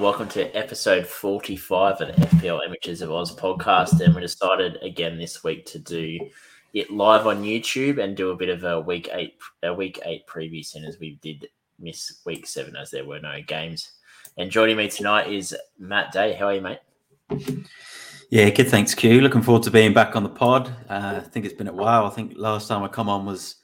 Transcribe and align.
Welcome 0.00 0.28
to 0.30 0.54
episode 0.54 1.06
45 1.06 2.00
of 2.00 2.08
the 2.08 2.26
FPL 2.26 2.66
Images 2.66 3.00
of 3.00 3.10
Oz 3.10 3.34
podcast. 3.34 4.00
And 4.00 4.14
we 4.14 4.20
decided 4.20 4.76
again 4.82 5.18
this 5.18 5.42
week 5.42 5.64
to 5.66 5.78
do 5.78 6.18
it 6.74 6.90
live 6.90 7.26
on 7.26 7.42
YouTube 7.42 8.02
and 8.02 8.16
do 8.16 8.30
a 8.30 8.36
bit 8.36 8.50
of 8.50 8.64
a 8.64 8.80
week 8.80 9.08
eight 9.12 9.38
a 9.62 9.72
week 9.72 9.98
eight 10.04 10.26
preview 10.26 10.64
soon 10.64 10.84
as 10.84 10.98
we 10.98 11.18
did 11.22 11.48
miss 11.80 12.20
week 12.26 12.46
seven 12.46 12.76
as 12.76 12.90
there 12.90 13.06
were 13.06 13.20
no 13.20 13.40
games. 13.46 13.92
And 14.36 14.50
joining 14.50 14.76
me 14.76 14.88
tonight 14.88 15.32
is 15.32 15.56
Matt 15.78 16.12
Day. 16.12 16.34
How 16.34 16.48
are 16.48 16.54
you, 16.54 16.60
mate? 16.60 17.64
Yeah, 18.30 18.50
good. 18.50 18.68
Thanks, 18.68 18.94
Q. 18.94 19.22
Looking 19.22 19.42
forward 19.42 19.62
to 19.62 19.70
being 19.70 19.94
back 19.94 20.14
on 20.14 20.22
the 20.22 20.28
pod. 20.28 20.68
Uh, 20.88 21.20
I 21.24 21.28
think 21.28 21.46
it's 21.46 21.54
been 21.54 21.68
a 21.68 21.72
while. 21.72 22.04
I 22.04 22.10
think 22.10 22.34
last 22.36 22.68
time 22.68 22.82
I 22.82 22.88
come 22.88 23.08
on 23.08 23.24
was 23.24 23.56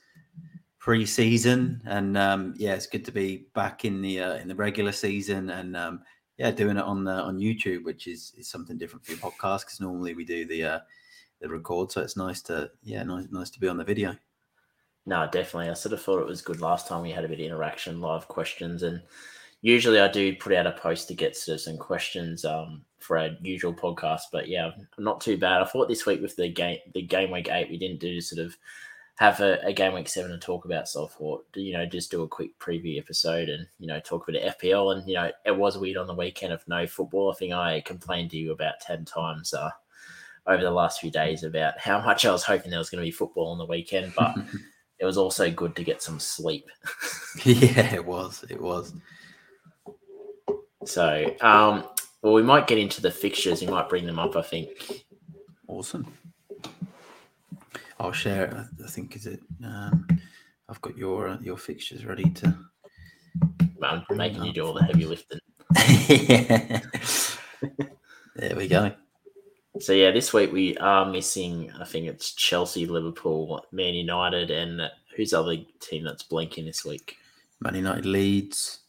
pre-season, 0.79 1.83
and 1.85 2.17
um, 2.17 2.55
yeah, 2.57 2.75
it's 2.75 2.87
good 2.87 3.05
to 3.05 3.13
be 3.13 3.47
back 3.55 3.85
in 3.85 4.01
the 4.01 4.21
uh, 4.21 4.35
in 4.37 4.49
the 4.49 4.55
regular 4.55 4.93
season, 4.93 5.51
and 5.51 5.77
um, 5.77 6.01
yeah, 6.43 6.51
doing 6.51 6.77
it 6.77 6.83
on 6.83 7.05
the, 7.05 7.13
on 7.13 7.39
YouTube, 7.39 7.85
which 7.85 8.09
is 8.09 8.33
is 8.37 8.49
something 8.49 8.77
different 8.77 9.05
for 9.07 9.13
your 9.13 9.21
podcast 9.21 9.61
because 9.61 9.81
normally 9.81 10.15
we 10.15 10.25
do 10.25 10.45
the 10.45 10.65
uh, 10.65 10.81
the 11.41 11.49
record, 11.49 11.93
so 11.93 12.01
it's 12.01 12.17
nice 12.17 12.43
to 12.43 12.69
yeah, 12.83 13.05
nice 13.05 13.29
nice 13.31 13.49
to 13.51 13.61
be 13.61 13.69
on 13.69 13.77
the 13.77 13.85
video. 13.85 14.17
No, 15.07 15.29
definitely. 15.31 15.71
I 15.71 15.75
sort 15.75 15.93
of 15.93 16.03
thought 16.03 16.19
it 16.21 16.27
was 16.27 16.43
good 16.43 16.61
last 16.61 16.89
time 16.89 17.03
we 17.03 17.13
had 17.13 17.25
a 17.25 17.29
bit 17.29 17.39
of 17.39 17.47
interaction, 17.47 18.01
live 18.01 18.27
questions, 18.27 18.83
and 18.83 19.01
usually 19.61 20.01
I 20.01 20.09
do 20.09 20.35
put 20.35 20.53
out 20.53 20.67
a 20.67 20.73
post 20.73 21.07
to 21.09 21.15
get 21.15 21.37
sort 21.37 21.55
of 21.55 21.61
some 21.61 21.79
questions 21.79 22.45
um, 22.45 22.83
for 22.99 23.19
our 23.19 23.31
usual 23.41 23.73
podcast. 23.73 24.23
But 24.33 24.49
yeah, 24.49 24.73
not 24.99 25.21
too 25.21 25.39
bad. 25.39 25.63
I 25.63 25.65
thought 25.65 25.87
this 25.87 26.07
week 26.07 26.21
with 26.21 26.35
the 26.35 26.49
game 26.49 26.79
the 26.93 27.03
game 27.03 27.31
week 27.31 27.51
eight, 27.53 27.71
we 27.71 27.79
didn't 27.79 28.01
do 28.01 28.21
sort 28.21 28.45
of 28.45 28.57
have 29.17 29.41
a, 29.41 29.59
a, 29.65 29.73
game 29.73 29.93
week 29.93 30.09
seven 30.09 30.31
to 30.31 30.39
talk 30.39 30.65
about 30.65 30.89
thought 30.89 31.45
You 31.55 31.75
know, 31.75 31.87
just 31.87 32.11
do 32.11 32.23
a 32.23 32.29
quick 32.29 32.59
preview 32.59 32.99
episode 32.99 33.49
and 33.49 33.67
you 33.79 33.87
know 33.87 34.01
talk 34.01 34.29
about 34.29 34.43
of 34.43 34.57
FPL. 34.57 34.97
And 34.97 35.09
you 35.09 35.15
know, 35.15 35.31
it 35.45 35.57
was 35.57 35.79
weird 35.79 35.97
on 35.97 36.07
the 36.07 36.15
weekend 36.15 36.53
of 36.53 36.67
no 36.67 36.87
football. 36.87 37.31
I 37.31 37.35
think 37.35 37.53
I 37.53 37.83
complained 37.83 38.31
to 38.31 38.39
you 38.39 38.53
about 38.53 38.81
ten 38.81 39.05
times 39.05 39.53
uh, 39.53 39.71
over 40.47 40.63
the 40.63 40.71
last 40.71 41.01
few 41.01 41.11
days 41.11 41.45
about 41.45 41.79
how 41.79 42.01
much 42.01 42.25
I 42.25 42.33
was 42.33 42.43
hoping 42.43 42.71
there 42.71 42.79
was 42.79 42.91
going 42.91 43.03
to 43.03 43.07
be 43.07 43.13
football 43.13 43.53
on 43.53 43.59
the 43.59 43.67
weekend, 43.67 44.15
but 44.17 44.35
it 44.99 45.05
was 45.05 45.19
also 45.19 45.51
good 45.51 45.77
to 45.77 45.85
get 45.85 46.03
some 46.03 46.19
sleep. 46.19 46.69
yeah, 47.45 47.95
it 47.95 48.05
was. 48.05 48.45
It 48.49 48.61
was. 48.61 48.95
So, 50.85 51.37
um, 51.41 51.85
well, 52.23 52.33
we 52.33 52.43
might 52.43 52.67
get 52.67 52.79
into 52.79 53.01
the 53.01 53.11
fixtures. 53.11 53.61
We 53.61 53.69
might 53.69 53.89
bring 53.89 54.07
them 54.07 54.19
up. 54.19 54.37
I 54.37 54.43
think. 54.43 55.05
Awesome. 55.69 56.13
I'll 58.03 58.13
share 58.13 58.47
it. 58.47 58.55
I 58.85 58.89
think 58.89 59.15
is 59.15 59.27
it. 59.27 59.41
Um, 59.65 60.09
I've 60.69 60.81
got 60.81 60.99
your 60.99 61.29
uh, 61.29 61.39
your 61.41 61.57
fixtures 61.57 62.05
ready 62.05 62.29
to. 62.31 62.55
I'm 63.81 64.05
making 64.11 64.45
you 64.45 64.53
do 64.53 64.67
all 64.67 64.75
the 64.75 64.83
heavy 64.83 65.05
lifting. 65.05 65.39
yeah. 66.09 66.81
there 68.37 68.57
we 68.57 68.67
go. 68.67 68.93
So 69.79 69.93
yeah, 69.93 70.11
this 70.11 70.33
week 70.33 70.53
we 70.53 70.77
are 70.79 71.07
missing. 71.07 71.71
I 71.81 71.85
think 71.85 72.07
it's 72.07 72.33
Chelsea, 72.35 72.87
Liverpool, 72.87 73.65
Man 73.71 73.95
United, 73.95 74.51
and 74.51 74.83
who's 75.17 75.31
the 75.31 75.41
other 75.41 75.57
team 75.79 76.05
that's 76.05 76.25
blinking 76.25 76.67
this 76.67 76.85
week? 76.85 77.17
Man 77.61 77.77
United, 77.77 78.05
Leeds. 78.05 78.81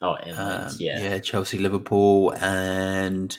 Oh, 0.00 0.14
and 0.14 0.38
um, 0.38 0.72
yeah, 0.78 1.00
yeah, 1.02 1.18
Chelsea, 1.18 1.58
Liverpool, 1.58 2.34
and 2.40 3.36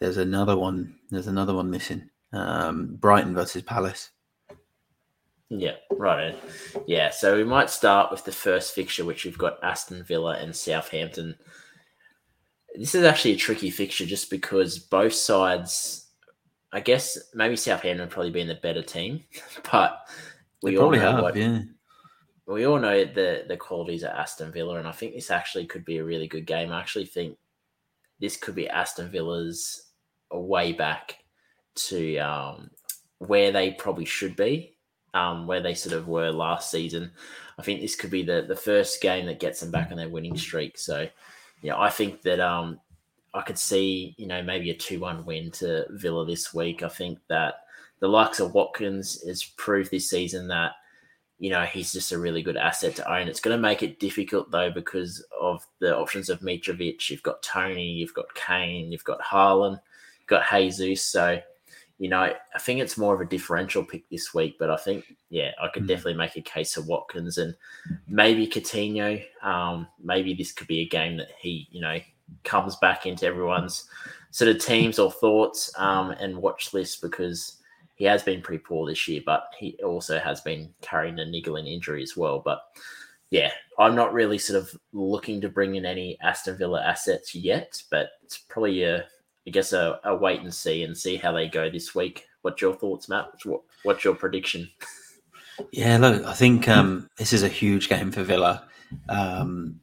there's 0.00 0.18
another 0.18 0.56
one. 0.56 0.96
There's 1.10 1.28
another 1.28 1.54
one 1.54 1.70
missing. 1.70 2.10
Um, 2.32 2.96
Brighton 2.96 3.34
versus 3.34 3.62
Palace. 3.62 4.10
Yeah, 5.50 5.76
right. 5.90 6.36
Yeah, 6.86 7.10
so 7.10 7.36
we 7.36 7.44
might 7.44 7.70
start 7.70 8.10
with 8.10 8.24
the 8.24 8.32
first 8.32 8.74
fixture, 8.74 9.04
which 9.04 9.24
we've 9.24 9.38
got 9.38 9.62
Aston 9.62 10.02
Villa 10.04 10.36
and 10.38 10.54
Southampton. 10.54 11.34
This 12.74 12.94
is 12.94 13.04
actually 13.04 13.32
a 13.32 13.38
tricky 13.38 13.70
fixture 13.70 14.06
just 14.06 14.30
because 14.30 14.78
both 14.78 15.12
sides, 15.12 16.08
I 16.72 16.80
guess 16.80 17.18
maybe 17.34 17.56
Southampton 17.56 18.08
probably 18.08 18.30
being 18.30 18.48
the 18.48 18.56
better 18.56 18.82
team, 18.82 19.22
but 19.70 20.00
we 20.62 20.72
they 20.72 20.76
all 20.78 20.90
know 20.90 20.98
have, 20.98 21.22
what, 21.22 21.36
yeah. 21.36 21.60
We 22.46 22.66
all 22.66 22.78
know 22.78 23.04
the 23.04 23.44
the 23.46 23.56
qualities 23.56 24.02
of 24.02 24.10
Aston 24.10 24.50
Villa, 24.50 24.76
and 24.78 24.88
I 24.88 24.92
think 24.92 25.14
this 25.14 25.30
actually 25.30 25.66
could 25.66 25.84
be 25.84 25.98
a 25.98 26.04
really 26.04 26.26
good 26.26 26.46
game. 26.46 26.72
I 26.72 26.80
actually 26.80 27.06
think 27.06 27.38
this 28.20 28.36
could 28.36 28.54
be 28.54 28.68
Aston 28.68 29.10
Villa's 29.10 29.90
way 30.30 30.72
back 30.72 31.18
to 31.76 32.16
um, 32.18 32.70
where 33.18 33.52
they 33.52 33.72
probably 33.72 34.04
should 34.04 34.36
be 34.36 34.73
um, 35.14 35.46
where 35.46 35.60
they 35.60 35.74
sort 35.74 35.94
of 35.94 36.08
were 36.08 36.30
last 36.30 36.70
season. 36.70 37.10
I 37.58 37.62
think 37.62 37.80
this 37.80 37.96
could 37.96 38.10
be 38.10 38.22
the 38.22 38.44
the 38.46 38.56
first 38.56 39.00
game 39.00 39.26
that 39.26 39.40
gets 39.40 39.60
them 39.60 39.70
back 39.70 39.90
on 39.90 39.96
their 39.96 40.08
winning 40.08 40.36
streak. 40.36 40.76
So, 40.76 41.08
yeah, 41.62 41.78
I 41.78 41.88
think 41.88 42.22
that 42.22 42.40
um, 42.40 42.80
I 43.32 43.42
could 43.42 43.58
see 43.58 44.14
you 44.18 44.26
know 44.26 44.42
maybe 44.42 44.70
a 44.70 44.74
two 44.74 45.00
one 45.00 45.24
win 45.24 45.50
to 45.52 45.86
Villa 45.90 46.26
this 46.26 46.52
week. 46.52 46.82
I 46.82 46.88
think 46.88 47.20
that 47.28 47.60
the 48.00 48.08
likes 48.08 48.40
of 48.40 48.52
Watkins 48.54 49.22
has 49.26 49.44
proved 49.44 49.90
this 49.90 50.10
season 50.10 50.48
that 50.48 50.72
you 51.38 51.50
know 51.50 51.62
he's 51.62 51.92
just 51.92 52.12
a 52.12 52.18
really 52.18 52.42
good 52.42 52.56
asset 52.56 52.96
to 52.96 53.12
own. 53.12 53.28
It's 53.28 53.40
going 53.40 53.56
to 53.56 53.62
make 53.62 53.84
it 53.84 54.00
difficult 54.00 54.50
though 54.50 54.70
because 54.70 55.24
of 55.40 55.64
the 55.78 55.96
options 55.96 56.28
of 56.28 56.40
Mitrovic. 56.40 57.08
You've 57.08 57.22
got 57.22 57.42
Toney, 57.42 57.88
you've 57.88 58.14
got 58.14 58.34
Kane, 58.34 58.90
you've 58.90 59.04
got 59.04 59.22
Haaland, 59.22 59.80
you've 60.18 60.26
got 60.26 60.50
Jesus. 60.50 61.04
So 61.04 61.40
you 62.04 62.10
know, 62.10 62.20
I 62.54 62.58
think 62.58 62.80
it's 62.80 62.98
more 62.98 63.14
of 63.14 63.22
a 63.22 63.24
differential 63.24 63.82
pick 63.82 64.06
this 64.10 64.34
week, 64.34 64.56
but 64.58 64.68
I 64.68 64.76
think, 64.76 65.16
yeah, 65.30 65.52
I 65.58 65.68
could 65.68 65.84
mm. 65.84 65.88
definitely 65.88 66.18
make 66.18 66.36
a 66.36 66.42
case 66.42 66.76
of 66.76 66.86
Watkins 66.86 67.38
and 67.38 67.56
maybe 68.06 68.46
Coutinho. 68.46 69.24
Um, 69.42 69.88
maybe 70.02 70.34
this 70.34 70.52
could 70.52 70.66
be 70.66 70.80
a 70.80 70.86
game 70.86 71.16
that 71.16 71.30
he, 71.38 71.66
you 71.70 71.80
know, 71.80 71.98
comes 72.42 72.76
back 72.76 73.06
into 73.06 73.24
everyone's 73.24 73.88
sort 74.32 74.54
of 74.54 74.62
teams 74.62 74.98
or 74.98 75.10
thoughts 75.10 75.72
um, 75.78 76.10
and 76.10 76.36
watch 76.36 76.74
list 76.74 77.00
because 77.00 77.62
he 77.94 78.04
has 78.04 78.22
been 78.22 78.42
pretty 78.42 78.62
poor 78.62 78.86
this 78.86 79.08
year, 79.08 79.22
but 79.24 79.46
he 79.58 79.78
also 79.82 80.18
has 80.18 80.42
been 80.42 80.74
carrying 80.82 81.18
a 81.20 81.24
niggling 81.24 81.66
injury 81.66 82.02
as 82.02 82.18
well. 82.18 82.38
But 82.38 82.60
yeah, 83.30 83.50
I'm 83.78 83.94
not 83.94 84.12
really 84.12 84.36
sort 84.36 84.60
of 84.62 84.78
looking 84.92 85.40
to 85.40 85.48
bring 85.48 85.76
in 85.76 85.86
any 85.86 86.18
Aston 86.20 86.58
Villa 86.58 86.82
assets 86.84 87.34
yet, 87.34 87.82
but 87.90 88.10
it's 88.22 88.36
probably 88.36 88.82
a 88.82 89.06
I 89.46 89.50
guess 89.50 89.72
a, 89.72 90.00
a 90.04 90.14
wait 90.14 90.40
and 90.40 90.52
see 90.52 90.82
and 90.84 90.96
see 90.96 91.16
how 91.16 91.32
they 91.32 91.48
go 91.48 91.70
this 91.70 91.94
week. 91.94 92.26
What's 92.42 92.62
your 92.62 92.74
thoughts, 92.74 93.08
Matt? 93.08 93.28
What, 93.44 93.62
what's 93.82 94.04
your 94.04 94.14
prediction? 94.14 94.70
Yeah, 95.70 95.98
look, 95.98 96.24
I 96.24 96.32
think 96.32 96.68
um, 96.68 97.08
this 97.16 97.32
is 97.32 97.42
a 97.42 97.48
huge 97.48 97.88
game 97.88 98.10
for 98.10 98.22
Villa. 98.22 98.66
Um, 99.08 99.80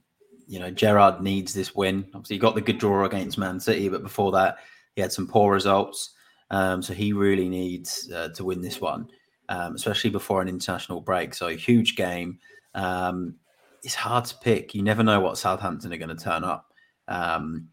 you 0.48 0.60
know, 0.60 0.70
Gerrard 0.70 1.22
needs 1.22 1.54
this 1.54 1.74
win. 1.76 2.06
Obviously, 2.14 2.36
he 2.36 2.40
got 2.40 2.56
the 2.56 2.62
good 2.62 2.78
draw 2.78 3.06
against 3.06 3.38
Man 3.38 3.60
City, 3.60 3.88
but 3.88 4.04
before 4.04 4.32
that, 4.34 4.58
he 4.96 5.02
had 5.02 5.14
some 5.14 5.28
poor 5.28 5.54
results. 5.54 6.14
Um, 6.50 6.82
so 6.82 6.94
he 6.94 7.14
really 7.14 7.48
needs 7.48 8.12
uh, 8.12 8.30
to 8.30 8.44
win 8.44 8.62
this 8.62 8.82
one, 8.82 9.08
um, 9.48 9.76
especially 9.76 10.10
before 10.10 10.42
an 10.42 10.50
international 10.50 11.00
break. 11.00 11.34
So, 11.34 11.48
huge 11.56 11.96
game. 11.96 12.40
Um, 12.76 13.36
it's 13.84 13.96
hard 13.96 14.26
to 14.26 14.36
pick. 14.40 14.76
You 14.76 14.82
never 14.84 15.04
know 15.04 15.22
what 15.22 15.38
Southampton 15.38 15.94
are 15.94 15.98
going 15.98 16.16
to 16.16 16.22
turn 16.22 16.44
up. 16.44 16.74
Um, 17.08 17.70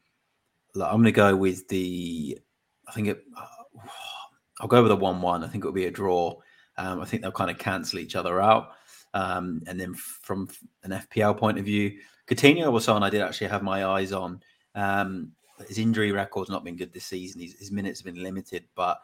I'm 0.75 0.97
going 0.97 1.05
to 1.05 1.13
go 1.13 1.35
with 1.35 1.69
the. 1.69 2.39
I 2.87 2.93
think 2.93 3.09
it. 3.09 3.25
I'll 4.61 4.69
go 4.69 4.83
with 4.83 4.91
a 4.91 4.97
one-one. 4.97 5.45
I 5.45 5.47
think 5.47 5.63
it'll 5.63 5.73
be 5.73 5.87
a 5.87 5.91
draw. 5.91 6.35
Um, 6.77 7.01
I 7.01 7.05
think 7.05 7.23
they'll 7.23 7.31
kind 7.31 7.51
of 7.51 7.59
cancel 7.59 8.01
each 8.01 8.17
other 8.17 8.41
out. 8.41 8.71
Um, 9.15 9.63
and 9.67 9.81
then 9.81 9.95
from 9.95 10.49
an 10.83 10.91
FPL 10.91 11.37
point 11.37 11.59
of 11.59 11.65
view, 11.65 11.99
Coutinho 12.29 12.71
was 12.73 12.85
someone 12.85 13.03
I 13.03 13.11
did 13.11 13.23
actually 13.23 13.49
have 13.49 13.63
my 13.63 13.85
eyes 13.85 14.13
on. 14.13 14.43
Um, 14.75 15.33
his 15.67 15.79
injury 15.79 16.13
record's 16.13 16.51
not 16.51 16.65
been 16.65 16.77
good 16.77 16.93
this 16.93 17.07
season. 17.07 17.41
His, 17.41 17.55
his, 17.59 17.73
minutes 17.73 18.01
have 18.01 18.13
been 18.13 18.23
limited, 18.23 18.65
but 18.75 19.01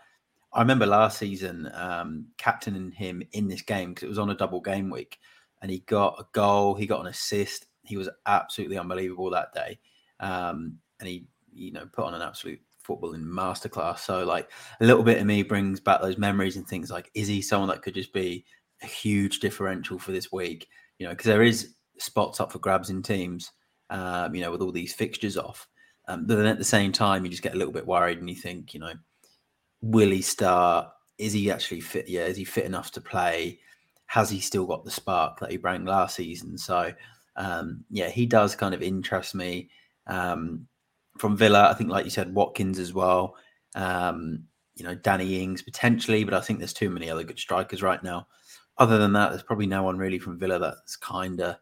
I 0.52 0.60
remember 0.60 0.86
last 0.86 1.18
season 1.18 1.70
um, 1.74 2.26
captaining 2.36 2.92
him 2.92 3.22
in 3.32 3.48
this 3.48 3.62
game 3.62 3.90
because 3.90 4.04
it 4.04 4.08
was 4.08 4.18
on 4.18 4.30
a 4.30 4.36
double 4.36 4.60
game 4.60 4.90
week, 4.90 5.18
and 5.62 5.70
he 5.70 5.80
got 5.80 6.20
a 6.20 6.26
goal, 6.32 6.74
he 6.74 6.86
got 6.86 7.00
an 7.00 7.08
assist. 7.08 7.66
He 7.82 7.96
was 7.96 8.08
absolutely 8.26 8.78
unbelievable 8.78 9.30
that 9.30 9.52
day, 9.52 9.78
um, 10.20 10.78
and 11.00 11.08
he 11.08 11.26
you 11.54 11.72
know 11.72 11.86
put 11.92 12.04
on 12.04 12.14
an 12.14 12.22
absolute 12.22 12.60
footballing 12.86 13.24
masterclass. 13.24 14.00
So 14.00 14.24
like 14.24 14.50
a 14.80 14.84
little 14.84 15.02
bit 15.02 15.18
of 15.18 15.26
me 15.26 15.42
brings 15.42 15.80
back 15.80 16.02
those 16.02 16.18
memories 16.18 16.56
and 16.56 16.66
things 16.66 16.90
like 16.90 17.10
is 17.14 17.28
he 17.28 17.40
someone 17.40 17.70
that 17.70 17.82
could 17.82 17.94
just 17.94 18.12
be 18.12 18.44
a 18.82 18.86
huge 18.86 19.40
differential 19.40 19.98
for 19.98 20.12
this 20.12 20.30
week? 20.30 20.68
You 20.98 21.06
know, 21.06 21.12
because 21.12 21.26
there 21.26 21.42
is 21.42 21.74
spots 21.98 22.40
up 22.40 22.52
for 22.52 22.58
grabs 22.58 22.90
in 22.90 23.02
teams. 23.02 23.50
Um, 23.90 24.34
you 24.34 24.40
know, 24.40 24.50
with 24.50 24.62
all 24.62 24.72
these 24.72 24.94
fixtures 24.94 25.36
off. 25.36 25.68
Um, 26.08 26.26
but 26.26 26.36
then 26.36 26.46
at 26.46 26.58
the 26.58 26.64
same 26.64 26.90
time, 26.90 27.24
you 27.24 27.30
just 27.30 27.42
get 27.42 27.54
a 27.54 27.58
little 27.58 27.72
bit 27.72 27.86
worried 27.86 28.18
and 28.18 28.28
you 28.28 28.34
think, 28.34 28.74
you 28.74 28.80
know, 28.80 28.92
will 29.82 30.10
he 30.10 30.22
start? 30.22 30.88
Is 31.18 31.32
he 31.32 31.50
actually 31.50 31.80
fit? 31.80 32.08
Yeah, 32.08 32.24
is 32.24 32.36
he 32.36 32.44
fit 32.44 32.64
enough 32.64 32.90
to 32.92 33.00
play? 33.00 33.60
Has 34.06 34.30
he 34.30 34.40
still 34.40 34.66
got 34.66 34.84
the 34.84 34.90
spark 34.90 35.38
that 35.40 35.50
he 35.50 35.56
brought 35.58 35.84
last 35.84 36.16
season? 36.16 36.58
So, 36.58 36.92
um, 37.36 37.84
yeah, 37.90 38.08
he 38.08 38.26
does 38.26 38.56
kind 38.56 38.74
of 38.74 38.82
interest 38.82 39.34
me. 39.34 39.70
Um, 40.06 40.66
from 41.18 41.36
Villa. 41.36 41.68
I 41.70 41.74
think, 41.74 41.90
like 41.90 42.04
you 42.04 42.10
said, 42.10 42.34
Watkins 42.34 42.78
as 42.78 42.92
well. 42.92 43.36
Um, 43.74 44.44
you 44.76 44.84
know, 44.84 44.94
Danny 44.94 45.42
Ings 45.42 45.62
potentially, 45.62 46.24
but 46.24 46.34
I 46.34 46.40
think 46.40 46.58
there's 46.58 46.72
too 46.72 46.90
many 46.90 47.10
other 47.10 47.24
good 47.24 47.38
strikers 47.38 47.82
right 47.82 48.02
now. 48.02 48.26
Other 48.78 48.98
than 48.98 49.12
that, 49.12 49.30
there's 49.30 49.42
probably 49.42 49.66
no 49.66 49.82
one 49.84 49.98
really 49.98 50.18
from 50.18 50.38
Villa 50.38 50.58
that's 50.58 50.96
kind 50.96 51.40
of 51.40 51.56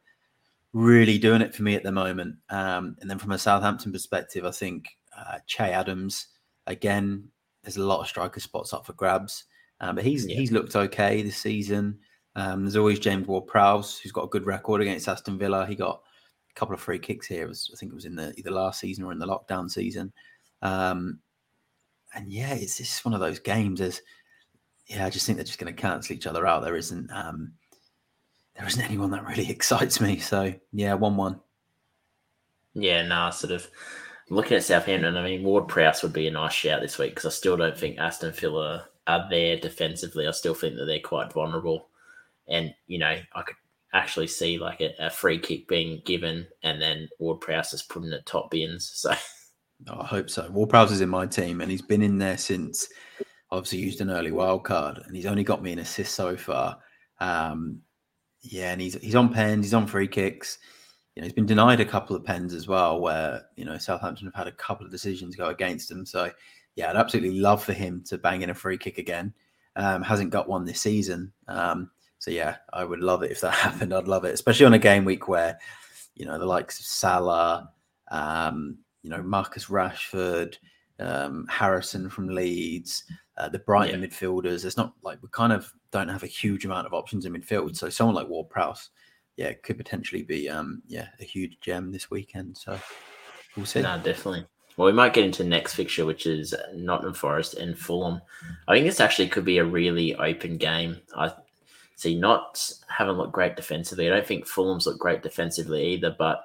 really 0.72 1.19
doing 1.19 1.43
it 1.43 1.54
for 1.54 1.62
me 1.62 1.75
at 1.75 1.82
the 1.82 1.93
moment. 1.93 2.37
Um, 2.49 2.96
and 3.00 3.10
then 3.10 3.19
from 3.19 3.32
a 3.32 3.38
Southampton 3.38 3.93
perspective, 3.93 4.46
I 4.46 4.50
think 4.50 4.87
uh, 5.16 5.38
Che 5.46 5.64
Adams 5.64 6.28
again. 6.66 7.28
There's 7.62 7.76
a 7.76 7.84
lot 7.84 8.00
of 8.00 8.08
striker 8.08 8.40
spots 8.40 8.72
up 8.72 8.87
for 8.87 8.93
grabs, 8.94 9.44
um, 9.81 9.94
but 9.94 10.05
he's 10.05 10.26
yeah. 10.26 10.34
he's 10.34 10.50
looked 10.50 10.75
okay 10.75 11.22
this 11.22 11.37
season. 11.37 11.98
Um, 12.34 12.64
there's 12.64 12.76
always 12.76 12.98
James 12.98 13.28
Ward-Prowse, 13.28 13.98
who's 13.98 14.10
got 14.10 14.25
a 14.25 14.28
good 14.28 14.46
record 14.46 14.81
against 14.81 15.06
Aston 15.06 15.38
Villa. 15.38 15.66
He 15.66 15.76
got 15.76 16.02
a 16.54 16.58
couple 16.58 16.75
of 16.75 16.81
free 16.81 16.99
kicks 16.99 17.26
here. 17.26 17.49
Was, 17.49 17.70
I 17.72 17.76
think 17.76 17.93
it 17.93 17.94
was 17.94 18.04
in 18.04 18.14
the 18.14 18.34
either 18.37 18.50
last 18.50 18.81
season 18.81 19.04
or 19.04 19.12
in 19.12 19.19
the 19.19 19.26
lockdown 19.26 19.70
season. 19.70 20.12
Um, 20.60 21.19
and 22.14 22.31
yeah, 22.31 22.54
it's 22.54 22.76
just 22.76 23.04
one 23.04 23.14
of 23.14 23.20
those 23.20 23.38
games. 23.38 23.81
As 23.81 24.02
yeah, 24.87 25.06
I 25.06 25.10
just 25.10 25.26
think 25.26 25.37
they're 25.37 25.44
just 25.44 25.58
going 25.58 25.75
to 25.75 25.81
cancel 25.81 26.14
each 26.14 26.26
other 26.26 26.46
out. 26.46 26.62
There 26.62 26.76
isn't 26.76 27.10
um, 27.10 27.52
there 28.56 28.66
isn't 28.66 28.82
anyone 28.82 29.10
that 29.10 29.26
really 29.26 29.50
excites 29.50 30.00
me. 30.00 30.19
So 30.19 30.52
yeah, 30.72 30.94
one 30.94 31.16
one. 31.16 31.40
Yeah, 32.75 33.02
nah, 33.02 33.31
sort 33.31 33.52
of 33.52 33.69
looking 34.31 34.56
at 34.56 34.64
Southampton. 34.64 35.16
I 35.16 35.25
mean, 35.25 35.43
Ward 35.43 35.69
Prowse 35.69 36.02
would 36.02 36.12
be 36.12 36.26
a 36.26 36.31
nice 36.31 36.55
shout 36.55 36.81
this 36.81 36.98
week 36.98 37.10
because 37.10 37.26
I 37.26 37.31
still 37.31 37.56
don't 37.56 37.76
think 37.76 37.98
Aston 37.98 38.32
Villa 38.32 38.88
are 39.06 39.26
there 39.28 39.58
defensively. 39.58 40.26
I 40.26 40.31
still 40.31 40.55
think 40.55 40.76
that 40.76 40.87
they're 40.87 41.00
quite 41.00 41.32
vulnerable, 41.32 41.88
and 42.48 42.75
you 42.87 42.98
know, 42.98 43.16
I 43.34 43.43
could 43.43 43.56
actually 43.94 44.26
see 44.26 44.58
like 44.58 44.80
a, 44.80 44.94
a 44.98 45.10
free 45.10 45.38
kick 45.38 45.68
being 45.68 46.02
given, 46.04 46.46
and 46.62 46.80
then 46.80 47.08
Ward 47.18 47.40
Prowse 47.40 47.72
is 47.72 47.82
put 47.82 48.04
in 48.04 48.10
the 48.10 48.22
top 48.22 48.50
bins. 48.50 48.90
So. 48.94 49.14
Oh, 49.88 50.00
I 50.00 50.06
hope 50.06 50.30
so. 50.30 50.48
Ward 50.50 50.70
Prowse 50.70 50.92
is 50.92 51.00
in 51.00 51.08
my 51.08 51.26
team, 51.26 51.60
and 51.60 51.68
he's 51.70 51.82
been 51.82 52.02
in 52.02 52.18
there 52.18 52.38
since 52.38 52.88
obviously 53.50 53.80
used 53.80 54.00
an 54.00 54.10
early 54.10 54.30
wild 54.30 54.64
card, 54.64 55.00
and 55.04 55.16
he's 55.16 55.26
only 55.26 55.44
got 55.44 55.62
me 55.62 55.72
an 55.72 55.80
assist 55.80 56.14
so 56.14 56.36
far. 56.36 56.78
Um, 57.20 57.80
yeah, 58.42 58.72
and 58.72 58.80
he's 58.80 58.94
he's 58.94 59.14
on 59.14 59.32
pens, 59.32 59.66
he's 59.66 59.74
on 59.74 59.86
free 59.86 60.08
kicks. 60.08 60.58
You 61.14 61.20
know, 61.20 61.26
he's 61.26 61.34
been 61.34 61.46
denied 61.46 61.80
a 61.80 61.84
couple 61.84 62.16
of 62.16 62.24
pens 62.24 62.54
as 62.54 62.66
well, 62.66 63.00
where 63.00 63.42
you 63.56 63.64
know 63.64 63.78
Southampton 63.78 64.26
have 64.26 64.34
had 64.34 64.46
a 64.46 64.56
couple 64.56 64.86
of 64.86 64.92
decisions 64.92 65.36
go 65.36 65.48
against 65.48 65.90
him. 65.90 66.06
So 66.06 66.30
yeah, 66.74 66.90
I'd 66.90 66.96
absolutely 66.96 67.38
love 67.38 67.62
for 67.62 67.72
him 67.72 68.02
to 68.06 68.18
bang 68.18 68.42
in 68.42 68.50
a 68.50 68.54
free 68.54 68.78
kick 68.78 68.98
again. 68.98 69.34
Um, 69.76 70.02
hasn't 70.02 70.30
got 70.30 70.48
one 70.48 70.64
this 70.64 70.80
season. 70.80 71.32
Um, 71.48 71.90
so 72.22 72.30
yeah, 72.30 72.58
I 72.72 72.84
would 72.84 73.00
love 73.00 73.24
it 73.24 73.32
if 73.32 73.40
that 73.40 73.52
happened. 73.52 73.92
I'd 73.92 74.06
love 74.06 74.24
it, 74.24 74.32
especially 74.32 74.64
on 74.64 74.74
a 74.74 74.78
game 74.78 75.04
week 75.04 75.26
where 75.26 75.58
you 76.14 76.24
know 76.24 76.38
the 76.38 76.46
likes 76.46 76.78
of 76.78 76.86
Salah, 76.86 77.69
um, 78.12 78.78
you 79.02 79.10
know 79.10 79.20
Marcus 79.20 79.66
Rashford, 79.66 80.56
um, 81.00 81.48
Harrison 81.50 82.08
from 82.08 82.28
Leeds, 82.28 83.02
uh, 83.38 83.48
the 83.48 83.58
Brighton 83.58 84.00
yeah. 84.00 84.06
midfielders. 84.06 84.64
It's 84.64 84.76
not 84.76 84.94
like 85.02 85.20
we 85.20 85.30
kind 85.32 85.52
of 85.52 85.72
don't 85.90 86.06
have 86.06 86.22
a 86.22 86.28
huge 86.28 86.64
amount 86.64 86.86
of 86.86 86.94
options 86.94 87.26
in 87.26 87.32
midfield. 87.32 87.76
So 87.76 87.88
someone 87.88 88.14
like 88.14 88.28
Ward 88.28 88.48
Prowse, 88.48 88.90
yeah, 89.36 89.52
could 89.54 89.76
potentially 89.76 90.22
be 90.22 90.48
um, 90.48 90.80
yeah 90.86 91.08
a 91.19 91.24
huge 91.24 91.58
gem 91.60 91.90
this 91.90 92.08
weekend. 92.08 92.56
So 92.56 92.78
we'll 93.56 93.66
see. 93.66 93.82
No, 93.82 93.98
definitely. 93.98 94.46
Well, 94.76 94.86
we 94.86 94.92
might 94.92 95.12
get 95.12 95.24
into 95.24 95.42
the 95.42 95.48
next 95.48 95.74
fixture, 95.74 96.06
which 96.06 96.26
is 96.26 96.54
Nottingham 96.72 97.14
Forest 97.14 97.54
and 97.54 97.76
Fulham. 97.76 98.20
I 98.69 98.74
think 98.74 98.86
this 98.86 99.00
actually 99.00 99.26
could 99.26 99.44
be 99.44 99.58
a 99.58 99.64
really 99.64 100.14
open 100.14 100.56
game. 100.56 100.98
I 101.16 101.32
see 101.96 102.18
not 102.18 102.70
haven't 102.88 103.18
looked 103.18 103.32
great 103.32 103.56
defensively. 103.56 104.08
I 104.08 104.14
don't 104.14 104.26
think 104.26 104.46
Fulham's 104.46 104.86
looked 104.86 105.00
great 105.00 105.22
defensively 105.22 105.94
either, 105.94 106.14
but 106.18 106.44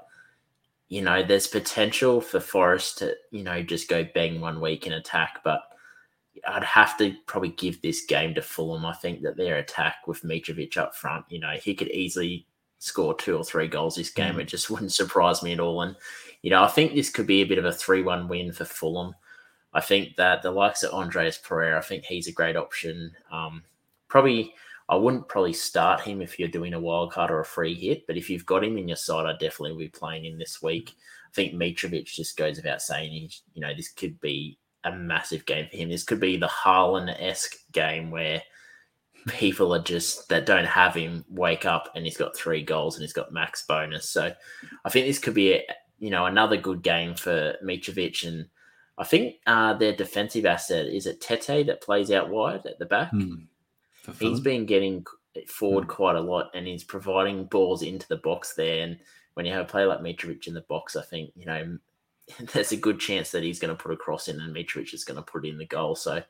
you 0.90 1.02
know, 1.02 1.22
there's 1.22 1.48
potential 1.48 2.22
for 2.22 2.40
Forest 2.40 3.00
to, 3.00 3.16
you 3.32 3.44
know, 3.44 3.62
just 3.62 3.90
go 3.90 4.06
bang 4.16 4.40
one 4.40 4.62
week 4.62 4.88
in 4.88 4.94
attack, 4.94 5.42
but 5.44 5.62
I'd 6.48 6.64
have 6.64 6.98
to 7.00 7.14
probably 7.26 7.50
give 7.50 7.82
this 7.82 8.06
game 8.06 8.34
to 8.36 8.42
Fulham. 8.42 8.86
I 8.86 8.94
think 8.94 9.22
that 9.24 9.36
their 9.36 9.58
attack 9.58 10.08
with 10.08 10.24
Mitrovic 10.24 10.78
up 10.78 10.96
front, 10.96 11.26
you 11.30 11.40
know, 11.40 11.54
he 11.62 11.76
could 11.76 11.90
easily 11.90 12.46
score 12.80 13.16
two 13.16 13.36
or 13.36 13.44
three 13.44 13.68
goals 13.68 13.96
this 13.96 14.12
game. 14.12 14.36
Mm. 14.36 14.42
It 14.42 14.48
just 14.48 14.70
wouldn't 14.70 14.94
surprise 14.94 15.44
me 15.44 15.54
at 15.54 15.60
all. 15.60 15.82
And, 15.82 15.96
you 16.42 16.50
know, 16.50 16.64
I 16.64 16.68
think 16.68 16.94
this 16.94 17.10
could 17.10 17.28
be 17.28 17.42
a 17.42 17.48
bit 17.48 17.58
of 17.58 17.66
a 17.66 17.74
3 17.74 18.04
1 18.04 18.28
win 18.28 18.52
for 18.54 18.66
Fulham. 18.66 19.14
I 19.74 19.82
think 19.82 20.16
that 20.16 20.42
the 20.42 20.52
likes 20.52 20.84
of 20.84 20.94
Andreas 20.94 21.38
Pereira, 21.38 21.78
I 21.78 21.82
think 21.82 22.06
he's 22.06 22.28
a 22.28 22.32
great 22.32 22.56
option. 22.56 23.12
Um, 23.32 23.64
probably, 24.08 24.54
I 24.90 24.96
wouldn't 24.96 25.28
probably 25.28 25.54
start 25.54 26.02
him 26.02 26.22
if 26.22 26.40
you're 26.40 26.48
doing 26.48 26.74
a 26.74 26.80
wild 26.80 27.12
card 27.12 27.30
or 27.30 27.42
a 27.42 27.46
free 27.46 27.74
hit, 27.74 28.08
but 28.08 28.16
if 28.16 28.30
you've 28.30 28.46
got 28.46 28.64
him 28.64 28.78
in 28.78 28.88
your 28.88 28.98
side, 28.98 29.26
I'd 29.26 29.40
definitely 29.40 29.78
be 29.78 29.90
playing 29.90 30.26
him 30.26 30.38
this 30.38 30.62
week. 30.62 30.96
I 31.30 31.34
think 31.34 31.54
Mitrovic 31.54 32.06
just 32.06 32.38
goes 32.38 32.56
without 32.56 32.82
saying, 32.82 33.12
he, 33.12 33.32
you 33.54 33.62
know, 33.62 33.74
this 33.76 33.90
could 33.90 34.20
be 34.22 34.58
a 34.86 34.96
massive 34.96 35.46
game 35.46 35.68
for 35.70 35.76
him. 35.76 35.90
This 35.90 36.04
could 36.04 36.22
be 36.22 36.38
the 36.38 36.48
Haaland 36.48 37.14
esque 37.20 37.58
game 37.74 38.12
where 38.12 38.42
people 39.28 39.74
are 39.74 39.84
just 39.84 40.30
that 40.30 40.46
don't 40.46 40.66
have 40.66 40.94
him 40.96 41.26
wake 41.30 41.66
up 41.66 41.92
and 41.96 42.06
he's 42.06 42.18
got 42.18 42.36
three 42.36 42.64
goals 42.64 42.96
and 42.96 43.02
he's 43.02 43.14
got 43.14 43.34
max 43.34 43.66
bonus. 43.66 44.10
So 44.10 44.32
I 44.86 44.90
think 44.90 45.06
this 45.06 45.20
could 45.20 45.34
be 45.34 45.54
a, 45.54 45.64
you 46.00 46.10
know 46.10 46.26
another 46.26 46.58
good 46.58 46.82
game 46.82 47.16
for 47.16 47.56
Mitrovic 47.64 48.26
and 48.28 48.48
I 48.98 49.04
think 49.04 49.36
uh, 49.46 49.74
their 49.74 49.96
defensive 49.96 50.46
asset 50.46 50.88
is 50.88 51.06
it 51.06 51.22
Tete 51.22 51.68
that 51.68 51.82
plays 51.82 52.10
out 52.10 52.30
wide 52.30 52.66
at 52.66 52.80
the 52.80 52.86
back. 52.86 53.12
Mm, 53.12 53.46
he's 54.20 54.40
been 54.40 54.66
getting 54.66 55.06
forward 55.48 55.86
mm. 55.86 55.90
quite 55.90 56.16
a 56.16 56.22
lot 56.22 56.50
and 56.54 56.66
he's 56.66 56.84
providing 56.84 57.46
balls 57.46 57.84
into 57.84 58.08
the 58.08 58.18
box 58.18 58.54
there. 58.54 58.84
And 58.84 58.98
when 59.36 59.46
you 59.46 59.54
have 59.54 59.66
a 59.66 59.70
player 59.70 59.88
like 59.88 60.00
Mitrovic 60.00 60.48
in 60.48 60.54
the 60.54 60.62
box, 60.62 60.96
I 60.96 61.04
think 61.04 61.32
you 61.36 61.46
know 61.46 61.78
there's 62.54 62.72
a 62.72 62.78
good 62.78 63.00
chance 63.00 63.32
that 63.32 63.44
he's 63.44 63.60
going 63.60 63.76
to 63.76 63.82
put 63.82 63.92
a 63.92 63.98
cross 63.98 64.28
in 64.28 64.40
and 64.40 64.56
Mitrovic 64.56 64.94
is 64.94 65.04
going 65.04 65.18
to 65.18 65.24
put 65.24 65.46
in 65.46 65.58
the 65.58 65.66
goal. 65.66 65.96
So 65.96 66.22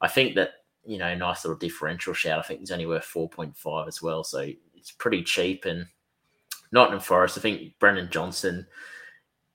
I 0.00 0.08
think 0.08 0.34
that, 0.34 0.50
you 0.84 0.98
know, 0.98 1.14
nice 1.14 1.44
little 1.44 1.58
differential 1.58 2.12
shout. 2.12 2.38
I 2.38 2.42
think 2.42 2.60
he's 2.60 2.72
only 2.72 2.86
worth 2.86 3.04
4.5 3.04 3.88
as 3.88 4.02
well. 4.02 4.24
So 4.24 4.48
it's 4.74 4.90
pretty 4.90 5.22
cheap. 5.22 5.64
And 5.64 5.86
Nottingham 6.72 7.00
Forest, 7.00 7.38
I 7.38 7.40
think 7.40 7.78
Brennan 7.78 8.10
Johnson 8.10 8.66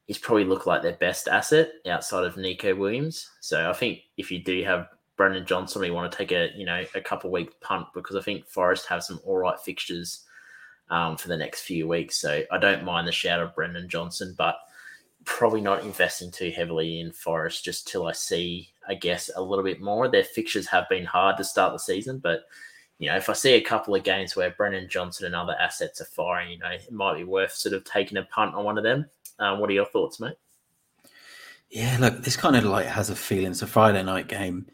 is 0.07 0.17
probably 0.17 0.45
look 0.45 0.65
like 0.65 0.81
their 0.81 0.95
best 0.95 1.27
asset 1.27 1.71
outside 1.85 2.23
of 2.23 2.37
Nico 2.37 2.73
Williams. 2.73 3.29
So 3.41 3.69
I 3.69 3.73
think 3.73 3.99
if 4.15 4.31
you 4.31 4.39
do 4.39 4.63
have 4.63 4.87
Brennan 5.17 5.45
Johnson, 5.45 5.81
we 5.81 5.91
want 5.91 6.11
to 6.11 6.17
take 6.17 6.31
a, 6.31 6.51
you 6.55 6.65
know, 6.65 6.83
a 6.95 7.01
couple 7.01 7.31
week 7.31 7.59
punt 7.59 7.87
because 7.93 8.15
I 8.15 8.21
think 8.21 8.47
Forest 8.47 8.85
have 8.85 9.03
some 9.03 9.19
all 9.25 9.37
right 9.37 9.59
fixtures 9.59 10.23
um, 10.89 11.17
for 11.17 11.27
the 11.27 11.37
next 11.37 11.61
few 11.61 11.87
weeks. 11.87 12.21
So 12.21 12.43
I 12.51 12.57
don't 12.59 12.85
mind 12.85 13.07
the 13.07 13.11
shout 13.11 13.41
of 13.41 13.55
Brennan 13.55 13.89
Johnson, 13.89 14.35
but 14.37 14.57
probably 15.25 15.59
not 15.59 15.83
investing 15.83 16.31
too 16.31 16.51
heavily 16.51 17.01
in 17.01 17.11
Forest 17.11 17.65
just 17.65 17.87
till 17.87 18.07
I 18.07 18.13
see, 18.13 18.69
I 18.87 18.93
guess, 18.93 19.29
a 19.35 19.41
little 19.41 19.63
bit 19.63 19.81
more. 19.81 20.07
Their 20.07 20.23
fixtures 20.23 20.67
have 20.67 20.87
been 20.87 21.05
hard 21.05 21.35
to 21.37 21.43
start 21.43 21.73
the 21.73 21.79
season, 21.79 22.19
but 22.19 22.43
you 22.99 23.09
know, 23.09 23.15
if 23.17 23.29
I 23.29 23.33
see 23.33 23.53
a 23.53 23.61
couple 23.61 23.93
of 23.93 24.03
games 24.03 24.35
where 24.35 24.51
Brennan 24.51 24.89
Johnson 24.89 25.25
and 25.25 25.35
other 25.35 25.55
assets 25.59 26.01
are 26.01 26.05
firing, 26.05 26.51
you 26.51 26.57
know, 26.59 26.69
it 26.69 26.91
might 26.91 27.17
be 27.17 27.23
worth 27.23 27.53
sort 27.53 27.75
of 27.75 27.83
taking 27.83 28.17
a 28.17 28.23
punt 28.23 28.55
on 28.55 28.63
one 28.65 28.77
of 28.77 28.83
them. 28.83 29.05
Um, 29.37 29.59
what 29.59 29.69
are 29.69 29.73
your 29.73 29.85
thoughts, 29.85 30.19
mate? 30.19 30.37
Yeah, 31.69 31.97
look, 31.99 32.23
this 32.23 32.37
kind 32.37 32.55
of 32.55 32.63
like 32.63 32.87
has 32.87 33.09
a 33.09 33.15
feeling. 33.15 33.51
It's 33.51 33.61
a 33.61 33.67
Friday 33.67 34.01
night 34.01 34.27
game 34.27 34.65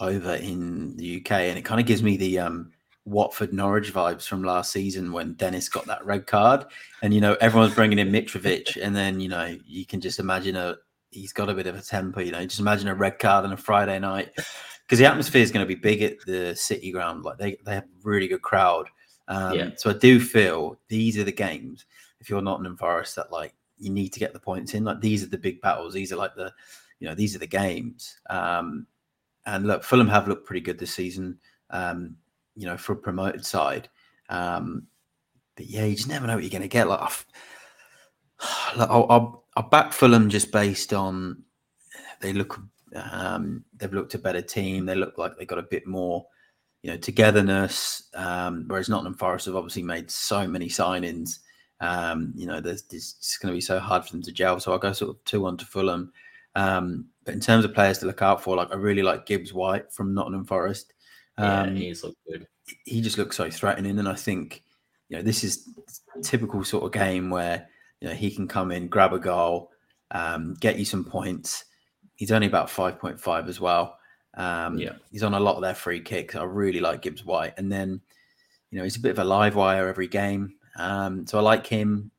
over 0.00 0.34
in 0.34 0.96
the 0.96 1.20
UK, 1.20 1.32
and 1.32 1.58
it 1.58 1.64
kind 1.64 1.80
of 1.80 1.86
gives 1.86 2.02
me 2.02 2.16
the 2.16 2.38
um 2.38 2.72
Watford 3.04 3.52
Norwich 3.52 3.92
vibes 3.92 4.26
from 4.26 4.44
last 4.44 4.72
season 4.72 5.12
when 5.12 5.34
Dennis 5.34 5.68
got 5.68 5.86
that 5.86 6.04
red 6.04 6.26
card, 6.26 6.66
and 7.02 7.14
you 7.14 7.20
know 7.20 7.36
everyone's 7.40 7.74
bringing 7.74 7.98
in 7.98 8.10
Mitrovic, 8.10 8.76
and 8.82 8.94
then 8.94 9.20
you 9.20 9.28
know 9.28 9.56
you 9.66 9.86
can 9.86 10.00
just 10.00 10.18
imagine 10.18 10.56
a 10.56 10.76
he's 11.10 11.32
got 11.32 11.48
a 11.48 11.54
bit 11.54 11.66
of 11.66 11.76
a 11.76 11.82
temper, 11.82 12.22
you 12.22 12.32
know, 12.32 12.44
just 12.44 12.60
imagine 12.60 12.88
a 12.88 12.94
red 12.94 13.18
card 13.18 13.44
on 13.44 13.52
a 13.52 13.56
Friday 13.56 13.98
night 13.98 14.30
because 14.36 14.98
the 14.98 15.06
atmosphere 15.06 15.42
is 15.42 15.50
going 15.50 15.64
to 15.64 15.68
be 15.68 15.80
big 15.80 16.02
at 16.02 16.20
the 16.26 16.54
City 16.54 16.90
Ground, 16.92 17.24
like 17.24 17.38
they 17.38 17.56
they 17.64 17.74
have 17.74 17.84
a 17.84 17.88
really 18.02 18.28
good 18.28 18.42
crowd. 18.42 18.88
Um, 19.28 19.54
yeah. 19.54 19.70
So 19.76 19.90
I 19.90 19.94
do 19.94 20.18
feel 20.20 20.78
these 20.88 21.16
are 21.16 21.24
the 21.24 21.32
games 21.32 21.86
if 22.20 22.28
you're 22.28 22.42
Nottingham 22.42 22.76
Forest 22.76 23.16
that 23.16 23.30
like 23.30 23.54
you 23.78 23.90
need 23.90 24.12
to 24.12 24.20
get 24.20 24.32
the 24.32 24.40
points 24.40 24.74
in. 24.74 24.84
Like 24.84 25.00
these 25.00 25.22
are 25.22 25.28
the 25.28 25.38
big 25.38 25.60
battles. 25.60 25.94
These 25.94 26.12
are 26.12 26.16
like 26.16 26.34
the 26.34 26.52
you 26.98 27.08
know 27.08 27.14
these 27.14 27.34
are 27.34 27.38
the 27.38 27.46
games. 27.46 28.18
Um, 28.28 28.86
and 29.46 29.66
look, 29.66 29.84
Fulham 29.84 30.08
have 30.08 30.28
looked 30.28 30.46
pretty 30.46 30.60
good 30.60 30.78
this 30.78 30.94
season. 30.94 31.38
Um, 31.70 32.16
you 32.56 32.66
know, 32.66 32.76
for 32.76 32.92
a 32.92 32.96
promoted 32.96 33.44
side. 33.44 33.88
Um, 34.28 34.86
but 35.56 35.66
yeah, 35.66 35.84
you 35.84 35.96
just 35.96 36.08
never 36.08 36.26
know 36.26 36.34
what 36.34 36.42
you're 36.42 36.50
going 36.50 36.62
to 36.62 36.68
get. 36.68 36.88
Like, 38.74 38.88
I'll, 38.88 39.06
I'll, 39.10 39.44
I'll 39.54 39.68
back 39.68 39.92
Fulham 39.92 40.30
just 40.30 40.50
based 40.50 40.94
on 40.94 41.42
they 42.22 42.32
look, 42.32 42.58
um, 42.94 43.64
they've 43.76 43.92
looked 43.92 44.14
a 44.14 44.18
better 44.18 44.40
team. 44.40 44.86
They 44.86 44.94
look 44.94 45.18
like 45.18 45.36
they 45.36 45.44
got 45.44 45.58
a 45.58 45.62
bit 45.70 45.86
more, 45.86 46.24
you 46.82 46.90
know, 46.90 46.96
togetherness. 46.96 48.08
Um, 48.14 48.64
whereas 48.66 48.88
Nottingham 48.88 49.14
Forest 49.14 49.44
have 49.44 49.56
obviously 49.56 49.82
made 49.82 50.10
so 50.10 50.46
many 50.46 50.68
signings. 50.68 51.40
Um, 51.80 52.32
you 52.34 52.46
know, 52.46 52.62
there's, 52.62 52.84
there's 52.84 53.16
it's 53.18 53.36
going 53.36 53.52
to 53.52 53.56
be 53.56 53.60
so 53.60 53.78
hard 53.78 54.06
for 54.06 54.12
them 54.12 54.22
to 54.22 54.32
gel. 54.32 54.58
So 54.58 54.72
I'll 54.72 54.78
go 54.78 54.94
sort 54.94 55.10
of 55.10 55.24
two 55.24 55.44
on 55.44 55.58
to 55.58 55.66
Fulham. 55.66 56.10
Um, 56.54 57.09
but 57.24 57.34
in 57.34 57.40
terms 57.40 57.64
of 57.64 57.74
players 57.74 57.98
to 57.98 58.06
look 58.06 58.22
out 58.22 58.42
for, 58.42 58.56
like 58.56 58.72
I 58.72 58.76
really 58.76 59.02
like 59.02 59.26
Gibbs 59.26 59.52
White 59.52 59.92
from 59.92 60.14
Nottingham 60.14 60.44
Forest. 60.44 60.92
Um, 61.36 61.76
yeah, 61.76 61.88
he's 61.88 62.04
looked 62.04 62.18
good. 62.28 62.46
He 62.84 63.00
just 63.00 63.18
looks 63.18 63.36
so 63.36 63.50
threatening, 63.50 63.98
and 63.98 64.08
I 64.08 64.14
think 64.14 64.62
you 65.08 65.16
know 65.16 65.22
this 65.22 65.44
is 65.44 65.68
typical 66.22 66.64
sort 66.64 66.84
of 66.84 66.92
game 66.92 67.30
where 67.30 67.68
you 68.00 68.08
know 68.08 68.14
he 68.14 68.30
can 68.30 68.48
come 68.48 68.72
in, 68.72 68.88
grab 68.88 69.12
a 69.12 69.18
goal, 69.18 69.70
um, 70.10 70.54
get 70.60 70.78
you 70.78 70.84
some 70.84 71.04
points. 71.04 71.64
He's 72.16 72.32
only 72.32 72.46
about 72.46 72.70
five 72.70 72.98
point 72.98 73.20
five 73.20 73.48
as 73.48 73.60
well. 73.60 73.98
Um, 74.34 74.78
yeah, 74.78 74.94
he's 75.10 75.22
on 75.22 75.34
a 75.34 75.40
lot 75.40 75.56
of 75.56 75.62
their 75.62 75.74
free 75.74 76.00
kicks. 76.00 76.36
I 76.36 76.44
really 76.44 76.80
like 76.80 77.02
Gibbs 77.02 77.24
White, 77.24 77.54
and 77.56 77.70
then 77.70 78.00
you 78.70 78.78
know 78.78 78.84
he's 78.84 78.96
a 78.96 79.00
bit 79.00 79.12
of 79.12 79.18
a 79.18 79.24
live 79.24 79.56
wire 79.56 79.88
every 79.88 80.08
game. 80.08 80.54
Um, 80.76 81.26
so 81.26 81.38
I 81.38 81.42
like 81.42 81.66
him. 81.66 82.10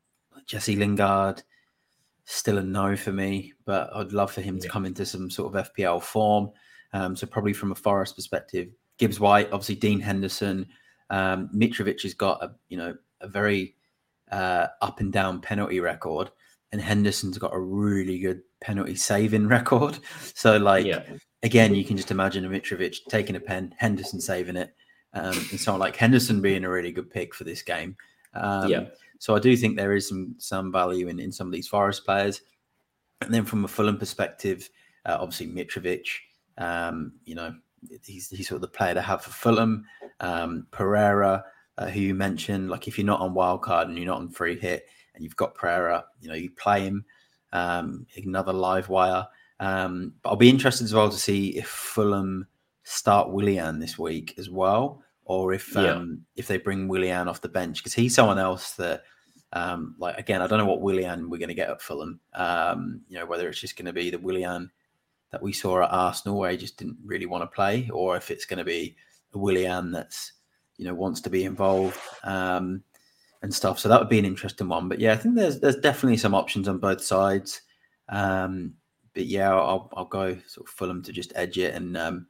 Jesse 0.46 0.76
Lingard, 0.76 1.44
still 2.26 2.58
a 2.58 2.64
no 2.64 2.96
for 2.96 3.12
me, 3.12 3.54
but 3.66 3.90
I'd 3.96 4.14
love 4.14 4.32
for 4.32 4.42
him 4.42 4.56
yeah. 4.56 4.62
to 4.64 4.70
come 4.70 4.86
into 4.86 5.06
some 5.06 5.30
sort 5.30 5.56
of 5.56 5.72
FPL 5.74 6.02
form. 6.02 6.52
Um, 6.94 7.16
so 7.16 7.28
probably 7.28 7.54
from 7.54 7.72
a 7.72 7.76
Forest 7.76 8.16
perspective, 8.16 8.70
Gibbs 8.98 9.20
White, 9.20 9.48
obviously 9.52 9.76
Dean 9.76 10.00
Henderson, 10.00 10.68
um, 11.10 11.50
Mitrovic 11.54 12.02
has 12.04 12.14
got 12.14 12.44
a 12.44 12.52
you 12.70 12.78
know 12.78 12.96
a 13.20 13.28
very 13.28 13.76
uh, 14.32 14.68
up 14.82 15.00
and 15.00 15.12
down 15.12 15.42
penalty 15.42 15.80
record, 15.80 16.32
and 16.72 16.82
Henderson's 16.82 17.38
got 17.38 17.54
a 17.54 17.60
really 17.60 18.20
good 18.20 18.42
penalty 18.62 18.96
saving 18.96 19.48
record. 19.50 20.00
So 20.34 20.58
like 20.58 20.86
yeah. 20.86 21.04
again, 21.44 21.76
you 21.76 21.86
can 21.86 21.98
just 21.98 22.12
imagine 22.12 22.46
a 22.46 22.50
Mitrovic 22.50 22.98
taking 23.10 23.36
a 23.36 23.40
pen, 23.40 23.74
Henderson 23.78 24.22
saving 24.22 24.56
it, 24.56 24.74
um, 25.14 25.38
and 25.52 25.60
so 25.60 25.76
like 25.76 25.96
Henderson 25.96 26.42
being 26.42 26.64
a 26.64 26.70
really 26.70 26.92
good 26.92 27.10
pick 27.10 27.36
for 27.36 27.44
this 27.44 27.62
game. 27.62 27.96
Um, 28.34 28.70
yeah. 28.70 28.86
So 29.20 29.36
I 29.36 29.40
do 29.40 29.56
think 29.56 29.78
there 29.78 29.94
is 29.94 30.08
some 30.08 30.36
some 30.38 30.72
value 30.72 31.08
in 31.08 31.20
in 31.20 31.32
some 31.32 31.48
of 31.48 31.54
these 31.54 31.68
Forest 31.68 32.06
players, 32.06 32.42
and 33.22 33.34
then 33.34 33.46
from 33.46 33.66
a 33.66 33.68
Fulham 33.68 33.98
perspective, 33.98 34.70
uh, 35.06 35.18
obviously 35.20 35.48
Mitrovic. 35.48 36.08
Um, 36.58 37.14
you 37.26 37.36
know, 37.36 37.56
he's, 38.04 38.30
he's 38.30 38.48
sort 38.48 38.58
of 38.58 38.62
the 38.62 38.68
player 38.68 38.94
to 38.94 39.02
have 39.02 39.24
for 39.24 39.32
Fulham. 39.32 39.86
Um, 40.20 40.68
Pereira, 40.72 41.44
uh, 41.78 41.88
who 41.88 42.00
you 42.00 42.14
mentioned, 42.14 42.70
like 42.70 42.88
if 42.88 42.98
you're 42.98 43.06
not 43.06 43.22
on 43.22 43.34
wildcard 43.34 43.86
and 43.86 43.98
you're 43.98 44.08
not 44.08 44.20
on 44.20 44.30
free 44.30 44.60
hit 44.60 44.86
and 45.16 45.24
you've 45.24 45.36
got 45.36 45.56
Pereira, 45.56 46.06
you 46.20 46.30
know, 46.30 46.36
you 46.36 46.52
play 46.52 46.82
him, 46.82 47.06
um, 47.54 48.06
another 48.16 48.54
live 48.54 48.90
wire. 48.90 49.26
Um, 49.60 50.14
but 50.22 50.30
I'll 50.30 50.36
be 50.36 50.50
interested 50.50 50.86
as 50.86 50.94
well 50.94 51.10
to 51.10 51.18
see 51.18 51.58
if 51.58 51.68
Fulham 51.68 52.48
start 52.84 53.32
Willian 53.32 53.80
this 53.80 53.98
week 53.98 54.36
as 54.38 54.50
well, 54.50 55.04
or 55.26 55.54
if 55.54 55.76
yeah. 55.76 55.94
um, 55.94 56.26
if 56.36 56.48
they 56.48 56.58
bring 56.58 56.88
Willian 56.88 57.28
off 57.28 57.42
the 57.42 57.50
bench 57.50 57.80
because 57.80 57.94
he's 57.94 58.16
someone 58.16 58.40
else 58.40 58.74
that. 58.74 59.04
Um, 59.54 59.96
like 60.00 60.18
again, 60.18 60.42
I 60.42 60.48
don't 60.48 60.60
know 60.60 60.66
what 60.66 60.80
Willian 60.80 61.30
we're 61.30 61.38
going 61.38 61.50
to 61.50 61.54
get 61.54 61.70
at 61.70 61.82
Fulham. 61.82 62.22
Um, 62.34 63.02
you 63.10 63.20
know, 63.20 63.26
whether 63.26 63.50
it's 63.50 63.60
just 63.60 63.76
going 63.76 63.86
to 63.86 63.92
be 63.92 64.10
the 64.10 64.18
Willian 64.18 64.72
that 65.32 65.42
we 65.42 65.52
saw 65.52 65.82
at 65.82 65.92
Arsenal 65.92 66.40
where 66.40 66.52
he 66.52 66.58
just 66.58 66.78
didn't 66.78 66.98
really 67.04 67.26
want 67.26 67.42
to 67.42 67.48
play, 67.48 67.90
or 67.92 68.16
if 68.16 68.32
it's 68.32 68.46
going 68.46 68.60
to 68.60 68.64
be 68.64 68.96
a 69.34 69.38
Willian 69.38 69.92
that's 69.92 70.34
you 70.78 70.86
know 70.86 70.94
wants 70.94 71.22
to 71.22 71.30
be 71.30 71.46
involved 71.46 71.98
um, 72.24 72.84
and 73.42 73.54
stuff. 73.54 73.80
So 73.80 73.90
that 73.90 74.00
would 74.00 74.10
be 74.10 74.20
an 74.20 74.26
interesting 74.26 74.68
one. 74.68 74.90
But 74.90 75.00
yeah, 75.00 75.14
I 75.14 75.16
think 75.16 75.36
there's 75.36 75.60
there's 75.60 75.78
definitely 75.78 76.18
some 76.18 76.36
options 76.36 76.68
on 76.68 76.80
both 76.80 77.02
sides. 77.02 77.62
Um, 78.10 78.74
but 79.14 79.26
yeah, 79.26 79.54
I'll 79.54 79.90
I'll 79.96 80.06
go 80.06 80.38
sort 80.48 80.68
of 80.68 80.74
Fulham 80.74 81.02
to 81.04 81.12
just 81.12 81.34
edge 81.36 81.58
it, 81.58 81.76
and 81.76 81.96
um, 81.98 82.28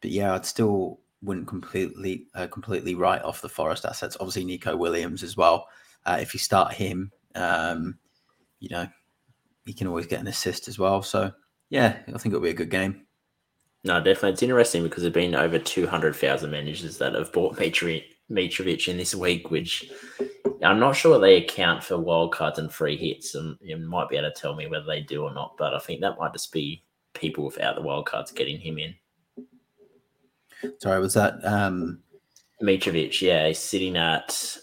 but 0.00 0.10
yeah, 0.10 0.34
I'd 0.34 0.46
still 0.46 1.00
wouldn't 1.24 1.48
completely 1.48 2.26
uh, 2.34 2.46
completely 2.46 2.94
write 2.94 3.22
off 3.22 3.40
the 3.40 3.48
Forest 3.48 3.84
assets. 3.84 4.16
Obviously, 4.20 4.44
Nico 4.44 4.76
Williams 4.76 5.22
as 5.22 5.36
well. 5.36 5.68
Uh, 6.06 6.18
if 6.20 6.34
you 6.34 6.38
start 6.38 6.72
him, 6.72 7.10
um, 7.34 7.98
you 8.60 8.68
know, 8.68 8.86
he 9.64 9.72
can 9.72 9.86
always 9.86 10.06
get 10.06 10.20
an 10.20 10.26
assist 10.26 10.68
as 10.68 10.78
well. 10.78 11.02
So 11.02 11.32
yeah, 11.70 11.96
I 12.08 12.18
think 12.18 12.26
it'll 12.26 12.40
be 12.40 12.50
a 12.50 12.54
good 12.54 12.70
game. 12.70 13.06
No, 13.84 13.98
definitely. 13.98 14.30
It's 14.30 14.42
interesting 14.42 14.82
because 14.82 15.02
there've 15.02 15.12
been 15.12 15.34
over 15.34 15.58
200,000 15.58 16.50
managers 16.50 16.98
that 16.98 17.14
have 17.14 17.32
bought 17.32 17.56
Mitrovic, 17.56 18.04
Mitrovic 18.30 18.88
in 18.88 18.96
this 18.96 19.14
week, 19.14 19.50
which 19.50 19.90
I'm 20.62 20.80
not 20.80 20.96
sure 20.96 21.18
they 21.18 21.36
account 21.36 21.84
for 21.84 21.96
wildcards 21.96 22.56
and 22.56 22.72
free 22.72 22.96
hits. 22.96 23.34
And 23.34 23.58
you 23.60 23.76
might 23.76 24.08
be 24.08 24.16
able 24.16 24.30
to 24.30 24.40
tell 24.40 24.54
me 24.54 24.66
whether 24.66 24.86
they 24.86 25.02
do 25.02 25.24
or 25.24 25.34
not, 25.34 25.56
but 25.58 25.74
I 25.74 25.78
think 25.78 26.00
that 26.00 26.18
might 26.18 26.32
just 26.32 26.50
be 26.50 26.82
people 27.12 27.44
without 27.44 27.76
the 27.76 27.82
wildcards 27.82 28.34
getting 28.34 28.58
him 28.58 28.78
in. 28.78 28.94
Sorry, 30.78 31.00
was 31.00 31.14
that 31.14 31.44
um 31.44 32.00
Mitrovic? 32.62 33.20
Yeah, 33.20 33.48
he's 33.48 33.58
sitting 33.58 33.96
at 33.96 34.58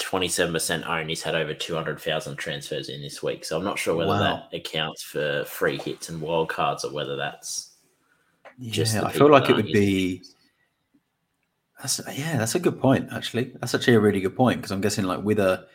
27% 0.00 0.86
owned. 0.86 1.10
He's 1.10 1.22
had 1.22 1.34
over 1.34 1.54
200,000 1.54 2.36
transfers 2.36 2.88
in 2.88 3.02
this 3.02 3.22
week. 3.22 3.44
So 3.44 3.56
I'm 3.56 3.64
not 3.64 3.78
sure 3.78 3.94
whether 3.94 4.10
wow. 4.10 4.48
that 4.50 4.56
accounts 4.56 5.02
for 5.02 5.44
free 5.44 5.78
hits 5.78 6.08
and 6.08 6.20
wildcards 6.22 6.84
or 6.84 6.92
whether 6.92 7.16
that's 7.16 7.76
just. 8.60 8.94
Yeah, 8.94 9.04
I 9.04 9.12
feel 9.12 9.30
like 9.30 9.50
it 9.50 9.56
would 9.56 9.66
be. 9.66 10.22
That's, 11.78 12.00
yeah, 12.12 12.36
that's 12.36 12.54
a 12.54 12.60
good 12.60 12.78
point, 12.78 13.08
actually. 13.12 13.52
That's 13.60 13.74
actually 13.74 13.94
a 13.94 14.00
really 14.00 14.20
good 14.20 14.36
point 14.36 14.58
because 14.58 14.70
I'm 14.70 14.82
guessing, 14.82 15.04
like, 15.04 15.22
with 15.22 15.38
a 15.38 15.66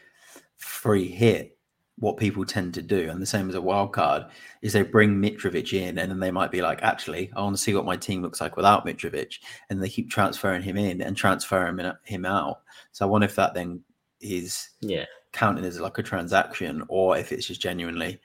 free 0.58 1.08
hit, 1.08 1.55
what 1.98 2.18
people 2.18 2.46
tend 2.46 2.74
to 2.74 2.82
do, 2.82 3.10
and 3.10 3.22
the 3.22 3.26
same 3.26 3.48
as 3.50 3.56
a 3.56 3.62
wild 3.62 3.94
card, 3.94 4.26
is 4.62 4.74
they 4.74 4.82
bring 4.82 5.22
Mitrovic 5.22 5.74
in 5.74 5.98
and 5.98 6.12
then 6.12 6.20
they 6.20 6.32
might 6.32 6.52
be 6.52 6.62
like, 6.62 6.84
actually, 6.84 7.32
I 7.36 7.42
want 7.42 7.56
to 7.56 7.62
see 7.62 7.74
what 7.74 7.86
my 7.86 7.96
team 7.96 8.22
looks 8.22 8.42
like 8.42 8.58
without 8.58 8.86
Mitrovic. 8.86 9.40
And 9.70 9.82
they 9.82 9.90
keep 9.90 10.10
transferring 10.10 10.62
him 10.62 10.76
in 10.76 11.02
and 11.02 11.16
transferring 11.16 11.80
him 12.04 12.26
out. 12.26 12.62
So 12.92 13.06
I 13.06 13.10
wonder 13.10 13.26
if 13.26 13.36
that 13.36 13.54
then 13.54 13.82
is 14.22 14.70
yeah 14.82 15.06
counted 15.32 15.66
as 15.66 15.80
like 15.80 15.98
a 15.98 16.04
transaction 16.04 16.84
or 16.88 17.18
if 17.18 17.32
it's 17.32 17.46
just 17.46 17.62
genuinely 17.62 18.20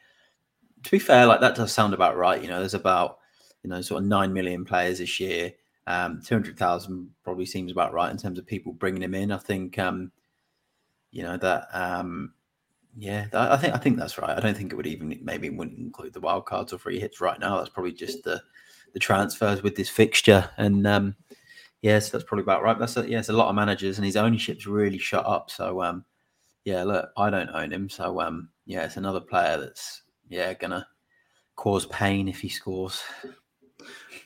to 0.82 0.90
be 0.90 0.98
fair 0.98 1.26
like 1.26 1.40
that 1.40 1.56
does 1.56 1.72
sound 1.72 1.92
about 1.92 2.16
right 2.16 2.42
you 2.42 2.48
know 2.48 2.60
there's 2.60 2.74
about 2.74 3.18
you 3.62 3.70
know 3.70 3.80
sort 3.80 4.02
of 4.02 4.08
9 4.08 4.32
million 4.32 4.64
players 4.64 4.98
this 4.98 5.18
year 5.18 5.52
um 5.86 6.22
200,000 6.24 7.10
probably 7.24 7.44
seems 7.44 7.72
about 7.72 7.92
right 7.92 8.10
in 8.10 8.16
terms 8.16 8.38
of 8.38 8.46
people 8.46 8.72
bringing 8.72 9.02
him 9.02 9.14
in 9.14 9.32
i 9.32 9.36
think 9.36 9.78
um 9.78 10.12
you 11.10 11.22
know 11.22 11.36
that 11.36 11.66
um 11.72 12.32
yeah 12.96 13.26
i 13.32 13.56
think 13.56 13.72
i 13.72 13.78
think 13.78 13.96
that's 13.96 14.18
right 14.18 14.36
i 14.36 14.40
don't 14.40 14.56
think 14.56 14.72
it 14.72 14.76
would 14.76 14.86
even 14.86 15.16
maybe 15.22 15.48
wouldn't 15.48 15.78
include 15.78 16.12
the 16.12 16.20
wild 16.20 16.44
cards 16.44 16.72
or 16.72 16.78
free 16.78 16.98
hits 16.98 17.20
right 17.20 17.38
now 17.38 17.56
that's 17.56 17.68
probably 17.68 17.92
just 17.92 18.24
the 18.24 18.42
the 18.92 18.98
transfers 18.98 19.62
with 19.62 19.76
this 19.76 19.88
fixture 19.88 20.50
and 20.56 20.86
um 20.86 21.14
Yes, 21.82 22.10
that's 22.10 22.24
probably 22.24 22.42
about 22.42 22.62
right. 22.62 22.78
That's 22.78 22.96
a, 22.96 23.08
yeah, 23.08 23.20
it's 23.20 23.30
a 23.30 23.34
lot 23.34 23.48
of 23.48 23.54
managers, 23.54 23.96
and 23.96 24.04
his 24.04 24.16
ownership's 24.16 24.66
really 24.66 24.98
shut 24.98 25.24
up. 25.26 25.50
So 25.50 25.82
um, 25.82 26.04
yeah, 26.64 26.82
look, 26.82 27.10
I 27.16 27.30
don't 27.30 27.48
own 27.50 27.72
him, 27.72 27.88
so 27.88 28.20
um, 28.20 28.50
yeah, 28.66 28.84
it's 28.84 28.98
another 28.98 29.20
player 29.20 29.58
that's 29.58 30.02
yeah 30.28 30.52
gonna 30.52 30.86
cause 31.56 31.86
pain 31.86 32.28
if 32.28 32.40
he 32.40 32.50
scores. 32.50 33.02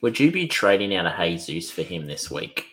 Would 0.01 0.19
you 0.19 0.31
be 0.31 0.47
trading 0.47 0.93
out 0.95 1.05
of 1.05 1.45
Jesus 1.45 1.71
for 1.71 1.83
him 1.83 2.05
this 2.07 2.29
week? 2.29 2.65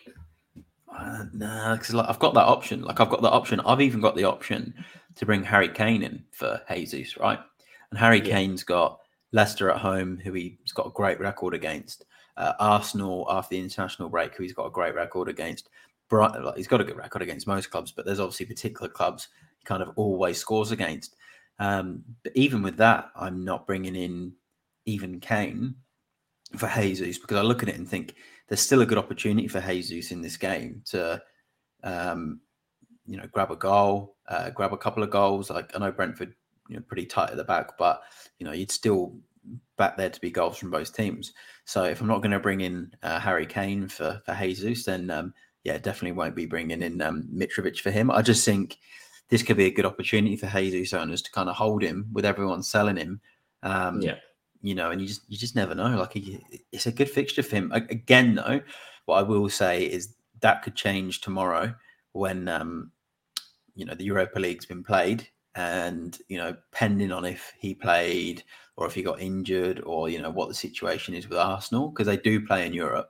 Uh, 0.93 1.25
no, 1.33 1.47
nah, 1.47 1.75
because 1.75 1.93
like, 1.93 2.09
I've 2.09 2.19
got 2.19 2.33
that 2.33 2.45
option. 2.45 2.81
Like 2.81 2.99
I've 2.99 3.09
got 3.09 3.21
the 3.21 3.31
option. 3.31 3.61
I've 3.61 3.81
even 3.81 4.01
got 4.01 4.17
the 4.17 4.25
option 4.25 4.73
to 5.15 5.25
bring 5.25 5.43
Harry 5.43 5.69
Kane 5.69 6.03
in 6.03 6.23
for 6.31 6.61
Jesus, 6.71 7.17
right? 7.17 7.39
And 7.91 7.99
Harry 7.99 8.19
yeah. 8.19 8.35
Kane's 8.35 8.63
got 8.63 8.99
Leicester 9.31 9.69
at 9.69 9.79
home, 9.79 10.17
who 10.17 10.33
he's 10.33 10.71
got 10.73 10.87
a 10.87 10.91
great 10.91 11.19
record 11.19 11.53
against 11.53 12.05
uh, 12.37 12.53
Arsenal 12.59 13.25
after 13.29 13.55
the 13.55 13.61
international 13.61 14.09
break, 14.09 14.35
who 14.35 14.43
he's 14.43 14.53
got 14.53 14.65
a 14.65 14.71
great 14.71 14.95
record 14.95 15.29
against. 15.29 15.69
Bright, 16.09 16.35
he's 16.55 16.67
got 16.67 16.81
a 16.81 16.83
good 16.83 16.97
record 16.97 17.21
against 17.21 17.47
most 17.47 17.71
clubs, 17.71 17.91
but 17.91 18.05
there's 18.05 18.19
obviously 18.19 18.45
particular 18.45 18.89
clubs 18.89 19.29
he 19.57 19.65
kind 19.65 19.81
of 19.81 19.91
always 19.95 20.37
scores 20.37 20.71
against. 20.71 21.15
Um, 21.59 22.03
but 22.23 22.33
even 22.35 22.61
with 22.61 22.77
that, 22.77 23.09
I'm 23.15 23.43
not 23.43 23.65
bringing 23.65 23.95
in 23.95 24.33
even 24.85 25.19
Kane 25.19 25.75
for 26.57 26.69
Jesus 26.69 27.17
because 27.17 27.37
I 27.37 27.41
look 27.41 27.63
at 27.63 27.69
it 27.69 27.77
and 27.77 27.87
think 27.87 28.15
there's 28.47 28.61
still 28.61 28.81
a 28.81 28.85
good 28.85 28.97
opportunity 28.97 29.47
for 29.47 29.61
Jesus 29.61 30.11
in 30.11 30.21
this 30.21 30.37
game 30.37 30.81
to, 30.87 31.21
um, 31.83 32.41
you 33.05 33.17
know, 33.17 33.27
grab 33.31 33.51
a 33.51 33.55
goal, 33.55 34.15
uh, 34.27 34.49
grab 34.49 34.73
a 34.73 34.77
couple 34.77 35.03
of 35.03 35.09
goals. 35.09 35.49
Like 35.49 35.71
I 35.75 35.79
know 35.79 35.91
Brentford, 35.91 36.33
you 36.69 36.77
know, 36.77 36.83
pretty 36.87 37.05
tight 37.05 37.31
at 37.31 37.37
the 37.37 37.43
back, 37.43 37.77
but 37.77 38.01
you 38.39 38.45
know, 38.45 38.53
you'd 38.53 38.71
still 38.71 39.13
back 39.77 39.97
there 39.97 40.09
to 40.09 40.21
be 40.21 40.31
goals 40.31 40.57
from 40.57 40.71
both 40.71 40.95
teams. 40.95 41.33
So 41.65 41.83
if 41.83 42.01
I'm 42.01 42.07
not 42.07 42.21
going 42.21 42.31
to 42.31 42.39
bring 42.39 42.61
in 42.61 42.91
uh, 43.03 43.19
Harry 43.19 43.45
Kane 43.45 43.87
for 43.87 44.21
for 44.25 44.35
Jesus, 44.35 44.85
then 44.85 45.09
um, 45.09 45.33
yeah, 45.63 45.77
definitely 45.77 46.13
won't 46.13 46.35
be 46.35 46.45
bringing 46.45 46.81
in 46.81 47.01
um, 47.01 47.27
Mitrovic 47.33 47.79
for 47.79 47.91
him. 47.91 48.11
I 48.11 48.21
just 48.21 48.45
think 48.45 48.77
this 49.29 49.43
could 49.43 49.57
be 49.57 49.65
a 49.65 49.71
good 49.71 49.85
opportunity 49.85 50.35
for 50.35 50.47
Jesus 50.47 50.93
owners 50.93 51.21
to 51.23 51.31
kind 51.31 51.49
of 51.49 51.55
hold 51.55 51.81
him 51.81 52.07
with 52.13 52.25
everyone 52.25 52.63
selling 52.63 52.97
him. 52.97 53.19
Um, 53.63 54.01
yeah, 54.01 54.15
you 54.61 54.75
know, 54.75 54.91
and 54.91 55.01
you 55.01 55.07
just 55.07 55.21
you 55.27 55.37
just 55.37 55.55
never 55.55 55.75
know. 55.75 55.97
Like 55.97 56.13
it's 56.71 56.85
a 56.85 56.91
good 56.91 57.09
fixture 57.09 57.43
for 57.43 57.55
him. 57.55 57.71
Again, 57.73 58.35
though, 58.35 58.61
what 59.05 59.19
I 59.19 59.23
will 59.23 59.49
say 59.49 59.83
is 59.83 60.15
that 60.41 60.61
could 60.61 60.75
change 60.75 61.21
tomorrow 61.21 61.73
when 62.13 62.47
um, 62.47 62.91
you 63.75 63.85
know 63.85 63.93
the 63.93 64.05
Europa 64.05 64.39
League's 64.39 64.65
been 64.65 64.83
played, 64.83 65.27
and 65.55 66.17
you 66.29 66.37
know, 66.37 66.55
pending 66.71 67.11
on 67.11 67.25
if 67.25 67.53
he 67.57 67.75
played 67.75 68.43
or 68.75 68.87
if 68.87 68.95
he 68.95 69.03
got 69.03 69.21
injured 69.21 69.81
or 69.85 70.09
you 70.09 70.21
know 70.21 70.31
what 70.31 70.47
the 70.47 70.53
situation 70.53 71.13
is 71.13 71.29
with 71.29 71.37
Arsenal 71.37 71.89
because 71.89 72.07
they 72.07 72.17
do 72.17 72.45
play 72.45 72.65
in 72.65 72.73
Europe. 72.73 73.09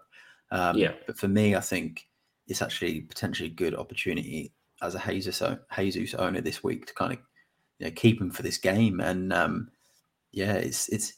Um, 0.51 0.77
yeah. 0.77 0.91
But 1.07 1.17
for 1.17 1.27
me, 1.27 1.55
I 1.55 1.61
think 1.61 2.07
it's 2.47 2.61
actually 2.61 3.01
potentially 3.01 3.49
a 3.49 3.53
good 3.53 3.75
opportunity 3.75 4.51
as 4.81 4.95
a 4.95 4.99
Jesus 4.99 5.41
Jesus 5.75 6.13
owner 6.15 6.41
this 6.41 6.63
week 6.63 6.85
to 6.87 6.93
kind 6.93 7.13
of 7.13 7.19
you 7.79 7.85
know 7.85 7.91
keep 7.91 8.19
him 8.19 8.29
for 8.29 8.43
this 8.43 8.57
game. 8.57 8.99
And 8.99 9.31
um, 9.31 9.69
yeah, 10.31 10.53
it's 10.53 10.89
it's 10.89 11.13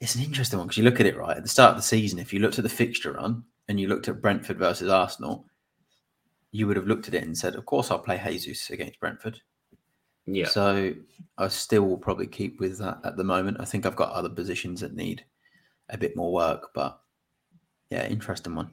it's 0.00 0.16
an 0.16 0.22
interesting 0.22 0.58
one 0.58 0.66
because 0.66 0.78
you 0.78 0.84
look 0.84 1.00
at 1.00 1.06
it 1.06 1.16
right 1.16 1.36
at 1.36 1.42
the 1.44 1.48
start 1.48 1.70
of 1.70 1.76
the 1.76 1.82
season. 1.82 2.18
If 2.18 2.32
you 2.32 2.40
looked 2.40 2.58
at 2.58 2.64
the 2.64 2.68
fixture 2.68 3.12
run 3.12 3.44
and 3.68 3.78
you 3.78 3.86
looked 3.86 4.08
at 4.08 4.20
Brentford 4.20 4.58
versus 4.58 4.90
Arsenal, 4.90 5.46
you 6.50 6.66
would 6.66 6.76
have 6.76 6.86
looked 6.86 7.08
at 7.08 7.14
it 7.14 7.24
and 7.24 7.36
said, 7.36 7.54
"Of 7.54 7.66
course, 7.66 7.90
I'll 7.90 7.98
play 7.98 8.20
Jesus 8.22 8.70
against 8.70 9.00
Brentford." 9.00 9.40
Yeah. 10.26 10.48
So 10.48 10.92
I 11.38 11.48
still 11.48 11.82
will 11.82 11.96
probably 11.98 12.26
keep 12.26 12.60
with 12.60 12.78
that 12.78 12.98
at 13.04 13.16
the 13.16 13.24
moment. 13.24 13.58
I 13.60 13.64
think 13.64 13.86
I've 13.86 13.96
got 13.96 14.12
other 14.12 14.28
positions 14.28 14.80
that 14.80 14.94
need 14.94 15.24
a 15.88 15.96
bit 15.96 16.16
more 16.16 16.32
work, 16.32 16.70
but 16.74 17.00
yeah, 17.90 18.06
interesting 18.06 18.54
one. 18.54 18.70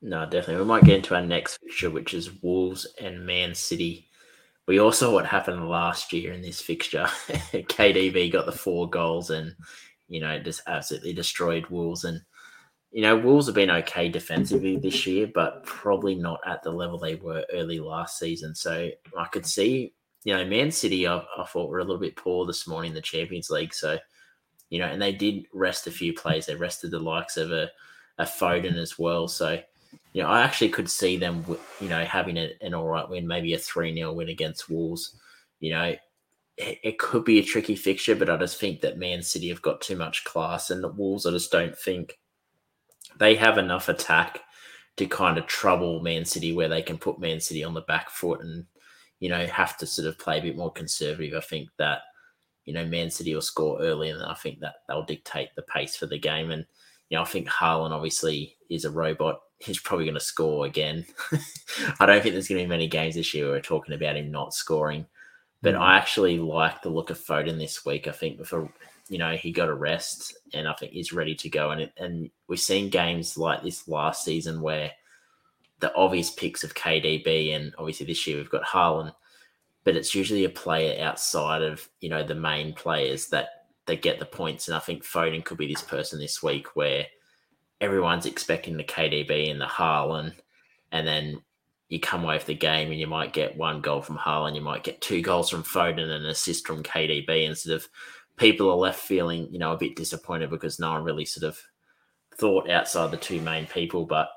No, 0.00 0.24
definitely. 0.24 0.62
We 0.62 0.68
might 0.68 0.84
get 0.84 0.96
into 0.96 1.14
our 1.14 1.22
next 1.22 1.58
fixture, 1.58 1.90
which 1.90 2.14
is 2.14 2.42
Wolves 2.42 2.86
and 3.00 3.26
Man 3.26 3.54
City. 3.54 4.08
we 4.66 4.80
all 4.80 4.92
saw 4.92 5.12
what 5.12 5.26
happened 5.26 5.68
last 5.68 6.12
year 6.12 6.32
in 6.32 6.42
this 6.42 6.60
fixture. 6.60 7.04
KDB 7.28 8.32
got 8.32 8.46
the 8.46 8.52
four 8.52 8.88
goals 8.88 9.30
and 9.30 9.54
you 10.08 10.20
know 10.20 10.38
just 10.38 10.62
absolutely 10.66 11.12
destroyed 11.12 11.66
Wolves 11.66 12.04
and 12.04 12.20
you 12.96 13.02
know, 13.02 13.14
Wolves 13.14 13.44
have 13.44 13.54
been 13.54 13.70
okay 13.70 14.08
defensively 14.08 14.78
this 14.78 15.06
year, 15.06 15.26
but 15.26 15.62
probably 15.66 16.14
not 16.14 16.40
at 16.46 16.62
the 16.62 16.70
level 16.70 16.96
they 16.96 17.16
were 17.16 17.44
early 17.52 17.78
last 17.78 18.18
season. 18.18 18.54
So 18.54 18.88
I 19.18 19.26
could 19.26 19.44
see, 19.44 19.92
you 20.24 20.34
know, 20.34 20.46
Man 20.46 20.70
City, 20.70 21.06
I, 21.06 21.18
I 21.18 21.44
thought 21.44 21.68
were 21.68 21.80
a 21.80 21.84
little 21.84 22.00
bit 22.00 22.16
poor 22.16 22.46
this 22.46 22.66
morning 22.66 22.92
in 22.92 22.94
the 22.94 23.02
Champions 23.02 23.50
League. 23.50 23.74
So, 23.74 23.98
you 24.70 24.78
know, 24.78 24.86
and 24.86 25.02
they 25.02 25.12
did 25.12 25.44
rest 25.52 25.86
a 25.86 25.90
few 25.90 26.14
players. 26.14 26.46
They 26.46 26.54
rested 26.54 26.90
the 26.90 26.98
likes 26.98 27.36
of 27.36 27.52
a, 27.52 27.70
a 28.16 28.24
Foden 28.24 28.78
as 28.78 28.98
well. 28.98 29.28
So, 29.28 29.60
you 30.14 30.22
know, 30.22 30.30
I 30.30 30.40
actually 30.40 30.70
could 30.70 30.88
see 30.88 31.18
them, 31.18 31.44
you 31.82 31.90
know, 31.90 32.02
having 32.02 32.38
a, 32.38 32.50
an 32.62 32.72
all 32.72 32.88
right 32.88 33.06
win, 33.06 33.26
maybe 33.26 33.52
a 33.52 33.58
3 33.58 33.94
0 33.94 34.14
win 34.14 34.30
against 34.30 34.70
Wolves. 34.70 35.20
You 35.60 35.72
know, 35.72 35.94
it, 36.56 36.78
it, 36.82 36.98
could 36.98 37.26
be 37.26 37.40
a 37.40 37.44
tricky 37.44 37.76
fixture, 37.76 38.14
but 38.14 38.30
I 38.30 38.38
just 38.38 38.58
think 38.58 38.80
that 38.80 38.96
Man 38.96 39.22
City 39.22 39.50
have 39.50 39.60
got 39.60 39.82
too 39.82 39.96
much 39.96 40.24
class 40.24 40.70
and 40.70 40.82
the 40.82 40.88
Wolves, 40.88 41.26
I 41.26 41.30
just 41.32 41.52
don't 41.52 41.76
think 41.76 42.18
they 43.18 43.34
have 43.34 43.58
enough 43.58 43.88
attack 43.88 44.40
to 44.96 45.06
kind 45.06 45.38
of 45.38 45.46
trouble 45.46 46.00
Man 46.00 46.24
City 46.24 46.52
where 46.52 46.68
they 46.68 46.82
can 46.82 46.98
put 46.98 47.18
Man 47.18 47.40
City 47.40 47.62
on 47.62 47.74
the 47.74 47.82
back 47.82 48.10
foot 48.10 48.40
and, 48.40 48.64
you 49.20 49.28
know, 49.28 49.46
have 49.46 49.76
to 49.78 49.86
sort 49.86 50.08
of 50.08 50.18
play 50.18 50.38
a 50.38 50.42
bit 50.42 50.56
more 50.56 50.72
conservative. 50.72 51.34
I 51.34 51.40
think 51.40 51.68
that, 51.78 52.00
you 52.64 52.72
know, 52.72 52.84
Man 52.84 53.10
City 53.10 53.34
will 53.34 53.42
score 53.42 53.80
early 53.80 54.10
and 54.10 54.22
I 54.22 54.34
think 54.34 54.60
that 54.60 54.76
they'll 54.88 55.04
dictate 55.04 55.50
the 55.54 55.62
pace 55.62 55.96
for 55.96 56.06
the 56.06 56.18
game. 56.18 56.50
And, 56.50 56.64
you 57.10 57.16
know, 57.16 57.22
I 57.22 57.26
think 57.26 57.48
Haaland 57.48 57.92
obviously 57.92 58.56
is 58.70 58.84
a 58.84 58.90
robot. 58.90 59.40
He's 59.58 59.78
probably 59.78 60.06
going 60.06 60.14
to 60.14 60.20
score 60.20 60.66
again. 60.66 61.06
I 62.00 62.06
don't 62.06 62.22
think 62.22 62.34
there's 62.34 62.48
going 62.48 62.60
to 62.60 62.64
be 62.64 62.68
many 62.68 62.88
games 62.88 63.14
this 63.14 63.32
year 63.32 63.46
where 63.46 63.54
we're 63.54 63.60
talking 63.60 63.94
about 63.94 64.16
him 64.16 64.30
not 64.30 64.54
scoring. 64.54 65.06
But 65.62 65.74
mm. 65.74 65.80
I 65.80 65.96
actually 65.96 66.38
like 66.38 66.82
the 66.82 66.90
look 66.90 67.10
of 67.10 67.18
Foden 67.18 67.58
this 67.58 67.84
week. 67.84 68.08
I 68.08 68.12
think 68.12 68.44
for 68.44 68.70
you 69.08 69.18
know, 69.18 69.36
he 69.36 69.52
got 69.52 69.68
a 69.68 69.74
rest 69.74 70.36
and 70.52 70.66
I 70.68 70.74
think 70.74 70.92
he's 70.92 71.12
ready 71.12 71.34
to 71.36 71.48
go. 71.48 71.70
And 71.70 71.90
and 71.96 72.30
we've 72.48 72.60
seen 72.60 72.90
games 72.90 73.36
like 73.36 73.62
this 73.62 73.88
last 73.88 74.24
season 74.24 74.60
where 74.60 74.92
the 75.80 75.94
obvious 75.94 76.30
picks 76.30 76.64
of 76.64 76.74
KDB 76.74 77.54
and 77.54 77.74
obviously 77.78 78.06
this 78.06 78.26
year 78.26 78.38
we've 78.38 78.50
got 78.50 78.64
Haaland, 78.64 79.12
but 79.84 79.96
it's 79.96 80.14
usually 80.14 80.44
a 80.44 80.50
player 80.50 81.02
outside 81.04 81.62
of 81.62 81.88
you 82.00 82.08
know 82.08 82.22
the 82.22 82.34
main 82.34 82.72
players 82.72 83.28
that 83.28 83.48
that 83.86 84.02
get 84.02 84.18
the 84.18 84.26
points. 84.26 84.68
And 84.68 84.76
I 84.76 84.80
think 84.80 85.04
Foden 85.04 85.44
could 85.44 85.58
be 85.58 85.68
this 85.68 85.82
person 85.82 86.18
this 86.18 86.42
week 86.42 86.74
where 86.74 87.06
everyone's 87.80 88.26
expecting 88.26 88.76
the 88.76 88.84
KDB 88.84 89.50
and 89.50 89.60
the 89.60 89.66
Haaland, 89.66 90.34
and 90.90 91.06
then 91.06 91.40
you 91.88 92.00
come 92.00 92.24
away 92.24 92.34
with 92.34 92.46
the 92.46 92.54
game 92.54 92.90
and 92.90 92.98
you 92.98 93.06
might 93.06 93.32
get 93.32 93.56
one 93.56 93.80
goal 93.80 94.02
from 94.02 94.18
Haaland, 94.18 94.56
you 94.56 94.60
might 94.60 94.82
get 94.82 95.00
two 95.00 95.22
goals 95.22 95.48
from 95.48 95.62
Foden 95.62 96.00
and 96.00 96.10
an 96.10 96.26
assist 96.26 96.66
from 96.66 96.82
KDB 96.82 97.46
instead 97.46 97.74
of 97.74 97.88
people 98.36 98.70
are 98.70 98.76
left 98.76 99.00
feeling, 99.00 99.48
you 99.50 99.58
know, 99.58 99.72
a 99.72 99.78
bit 99.78 99.96
disappointed 99.96 100.50
because 100.50 100.78
no 100.78 100.92
one 100.92 101.04
really 101.04 101.24
sort 101.24 101.48
of 101.48 101.60
thought 102.36 102.70
outside 102.70 103.10
the 103.10 103.16
two 103.16 103.40
main 103.40 103.66
people. 103.66 104.04
But, 104.04 104.28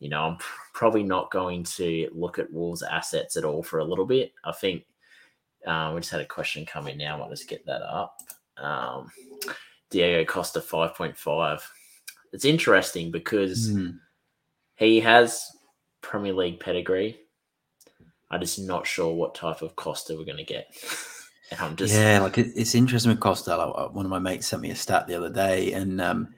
you 0.00 0.08
know, 0.08 0.22
I'm 0.24 0.38
probably 0.74 1.02
not 1.02 1.30
going 1.30 1.64
to 1.64 2.08
look 2.12 2.38
at 2.38 2.52
Wolves' 2.52 2.82
assets 2.82 3.36
at 3.36 3.44
all 3.44 3.62
for 3.62 3.78
a 3.78 3.84
little 3.84 4.06
bit. 4.06 4.32
I 4.44 4.52
think 4.52 4.84
um, 5.66 5.94
we 5.94 6.00
just 6.00 6.12
had 6.12 6.20
a 6.20 6.26
question 6.26 6.66
come 6.66 6.88
in 6.88 6.98
now. 6.98 7.22
I'll 7.22 7.30
just 7.30 7.48
get 7.48 7.64
that 7.66 7.82
up. 7.82 8.18
Um, 8.56 9.10
Diego 9.90 10.24
Costa 10.24 10.60
5.5. 10.60 11.60
It's 12.32 12.44
interesting 12.44 13.10
because 13.10 13.70
mm. 13.70 13.96
he 14.74 15.00
has 15.00 15.46
Premier 16.00 16.32
League 16.32 16.60
pedigree. 16.60 17.18
I'm 18.30 18.40
just 18.40 18.58
not 18.58 18.86
sure 18.86 19.14
what 19.14 19.36
type 19.36 19.62
of 19.62 19.76
Costa 19.76 20.16
we're 20.16 20.24
going 20.24 20.36
to 20.38 20.44
get. 20.44 20.66
I'm 21.58 21.76
just 21.76 21.94
yeah, 21.94 22.20
like 22.20 22.38
it, 22.38 22.52
it's 22.56 22.74
interesting 22.74 23.10
with 23.10 23.20
Costello. 23.20 23.72
Uh, 23.72 23.88
one 23.88 24.04
of 24.04 24.10
my 24.10 24.18
mates 24.18 24.46
sent 24.46 24.62
me 24.62 24.70
a 24.70 24.76
stat 24.76 25.06
the 25.06 25.14
other 25.14 25.30
day, 25.30 25.72
and 25.72 26.00
um, 26.00 26.34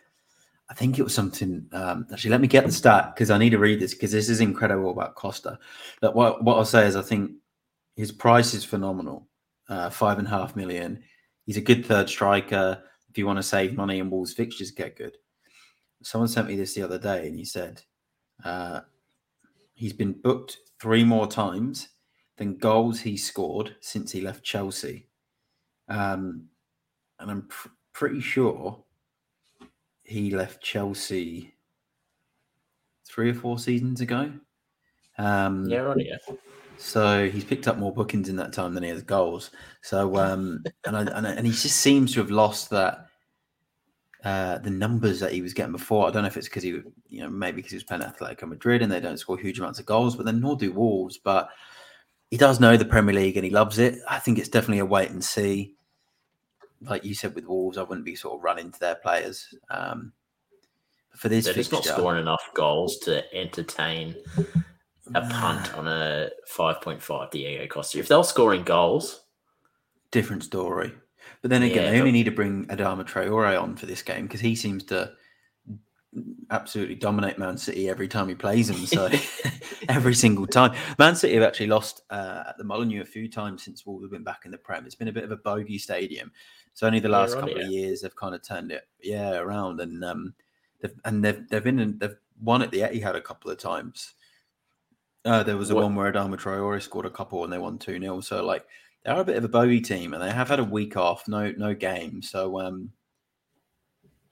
I 0.68 0.74
think 0.74 0.98
it 0.98 1.02
was 1.02 1.14
something. 1.14 1.66
Um, 1.72 2.06
actually, 2.12 2.30
let 2.30 2.40
me 2.40 2.48
get 2.48 2.66
the 2.66 2.72
stat 2.72 3.14
because 3.14 3.30
I 3.30 3.38
need 3.38 3.50
to 3.50 3.58
read 3.58 3.80
this 3.80 3.94
because 3.94 4.12
this 4.12 4.28
is 4.28 4.40
incredible 4.40 4.90
about 4.90 5.14
Costa. 5.14 5.58
But 6.00 6.14
what 6.14 6.44
what 6.44 6.56
I'll 6.56 6.64
say 6.64 6.86
is, 6.86 6.96
I 6.96 7.02
think 7.02 7.32
his 7.96 8.12
price 8.12 8.54
is 8.54 8.64
phenomenal. 8.64 9.26
Uh, 9.68 9.90
five 9.90 10.18
and 10.18 10.26
a 10.26 10.30
half 10.30 10.56
million. 10.56 11.02
He's 11.44 11.58
a 11.58 11.62
good 11.62 11.84
third 11.84 12.08
striker. 12.08 12.82
If 13.10 13.16
you 13.16 13.26
want 13.26 13.38
to 13.38 13.42
save 13.42 13.76
money 13.76 14.00
and 14.00 14.10
Wolves 14.10 14.34
fixtures 14.34 14.70
get 14.70 14.96
good. 14.96 15.16
Someone 16.02 16.28
sent 16.28 16.48
me 16.48 16.56
this 16.56 16.74
the 16.74 16.82
other 16.82 16.98
day, 16.98 17.26
and 17.26 17.36
he 17.36 17.44
said 17.44 17.82
uh, 18.44 18.80
he's 19.74 19.94
been 19.94 20.12
booked 20.12 20.58
three 20.80 21.04
more 21.04 21.26
times 21.26 21.88
than 22.38 22.56
goals 22.56 23.00
he 23.00 23.16
scored 23.16 23.76
since 23.80 24.12
he 24.12 24.20
left 24.20 24.44
Chelsea. 24.44 25.06
Um, 25.88 26.44
and 27.18 27.30
I'm 27.30 27.42
pr- 27.42 27.68
pretty 27.92 28.20
sure 28.20 28.82
he 30.04 30.34
left 30.34 30.62
Chelsea 30.62 31.54
three 33.06 33.30
or 33.30 33.34
four 33.34 33.58
seasons 33.58 34.00
ago. 34.00 34.32
Um, 35.18 35.68
yeah, 35.68 35.78
right. 35.78 35.98
Yeah. 35.98 36.36
So 36.78 37.28
he's 37.28 37.44
picked 37.44 37.66
up 37.66 37.76
more 37.76 37.92
bookings 37.92 38.28
in 38.28 38.36
that 38.36 38.52
time 38.52 38.72
than 38.72 38.84
he 38.84 38.90
has 38.90 39.02
goals. 39.02 39.50
So 39.82 40.16
um, 40.16 40.62
and 40.86 40.96
I, 40.96 41.00
and, 41.00 41.26
and 41.26 41.46
he 41.46 41.52
just 41.52 41.76
seems 41.76 42.14
to 42.14 42.20
have 42.20 42.30
lost 42.30 42.70
that 42.70 43.08
uh, 44.24 44.58
the 44.58 44.70
numbers 44.70 45.18
that 45.20 45.32
he 45.32 45.42
was 45.42 45.54
getting 45.54 45.72
before. 45.72 46.06
I 46.06 46.10
don't 46.10 46.22
know 46.22 46.28
if 46.28 46.36
it's 46.36 46.48
because 46.48 46.62
he, 46.62 46.80
you 47.08 47.20
know, 47.20 47.28
maybe 47.28 47.56
because 47.56 47.72
he 47.72 47.76
was 47.76 47.84
playing 47.84 48.02
Atletico 48.02 48.48
Madrid 48.48 48.82
and 48.82 48.90
they 48.92 49.00
don't 49.00 49.18
score 49.18 49.38
huge 49.38 49.58
amounts 49.58 49.80
of 49.80 49.86
goals, 49.86 50.14
but 50.14 50.24
then 50.24 50.40
nor 50.40 50.56
do 50.56 50.72
Wolves. 50.72 51.18
But 51.18 51.48
he 52.30 52.36
does 52.36 52.60
know 52.60 52.76
the 52.76 52.84
Premier 52.84 53.14
League 53.14 53.36
and 53.36 53.44
he 53.44 53.50
loves 53.50 53.78
it. 53.78 54.00
I 54.08 54.18
think 54.18 54.38
it's 54.38 54.48
definitely 54.48 54.80
a 54.80 54.86
wait 54.86 55.10
and 55.10 55.24
see. 55.24 55.74
Like 56.82 57.04
you 57.04 57.14
said 57.14 57.34
with 57.34 57.46
Wolves, 57.46 57.78
I 57.78 57.82
wouldn't 57.82 58.04
be 58.04 58.14
sort 58.14 58.36
of 58.36 58.44
running 58.44 58.70
to 58.70 58.78
their 58.78 58.94
players. 58.96 59.52
Um, 59.70 60.12
for 61.16 61.28
this, 61.28 61.46
they're 61.46 61.54
just 61.54 61.72
not 61.72 61.84
scoring 61.84 62.20
enough 62.20 62.42
goals 62.54 62.98
to 62.98 63.24
entertain 63.34 64.14
a 65.14 65.28
punt 65.28 65.74
on 65.74 65.88
a 65.88 66.30
five 66.46 66.80
point 66.80 67.02
five 67.02 67.30
Diego 67.30 67.66
Costa. 67.66 67.98
If 67.98 68.08
they're 68.08 68.22
scoring 68.22 68.62
goals, 68.62 69.24
different 70.10 70.44
story. 70.44 70.92
But 71.42 71.50
then 71.50 71.62
again, 71.62 71.84
yeah, 71.84 71.90
they 71.90 71.98
only 71.98 72.12
need 72.12 72.24
to 72.24 72.30
bring 72.30 72.66
Adama 72.66 73.04
Traore 73.04 73.60
on 73.60 73.74
for 73.76 73.86
this 73.86 74.02
game 74.02 74.26
because 74.26 74.40
he 74.40 74.54
seems 74.54 74.84
to 74.84 75.12
absolutely 76.50 76.94
dominate 76.94 77.38
Man 77.38 77.56
City 77.56 77.88
every 77.88 78.08
time 78.08 78.28
he 78.28 78.34
plays 78.34 78.68
them. 78.68 78.86
So 78.86 79.10
every 79.88 80.14
single 80.14 80.46
time, 80.46 80.76
Man 80.98 81.16
City 81.16 81.34
have 81.34 81.42
actually 81.42 81.66
lost 81.68 82.02
uh, 82.10 82.44
at 82.48 82.58
the 82.58 82.64
Molineux 82.64 83.02
a 83.02 83.04
few 83.04 83.28
times 83.28 83.62
since 83.62 83.84
Wolves 83.84 84.04
have 84.04 84.10
been 84.10 84.24
back 84.24 84.42
in 84.44 84.50
the 84.50 84.58
Prem. 84.58 84.86
It's 84.86 84.94
been 84.94 85.08
a 85.08 85.12
bit 85.12 85.24
of 85.24 85.30
a 85.30 85.36
bogey 85.36 85.78
stadium. 85.78 86.32
So 86.74 86.86
only 86.86 87.00
the 87.00 87.08
last 87.08 87.34
couple 87.34 87.60
of 87.60 87.66
years 87.68 88.02
they've 88.02 88.14
kind 88.14 88.34
of 88.34 88.42
turned 88.42 88.70
it, 88.70 88.86
yeah, 89.02 89.36
around 89.36 89.80
and 89.80 90.04
um, 90.04 90.34
they've 90.80 90.94
and 91.04 91.24
they've 91.24 91.48
they've 91.48 91.64
been 91.64 91.80
in, 91.80 91.98
they've 91.98 92.16
won 92.40 92.62
at 92.62 92.70
the 92.70 92.80
Etihad 92.80 93.16
a 93.16 93.20
couple 93.20 93.50
of 93.50 93.58
times. 93.58 94.14
Uh, 95.24 95.42
there 95.42 95.56
was 95.56 95.70
a 95.70 95.74
what? 95.74 95.84
one 95.84 95.96
where 95.96 96.12
Adama 96.12 96.38
Traore 96.38 96.80
scored 96.80 97.06
a 97.06 97.10
couple 97.10 97.42
and 97.42 97.52
they 97.52 97.58
won 97.58 97.78
two 97.78 97.98
0 98.00 98.20
So 98.20 98.44
like 98.44 98.64
they 99.04 99.10
are 99.10 99.20
a 99.20 99.24
bit 99.24 99.36
of 99.36 99.44
a 99.44 99.48
bogey 99.48 99.80
team 99.80 100.14
and 100.14 100.22
they 100.22 100.30
have 100.30 100.48
had 100.48 100.60
a 100.60 100.64
week 100.64 100.96
off, 100.96 101.26
no 101.26 101.52
no 101.56 101.74
game. 101.74 102.22
So 102.22 102.60
um, 102.60 102.92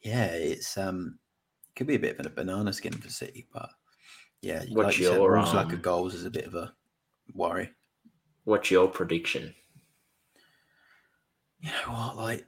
yeah, 0.03 0.27
it's 0.27 0.79
um 0.79 1.19
could 1.77 1.87
be 1.87 1.95
a 1.95 2.01
bit 2.01 2.19
of 2.19 2.27
a 2.27 2.31
banana 2.31 2.73
skin 2.73 2.93
for 2.93 3.11
City, 3.11 3.47
but 3.53 3.69
yeah, 4.43 4.65
what's 4.71 4.87
like 4.87 4.99
you 4.99 5.05
your 5.05 5.37
said, 5.39 5.49
um, 5.49 5.57
lack 5.57 5.73
of 5.73 5.83
goals 5.83 6.15
is 6.15 6.25
a 6.25 6.31
bit 6.31 6.47
of 6.47 6.55
a 6.55 6.73
worry. 7.35 7.71
What's 8.45 8.71
your 8.71 8.89
prediction? 8.89 9.55
You 11.61 11.71
know 11.71 11.93
what, 11.93 12.17
like 12.17 12.47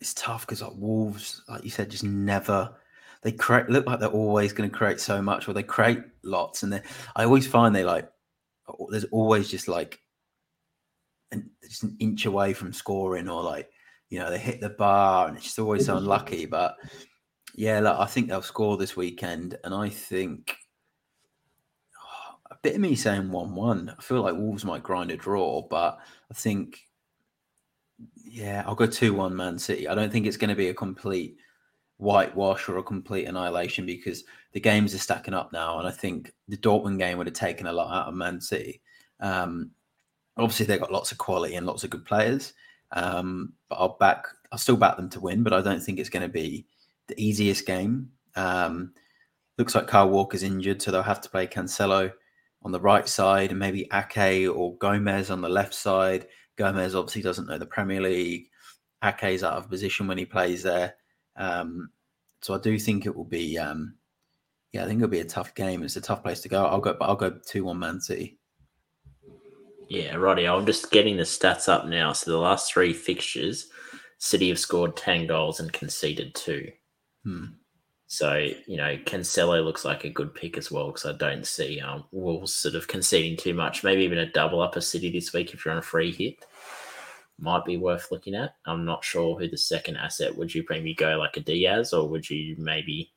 it's 0.00 0.14
tough 0.14 0.46
because 0.46 0.62
like 0.62 0.72
Wolves, 0.76 1.42
like 1.48 1.64
you 1.64 1.70
said, 1.70 1.90
just 1.90 2.04
never 2.04 2.74
they 3.22 3.32
create 3.32 3.68
look 3.68 3.86
like 3.86 4.00
they're 4.00 4.08
always 4.08 4.52
going 4.52 4.68
to 4.68 4.76
create 4.76 5.00
so 5.00 5.20
much, 5.20 5.48
or 5.48 5.54
they 5.54 5.62
create 5.62 6.02
lots, 6.22 6.62
and 6.62 6.72
they 6.72 6.82
I 7.16 7.24
always 7.24 7.46
find 7.46 7.74
they 7.74 7.84
like 7.84 8.10
there's 8.90 9.04
always 9.04 9.48
just 9.48 9.68
like 9.68 10.00
an, 11.32 11.50
just 11.62 11.82
an 11.82 11.96
inch 11.98 12.26
away 12.26 12.52
from 12.52 12.72
scoring, 12.72 13.28
or 13.28 13.42
like 13.42 13.70
you 14.10 14.18
know, 14.18 14.30
they 14.30 14.38
hit 14.38 14.60
the 14.60 14.70
bar 14.70 15.28
and 15.28 15.36
it's 15.36 15.46
just 15.46 15.58
always 15.58 15.86
so 15.86 15.96
unlucky. 15.96 16.46
But 16.46 16.76
yeah, 17.54 17.80
look, 17.80 17.98
I 17.98 18.06
think 18.06 18.28
they'll 18.28 18.42
score 18.42 18.76
this 18.76 18.96
weekend. 18.96 19.58
And 19.64 19.74
I 19.74 19.88
think 19.88 20.56
oh, 21.96 22.36
a 22.50 22.56
bit 22.62 22.74
of 22.74 22.80
me 22.80 22.94
saying 22.94 23.30
1 23.30 23.54
1. 23.54 23.94
I 23.98 24.02
feel 24.02 24.22
like 24.22 24.34
Wolves 24.34 24.64
might 24.64 24.82
grind 24.82 25.10
a 25.10 25.16
draw, 25.16 25.62
but 25.62 25.98
I 26.30 26.34
think, 26.34 26.80
yeah, 28.24 28.64
I'll 28.66 28.74
go 28.74 28.86
2 28.86 29.12
1 29.12 29.36
Man 29.36 29.58
City. 29.58 29.88
I 29.88 29.94
don't 29.94 30.10
think 30.10 30.26
it's 30.26 30.36
going 30.36 30.50
to 30.50 30.56
be 30.56 30.68
a 30.68 30.74
complete 30.74 31.36
whitewash 31.98 32.68
or 32.68 32.78
a 32.78 32.82
complete 32.82 33.26
annihilation 33.26 33.84
because 33.84 34.24
the 34.52 34.60
games 34.60 34.94
are 34.94 34.98
stacking 34.98 35.34
up 35.34 35.52
now. 35.52 35.78
And 35.78 35.86
I 35.86 35.90
think 35.90 36.32
the 36.46 36.56
Dortmund 36.56 36.98
game 36.98 37.18
would 37.18 37.26
have 37.26 37.34
taken 37.34 37.66
a 37.66 37.72
lot 37.72 37.94
out 37.94 38.08
of 38.08 38.14
Man 38.14 38.40
City. 38.40 38.80
Um, 39.20 39.72
obviously, 40.38 40.64
they've 40.64 40.80
got 40.80 40.92
lots 40.92 41.12
of 41.12 41.18
quality 41.18 41.56
and 41.56 41.66
lots 41.66 41.84
of 41.84 41.90
good 41.90 42.06
players. 42.06 42.54
Um, 42.92 43.54
but 43.68 43.76
I'll 43.76 43.96
back. 43.98 44.26
I'll 44.50 44.58
still 44.58 44.76
back 44.76 44.96
them 44.96 45.10
to 45.10 45.20
win, 45.20 45.42
but 45.42 45.52
I 45.52 45.60
don't 45.60 45.82
think 45.82 45.98
it's 45.98 46.08
going 46.08 46.22
to 46.22 46.28
be 46.28 46.66
the 47.08 47.20
easiest 47.22 47.66
game. 47.66 48.10
Um, 48.34 48.92
looks 49.58 49.74
like 49.74 49.88
Kyle 49.88 50.08
Walker's 50.08 50.42
injured, 50.42 50.80
so 50.80 50.90
they'll 50.90 51.02
have 51.02 51.20
to 51.20 51.30
play 51.30 51.46
Cancelo 51.46 52.12
on 52.62 52.72
the 52.72 52.80
right 52.80 53.08
side 53.08 53.50
and 53.50 53.58
maybe 53.58 53.88
Ake 53.92 54.48
or 54.48 54.76
Gomez 54.76 55.30
on 55.30 55.40
the 55.40 55.48
left 55.48 55.74
side. 55.74 56.26
Gomez 56.56 56.94
obviously 56.94 57.22
doesn't 57.22 57.46
know 57.46 57.58
the 57.58 57.66
Premier 57.66 58.00
League. 58.00 58.48
Ake's 59.02 59.42
out 59.42 59.54
of 59.54 59.68
position 59.68 60.06
when 60.06 60.18
he 60.18 60.24
plays 60.24 60.62
there. 60.62 60.94
Um, 61.36 61.90
so 62.42 62.54
I 62.54 62.58
do 62.58 62.78
think 62.78 63.06
it 63.06 63.14
will 63.14 63.24
be, 63.24 63.58
um, 63.58 63.94
yeah, 64.72 64.84
I 64.84 64.86
think 64.86 64.98
it'll 64.98 65.08
be 65.08 65.20
a 65.20 65.24
tough 65.24 65.54
game. 65.54 65.82
It's 65.82 65.96
a 65.96 66.00
tough 66.00 66.22
place 66.22 66.40
to 66.40 66.48
go. 66.48 66.64
I'll 66.64 66.80
go, 66.80 66.94
but 66.98 67.06
I'll 67.06 67.16
go 67.16 67.38
two 67.46 67.64
one 67.64 67.78
Man 67.78 68.00
City. 68.00 68.37
Yeah, 69.88 70.16
righty. 70.16 70.46
I'm 70.46 70.66
just 70.66 70.90
getting 70.90 71.16
the 71.16 71.22
stats 71.22 71.68
up 71.68 71.86
now. 71.86 72.12
So 72.12 72.30
the 72.30 72.38
last 72.38 72.72
three 72.72 72.92
fixtures, 72.92 73.68
City 74.18 74.48
have 74.50 74.58
scored 74.58 74.96
ten 74.96 75.26
goals 75.26 75.60
and 75.60 75.72
conceded 75.72 76.34
two. 76.34 76.70
Hmm. 77.24 77.46
So 78.06 78.34
you 78.66 78.76
know, 78.76 78.96
Cancelo 79.04 79.64
looks 79.64 79.84
like 79.84 80.04
a 80.04 80.10
good 80.10 80.34
pick 80.34 80.58
as 80.58 80.70
well 80.70 80.88
because 80.88 81.06
I 81.06 81.12
don't 81.12 81.46
see 81.46 81.80
um, 81.80 82.04
Wolves 82.12 82.52
sort 82.52 82.74
of 82.74 82.88
conceding 82.88 83.36
too 83.36 83.54
much. 83.54 83.84
Maybe 83.84 84.02
even 84.02 84.18
a 84.18 84.30
double 84.32 84.60
up 84.60 84.76
a 84.76 84.82
City 84.82 85.10
this 85.10 85.32
week 85.32 85.52
if 85.54 85.64
you're 85.64 85.72
on 85.72 85.78
a 85.78 85.82
free 85.82 86.12
hit 86.12 86.44
might 87.38 87.64
be 87.64 87.76
worth 87.76 88.10
looking 88.10 88.34
at. 88.34 88.54
I'm 88.66 88.84
not 88.84 89.04
sure 89.04 89.38
who 89.38 89.48
the 89.48 89.56
second 89.56 89.96
asset 89.96 90.36
would 90.36 90.54
you 90.54 90.64
maybe 90.68 90.94
go 90.94 91.16
like 91.16 91.36
a 91.36 91.40
Dias 91.40 91.92
or 91.92 92.08
would 92.08 92.28
you 92.28 92.56
maybe 92.58 93.12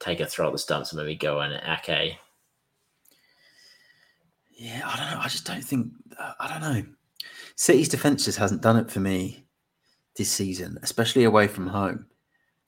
take 0.00 0.20
a 0.20 0.26
throw 0.26 0.46
at 0.46 0.52
the 0.52 0.58
stumps 0.58 0.92
and 0.92 1.00
maybe 1.00 1.14
go 1.14 1.40
an 1.40 1.52
Ake? 1.52 2.16
Yeah, 4.62 4.82
I 4.84 4.96
don't 4.96 5.10
know. 5.10 5.18
I 5.20 5.28
just 5.28 5.44
don't 5.44 5.64
think 5.64 5.88
I 6.38 6.46
don't 6.46 6.60
know. 6.60 6.84
City's 7.56 7.88
defense 7.88 8.24
just 8.24 8.38
hasn't 8.38 8.62
done 8.62 8.76
it 8.76 8.92
for 8.92 9.00
me 9.00 9.44
this 10.16 10.30
season, 10.30 10.78
especially 10.84 11.24
away 11.24 11.48
from 11.48 11.66
home. 11.66 12.06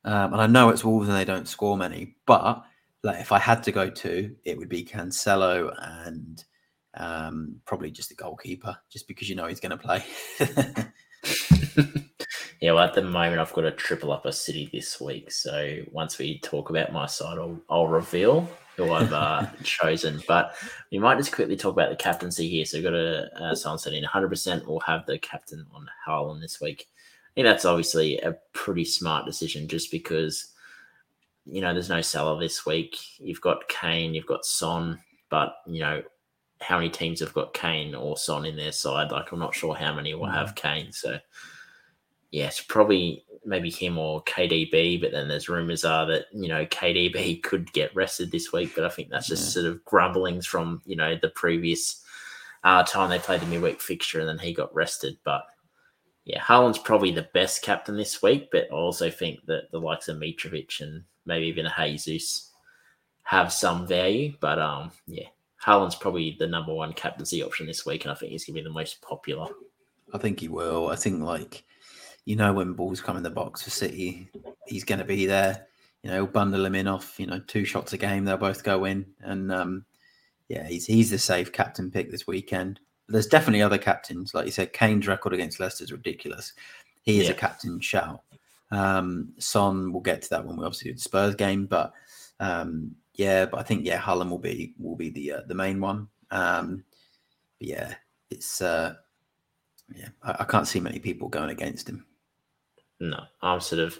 Um, 0.05 0.33
and 0.33 0.43
I 0.43 0.49
know 0.49 0.71
it's 0.71 0.85
Wolves 0.85 1.07
and 1.09 1.17
they 1.17 1.25
don't 1.25 1.47
score 1.47 1.77
many, 1.77 2.17
but 2.27 2.65
like 3.05 3.21
if 3.21 3.31
I 3.31 3.39
had 3.39 3.63
to 3.63 3.71
go 3.71 3.89
to, 3.89 4.35
it 4.45 4.59
would 4.59 4.69
be 4.69 4.85
Cancelo 4.85 5.73
and 5.97 6.45
um, 6.95 7.61
probably 7.65 7.93
just 7.93 8.09
the 8.09 8.17
goalkeeper, 8.17 8.77
just 8.91 9.07
because 9.07 9.29
you 9.29 9.37
know 9.37 9.47
he's 9.47 9.61
going 9.61 9.71
to 9.71 9.77
play. 9.77 10.05
yeah, 12.61 12.73
well, 12.73 12.81
at 12.81 12.95
the 12.95 13.03
moment, 13.03 13.41
I've 13.41 13.53
got 13.53 13.67
a 13.67 13.71
triple 13.71 14.11
up 14.11 14.27
a 14.27 14.33
city 14.33 14.69
this 14.73 15.01
week. 15.01 15.31
So 15.31 15.79
once 15.93 16.19
we 16.19 16.41
talk 16.41 16.71
about 16.71 16.93
my 16.93 17.07
side, 17.07 17.39
I'll, 17.39 17.61
I'll 17.71 17.87
reveal 17.87 18.49
who 18.77 18.93
I've 18.93 19.13
uh, 19.13 19.47
chosen. 19.63 20.23
But 20.27 20.55
we 20.91 20.99
might 20.99 21.19
just 21.19 21.33
quickly 21.33 21.57
talk 21.57 21.73
about 21.73 21.91
the 21.91 21.97
captaincy 21.97 22.49
here. 22.49 22.65
So 22.65 22.79
we've 22.79 22.85
got 22.85 22.95
a 22.95 23.31
uh, 23.43 23.55
sunset 23.55 23.93
in 23.93 24.05
100%. 24.05 24.67
We'll 24.67 24.81
have 24.81 25.07
the 25.07 25.19
captain 25.19 25.67
on 25.73 25.89
Haaland 26.07 26.41
this 26.41 26.61
week. 26.61 26.89
I 26.89 27.31
think 27.35 27.47
that's 27.47 27.65
obviously 27.65 28.19
a 28.19 28.37
pretty 28.53 28.85
smart 28.85 29.27
decision 29.27 29.67
just 29.67 29.91
because, 29.91 30.53
you 31.47 31.61
know, 31.61 31.73
there's 31.73 31.89
no 31.89 32.01
Salah 32.01 32.39
this 32.39 32.65
week. 32.65 32.97
You've 33.19 33.41
got 33.41 33.69
Kane, 33.69 34.15
you've 34.15 34.27
got 34.27 34.45
Son, 34.45 35.01
but, 35.31 35.57
you 35.67 35.81
know, 35.81 36.03
how 36.61 36.79
many 36.79 36.89
teams 36.89 37.21
have 37.21 37.35
got 37.35 37.55
Kane 37.55 37.95
or 37.95 38.17
Son 38.17 38.45
in 38.47 38.57
their 38.57 38.73
side. 38.73 39.11
Like 39.11 39.33
I'm 39.33 39.39
not 39.39 39.55
sure 39.55 39.75
how 39.75 39.95
many 39.95 40.15
will 40.15 40.31
have 40.31 40.55
mm. 40.55 40.57
Kane. 40.57 40.93
So 40.93 41.19
yeah, 42.31 42.47
it's 42.47 42.61
probably 42.61 43.25
maybe 43.45 43.71
him 43.71 43.99
or 43.99 44.23
KDB. 44.25 45.01
But 45.01 45.13
then 45.13 45.29
there's 45.29 45.49
rumors 45.49 45.85
are 45.85 46.07
that 46.07 46.27
you 46.33 46.49
know 46.49 46.67
KDB 46.67 47.43
could 47.43 47.73
get 47.73 47.95
rested 47.95 48.31
this 48.31 48.53
week. 48.53 48.75
But 48.75 48.85
I 48.85 48.89
think 48.89 49.11
that's 49.11 49.29
just 49.29 49.45
yeah. 49.45 49.63
sort 49.63 49.67
of 49.67 49.85
grumblings 49.85 50.47
from 50.47 50.83
you 50.85 50.97
know 50.97 51.17
the 51.21 51.31
previous 51.31 52.03
uh, 52.65 52.83
time 52.83 53.11
they 53.11 53.19
played 53.19 53.41
the 53.41 53.47
midweek 53.47 53.81
fixture 53.81 54.21
and 54.21 54.29
then 54.29 54.39
he 54.39 54.53
got 54.53 54.75
rested. 54.75 55.19
But 55.25 55.45
yeah, 56.25 56.41
Haaland's 56.41 56.79
probably 56.79 57.11
the 57.11 57.29
best 57.35 57.63
captain 57.63 57.97
this 57.97 58.23
week. 58.23 58.49
But 58.51 58.69
I 58.71 58.75
also 58.75 59.11
think 59.11 59.41
that 59.47 59.71
the 59.71 59.79
likes 59.79 60.09
of 60.09 60.17
Mitrovic 60.17 60.81
and 60.81 61.05
maybe 61.27 61.47
even 61.47 61.67
a 61.67 61.75
Jesus 61.77 62.51
have 63.25 63.53
some 63.53 63.87
value. 63.87 64.35
But 64.41 64.59
um, 64.59 64.91
yeah, 65.07 65.29
Haaland's 65.65 65.95
probably 65.95 66.37
the 66.39 66.47
number 66.47 66.73
one 66.75 66.93
captaincy 66.93 67.43
option 67.43 67.67
this 67.67 67.85
week, 67.85 68.05
and 68.05 68.13
I 68.13 68.15
think 68.15 68.33
he's 68.33 68.45
going 68.45 68.55
to 68.55 68.61
be 68.61 68.65
the 68.65 68.73
most 68.73 69.03
popular. 69.03 69.49
I 70.13 70.19
think 70.19 70.41
he 70.41 70.49
will. 70.49 70.89
I 70.89 70.97
think 70.97 71.23
like 71.23 71.65
you 72.25 72.37
know 72.37 72.53
when 72.53 72.73
balls 72.73 73.01
come 73.01 73.17
in 73.17 73.23
the 73.23 73.31
box 73.31 73.63
for 73.63 73.71
City, 73.71 74.29
he's 74.67 74.85
going 74.85 74.99
to 74.99 75.05
be 75.05 75.27
there. 75.27 75.67
You 76.03 76.11
know, 76.11 76.17
he'll 76.17 76.27
bundle 76.27 76.65
him 76.65 76.75
in 76.75 76.87
off. 76.87 77.19
You 77.19 77.27
know, 77.27 77.41
two 77.41 77.65
shots 77.65 77.93
a 77.93 77.99
game, 77.99 78.25
they'll 78.25 78.37
both 78.37 78.65
go 78.65 78.85
in, 78.85 79.07
and 79.21 79.53
um, 79.53 79.85
yeah, 80.49 80.67
he's 80.67 80.87
he's 80.87 81.11
the 81.11 81.19
safe 81.19 81.53
captain 81.53 81.91
pick 81.91 82.11
this 82.11 82.27
weekend. 82.27 82.81
There's 83.09 83.27
definitely 83.27 83.63
other 83.63 83.79
captains, 83.79 84.35
like 84.35 84.47
you 84.47 84.53
said. 84.53 84.73
Kane's 84.73 85.07
record 85.07 85.35
against 85.35 85.61
Leicester 85.61 85.85
is 85.85 85.93
ridiculous. 85.93 86.55
He 87.03 87.21
is 87.21 87.27
yeah. 87.27 87.33
a 87.33 87.37
captain 87.37 87.81
shout. 87.81 88.23
Um, 88.71 89.35
Son, 89.39 89.93
we'll 89.93 90.01
get 90.01 90.23
to 90.23 90.31
that 90.31 90.45
when 90.45 90.57
we 90.57 90.65
obviously 90.65 90.91
do 90.91 90.95
the 90.95 91.01
Spurs 91.01 91.35
game, 91.35 91.67
but 91.67 91.93
um, 92.41 92.95
yeah, 93.15 93.47
but 93.47 93.61
I 93.61 93.63
think 93.63 93.85
yeah, 93.85 94.01
Haaland 94.01 94.31
will 94.31 94.39
be 94.39 94.75
will 94.79 94.97
be 94.97 95.11
the 95.11 95.33
uh, 95.33 95.41
the 95.47 95.55
main 95.55 95.81
one. 95.81 96.09
Um, 96.31 96.85
but 97.59 97.69
yeah, 97.69 97.95
it's 98.31 98.61
uh, 98.61 98.95
yeah, 99.95 100.09
I, 100.23 100.37
I, 100.41 100.45
can't 100.45 100.67
see 100.67 100.81
many 100.81 100.99
people 100.99 101.29
going 101.29 101.51
against 101.51 101.89
him. 101.89 102.05
No, 103.05 103.25
I'm 103.43 103.61
sort 103.61 103.81
of. 103.81 103.99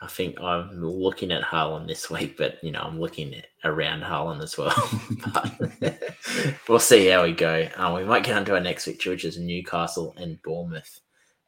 I 0.00 0.06
think 0.06 0.40
I'm 0.40 0.80
looking 0.80 1.32
at 1.32 1.42
Haaland 1.42 1.88
this 1.88 2.08
week, 2.08 2.36
but 2.36 2.62
you 2.62 2.70
know 2.70 2.80
I'm 2.80 3.00
looking 3.00 3.34
around 3.64 4.02
Haaland 4.02 4.42
as 4.42 4.56
well. 4.56 4.72
but 5.32 6.14
we'll 6.68 6.78
see 6.78 7.08
how 7.08 7.24
we 7.24 7.32
go. 7.32 7.68
Um, 7.76 7.94
we 7.94 8.04
might 8.04 8.24
get 8.24 8.36
on 8.36 8.44
to 8.44 8.54
our 8.54 8.60
next 8.60 8.84
fixture, 8.84 9.10
which 9.10 9.24
is 9.24 9.38
Newcastle 9.38 10.14
and 10.18 10.40
Bournemouth. 10.42 11.00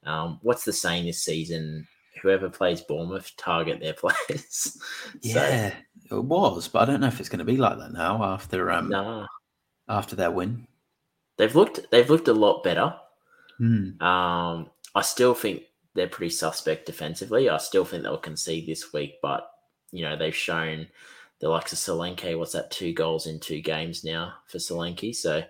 Um, 0.04 0.40
what's 0.42 0.64
the 0.64 0.72
saying 0.72 1.06
this 1.06 1.22
season? 1.22 1.86
Whoever 2.22 2.48
plays 2.48 2.80
Bournemouth 2.80 3.30
target 3.36 3.80
their 3.80 3.92
players. 3.94 4.78
yeah, 5.22 5.74
it 6.10 6.24
was, 6.24 6.66
but 6.66 6.82
I 6.82 6.84
don't 6.86 7.00
know 7.00 7.08
if 7.08 7.20
it's 7.20 7.28
going 7.28 7.38
to 7.40 7.44
be 7.44 7.56
like 7.56 7.78
that 7.78 7.92
now 7.92 8.24
after 8.24 8.70
um 8.70 8.88
nah. 8.88 9.26
after 9.88 10.16
their 10.16 10.30
win. 10.30 10.66
They've 11.36 11.54
looked 11.54 11.90
they've 11.90 12.10
looked 12.10 12.28
a 12.28 12.34
lot 12.34 12.64
better. 12.64 12.94
Hmm. 13.58 14.02
Um, 14.02 14.70
I 14.94 15.02
still 15.02 15.34
think 15.34 15.62
they're 15.94 16.08
pretty 16.08 16.30
suspect 16.30 16.86
defensively. 16.86 17.48
I 17.48 17.58
still 17.58 17.84
think 17.84 18.02
they'll 18.02 18.18
concede 18.18 18.66
this 18.66 18.92
week, 18.92 19.14
but 19.22 19.50
you 19.92 20.02
know 20.02 20.16
they've 20.16 20.34
shown 20.34 20.86
the 21.40 21.48
likes 21.48 21.72
of 21.72 21.78
Solanke. 21.78 22.38
What's 22.38 22.52
that? 22.52 22.70
Two 22.70 22.92
goals 22.92 23.26
in 23.26 23.40
two 23.40 23.60
games 23.60 24.04
now 24.04 24.34
for 24.46 24.58
Solanke. 24.58 25.14
So 25.14 25.42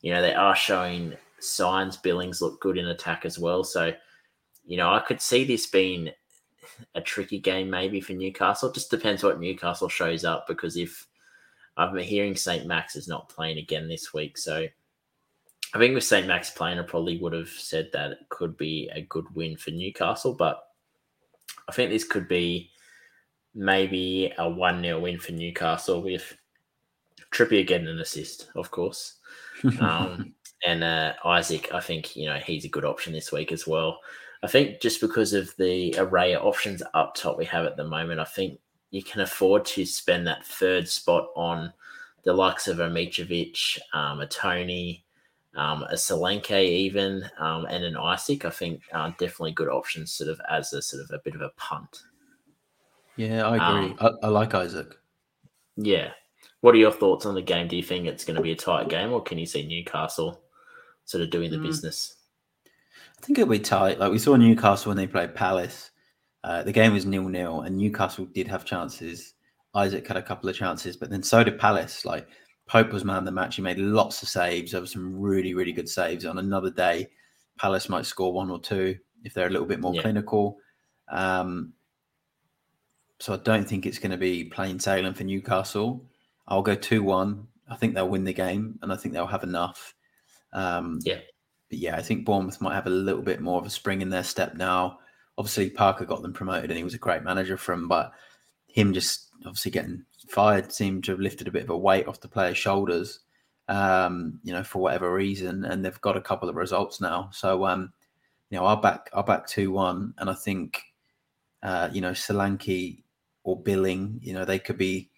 you 0.00 0.12
know 0.12 0.22
they 0.22 0.34
are 0.34 0.56
showing 0.56 1.14
signs. 1.38 1.96
Billings 1.96 2.42
look 2.42 2.60
good 2.60 2.78
in 2.78 2.88
attack 2.88 3.24
as 3.24 3.38
well. 3.38 3.62
So 3.64 3.92
you 4.64 4.76
know 4.76 4.92
I 4.92 5.00
could 5.00 5.20
see 5.20 5.44
this 5.44 5.66
being 5.66 6.10
a 6.94 7.00
tricky 7.00 7.38
game 7.38 7.70
maybe 7.70 8.00
for 8.00 8.12
Newcastle. 8.12 8.72
Just 8.72 8.90
depends 8.90 9.22
what 9.22 9.40
Newcastle 9.40 9.88
shows 9.88 10.24
up 10.24 10.46
because 10.46 10.76
if 10.76 11.06
I've 11.76 11.92
been 11.92 12.04
hearing 12.04 12.34
St. 12.34 12.66
Max 12.66 12.96
is 12.96 13.06
not 13.06 13.28
playing 13.28 13.58
again 13.58 13.86
this 13.86 14.12
week, 14.12 14.36
so 14.36 14.66
I 15.74 15.78
think 15.78 15.94
with 15.94 16.04
St. 16.04 16.26
Max 16.26 16.50
playing, 16.50 16.78
I 16.78 16.82
probably 16.82 17.18
would 17.18 17.32
have 17.32 17.48
said 17.48 17.90
that 17.92 18.12
it 18.12 18.28
could 18.30 18.56
be 18.56 18.90
a 18.94 19.02
good 19.02 19.26
win 19.34 19.56
for 19.56 19.70
Newcastle, 19.70 20.34
but 20.34 20.68
I 21.68 21.72
think 21.72 21.90
this 21.90 22.04
could 22.04 22.26
be 22.26 22.70
maybe 23.54 24.32
a 24.38 24.48
1 24.48 24.82
0 24.82 25.00
win 25.00 25.18
for 25.18 25.32
Newcastle 25.32 26.02
with 26.02 26.36
Trippier 27.30 27.66
getting 27.66 27.88
an 27.88 28.00
assist, 28.00 28.50
of 28.54 28.70
course. 28.70 29.14
Um, 29.80 30.34
and 30.64 30.84
uh, 30.84 31.14
Isak, 31.24 31.74
I 31.74 31.80
think, 31.80 32.14
you 32.14 32.26
know, 32.26 32.36
he's 32.36 32.64
a 32.64 32.68
good 32.68 32.84
option 32.84 33.12
this 33.12 33.32
week 33.32 33.50
as 33.50 33.66
well. 33.66 33.98
I 34.42 34.46
think 34.46 34.80
just 34.80 35.00
because 35.00 35.32
of 35.32 35.54
the 35.56 35.94
array 35.98 36.34
of 36.34 36.44
options 36.44 36.82
up 36.94 37.14
top 37.14 37.36
we 37.36 37.44
have 37.46 37.64
at 37.64 37.76
the 37.76 37.84
moment, 37.84 38.20
I 38.20 38.24
think 38.24 38.60
you 38.90 39.02
can 39.02 39.20
afford 39.20 39.64
to 39.66 39.84
spend 39.84 40.26
that 40.26 40.46
third 40.46 40.88
spot 40.88 41.28
on 41.34 41.72
the 42.24 42.32
likes 42.32 42.68
of 42.68 42.78
a 42.78 42.88
Mitrovic, 42.88 43.78
um, 43.92 44.20
a 44.20 44.26
Toney, 44.26 45.04
um, 45.58 45.82
a 45.82 45.94
Solanke, 45.94 46.64
even, 46.64 47.28
um, 47.38 47.66
and 47.66 47.84
an 47.84 47.96
Isak, 47.96 48.44
I 48.44 48.50
think 48.50 48.82
are 48.92 49.10
definitely 49.18 49.52
good 49.52 49.68
options, 49.68 50.12
sort 50.12 50.30
of 50.30 50.40
as 50.48 50.72
a 50.72 50.80
sort 50.80 51.02
of 51.02 51.10
a 51.10 51.20
bit 51.24 51.34
of 51.34 51.40
a 51.40 51.50
punt. 51.56 52.04
Yeah, 53.16 53.46
I 53.46 53.56
agree. 53.56 53.90
Um, 53.90 53.96
I, 54.22 54.26
I 54.26 54.28
like 54.28 54.54
Isak. 54.54 54.94
Yeah. 55.76 56.10
What 56.60 56.76
are 56.76 56.78
your 56.78 56.92
thoughts 56.92 57.26
on 57.26 57.34
the 57.34 57.42
game? 57.42 57.66
Do 57.66 57.76
you 57.76 57.82
think 57.82 58.06
it's 58.06 58.24
going 58.24 58.36
to 58.36 58.42
be 58.42 58.52
a 58.52 58.56
tight 58.56 58.88
game, 58.88 59.12
or 59.12 59.20
can 59.20 59.36
you 59.36 59.46
see 59.46 59.66
Newcastle 59.66 60.40
sort 61.04 61.24
of 61.24 61.30
doing 61.30 61.50
the 61.50 61.56
mm. 61.56 61.64
business? 61.64 62.14
I 63.20 63.26
think 63.26 63.38
it'll 63.38 63.50
be 63.50 63.58
tight. 63.58 63.98
Like 63.98 64.12
we 64.12 64.18
saw 64.18 64.36
Newcastle 64.36 64.90
when 64.90 64.96
they 64.96 65.08
played 65.08 65.34
Palace. 65.34 65.90
Uh, 66.44 66.62
the 66.62 66.72
game 66.72 66.92
was 66.92 67.04
nil 67.04 67.28
nil, 67.28 67.62
and 67.62 67.76
Newcastle 67.76 68.26
did 68.26 68.46
have 68.46 68.64
chances. 68.64 69.34
Isak 69.76 70.06
had 70.06 70.16
a 70.16 70.22
couple 70.22 70.48
of 70.48 70.54
chances, 70.54 70.96
but 70.96 71.10
then 71.10 71.24
so 71.24 71.42
did 71.42 71.58
Palace. 71.58 72.04
Like 72.04 72.28
Pope 72.68 72.92
was 72.92 73.04
man 73.04 73.16
of 73.16 73.24
the 73.24 73.32
match. 73.32 73.56
He 73.56 73.62
made 73.62 73.78
lots 73.78 74.22
of 74.22 74.28
saves. 74.28 74.72
There 74.72 74.80
were 74.80 74.86
some 74.86 75.18
really, 75.18 75.54
really 75.54 75.72
good 75.72 75.88
saves. 75.88 76.24
On 76.24 76.38
another 76.38 76.70
day, 76.70 77.08
Palace 77.58 77.88
might 77.88 78.06
score 78.06 78.32
one 78.32 78.50
or 78.50 78.60
two 78.60 78.96
if 79.24 79.34
they're 79.34 79.46
a 79.46 79.50
little 79.50 79.66
bit 79.66 79.80
more 79.80 79.94
yeah. 79.94 80.02
clinical. 80.02 80.58
Um, 81.08 81.72
so 83.18 83.32
I 83.32 83.38
don't 83.38 83.66
think 83.66 83.86
it's 83.86 83.98
going 83.98 84.12
to 84.12 84.18
be 84.18 84.44
plain 84.44 84.78
sailing 84.78 85.14
for 85.14 85.24
Newcastle. 85.24 86.04
I'll 86.46 86.62
go 86.62 86.74
two 86.74 87.02
one. 87.02 87.48
I 87.68 87.74
think 87.74 87.94
they'll 87.94 88.08
win 88.08 88.24
the 88.24 88.32
game, 88.32 88.78
and 88.82 88.92
I 88.92 88.96
think 88.96 89.14
they'll 89.14 89.26
have 89.26 89.42
enough. 89.42 89.94
Um, 90.52 91.00
yeah. 91.02 91.20
But 91.68 91.78
yeah, 91.78 91.96
I 91.96 92.02
think 92.02 92.24
Bournemouth 92.24 92.60
might 92.60 92.74
have 92.74 92.86
a 92.86 92.90
little 92.90 93.22
bit 93.22 93.40
more 93.40 93.60
of 93.60 93.66
a 93.66 93.70
spring 93.70 94.02
in 94.02 94.08
their 94.08 94.24
step 94.24 94.54
now. 94.54 95.00
Obviously, 95.36 95.70
Parker 95.70 96.04
got 96.04 96.22
them 96.22 96.32
promoted 96.32 96.70
and 96.70 96.78
he 96.78 96.84
was 96.84 96.94
a 96.94 96.98
great 96.98 97.22
manager 97.22 97.56
for 97.56 97.74
them, 97.74 97.88
but 97.88 98.12
him 98.66 98.92
just 98.92 99.28
obviously 99.44 99.70
getting 99.70 100.04
fired 100.28 100.72
seemed 100.72 101.04
to 101.04 101.12
have 101.12 101.20
lifted 101.20 101.48
a 101.48 101.52
bit 101.52 101.64
of 101.64 101.70
a 101.70 101.76
weight 101.76 102.06
off 102.06 102.20
the 102.20 102.28
players' 102.28 102.58
shoulders. 102.58 103.20
um, 103.68 104.40
you 104.42 104.52
know, 104.52 104.64
for 104.64 104.80
whatever 104.80 105.12
reason, 105.12 105.64
and 105.64 105.84
they've 105.84 106.00
got 106.00 106.16
a 106.16 106.22
couple 106.22 106.48
of 106.48 106.56
results 106.56 107.00
now. 107.00 107.28
So, 107.32 107.66
um, 107.66 107.92
you 108.50 108.58
know, 108.58 108.64
I'll 108.64 108.76
back 108.80 109.10
I'll 109.12 109.22
back 109.22 109.46
two 109.46 109.70
one, 109.70 110.14
and 110.18 110.30
I 110.30 110.34
think, 110.34 110.82
uh, 111.62 111.88
you 111.92 112.00
know, 112.00 112.12
Solanke 112.12 113.02
or 113.44 113.60
Billing, 113.60 114.20
you 114.22 114.32
know, 114.32 114.44
they 114.44 114.58
could 114.58 114.78
be, 114.78 115.10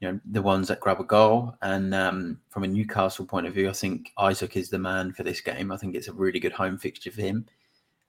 you 0.00 0.10
know, 0.10 0.20
the 0.30 0.42
ones 0.42 0.68
that 0.68 0.80
grab 0.80 1.00
a 1.00 1.04
goal. 1.04 1.56
And 1.60 1.92
um, 1.94 2.40
from 2.50 2.62
a 2.64 2.68
Newcastle 2.68 3.26
point 3.26 3.46
of 3.46 3.54
view, 3.54 3.68
I 3.68 3.72
think 3.72 4.12
Isak 4.20 4.56
is 4.56 4.70
the 4.70 4.78
man 4.78 5.12
for 5.12 5.24
this 5.24 5.40
game. 5.40 5.72
I 5.72 5.76
think 5.76 5.96
it's 5.96 6.08
a 6.08 6.12
really 6.12 6.38
good 6.40 6.52
home 6.52 6.78
fixture 6.78 7.10
for 7.10 7.22
him. 7.22 7.46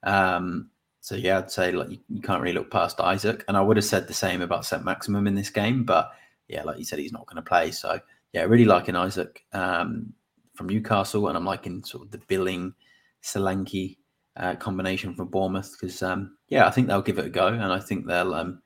Um, 0.04 0.70
so 1.00 1.14
yeah, 1.14 1.38
I'd 1.38 1.50
say 1.50 1.72
like 1.72 1.90
you, 1.90 1.98
you, 2.08 2.20
can't 2.20 2.42
really 2.42 2.54
look 2.54 2.70
past 2.70 3.00
Isak, 3.00 3.44
and 3.48 3.56
I 3.56 3.60
would 3.60 3.76
have 3.76 3.84
said 3.84 4.06
the 4.06 4.14
same 4.14 4.42
about 4.42 4.64
Saint-Maximin 4.64 5.26
in 5.26 5.34
this 5.34 5.50
game, 5.50 5.84
but 5.84 6.10
yeah, 6.48 6.62
like 6.64 6.78
you 6.78 6.84
said, 6.84 6.98
he's 6.98 7.12
not 7.12 7.26
going 7.26 7.36
to 7.36 7.48
play. 7.48 7.70
So 7.70 8.00
yeah, 8.32 8.42
really 8.42 8.64
liking 8.64 8.96
Isak 8.96 9.44
um, 9.52 10.12
from 10.54 10.68
Newcastle, 10.68 11.28
and 11.28 11.36
I'm 11.36 11.44
liking 11.44 11.84
sort 11.84 12.04
of 12.04 12.10
the 12.10 12.18
Billing 12.26 12.74
Solanke 13.22 13.96
uh, 14.36 14.54
combination 14.56 15.14
from 15.14 15.28
Bournemouth 15.28 15.72
because 15.72 16.02
um, 16.02 16.36
yeah, 16.48 16.66
I 16.66 16.70
think 16.70 16.88
they'll 16.88 17.02
give 17.02 17.18
it 17.18 17.26
a 17.26 17.30
go, 17.30 17.48
and 17.48 17.62
I 17.62 17.80
think 17.80 18.06
they'll 18.06 18.34
um, 18.34 18.62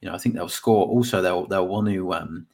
you 0.00 0.08
know 0.08 0.14
I 0.14 0.18
think 0.18 0.34
they'll 0.34 0.48
score. 0.48 0.86
Also, 0.86 1.20
they'll 1.20 1.46
they'll 1.46 1.68
want 1.68 1.88
to 1.88 2.14
um, 2.14 2.46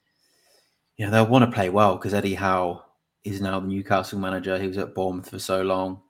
you 0.97 1.05
know 1.05 1.13
they'll 1.13 1.27
want 1.27 1.45
to 1.45 1.55
play 1.55 1.69
well 1.69 1.97
because 1.97 2.15
Eddie 2.15 2.35
Howe 2.35 2.85
is 3.25 3.41
now 3.41 3.61
the 3.61 3.67
Newcastle 3.67 4.19
manager. 4.19 4.59
He 4.59 4.69
was 4.69 4.79
at 4.79 4.95
Bournemouth 4.95 5.31
for 5.31 5.39
so 5.39 5.63
long. 5.63 6.03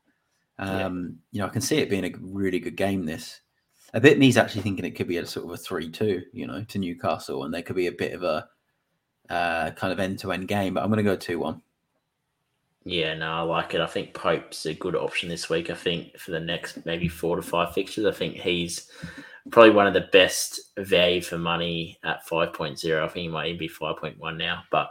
Um, 0.58 1.18
yeah. 1.32 1.36
You 1.36 1.40
know, 1.40 1.46
I 1.46 1.50
can 1.50 1.60
see 1.60 1.78
it 1.78 1.90
being 1.90 2.04
a 2.04 2.12
really 2.20 2.58
good 2.58 2.76
game. 2.76 3.04
This 3.04 3.40
a 3.94 4.00
bit 4.00 4.18
me's 4.18 4.36
actually 4.36 4.62
thinking 4.62 4.84
it 4.84 4.92
could 4.92 5.08
be 5.08 5.18
a 5.18 5.26
sort 5.26 5.46
of 5.46 5.52
a 5.52 5.56
three-two, 5.56 6.22
you 6.32 6.46
know, 6.46 6.64
to 6.64 6.78
Newcastle, 6.78 7.44
and 7.44 7.54
there 7.54 7.62
could 7.62 7.76
be 7.76 7.86
a 7.86 7.92
bit 7.92 8.12
of 8.12 8.22
a 8.22 8.48
uh, 9.30 9.70
kind 9.72 9.92
of 9.92 10.00
end-to-end 10.00 10.48
game. 10.48 10.74
But 10.74 10.82
I'm 10.82 10.90
going 10.90 10.98
to 10.98 11.02
go 11.02 11.16
two-one. 11.16 11.62
Yeah, 12.84 13.14
no, 13.14 13.32
I 13.32 13.40
like 13.40 13.74
it. 13.74 13.80
I 13.80 13.86
think 13.86 14.14
Pope's 14.14 14.64
a 14.64 14.74
good 14.74 14.94
option 14.94 15.28
this 15.28 15.50
week. 15.50 15.70
I 15.70 15.74
think 15.74 16.16
for 16.18 16.30
the 16.30 16.38
next 16.38 16.86
maybe 16.86 17.08
four 17.08 17.34
to 17.34 17.42
five 17.42 17.74
fixtures, 17.74 18.06
I 18.06 18.12
think 18.12 18.36
he's 18.36 18.88
probably 19.50 19.72
one 19.72 19.88
of 19.88 19.94
the 19.94 20.08
best 20.12 20.60
value 20.78 21.20
for 21.20 21.36
money 21.36 21.98
at 22.04 22.24
5.0. 22.26 23.02
I 23.02 23.08
think 23.08 23.22
he 23.22 23.28
might 23.28 23.48
even 23.48 23.58
be 23.58 23.68
5.1 23.68 24.36
now, 24.36 24.62
but 24.70 24.90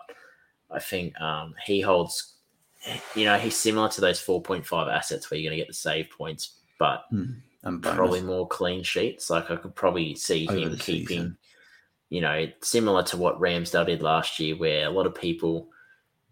I 0.69 0.79
think 0.79 1.19
um, 1.21 1.55
he 1.65 1.79
holds 1.79 2.34
you 3.15 3.25
know, 3.25 3.37
he's 3.37 3.55
similar 3.55 3.89
to 3.89 4.01
those 4.01 4.21
4.5 4.23 4.93
assets 4.93 5.29
where 5.29 5.39
you're 5.39 5.49
going 5.49 5.57
to 5.57 5.61
get 5.61 5.67
the 5.67 5.73
save 5.73 6.09
points, 6.09 6.59
but 6.79 7.05
mm, 7.11 7.35
probably 7.81 8.21
more 8.21 8.47
clean 8.47 8.83
sheets. 8.83 9.29
Like 9.29 9.49
I 9.49 9.55
could 9.55 9.75
probably 9.75 10.15
see 10.15 10.47
Over 10.47 10.57
him 10.57 10.77
keeping, 10.77 11.07
season. 11.07 11.37
you 12.09 12.21
know, 12.21 12.47
similar 12.61 13.03
to 13.03 13.17
what 13.17 13.39
Ramsdale 13.39 13.85
did 13.85 14.01
last 14.01 14.39
year, 14.39 14.55
where 14.55 14.87
a 14.87 14.91
lot 14.91 15.05
of 15.07 15.15
people, 15.15 15.69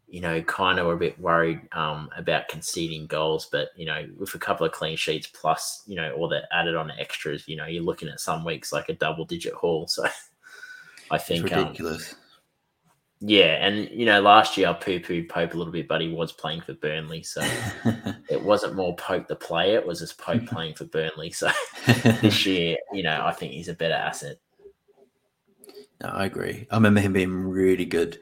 you 0.07 0.21
know, 0.21 0.41
kind 0.43 0.79
of 0.79 0.85
were 0.85 0.93
a 0.93 0.97
bit 0.97 1.19
worried 1.19 1.61
um, 1.71 2.09
about 2.15 2.49
conceding 2.49 3.07
goals. 3.07 3.47
But, 3.51 3.69
you 3.75 3.85
know, 3.85 4.07
with 4.17 4.35
a 4.35 4.39
couple 4.39 4.65
of 4.65 4.71
clean 4.71 4.97
sheets 4.97 5.27
plus, 5.27 5.83
you 5.87 5.95
know, 5.95 6.13
all 6.13 6.29
the 6.29 6.41
added 6.51 6.75
on 6.75 6.91
extras, 6.91 7.47
you 7.47 7.55
know, 7.55 7.65
you're 7.65 7.83
looking 7.83 8.09
at 8.09 8.19
some 8.19 8.45
weeks 8.45 8.71
like 8.71 8.89
a 8.89 8.93
double 8.93 9.25
digit 9.25 9.53
haul. 9.53 9.87
So 9.87 10.05
I 11.11 11.17
think. 11.17 11.45
It's 11.45 11.53
um, 11.53 11.59
ridiculous. 11.59 12.13
Um, 12.13 12.19
yeah, 13.25 13.65
and 13.65 13.89
you 13.89 14.05
know, 14.05 14.19
last 14.19 14.57
year 14.57 14.67
I 14.67 14.73
poo 14.73 14.99
pooed 14.99 15.29
Pope 15.29 15.53
a 15.53 15.57
little 15.57 15.71
bit, 15.71 15.87
but 15.87 16.01
he 16.01 16.09
was 16.09 16.33
playing 16.33 16.59
for 16.59 16.73
Burnley, 16.73 17.23
so 17.23 17.39
it 18.29 18.43
wasn't 18.43 18.75
more 18.75 18.97
Pope 18.97 19.29
the 19.29 19.35
player; 19.37 19.77
it 19.77 19.87
was 19.87 19.99
just 19.99 20.17
Pope 20.17 20.45
playing 20.47 20.75
for 20.75 20.83
Burnley. 20.83 21.31
So 21.31 21.49
this 22.21 22.45
year, 22.45 22.75
you 22.91 23.01
know, 23.01 23.23
I 23.25 23.31
think 23.31 23.53
he's 23.53 23.69
a 23.69 23.73
better 23.73 23.93
asset. 23.93 24.39
No, 26.01 26.09
I 26.09 26.25
agree. 26.25 26.67
I 26.69 26.75
remember 26.75 26.99
him 26.99 27.13
being 27.13 27.33
really 27.33 27.85
good 27.85 28.19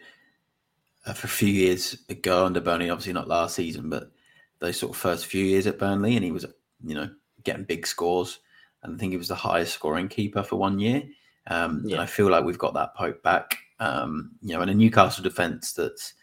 uh, 1.07 1.13
for 1.13 1.25
a 1.25 1.31
few 1.31 1.49
years 1.49 1.97
ago 2.07 2.45
under 2.45 2.61
Burnley. 2.61 2.91
Obviously, 2.91 3.13
not 3.13 3.27
last 3.27 3.55
season, 3.55 3.89
but 3.89 4.11
those 4.59 4.77
sort 4.77 4.91
of 4.91 5.01
first 5.01 5.25
few 5.25 5.43
years 5.43 5.65
at 5.65 5.79
Burnley, 5.79 6.15
and 6.15 6.23
he 6.23 6.31
was, 6.31 6.45
you 6.85 6.93
know, 6.93 7.09
getting 7.43 7.63
big 7.63 7.87
scores. 7.87 8.37
And 8.83 8.95
I 8.95 8.97
think 8.99 9.13
he 9.13 9.17
was 9.17 9.29
the 9.29 9.35
highest 9.35 9.73
scoring 9.73 10.09
keeper 10.09 10.43
for 10.43 10.57
one 10.57 10.77
year. 10.77 11.01
Um, 11.47 11.81
yeah. 11.85 11.95
And 11.95 12.03
I 12.03 12.05
feel 12.05 12.29
like 12.29 12.45
we've 12.45 12.59
got 12.59 12.75
that 12.75 12.93
Pope 12.95 13.23
back. 13.23 13.57
Um, 13.81 14.33
you 14.43 14.53
know, 14.53 14.61
and 14.61 14.69
a 14.69 14.75
Newcastle 14.75 15.23
defence 15.23 15.73
that's, 15.73 16.13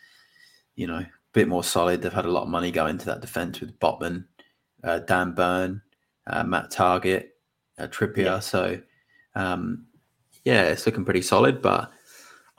you 0.77 0.87
know, 0.87 0.99
a 0.99 1.11
bit 1.33 1.49
more 1.49 1.64
solid. 1.64 2.01
They've 2.01 2.12
had 2.12 2.25
a 2.25 2.31
lot 2.31 2.44
of 2.44 2.49
money 2.49 2.71
go 2.71 2.87
into 2.87 3.05
that 3.07 3.21
defence 3.21 3.59
with 3.59 3.77
Botman, 3.81 4.27
uh, 4.85 5.01
Dan 5.01 5.33
Burn, 5.33 5.83
uh, 6.29 6.44
Matt 6.44 6.71
Targett, 6.71 7.31
uh, 7.79 7.88
Trippier. 7.88 8.25
Yeah. 8.25 8.38
So, 8.38 8.81
um, 9.35 9.87
yeah, 10.44 10.66
it's 10.66 10.87
looking 10.87 11.05
pretty 11.05 11.23
solid. 11.23 11.61
But 11.61 11.90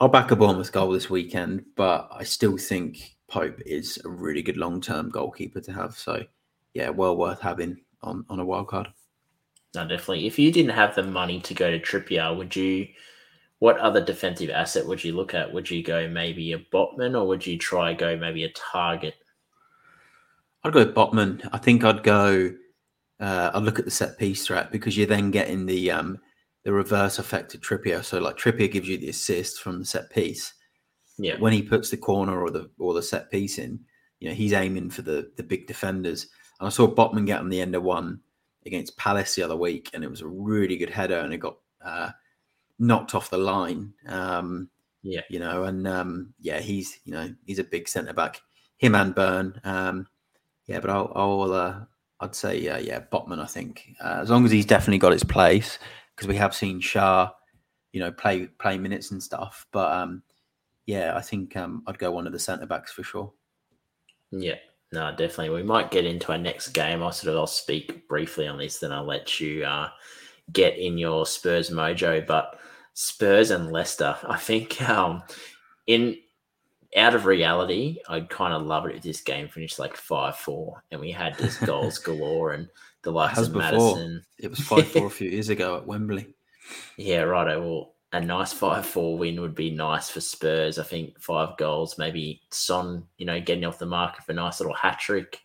I'll 0.00 0.08
back 0.08 0.32
a 0.32 0.36
Bournemouth 0.36 0.70
goal 0.70 0.90
this 0.90 1.08
weekend. 1.08 1.64
But 1.76 2.10
I 2.12 2.22
still 2.22 2.58
think 2.58 3.16
Pope 3.26 3.58
is 3.64 3.98
a 4.04 4.08
really 4.10 4.42
good 4.42 4.58
long 4.58 4.82
term 4.82 5.08
goalkeeper 5.08 5.62
to 5.62 5.72
have. 5.72 5.96
So, 5.96 6.22
yeah, 6.74 6.90
well 6.90 7.16
worth 7.16 7.40
having 7.40 7.80
on, 8.02 8.26
on 8.28 8.38
a 8.38 8.44
wild 8.44 8.68
card. 8.68 8.88
No, 9.74 9.88
definitely. 9.88 10.26
If 10.26 10.38
you 10.38 10.52
didn't 10.52 10.74
have 10.74 10.94
the 10.94 11.04
money 11.04 11.40
to 11.40 11.54
go 11.54 11.70
to 11.70 11.80
Trippier, 11.80 12.36
would 12.36 12.54
you? 12.54 12.88
What 13.60 13.78
other 13.78 14.02
defensive 14.02 14.48
asset 14.48 14.86
would 14.86 15.04
you 15.04 15.12
look 15.14 15.34
at? 15.34 15.52
Would 15.52 15.70
you 15.70 15.82
go 15.82 16.08
maybe 16.08 16.52
a 16.52 16.58
Botman, 16.58 17.14
or 17.14 17.26
would 17.26 17.46
you 17.46 17.58
try 17.58 17.92
go 17.92 18.16
maybe 18.16 18.44
a 18.44 18.52
Targett? 18.52 19.12
I'd 20.64 20.72
go 20.72 20.86
Botman. 20.86 21.46
I 21.52 21.58
think 21.58 21.84
I'd 21.84 22.02
go. 22.02 22.54
Uh, 23.20 23.50
I'd 23.52 23.62
look 23.62 23.78
at 23.78 23.84
the 23.84 23.90
set 23.90 24.18
piece 24.18 24.46
threat 24.46 24.72
because 24.72 24.96
you're 24.96 25.06
then 25.06 25.30
getting 25.30 25.66
the 25.66 25.90
um, 25.90 26.18
the 26.64 26.72
reverse 26.72 27.18
effect 27.18 27.54
of 27.54 27.60
Trippier. 27.60 28.02
So 28.02 28.18
like 28.18 28.38
Trippier 28.38 28.72
gives 28.72 28.88
you 28.88 28.96
the 28.96 29.10
assist 29.10 29.60
from 29.60 29.78
the 29.78 29.84
set 29.84 30.10
piece. 30.10 30.54
Yeah. 31.18 31.36
When 31.38 31.52
he 31.52 31.62
puts 31.62 31.90
the 31.90 31.98
corner 31.98 32.40
or 32.40 32.50
the 32.50 32.70
or 32.78 32.94
the 32.94 33.02
set 33.02 33.30
piece 33.30 33.58
in, 33.58 33.78
you 34.20 34.28
know 34.30 34.34
he's 34.34 34.54
aiming 34.54 34.88
for 34.88 35.02
the 35.02 35.30
the 35.36 35.42
big 35.42 35.66
defenders. 35.66 36.28
And 36.60 36.66
I 36.66 36.70
saw 36.70 36.86
Botman 36.86 37.26
get 37.26 37.40
on 37.40 37.50
the 37.50 37.60
end 37.60 37.74
of 37.74 37.82
one 37.82 38.20
against 38.64 38.96
Palace 38.96 39.34
the 39.34 39.42
other 39.42 39.56
week, 39.56 39.90
and 39.92 40.02
it 40.02 40.10
was 40.10 40.22
a 40.22 40.26
really 40.26 40.78
good 40.78 40.90
header, 40.90 41.18
and 41.18 41.34
it 41.34 41.38
got 41.38 41.58
uh, 41.84 42.10
knocked 42.80 43.14
off 43.14 43.30
the 43.30 43.38
line. 43.38 43.92
Um, 44.06 44.68
yeah, 45.02 45.20
you 45.30 45.38
know, 45.38 45.64
and 45.64 45.86
um, 45.86 46.34
yeah, 46.40 46.58
he's 46.58 46.98
you 47.04 47.12
know 47.12 47.32
he's 47.46 47.60
a 47.60 47.64
big 47.64 47.88
centre 47.88 48.12
back. 48.12 48.40
Him 48.78 48.94
and 48.94 49.14
Burn, 49.14 49.60
um, 49.62 50.06
yeah, 50.66 50.80
but 50.80 50.90
I'll, 50.90 51.12
I'll 51.14 51.52
uh, 51.52 51.80
I'd 52.20 52.34
say 52.34 52.66
uh, 52.66 52.78
yeah, 52.78 53.00
Botman. 53.12 53.40
I 53.40 53.46
think 53.46 53.94
uh, 54.02 54.18
as 54.20 54.30
long 54.30 54.44
as 54.44 54.50
he's 54.50 54.66
definitely 54.66 54.98
got 54.98 55.12
his 55.12 55.24
place 55.24 55.78
because 56.16 56.26
we 56.28 56.36
have 56.36 56.54
seen 56.54 56.80
Schär, 56.80 57.30
you 57.92 58.00
know, 58.00 58.10
play 58.10 58.46
play 58.46 58.76
minutes 58.76 59.10
and 59.10 59.22
stuff. 59.22 59.66
But 59.72 59.92
um, 59.92 60.22
yeah, 60.86 61.16
I 61.16 61.20
think 61.20 61.56
um, 61.56 61.82
I'd 61.86 61.98
go 61.98 62.10
one 62.10 62.26
of 62.26 62.32
the 62.32 62.38
centre 62.38 62.66
backs 62.66 62.92
for 62.92 63.02
sure. 63.02 63.32
Yeah, 64.32 64.56
no, 64.92 65.10
definitely. 65.10 65.50
We 65.50 65.62
might 65.62 65.90
get 65.90 66.04
into 66.04 66.32
our 66.32 66.38
next 66.38 66.68
game. 66.68 67.02
I'll 67.02 67.12
sort 67.12 67.32
of 67.32 67.38
I'll 67.38 67.46
speak 67.46 68.06
briefly 68.08 68.46
on 68.46 68.58
this, 68.58 68.78
then 68.78 68.92
I'll 68.92 69.04
let 69.04 69.40
you 69.40 69.64
uh, 69.64 69.88
get 70.52 70.78
in 70.78 70.98
your 70.98 71.26
Spurs 71.26 71.70
mojo. 71.70 72.26
But 72.26 72.58
Spurs 72.94 73.50
and 73.50 73.70
Leicester, 73.70 74.16
I 74.26 74.36
think 74.36 74.80
um, 74.88 75.22
in 75.86 76.16
out 76.96 77.14
of 77.14 77.26
reality, 77.26 77.98
I'd 78.08 78.28
kind 78.28 78.52
of 78.52 78.62
love 78.62 78.86
it 78.86 78.96
if 78.96 79.02
this 79.02 79.20
game 79.20 79.48
finished 79.48 79.78
like 79.78 79.96
five 79.96 80.36
four 80.36 80.82
and 80.90 81.00
we 81.00 81.10
had 81.12 81.38
just 81.38 81.60
goals 81.66 81.98
galore 81.98 82.52
and 82.52 82.68
the 83.02 83.12
likes 83.12 83.38
of 83.38 83.52
before. 83.52 83.62
Maddison. 83.62 84.22
It 84.38 84.50
was 84.50 84.60
five 84.60 84.88
four 84.88 85.06
a 85.08 85.10
few 85.10 85.30
years 85.30 85.48
ago 85.48 85.76
at 85.76 85.86
Wembley. 85.86 86.34
Yeah, 86.96 87.22
right. 87.22 87.56
Well, 87.56 87.94
a 88.12 88.20
nice 88.20 88.52
5 88.52 88.86
4 88.86 89.18
win 89.18 89.40
would 89.40 89.54
be 89.54 89.70
nice 89.70 90.10
for 90.10 90.20
Spurs. 90.20 90.78
I 90.78 90.82
think 90.82 91.20
five 91.20 91.56
goals, 91.56 91.96
maybe 91.98 92.42
Son, 92.50 93.04
you 93.18 93.26
know, 93.26 93.40
getting 93.40 93.64
off 93.64 93.78
the 93.78 93.86
mark 93.86 94.24
for 94.24 94.32
a 94.32 94.34
nice 94.34 94.60
little 94.60 94.74
hat 94.74 94.98
trick, 94.98 95.40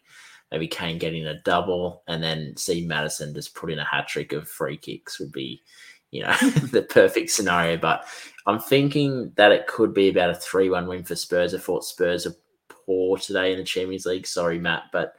maybe 0.51 0.67
Kane 0.67 0.97
getting 0.97 1.27
a 1.27 1.41
double, 1.41 2.03
and 2.07 2.23
then 2.23 2.57
see 2.57 2.85
Maddison 2.85 3.33
just 3.33 3.53
put 3.53 3.71
in 3.71 3.79
a 3.79 3.85
hat 3.85 4.07
trick 4.07 4.33
of 4.33 4.49
free 4.49 4.77
kicks 4.77 5.19
would 5.19 5.31
be, 5.31 5.61
you 6.11 6.23
know, 6.23 6.35
the 6.71 6.85
perfect 6.89 7.29
scenario. 7.29 7.77
But 7.77 8.05
I'm 8.45 8.59
thinking 8.59 9.31
that 9.35 9.51
it 9.51 9.67
could 9.67 9.93
be 9.93 10.09
about 10.09 10.29
a 10.29 10.35
3 10.35 10.69
1 10.69 10.87
win 10.87 11.03
for 11.03 11.15
Spurs. 11.15 11.53
I 11.53 11.57
thought 11.57 11.83
Spurs 11.83 12.25
are 12.25 12.35
poor 12.69 13.17
today 13.17 13.51
in 13.51 13.57
the 13.57 13.63
Champions 13.63 14.05
League. 14.05 14.27
Sorry, 14.27 14.59
Matt, 14.59 14.83
but, 14.91 15.15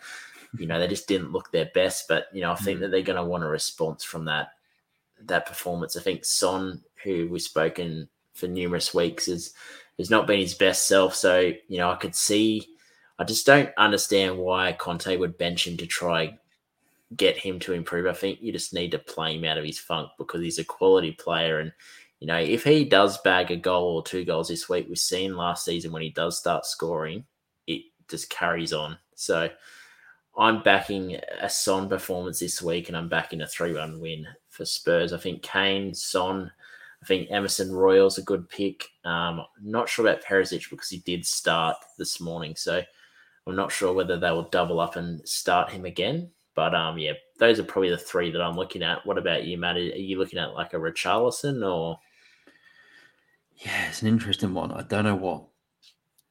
you 0.58 0.66
know, 0.66 0.78
they 0.78 0.88
just 0.88 1.08
didn't 1.08 1.32
look 1.32 1.50
their 1.50 1.70
best. 1.74 2.08
But, 2.08 2.26
you 2.32 2.40
know, 2.40 2.52
I 2.52 2.56
think 2.56 2.78
mm. 2.78 2.82
that 2.82 2.90
they're 2.90 3.02
going 3.02 3.22
to 3.22 3.24
want 3.24 3.44
a 3.44 3.48
response 3.48 4.04
from 4.04 4.24
that 4.26 4.48
that 5.22 5.46
performance. 5.46 5.96
I 5.96 6.00
think 6.02 6.24
Son 6.24 6.82
who 7.06 7.28
we've 7.30 7.40
spoken 7.40 8.08
for 8.34 8.48
numerous 8.48 8.92
weeks, 8.92 9.28
is 9.28 9.54
has 9.98 10.10
not 10.10 10.26
been 10.26 10.40
his 10.40 10.54
best 10.54 10.86
self. 10.86 11.14
So 11.14 11.52
you 11.68 11.78
know, 11.78 11.90
I 11.90 11.96
could 11.96 12.14
see. 12.14 12.66
I 13.18 13.24
just 13.24 13.46
don't 13.46 13.70
understand 13.78 14.36
why 14.36 14.72
Conte 14.72 15.16
would 15.16 15.38
bench 15.38 15.66
him 15.66 15.78
to 15.78 15.86
try 15.86 16.38
get 17.14 17.36
him 17.36 17.58
to 17.60 17.72
improve. 17.72 18.06
I 18.06 18.12
think 18.12 18.40
you 18.40 18.52
just 18.52 18.74
need 18.74 18.90
to 18.90 18.98
play 18.98 19.36
him 19.36 19.44
out 19.44 19.58
of 19.58 19.64
his 19.64 19.78
funk 19.78 20.10
because 20.18 20.40
he's 20.40 20.58
a 20.58 20.64
quality 20.64 21.12
player. 21.12 21.60
And, 21.60 21.72
you 22.18 22.26
know, 22.26 22.38
if 22.38 22.64
he 22.64 22.84
does 22.84 23.18
bag 23.18 23.50
a 23.50 23.56
goal 23.56 23.96
or 23.96 24.02
two 24.02 24.24
goals 24.24 24.48
this 24.48 24.68
week, 24.68 24.86
we've 24.88 24.98
seen 24.98 25.36
last 25.36 25.64
season 25.64 25.92
when 25.92 26.02
he 26.02 26.10
does 26.10 26.38
start 26.38 26.66
scoring, 26.66 27.24
it 27.66 27.82
just 28.08 28.28
carries 28.30 28.72
on. 28.72 28.98
So 29.14 29.48
I'm 30.36 30.62
backing 30.62 31.16
a 31.40 31.48
Son 31.48 31.88
performance 31.88 32.40
this 32.40 32.60
week 32.60 32.88
and 32.88 32.96
I'm 32.96 33.08
backing 33.08 33.40
a 33.40 33.46
3 33.46 33.74
1 33.74 34.00
win 34.00 34.26
for 34.50 34.64
Spurs. 34.64 35.12
I 35.12 35.18
think 35.18 35.42
Kane, 35.42 35.94
Son, 35.94 36.50
I 37.02 37.06
think 37.06 37.30
Emerson 37.30 37.72
Royal's 37.72 38.18
a 38.18 38.22
good 38.22 38.48
pick. 38.48 38.84
Um, 39.04 39.42
not 39.62 39.88
sure 39.88 40.06
about 40.06 40.24
Perisic 40.24 40.68
because 40.70 40.88
he 40.88 40.98
did 40.98 41.24
start 41.24 41.76
this 41.98 42.20
morning, 42.20 42.54
so 42.56 42.82
I'm 43.46 43.56
not 43.56 43.70
sure 43.70 43.92
whether 43.92 44.18
they 44.18 44.30
will 44.30 44.48
double 44.50 44.80
up 44.80 44.96
and 44.96 45.26
start 45.26 45.70
him 45.70 45.84
again. 45.84 46.30
But 46.56 46.74
um, 46.74 46.98
yeah, 46.98 47.12
those 47.38 47.60
are 47.60 47.64
probably 47.64 47.90
the 47.90 47.98
three 47.98 48.32
that 48.32 48.40
I'm 48.40 48.56
looking 48.56 48.82
at. 48.82 49.06
What 49.06 49.18
about 49.18 49.44
you, 49.44 49.58
Matt? 49.58 49.76
Are 49.76 49.80
you 49.80 50.18
looking 50.18 50.38
at 50.38 50.54
like 50.54 50.72
a 50.72 50.78
Richarlison 50.78 51.64
or? 51.64 52.00
Yeah, 53.58 53.88
it's 53.88 54.02
an 54.02 54.08
interesting 54.08 54.54
one. 54.54 54.72
I 54.72 54.82
don't 54.82 55.04
know 55.04 55.14
what 55.14 55.44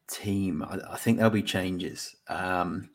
team. 0.10 0.64
I, 0.64 0.80
I 0.92 0.98
think 0.98 1.18
there'll 1.18 1.32
be 1.32 1.44
changes. 1.44 2.16
Um, 2.28 2.90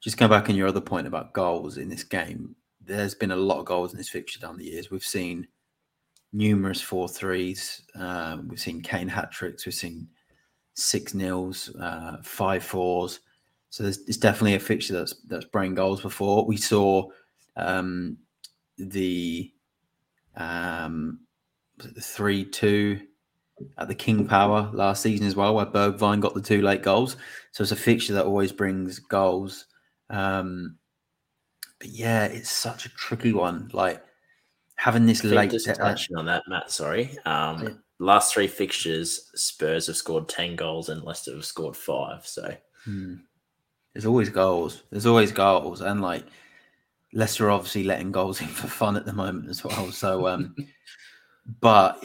just 0.00 0.16
going 0.16 0.30
back 0.30 0.48
on 0.48 0.56
your 0.56 0.68
other 0.68 0.80
point 0.80 1.06
about 1.06 1.32
goals 1.32 1.78
in 1.78 1.88
this 1.88 2.04
game, 2.04 2.54
there's 2.84 3.14
been 3.14 3.30
a 3.30 3.36
lot 3.36 3.60
of 3.60 3.64
goals 3.64 3.92
in 3.92 3.98
this 3.98 4.08
fixture 4.08 4.40
down 4.40 4.58
the 4.58 4.64
years. 4.64 4.90
We've 4.90 5.04
seen 5.04 5.46
numerous 6.32 6.80
four 6.80 7.08
threes. 7.08 7.82
Um, 7.94 8.48
we've 8.48 8.60
seen 8.60 8.80
Kane 8.80 9.08
hat 9.08 9.30
tricks. 9.30 9.66
We've 9.66 9.74
seen 9.74 10.08
six 10.74 11.14
nils, 11.14 11.74
uh, 11.76 12.18
five 12.22 12.64
fours. 12.64 13.20
So 13.70 13.82
there's, 13.82 14.04
there's, 14.04 14.16
definitely 14.16 14.54
a 14.54 14.60
fixture 14.60 14.94
that's 14.94 15.14
that's 15.26 15.44
bringing 15.44 15.74
goals 15.74 16.00
before. 16.00 16.46
We 16.46 16.56
saw 16.56 17.08
um, 17.56 18.16
the 18.78 19.52
um, 20.36 21.20
the 21.76 22.00
three 22.00 22.44
two 22.44 23.00
at 23.76 23.88
the 23.88 23.94
King 23.94 24.26
Power 24.26 24.70
last 24.72 25.02
season 25.02 25.26
as 25.26 25.36
well, 25.36 25.54
where 25.54 25.66
Bergwijn 25.66 26.20
got 26.20 26.34
the 26.34 26.40
two 26.40 26.62
late 26.62 26.82
goals. 26.82 27.16
So 27.52 27.62
it's 27.62 27.72
a 27.72 27.76
fixture 27.76 28.14
that 28.14 28.24
always 28.24 28.52
brings 28.52 28.98
goals. 28.98 29.66
Um, 30.10 30.78
but 31.78 31.88
yeah, 31.88 32.24
it's 32.24 32.50
such 32.50 32.86
a 32.86 32.90
tricky 32.90 33.32
one. 33.32 33.70
Like 33.72 34.02
having 34.76 35.06
this 35.06 35.22
late. 35.24 35.50
Just 35.50 35.66
touching 35.66 36.16
on 36.16 36.26
that, 36.26 36.44
Matt. 36.48 36.70
Sorry. 36.70 37.16
Um, 37.24 37.62
yeah. 37.62 37.68
Last 38.00 38.32
three 38.32 38.46
fixtures, 38.46 39.28
Spurs 39.34 39.88
have 39.88 39.96
scored 39.96 40.28
ten 40.28 40.56
goals 40.56 40.88
and 40.88 41.02
Leicester 41.02 41.34
have 41.34 41.44
scored 41.44 41.76
five. 41.76 42.26
So 42.26 42.54
hmm. 42.84 43.16
There's 43.98 44.06
always 44.06 44.28
goals. 44.28 44.84
There's 44.90 45.06
always 45.06 45.32
goals, 45.32 45.80
and 45.80 46.00
like 46.00 46.24
Leicester 47.12 47.50
obviously 47.50 47.82
letting 47.82 48.12
goals 48.12 48.40
in 48.40 48.46
for 48.60 48.68
fun 48.68 48.96
at 48.96 49.04
the 49.04 49.12
moment 49.12 49.50
as 49.50 49.64
well. 49.64 49.90
So, 49.90 50.28
um, 50.28 50.54
but 51.60 52.00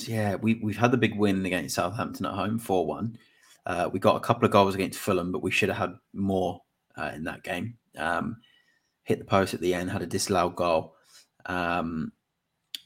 yeah, 0.00 0.34
we 0.34 0.60
we've 0.62 0.76
had 0.76 0.90
the 0.90 0.98
big 0.98 1.16
win 1.16 1.46
against 1.46 1.76
Southampton 1.76 2.26
at 2.26 2.34
home, 2.34 2.58
four 2.58 2.84
one. 2.84 3.16
Uh, 3.64 3.88
we 3.90 3.98
got 3.98 4.16
a 4.16 4.20
couple 4.20 4.44
of 4.44 4.50
goals 4.50 4.74
against 4.74 4.98
Fulham, 4.98 5.32
but 5.32 5.42
we 5.42 5.50
should 5.50 5.70
have 5.70 5.78
had 5.78 5.94
more 6.12 6.60
uh, 6.98 7.12
in 7.14 7.24
that 7.24 7.42
game. 7.42 7.78
Um, 7.96 8.36
hit 9.04 9.18
the 9.18 9.24
post 9.24 9.54
at 9.54 9.60
the 9.62 9.72
end, 9.72 9.90
had 9.90 10.02
a 10.02 10.06
disallowed 10.06 10.54
goal. 10.54 10.96
Um, 11.46 12.12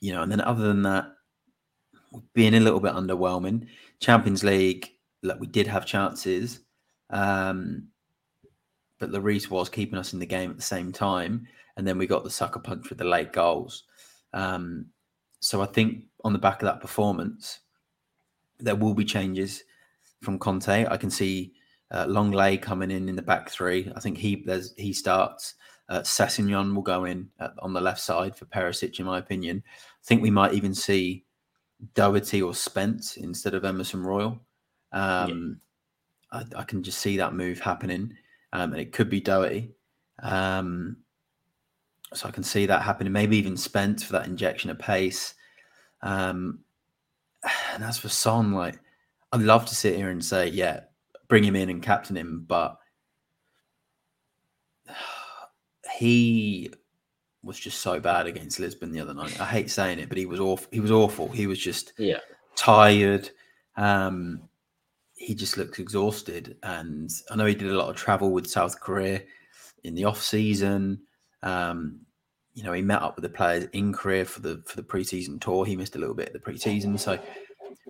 you 0.01 0.13
know, 0.13 0.23
and 0.23 0.31
then 0.31 0.41
other 0.41 0.69
than 0.69 0.83
that, 0.83 1.17
being 2.33 2.55
a 2.55 2.61
little 2.61 2.79
bit 2.79 2.95
underwhelming. 2.95 3.67
Champions 3.99 4.45
League, 4.45 4.93
like 5.23 5.41
we 5.41 5.47
did 5.47 5.67
have 5.67 5.87
chances, 5.87 6.61
um, 7.11 7.89
but 8.99 9.11
Lloris 9.11 9.51
was 9.51 9.69
keeping 9.69 9.99
us 9.99 10.13
in 10.13 10.19
the 10.19 10.27
game 10.27 10.51
at 10.51 10.57
the 10.57 10.63
same 10.63 10.93
time, 10.93 11.47
and 11.77 11.87
then 11.87 11.99
we 11.99 12.07
got 12.07 12.25
the 12.25 12.31
sucker 12.31 12.61
punch 12.61 12.89
with 12.89 12.99
the 12.99 13.05
late 13.05 13.33
goals. 13.33 13.85
Um, 14.33 14.87
so 15.41 15.63
I 15.63 15.67
think 15.67 16.05
on 16.25 16.33
the 16.33 16.39
back 16.39 16.63
of 16.63 16.67
that 16.67 16.81
performance, 16.81 17.61
there 18.59 18.77
will 18.77 18.95
be 18.95 19.05
changes 19.05 19.65
from 20.21 20.39
Conte. 20.39 20.87
I 20.87 20.97
can 20.97 21.11
see 21.11 21.55
uh, 21.91 22.07
Lenglet 22.07 22.63
coming 22.63 22.91
in 22.91 23.09
in 23.09 23.17
the 23.17 23.23
back 23.23 23.51
three. 23.51 23.91
I 23.97 24.01
think 24.01 24.19
he 24.19 24.43
there's 24.45 24.75
he 24.77 24.93
starts. 24.93 25.55
Uh, 25.89 26.01
Sessegnon 26.03 26.73
will 26.75 26.83
go 26.83 27.05
in 27.05 27.29
at, 27.41 27.53
on 27.59 27.73
the 27.73 27.81
left 27.81 28.01
side 28.01 28.37
for 28.37 28.45
Perisic, 28.45 29.01
in 29.01 29.07
my 29.07 29.19
opinion. 29.19 29.63
I 29.67 30.05
think 30.05 30.23
we 30.23 30.31
might 30.31 30.55
even 30.55 30.73
see 30.73 31.25
Doherty 31.95 32.43
or 32.43 32.55
Spence 32.55 33.17
instead 33.17 33.55
of 33.55 33.65
Emerson 33.65 34.03
Royal. 34.03 34.39
Um, 34.93 35.61
yeah. 36.33 36.43
I, 36.57 36.61
I, 36.61 36.65
can 36.65 36.83
just 36.83 36.99
see 36.99 37.17
that 37.17 37.35
move 37.35 37.61
happening, 37.61 38.15
um, 38.53 38.73
and 38.73 38.81
it 38.81 38.93
could 38.93 39.09
be 39.11 39.21
Doherty. 39.21 39.73
Um, 40.23 40.97
so 42.13 42.29
I 42.29 42.33
can 42.33 42.43
see 42.43 42.67
that 42.67 42.83
happening. 42.83 43.13
Maybe 43.13 43.37
even 43.37 43.57
Spence 43.57 44.03
for 44.03 44.13
that 44.13 44.27
injection 44.27 44.71
of 44.71 44.79
pace. 44.79 45.35
Um, 46.03 46.61
and 47.75 47.85
as 47.85 47.99
for 47.99 48.09
Son, 48.09 48.53
like 48.53 48.79
I'd 49.33 49.43
love 49.43 49.67
to 49.67 49.75
sit 49.75 49.97
here 49.97 50.11
and 50.11 50.25
say, 50.25 50.49
yeah, 50.49 50.81
bring 51.29 51.45
him 51.45 51.57
in 51.57 51.71
and 51.71 51.83
captain 51.83 52.17
him, 52.17 52.45
but 52.47 52.79
he 55.99 56.73
was 57.43 57.59
just 57.59 57.81
so 57.81 57.99
bad 58.01 58.27
against 58.27 58.61
Lisbon 58.61 58.93
the 58.93 59.01
other 59.01 59.15
night. 59.15 59.41
I 59.41 59.47
hate 59.47 59.71
saying 59.71 59.99
it, 59.99 60.09
but 60.09 60.19
he 60.19 60.27
was 60.27 60.41
awful. 60.41 60.69
He 60.71 60.81
was 60.81 60.91
awful. 60.91 61.29
He 61.29 61.47
was 61.47 61.59
just 61.59 61.93
yeah 61.97 62.19
tired. 62.57 63.31
Um, 63.77 64.43
he 65.21 65.35
just 65.35 65.59
looked 65.59 65.79
exhausted, 65.79 66.57
and 66.63 67.11
I 67.31 67.37
know 67.37 67.45
he 67.45 67.55
did 67.55 67.71
a 67.71 67.77
lot 67.77 67.91
of 67.91 67.97
travel 67.97 68.31
with 68.31 68.51
South 68.51 68.81
Korea 68.81 69.21
in 69.85 69.95
the 69.95 70.07
off 70.07 70.21
season. 70.23 71.03
Um, 71.43 72.01
you 72.55 72.63
know, 72.63 72.73
he 72.73 72.81
met 72.81 73.03
up 73.03 73.17
with 73.17 73.23
the 73.23 73.29
players 73.29 73.65
in 73.75 73.93
Korea 73.93 74.25
for 74.25 74.41
the 74.41 74.63
for 74.67 74.77
the 74.77 74.83
preseason 74.83 75.39
tour. 75.39 75.67
He 75.67 75.77
missed 75.77 75.95
a 75.95 75.99
little 75.99 76.15
bit 76.15 76.29
of 76.29 76.33
the 76.33 76.51
preseason, 76.51 76.99
so 76.99 77.19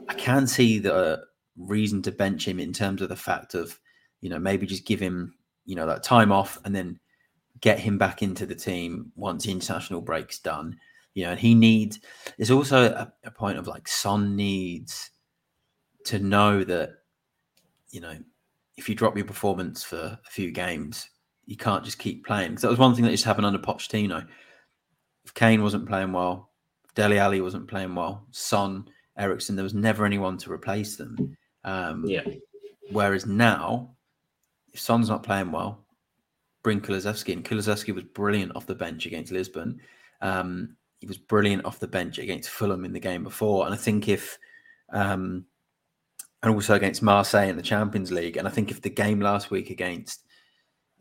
I 0.09 0.15
can 0.15 0.47
see 0.49 0.81
the 0.81 1.23
reason 1.57 2.03
to 2.03 2.11
bench 2.11 2.49
him 2.49 2.59
in 2.59 2.73
terms 2.73 3.01
of 3.01 3.09
the 3.09 3.17
fact 3.17 3.55
of, 3.55 3.79
you 4.23 4.29
know, 4.29 4.39
maybe 4.41 4.67
just 4.67 4.85
give 4.85 4.99
him, 4.99 5.35
you 5.67 5.77
know, 5.77 5.87
that 5.87 6.03
time 6.03 6.33
off 6.33 6.59
and 6.65 6.75
then 6.75 6.99
get 7.61 7.79
him 7.79 7.97
back 7.97 8.23
into 8.23 8.45
the 8.45 8.57
team 8.57 9.13
once 9.15 9.45
the 9.45 9.53
international 9.53 10.01
break's 10.01 10.41
done. 10.41 10.77
You 11.15 11.25
know, 11.25 11.31
and 11.31 11.41
he 11.41 11.55
needs. 11.55 12.01
It's 12.39 12.51
also 12.51 12.87
a, 12.87 13.13
a 13.23 13.31
point 13.31 13.59
of 13.59 13.69
like 13.69 13.87
Son 13.87 14.35
needs 14.35 15.11
to 16.07 16.19
know 16.19 16.65
that, 16.65 16.91
you 17.91 18.01
know, 18.01 18.17
if 18.77 18.89
you 18.89 18.95
drop 18.95 19.17
your 19.17 19.27
performance 19.27 19.83
for 19.83 19.97
a 19.97 20.31
few 20.31 20.51
games, 20.51 21.09
you 21.47 21.57
can't 21.57 21.85
just 21.85 21.99
keep 21.99 22.25
playing. 22.25 22.51
Because 22.51 22.63
that 22.63 22.71
was 22.71 22.79
one 22.79 22.95
thing 22.95 23.05
that 23.05 23.11
just 23.11 23.25
happened 23.25 23.47
under 23.47 23.59
Pochettino. 23.59 24.27
If 25.25 25.35
Kane 25.35 25.63
wasn't 25.63 25.89
playing 25.89 26.13
well, 26.13 26.51
Dele 26.95 27.19
Alli 27.19 27.41
wasn't 27.41 27.69
playing 27.69 27.95
well, 27.95 28.27
Son, 28.31 28.89
Eriksen, 29.19 29.57
there 29.57 29.65
was 29.65 29.75
never 29.75 30.05
anyone 30.05 30.39
to 30.39 30.53
replace 30.53 30.97
them. 30.97 31.37
Um, 31.65 32.05
yeah. 32.07 32.23
Whereas 32.91 33.27
now, 33.27 33.95
if 34.73 34.81
Son's 34.81 35.09
not 35.09 35.23
playing 35.23 35.53
well, 35.53 35.85
bring 36.63 36.81
Kulusevski 36.81 37.33
in. 37.33 37.43
Kulusevski 37.43 37.95
was 37.95 38.05
brilliant 38.05 38.55
off 38.57 38.67
the 38.67 38.75
bench 38.75 39.07
against 39.07 39.33
Lisbon. 39.33 39.81
Um, 40.21 40.77
he 41.01 41.07
was 41.07 41.19
brilliant 41.19 41.65
off 41.65 41.79
the 41.79 41.89
bench 41.89 42.19
against 42.19 42.51
Fulham 42.51 42.85
in 42.85 42.93
the 42.93 43.01
game 43.01 43.23
before. 43.23 43.65
And 43.67 43.75
I 43.75 43.79
think 43.79 44.09
if, 44.09 44.39
um, 44.93 45.47
and 46.43 46.53
also 46.53 46.75
against 46.75 47.03
Marseille 47.03 47.49
in 47.49 47.57
the 47.57 47.63
Champions 47.63 48.11
League. 48.11 48.37
And 48.37 48.49
I 48.49 48.51
think 48.51 48.71
if 48.71 48.81
the 48.81 48.91
game 48.91 49.21
last 49.21 49.51
week 49.51 49.71
against, 49.71 50.25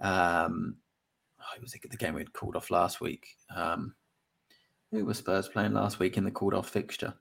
um, 0.01 0.75
oh, 1.39 1.55
it 1.55 1.61
was 1.61 1.71
the 1.71 1.97
game 1.97 2.13
we 2.13 2.21
had 2.21 2.33
called 2.33 2.55
off 2.55 2.71
last 2.71 2.99
week. 2.99 3.27
Um, 3.55 3.95
who 4.91 5.05
was 5.05 5.17
Spurs 5.17 5.47
playing 5.47 5.73
last 5.73 5.99
week 5.99 6.17
in 6.17 6.23
the 6.23 6.31
called 6.31 6.53
off 6.53 6.69
fixture? 6.69 7.13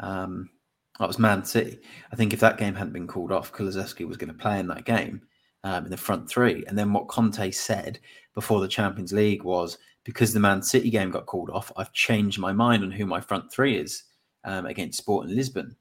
Um, 0.00 0.50
that 0.98 1.08
was 1.08 1.18
Man 1.18 1.44
City. 1.44 1.78
I 2.12 2.16
think 2.16 2.32
if 2.32 2.40
that 2.40 2.58
game 2.58 2.74
hadn't 2.74 2.92
been 2.92 3.06
called 3.06 3.32
off, 3.32 3.52
Kulusevski 3.52 4.06
was 4.06 4.16
going 4.16 4.32
to 4.32 4.38
play 4.38 4.58
in 4.58 4.68
that 4.68 4.84
game 4.84 5.22
um, 5.64 5.84
in 5.84 5.90
the 5.90 5.96
front 5.96 6.28
three. 6.28 6.64
And 6.66 6.78
then 6.78 6.92
what 6.92 7.08
Conte 7.08 7.50
said 7.50 7.98
before 8.34 8.60
the 8.60 8.68
Champions 8.68 9.12
League 9.12 9.42
was 9.42 9.78
because 10.04 10.32
the 10.32 10.40
Man 10.40 10.62
City 10.62 10.90
game 10.90 11.10
got 11.10 11.26
called 11.26 11.50
off, 11.50 11.72
I've 11.76 11.92
changed 11.92 12.38
my 12.38 12.52
mind 12.52 12.82
on 12.82 12.90
who 12.90 13.06
my 13.06 13.20
front 13.20 13.50
three 13.52 13.76
is 13.76 14.04
um, 14.44 14.66
against 14.66 14.98
Sporting 14.98 15.34
Lisbon. 15.34 15.76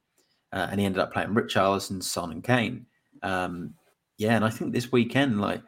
Uh, 0.53 0.67
and 0.69 0.79
he 0.79 0.85
ended 0.85 1.01
up 1.01 1.13
playing 1.13 1.29
Richarlison, 1.29 2.03
Son, 2.03 2.31
and 2.31 2.43
Kane. 2.43 2.85
Um, 3.23 3.73
yeah, 4.17 4.35
and 4.35 4.43
I 4.43 4.49
think 4.49 4.73
this 4.73 4.91
weekend, 4.91 5.39
like, 5.39 5.61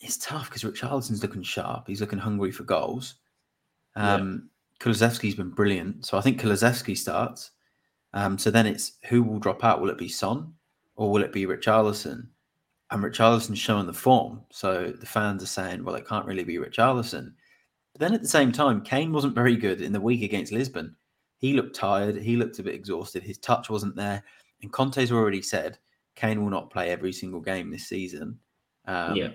it's 0.00 0.18
tough 0.18 0.50
because 0.50 0.64
Richarlison's 0.64 1.22
looking 1.22 1.42
sharp. 1.42 1.86
He's 1.86 2.00
looking 2.00 2.18
hungry 2.18 2.52
for 2.52 2.64
goals. 2.64 3.14
Um, 3.96 4.50
yeah. 4.80 4.90
Kulusevski's 4.90 5.34
been 5.34 5.50
brilliant. 5.50 6.04
So 6.04 6.18
I 6.18 6.20
think 6.20 6.40
Kulusevski 6.40 6.96
starts. 6.96 7.52
Um, 8.12 8.38
so 8.38 8.50
then 8.50 8.66
it's 8.66 8.92
who 9.08 9.22
will 9.22 9.38
drop 9.38 9.64
out? 9.64 9.80
Will 9.80 9.90
it 9.90 9.98
be 9.98 10.08
Son 10.08 10.52
or 10.96 11.10
will 11.10 11.22
it 11.22 11.32
be 11.32 11.46
Richarlison? 11.46 12.26
And 12.90 13.02
Richarlison's 13.02 13.58
showing 13.58 13.86
the 13.86 13.92
form. 13.92 14.42
So 14.50 14.92
the 14.92 15.06
fans 15.06 15.42
are 15.42 15.46
saying, 15.46 15.82
well, 15.82 15.94
it 15.94 16.06
can't 16.06 16.26
really 16.26 16.44
be 16.44 16.58
Richarlison. 16.58 17.32
But 17.92 18.00
then 18.00 18.14
at 18.14 18.22
the 18.22 18.28
same 18.28 18.52
time, 18.52 18.82
Kane 18.82 19.12
wasn't 19.12 19.34
very 19.34 19.56
good 19.56 19.80
in 19.80 19.92
the 19.92 20.00
week 20.00 20.22
against 20.22 20.52
Lisbon. 20.52 20.94
He 21.44 21.52
looked 21.52 21.76
tired. 21.76 22.16
He 22.16 22.36
looked 22.36 22.58
a 22.58 22.62
bit 22.62 22.74
exhausted. 22.74 23.22
His 23.22 23.36
touch 23.36 23.68
wasn't 23.68 23.96
there. 23.96 24.24
And 24.62 24.72
Conte's 24.72 25.12
already 25.12 25.42
said 25.42 25.76
Kane 26.16 26.42
will 26.42 26.48
not 26.48 26.70
play 26.70 26.88
every 26.88 27.12
single 27.12 27.42
game 27.42 27.70
this 27.70 27.86
season. 27.86 28.38
Um, 28.86 29.14
yeah. 29.14 29.28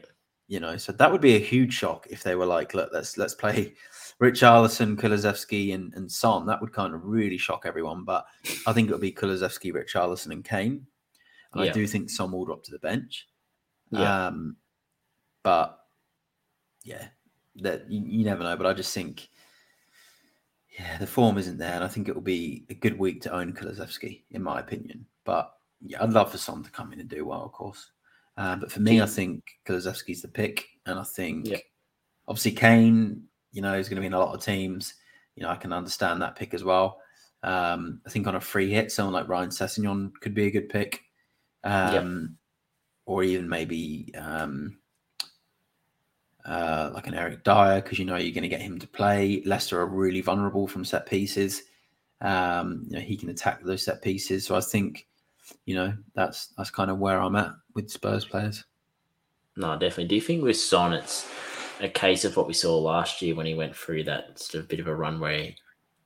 You 0.47 0.59
know, 0.59 0.75
so 0.75 0.91
that 0.91 1.11
would 1.11 1.21
be 1.21 1.35
a 1.35 1.39
huge 1.39 1.71
shock 1.71 2.07
if 2.09 2.23
they 2.23 2.33
were 2.33 2.47
like, 2.47 2.73
look, 2.73 2.89
let's 2.91 3.15
let's 3.19 3.35
play 3.35 3.75
Richarlison, 4.19 4.95
Kulusevski, 4.95 5.75
and, 5.75 5.93
and 5.93 6.11
Son. 6.11 6.47
That 6.47 6.59
would 6.61 6.73
kind 6.73 6.95
of 6.95 7.05
really 7.05 7.37
shock 7.37 7.65
everyone. 7.67 8.05
But 8.05 8.25
I 8.65 8.73
think 8.73 8.89
it 8.89 8.91
would 8.91 9.01
be 9.01 9.11
Kulusevski, 9.11 9.71
Richarlison, 9.71 10.31
and 10.31 10.43
Kane. 10.43 10.87
And 11.53 11.63
yeah. 11.63 11.69
I 11.69 11.73
do 11.73 11.85
think 11.85 12.09
Son 12.09 12.31
will 12.31 12.45
drop 12.45 12.63
to 12.63 12.71
the 12.71 12.79
bench. 12.79 13.27
Yeah. 13.91 14.29
Um, 14.29 14.55
but 15.43 15.77
yeah, 16.83 17.09
that 17.57 17.91
you, 17.91 18.01
you, 18.03 18.25
never 18.25 18.41
know. 18.41 18.57
But 18.57 18.65
I 18.65 18.73
just 18.73 18.95
think 18.95 19.29
Yeah, 20.79 20.97
the 20.97 21.07
form 21.07 21.37
isn't 21.37 21.57
there, 21.57 21.73
and 21.73 21.83
I 21.83 21.89
think 21.89 22.07
it 22.07 22.15
will 22.15 22.21
be 22.21 22.65
a 22.69 22.73
good 22.73 22.97
week 22.97 23.21
to 23.23 23.33
own 23.33 23.51
Kulusevski, 23.51 24.23
in 24.31 24.41
my 24.41 24.61
opinion. 24.61 25.05
But 25.25 25.53
yeah, 25.81 26.01
I'd 26.01 26.13
love 26.13 26.31
for 26.31 26.37
Son 26.37 26.63
to 26.63 26.71
come 26.71 26.93
in 26.93 27.01
and 27.01 27.09
do 27.09 27.25
well, 27.25 27.43
of 27.43 27.51
course. 27.51 27.91
Uh, 28.37 28.55
but 28.55 28.71
for 28.71 28.79
me, 28.79 29.01
I 29.01 29.05
think 29.05 29.43
Kulusevski's 29.67 30.21
the 30.21 30.29
pick, 30.29 30.65
and 30.85 30.97
I 30.97 31.03
think 31.03 31.47
Yeah. 31.47 31.57
obviously 32.29 32.53
Kane, 32.53 33.27
you 33.51 33.61
know, 33.61 33.73
is 33.77 33.89
going 33.89 33.97
to 33.97 34.01
be 34.01 34.07
in 34.07 34.13
a 34.13 34.19
lot 34.19 34.33
of 34.33 34.41
teams. 34.43 34.93
You 35.35 35.43
know, 35.43 35.49
I 35.49 35.57
can 35.57 35.73
understand 35.73 36.21
that 36.21 36.37
pick 36.37 36.53
as 36.53 36.63
well. 36.63 37.01
Um, 37.43 38.01
I 38.05 38.09
think 38.09 38.27
on 38.27 38.35
a 38.35 38.41
free 38.41 38.71
hit, 38.71 38.91
someone 38.91 39.13
like 39.13 39.27
Ryan 39.27 39.49
Sessegnon 39.49 40.13
could 40.21 40.33
be 40.33 40.47
a 40.47 40.51
good 40.51 40.69
pick, 40.69 41.01
um, 41.65 42.37
or 43.05 43.23
even 43.23 43.49
maybe 43.49 44.13
um, 44.15 44.78
uh, 46.49 46.89
like 46.95 47.05
an 47.05 47.13
Eric 47.13 47.43
Dier 47.43 47.81
because 47.81 47.99
you 47.99 48.05
know 48.05 48.15
you're 48.15 48.33
going 48.33 48.41
to 48.41 48.49
get 48.49 48.61
him 48.61 48.79
to 48.79 48.87
play. 48.87 49.43
Leicester 49.45 49.79
are 49.79 49.85
really 49.85 50.21
vulnerable 50.21 50.67
from 50.67 50.83
set 50.83 51.05
pieces. 51.05 51.61
Um, 52.21 52.83
you 52.87 52.95
know, 52.95 53.01
he 53.01 53.15
can 53.15 53.29
attack 53.29 53.63
those 53.63 53.83
set 53.83 54.01
pieces. 54.01 54.45
So 54.45 54.55
I 54.55 54.61
think, 54.61 55.07
you 55.65 55.75
know, 55.75 55.93
that's 56.15 56.47
that's 56.57 56.71
kind 56.71 56.89
of 56.91 56.97
where 56.97 57.21
I'm 57.21 57.35
at 57.35 57.51
with 57.75 57.91
Spurs 57.91 58.25
players. 58.25 58.65
No, 59.55 59.73
definitely. 59.77 60.07
Do 60.07 60.15
you 60.15 60.21
think 60.21 60.43
with 60.43 60.57
Son, 60.57 60.91
it's 60.93 61.29
a 61.81 61.87
case 61.89 62.25
of 62.25 62.35
what 62.35 62.47
we 62.47 62.53
saw 62.53 62.77
last 62.77 63.21
year 63.21 63.35
when 63.35 63.45
he 63.45 63.53
went 63.53 63.75
through 63.75 64.03
that 64.05 64.39
sort 64.39 64.63
of 64.63 64.69
bit 64.69 64.79
of 64.79 64.87
a 64.87 64.95
run 64.95 65.19
where 65.19 65.51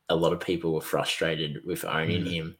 a 0.09 0.15
lot 0.15 0.33
of 0.33 0.39
people 0.39 0.73
were 0.73 0.81
frustrated 0.81 1.65
with 1.65 1.85
owning 1.85 2.25
Mm. 2.25 2.31
him? 2.31 2.57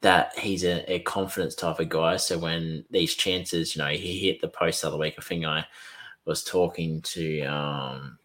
That 0.00 0.38
he's 0.38 0.64
a, 0.64 0.90
a 0.92 0.98
confidence 1.00 1.54
type 1.54 1.80
of 1.80 1.88
guy. 1.88 2.16
So 2.16 2.38
when 2.38 2.84
these 2.90 3.14
chances, 3.14 3.76
you 3.76 3.82
know, 3.82 3.88
he 3.90 4.18
hit 4.18 4.40
the 4.40 4.48
post 4.48 4.82
the 4.82 4.88
other 4.88 4.98
week. 4.98 5.14
I 5.18 5.22
think 5.22 5.44
I 5.44 5.64
was 6.26 6.44
talking 6.44 7.02
to 7.02 7.42
um, 7.42 8.18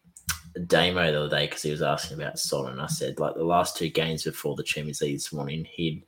Damo 0.66 1.10
the 1.10 1.20
other 1.20 1.28
day 1.28 1.46
because 1.46 1.62
he 1.62 1.70
was 1.70 1.82
asking 1.82 2.20
about 2.20 2.38
Son, 2.38 2.70
and 2.70 2.80
I 2.80 2.86
said 2.86 3.18
like 3.18 3.34
the 3.34 3.44
last 3.44 3.76
two 3.76 3.88
games 3.88 4.24
before 4.24 4.56
the 4.56 4.62
Champions 4.62 5.00
League 5.00 5.16
this 5.16 5.32
morning, 5.32 5.66
he'd 5.70 6.04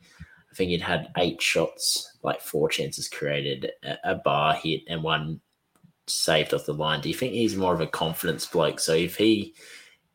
I 0.51 0.55
think 0.55 0.70
he'd 0.70 0.82
had 0.82 1.11
eight 1.16 1.40
shots, 1.40 2.18
like 2.22 2.40
four 2.40 2.68
chances 2.68 3.09
created, 3.09 3.72
a, 3.82 3.97
a 4.05 4.14
bar 4.16 4.55
hit, 4.55 4.82
and 4.88 5.03
one 5.03 5.40
saved 6.07 6.53
off 6.53 6.66
the 6.66 6.74
line. 6.74 7.01
Do 7.01 7.09
you 7.09 7.14
think 7.14 7.32
he's 7.32 7.57
more 7.57 7.72
of 7.72 7.80
a 7.80 7.86
confidence 7.86 8.45
bloke? 8.45 8.78
So 8.78 8.93
if 8.93 9.16
he, 9.16 9.55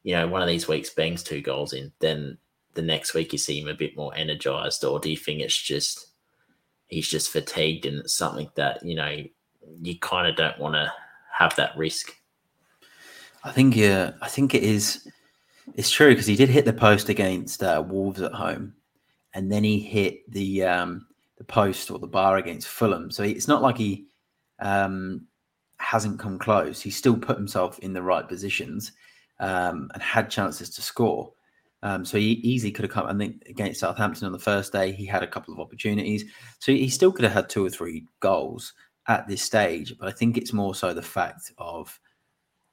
you 0.04 0.14
know, 0.14 0.28
one 0.28 0.44
of 0.44 0.48
these 0.48 0.68
weeks 0.68 0.92
bangs 0.92 1.24
two 1.24 1.42
goals 1.42 1.74
in, 1.74 1.92
then 2.00 2.38
the 2.76 2.82
next 2.84 3.16
week 3.16 3.34
you 3.34 3.40
see 3.40 3.60
him 3.60 3.68
a 3.68 3.74
bit 3.74 3.98
more 3.98 4.14
energized, 4.16 4.84
or 4.84 5.00
do 5.00 5.10
you 5.10 5.18
think 5.18 5.42
it's 5.42 5.60
just 5.60 6.08
he's 6.88 7.08
just 7.08 7.32
fatigued 7.32 7.86
and 7.86 8.00
it's 8.00 8.16
something 8.16 8.50
that 8.56 8.84
you 8.86 8.96
know 8.96 9.18
you 9.82 10.00
kind 10.00 10.28
of 10.28 10.36
don't 10.36 10.60
want 10.60 10.76
to 10.76 10.92
have 11.38 11.56
that 11.56 11.78
risk? 11.78 12.14
I 13.44 13.52
think 13.52 13.76
yeah, 13.76 14.12
I 14.22 14.28
think 14.28 14.54
it 14.54 14.64
is. 14.64 15.08
It's 15.76 15.92
true 15.92 16.10
because 16.10 16.26
he 16.26 16.36
did 16.36 16.50
hit 16.50 16.66
the 16.66 16.74
post 16.74 17.10
against 17.10 17.62
uh, 17.64 17.84
Wolves 17.88 18.22
at 18.22 18.34
home, 18.34 18.74
and 19.34 19.52
then 19.52 19.64
he 19.64 19.80
hit 19.80 20.30
the 20.32 20.64
um, 20.64 21.08
the 21.38 21.44
post 21.44 21.92
or 21.92 22.00
the 22.00 22.08
bar 22.08 22.38
against 22.38 22.68
Fulham. 22.68 23.12
So 23.12 23.24
it's 23.24 23.48
not 23.48 23.62
like 23.62 23.78
he 23.78 24.08
um, 24.60 25.28
hasn't 25.80 26.20
come 26.20 26.40
close. 26.40 26.82
He 26.82 26.90
still 26.90 27.18
put 27.18 27.38
himself 27.38 27.80
in 27.80 27.94
the 27.94 28.02
right 28.02 28.28
positions 28.28 28.92
um, 29.40 29.90
and 29.94 30.02
had 30.02 30.30
chances 30.30 30.70
to 30.72 30.82
score. 30.82 31.32
Um, 31.84 32.04
so 32.04 32.18
he 32.18 32.32
easily 32.44 32.72
could 32.72 32.84
have 32.84 32.92
come. 32.92 33.06
I 33.06 33.16
think 33.16 33.44
against 33.48 33.82
Southampton 33.82 34.26
on 34.26 34.32
the 34.32 34.40
first 34.40 34.74
day, 34.74 34.92
he 34.92 35.06
had 35.06 35.22
a 35.22 35.28
couple 35.28 35.54
of 35.54 35.60
opportunities. 35.60 36.26
So 36.60 36.72
he 36.72 36.90
still 36.90 37.12
could 37.12 37.24
have 37.24 37.34
had 37.34 37.50
two 37.50 37.64
or 37.64 37.70
three 37.70 38.06
goals 38.20 38.74
at 39.08 39.28
this 39.28 39.42
stage. 39.42 39.98
But 39.98 40.08
I 40.08 40.12
think 40.12 40.38
it's 40.38 40.54
more 40.54 40.76
so 40.76 40.94
the 40.94 41.02
fact 41.02 41.52
of 41.58 42.00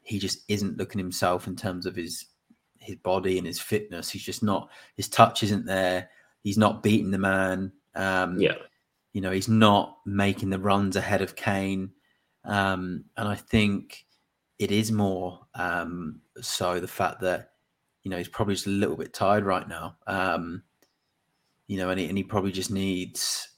he 0.03 0.19
just 0.19 0.41
isn't 0.49 0.77
looking 0.77 0.99
himself 0.99 1.47
in 1.47 1.57
terms 1.57 1.87
of 1.87 1.97
his 1.97 2.27
his 2.79 2.97
body 2.97 3.39
and 3.39 3.47
his 3.47 3.61
fitness. 3.61 4.11
He's 4.11 4.25
just 4.25 4.43
not. 4.43 4.71
His 4.97 5.09
touch 5.09 5.43
isn't 5.43 5.65
there. 5.65 6.11
He's 6.43 6.59
not 6.59 6.83
beating 6.83 7.11
the 7.11 7.19
man. 7.19 7.73
Um, 7.95 8.39
Yeah, 8.39 8.57
you 9.13 9.21
know, 9.21 9.31
he's 9.31 9.49
not 9.49 9.99
making 10.05 10.51
the 10.51 10.59
runs 10.59 10.97
ahead 10.97 11.23
of 11.23 11.37
Kane. 11.37 11.93
Um, 12.45 13.05
and 13.17 13.27
I 13.27 13.37
think 13.37 14.05
it 14.59 14.71
is 14.71 14.93
more 14.93 15.47
um, 15.55 16.21
so 16.41 16.79
the 16.81 16.89
fact 16.89 17.21
that, 17.23 17.53
you 18.03 18.11
know, 18.11 18.19
he's 18.19 18.29
probably 18.29 18.55
just 18.55 18.67
a 18.67 18.71
little 18.71 18.97
bit 18.97 19.15
tired 19.15 19.45
right 19.45 19.67
now. 19.67 19.97
Um, 20.07 20.63
you 21.69 21.79
know, 21.79 21.89
and 21.89 21.99
he, 21.99 22.07
and 22.09 22.19
he 22.19 22.25
probably 22.25 22.53
just 22.53 22.71
needs, 22.71 23.49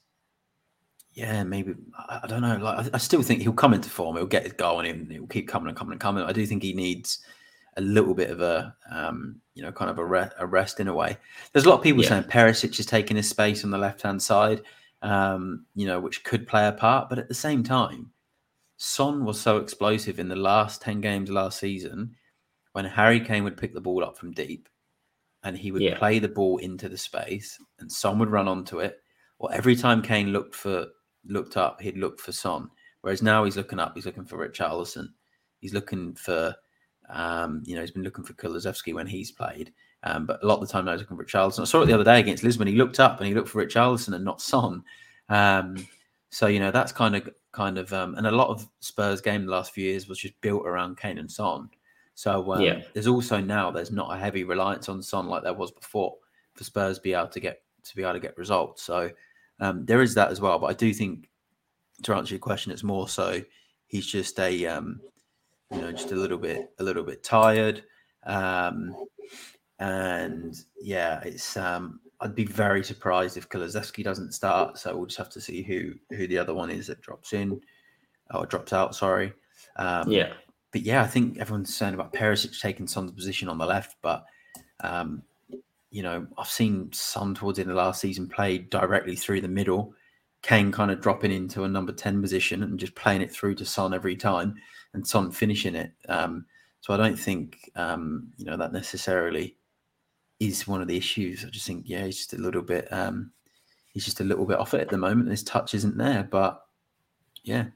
yeah, 1.17 1.43
maybe, 1.43 1.75
I, 1.99 2.21
I 2.23 2.27
don't 2.29 2.43
know. 2.43 2.57
Like, 2.59 2.87
I, 2.87 2.91
I 2.95 2.99
still 2.99 3.23
think 3.23 3.43
he'll 3.43 3.53
come 3.53 3.75
into 3.75 3.91
form. 3.91 4.17
He'll 4.17 4.27
get 4.27 4.45
his 4.45 4.53
goal 4.53 4.79
and 4.81 4.87
he'll, 5.09 5.19
he'll 5.21 5.27
keep 5.27 5.49
coming 5.49 5.69
and 5.69 5.77
coming 5.77 5.93
and 5.93 6.01
coming. 6.01 6.23
I 6.23 6.31
do 6.33 6.47
think 6.47 6.63
he 6.63 6.73
needs 6.73 7.19
a 7.77 7.81
little 7.81 8.15
bit 8.15 8.31
of 8.31 8.41
a, 8.41 8.75
um, 8.91 9.41
you 9.55 9.63
know, 9.63 9.73
kind 9.73 9.91
of 9.91 9.99
a, 9.99 10.05
re- 10.05 10.31
a 10.39 10.47
rest 10.47 10.79
in 10.79 10.89
a 10.89 10.95
way. 10.95 11.17
There's 11.53 11.65
a 11.67 11.69
lot 11.69 11.79
of 11.79 11.83
people 11.83 12.03
Yeah. 12.03 12.11
saying 12.11 12.25
Perisic 12.25 12.79
is 12.79 12.87
taking 12.87 13.17
his 13.17 13.29
space 13.29 13.65
on 13.65 13.71
the 13.71 13.79
left 13.79 14.03
hand 14.03 14.23
side 14.23 14.63
um, 15.03 15.67
you 15.75 15.87
know, 15.87 16.01
which 16.01 16.25
could 16.25 16.47
play 16.49 16.67
a 16.69 16.73
part. 16.73 17.09
But 17.11 17.19
at 17.19 17.29
the 17.29 17.35
same 17.35 17.63
time, 17.63 18.11
Son 18.79 19.25
was 19.25 19.41
so 19.41 19.59
explosive 19.59 20.19
in 20.19 20.29
the 20.29 20.37
last 20.37 20.81
10 20.83 21.01
games 21.01 21.31
last 21.31 21.59
season 21.61 22.15
when 22.73 22.85
Harry 22.87 23.21
Kane 23.21 23.45
would 23.45 23.57
pick 23.57 23.73
the 23.75 23.81
ball 23.81 24.03
up 24.05 24.17
from 24.19 24.33
deep 24.33 24.69
and 25.45 25.57
he 25.57 25.71
would 25.71 25.83
Yeah. 25.83 25.99
play 25.99 26.19
the 26.19 26.29
ball 26.29 26.57
into 26.59 26.89
the 26.89 26.97
space 26.99 27.59
and 27.79 27.91
Son 27.93 28.19
would 28.19 28.31
run 28.31 28.49
onto 28.49 28.81
it. 28.81 29.01
Or 29.39 29.53
every 29.53 29.77
time 29.77 30.03
Kane 30.03 30.33
looked 30.33 30.55
for 30.55 30.87
looked 31.29 31.57
up, 31.57 31.81
he'd 31.81 31.97
look 31.99 32.21
for 32.21 32.33
Son. 32.33 32.71
Whereas 33.03 33.23
now 33.23 33.45
he's 33.45 33.57
looking 33.57 33.79
up, 33.79 33.93
he's 33.95 34.07
looking 34.07 34.25
for 34.25 34.37
Richarlison. 34.37 35.09
He's 35.61 35.75
looking 35.75 36.15
for 36.15 36.55
um, 37.09 37.63
you 37.65 37.75
know, 37.75 37.81
he's 37.83 37.93
been 37.93 38.03
looking 38.03 38.25
for 38.25 38.33
Kulusevski 38.35 38.93
when 38.93 39.07
he's 39.07 39.31
played. 39.31 39.73
Um, 40.03 40.27
but 40.27 40.43
a 40.43 40.47
lot 40.47 40.61
of 40.61 40.61
the 40.67 40.73
time 40.73 40.85
now 40.85 40.93
he's 40.93 41.01
looking 41.01 41.17
for 41.17 41.25
Richarlison. 41.25 41.61
I 41.61 41.65
saw 41.65 41.83
it 41.83 41.87
the 41.87 41.95
other 41.95 42.05
day 42.05 42.21
against 42.21 42.43
Lisbon. 42.45 42.67
He 42.67 42.75
looked 42.75 43.01
up 43.01 43.19
and 43.19 43.27
he 43.27 43.35
looked 43.35 43.49
for 43.49 43.65
Richarlison 43.65 44.15
and 44.15 44.25
not 44.25 44.41
Son. 44.41 44.83
Um, 45.29 45.87
so 46.31 46.49
you 46.49 46.59
know 46.61 46.71
that's 46.71 46.93
kind 46.93 47.17
of 47.17 47.29
kind 47.53 47.79
of 47.79 47.93
um, 47.93 48.15
and 48.17 48.27
a 48.27 48.31
lot 48.31 48.49
of 48.49 48.69
Spurs 48.81 49.21
game 49.21 49.47
the 49.47 49.53
last 49.53 49.73
few 49.73 49.85
years 49.85 50.09
was 50.09 50.19
just 50.19 50.39
built 50.41 50.67
around 50.67 50.99
Kane 50.99 51.19
and 51.19 51.31
Son. 51.31 51.71
So 52.15 52.53
um, 52.53 52.63
Yeah. 52.63 52.83
there's 52.93 53.07
also 53.07 53.41
now 53.41 53.71
there's 53.71 53.91
not 53.91 54.15
a 54.15 54.19
heavy 54.19 54.45
reliance 54.45 54.89
on 54.89 55.03
Son 55.03 55.29
like 55.29 55.43
there 55.43 55.55
was 55.55 55.71
before 55.71 56.17
for 56.55 56.65
Spurs 56.65 56.99
be 56.99 57.15
able 57.15 57.29
to 57.29 57.41
get 57.41 57.63
to 57.85 57.97
be 57.97 58.03
able 58.03 58.15
to 58.15 58.21
get 58.21 58.37
results. 58.37 58.83
So 58.83 59.11
um, 59.61 59.85
there 59.87 60.03
is 60.03 60.15
that 60.15 60.31
as 60.31 60.41
well. 60.41 60.59
But 60.59 60.67
I 60.67 60.73
do 60.75 60.93
think 60.93 61.29
to 62.03 62.15
answer 62.15 62.35
your 62.35 62.41
question, 62.41 62.73
it's 62.73 62.83
more 62.83 63.09
so 63.09 63.43
he's 63.87 64.07
just 64.07 64.39
a 64.39 64.67
um, 64.67 65.01
you 65.73 65.81
know 65.81 65.93
just 65.93 66.13
a 66.13 66.17
little 66.17 66.39
bit 66.39 66.71
a 66.79 66.85
little 66.85 67.05
bit 67.05 67.23
tired. 67.23 67.85
Um, 68.25 68.95
and 69.79 70.57
yeah, 70.81 71.21
it's 71.21 71.57
um, 71.57 72.01
I'd 72.21 72.35
be 72.35 72.45
very 72.45 72.83
surprised 72.83 73.37
if 73.37 73.49
Kulusevski 73.49 74.03
doesn't 74.03 74.33
start. 74.33 74.79
So 74.79 74.97
we'll 74.97 75.07
just 75.07 75.19
have 75.19 75.31
to 75.31 75.41
see 75.41 75.63
who 75.63 75.95
who 76.15 76.27
the 76.27 76.39
other 76.39 76.55
one 76.55 76.71
is 76.71 76.87
that 76.89 77.01
drops 77.01 77.33
in 77.33 77.61
or 78.35 78.47
drops 78.47 78.73
out. 78.73 78.95
Sorry. 78.95 79.33
Um, 79.77 80.11
yeah, 80.11 80.33
but 80.73 80.83
yeah, 80.83 81.03
I 81.03 81.07
think 81.07 81.39
everyone's 81.39 81.75
saying 81.75 81.95
about 81.95 82.13
Perisic 82.13 82.61
taking 82.61 82.87
Son's 82.87 83.13
position 83.13 83.49
on 83.49 83.59
the 83.59 83.67
left, 83.67 83.97
but 84.03 84.25
um, 84.81 85.23
you 85.97 86.03
know, 86.03 86.27
I've 86.37 86.51
seen 86.51 86.91
Son 86.93 87.35
towards 87.35 87.57
the 87.57 87.63
end 87.63 87.71
of 87.71 87.79
last 87.79 88.03
season 88.03 88.29
play 88.29 88.59
directly 88.59 89.17
through 89.17 89.41
the 89.41 89.49
middle. 89.49 89.95
Kane 90.43 90.71
kind 90.71 90.91
of 90.91 91.01
dropping 91.01 91.33
into 91.33 91.65
a 91.65 91.69
number 91.69 91.91
10 91.91 92.21
position 92.21 92.63
and 92.63 92.79
just 92.79 92.95
playing 92.95 93.23
it 93.23 93.33
through 93.33 93.55
to 93.55 93.65
Son 93.65 93.95
every 93.95 94.15
time 94.15 94.57
and 94.93 95.07
Son 95.07 95.31
finishing 95.31 95.75
it. 95.75 95.93
Um, 96.07 96.45
so 96.83 96.93
I 96.93 96.99
don't 96.99 97.19
think, 97.19 97.71
um, 97.77 98.29
you 98.37 98.45
know, 98.45 98.59
that 98.59 98.75
necessarily 98.75 99.57
is 100.39 100.69
one 100.69 100.83
of 100.83 100.87
the 100.87 100.99
issues. 100.99 101.47
I 101.47 101.49
just 101.49 101.67
think, 101.67 101.85
yeah, 101.89 102.05
he's 102.05 102.19
just 102.19 102.35
a 102.35 102.43
little 102.43 102.61
bit, 102.61 102.93
um, 102.93 103.31
he's 103.89 104.05
just 104.05 104.21
a 104.21 104.25
little 104.25 104.45
bit 104.45 104.59
off 104.59 104.75
it 104.75 104.83
at 104.83 104.91
the 104.91 104.99
moment. 104.99 105.31
His 105.31 105.45
touch 105.45 105.73
isn't 105.73 105.97
there, 105.97 106.29
but 106.31 106.63
yeah, 107.43 107.69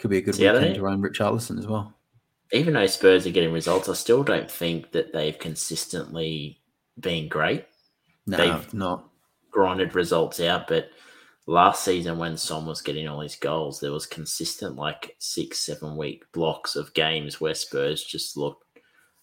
could 0.00 0.10
be 0.10 0.18
a 0.18 0.20
good 0.20 0.34
See, 0.34 0.50
weekend 0.50 0.74
to 0.74 0.88
own 0.88 1.00
Richarlison 1.00 1.60
as 1.60 1.68
well. 1.68 1.94
even 2.52 2.74
though 2.74 2.88
Spurs 2.88 3.24
are 3.24 3.30
getting 3.30 3.52
results, 3.52 3.88
I 3.88 3.94
still 3.94 4.24
don't 4.24 4.50
think 4.50 4.90
that 4.90 5.12
they've 5.12 5.38
consistently 5.38 6.58
been 7.00 7.28
great. 7.28 7.66
No, 8.26 8.36
They've- 8.36 8.74
not. 8.74 9.08
grinded 9.50 9.94
results 9.94 10.40
out, 10.40 10.66
but 10.66 10.88
last 11.46 11.84
season 11.84 12.16
when 12.18 12.36
Son 12.38 12.64
was 12.64 12.80
getting 12.80 13.06
all 13.08 13.20
his 13.20 13.36
goals, 13.36 13.80
there 13.80 13.92
was 13.92 14.06
consistent 14.06 14.76
like 14.76 15.14
six, 15.18 15.58
seven 15.58 15.96
week 15.96 16.24
blocks 16.32 16.74
of 16.76 16.94
games 16.94 17.40
where 17.40 17.54
Spurs 17.54 18.02
just 18.02 18.36
looked 18.36 18.64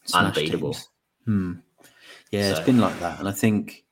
smash 0.06 0.26
unbeatable. 0.38 0.78
Hmm. 1.26 1.54
Yeah, 2.32 2.52
it's 2.52 2.60
been 2.60 2.80
like 2.80 3.00
that, 3.00 3.20
and 3.20 3.28
I 3.28 3.32
think, 3.32 3.86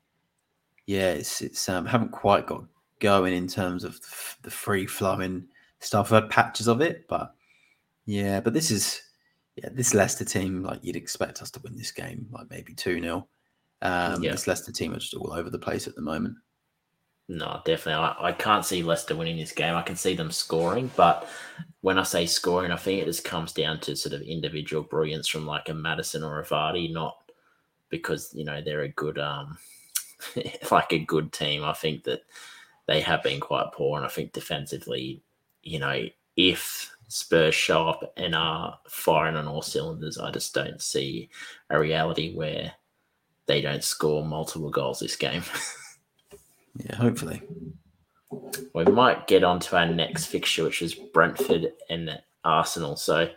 yeah, 0.86 1.12
it's 1.14 1.42
it's 1.42 1.68
um 1.70 1.86
haven't 1.88 2.12
quite 2.12 2.46
got 2.46 2.66
going 3.00 3.34
in 3.34 3.48
terms 3.48 3.84
of 3.84 4.00
the, 4.02 4.08
the 4.44 4.52
free 4.52 4.86
flowing 4.86 5.48
stuff. 5.80 6.12
I've 6.12 6.24
had 6.24 6.30
patches 6.30 6.68
of 6.68 6.82
it, 6.82 7.08
but 7.08 7.34
yeah, 8.06 8.40
but 8.42 8.54
this 8.54 8.70
is 8.70 9.02
yeah 9.56 9.70
this 9.72 9.96
Leicester 9.96 10.24
team 10.26 10.62
like 10.62 10.80
you'd 10.84 10.96
expect 10.96 11.42
us 11.42 11.50
to 11.52 11.60
win 11.62 11.76
this 11.76 11.92
game, 11.92 12.28
like 12.32 12.48
maybe 12.52 12.74
two 12.76 13.02
0 13.02 13.28
Um, 13.82 14.24
Yeah. 14.24 14.32
This 14.32 14.48
Leicester 14.48 14.72
team 14.72 14.94
are 14.94 15.00
just 15.00 15.14
all 15.14 15.34
over 15.34 15.50
the 15.50 15.60
place 15.60 15.88
at 15.88 15.96
the 15.96 16.02
moment. 16.02 16.36
No, 17.30 17.62
definitely. 17.66 18.06
I, 18.06 18.30
I 18.30 18.32
can't 18.32 18.66
see 18.66 18.84
Leicester 18.84 19.16
winning 19.16 19.38
this 19.38 19.52
game. 19.52 19.76
I 19.76 19.82
can 19.82 19.98
see 19.98 20.16
them 20.16 20.32
scoring, 20.32 20.90
but 20.96 21.28
when 21.82 22.00
I 22.00 22.04
say 22.04 22.26
scoring, 22.26 22.72
I 22.72 22.78
think 22.78 23.02
it 23.02 23.06
just 23.06 23.26
comes 23.26 23.52
down 23.52 23.82
to 23.82 23.96
sort 23.98 24.14
of 24.14 24.22
individual 24.22 24.84
brilliance 24.84 25.28
from 25.28 25.46
like 25.46 25.68
a 25.68 25.74
Maddison 25.74 26.24
or 26.24 26.40
a 26.40 26.46
Vardy, 26.46 26.92
not 26.92 27.18
because 27.90 28.32
you 28.34 28.44
know 28.46 28.62
they're 28.62 28.82
a 28.82 28.90
good 28.90 29.18
um 29.20 29.58
like 30.72 30.94
a 30.94 31.00
good 31.00 31.34
team. 31.34 31.64
I 31.64 31.74
think 31.74 32.06
that 32.06 32.22
they 32.88 33.02
have 33.02 33.24
been 33.24 33.42
quite 33.42 33.74
poor, 33.74 33.98
and 33.98 34.06
I 34.06 34.10
think 34.10 34.32
defensively, 34.32 35.22
you 35.64 35.80
know, 35.80 36.04
if 36.38 36.96
Spurs 37.10 37.56
show 37.56 37.90
up 37.90 38.14
and 38.16 38.36
are 38.36 38.80
firing 38.88 39.36
on 39.36 39.48
all 39.48 39.62
cylinders, 39.62 40.18
I 40.18 40.32
just 40.32 40.54
don't 40.54 40.82
see 40.82 41.30
a 41.70 41.80
reality 41.80 42.34
where 42.34 42.72
they 43.48 43.62
don't 43.62 43.84
score 43.84 44.26
multiple 44.26 44.70
goals 44.70 45.00
this 45.00 45.16
game. 45.16 45.44
yeah, 46.78 46.96
hopefully. 46.96 47.42
We 48.74 48.86
might 48.86 49.28
get 49.28 49.44
on 49.44 49.60
to 49.62 49.78
our 49.78 49.88
next 49.88 50.26
fixture, 50.26 50.64
which 50.64 50.82
is 50.82 50.94
Brentford 50.94 51.74
and 51.90 52.22
Arsenal. 52.44 52.96
So 52.96 53.30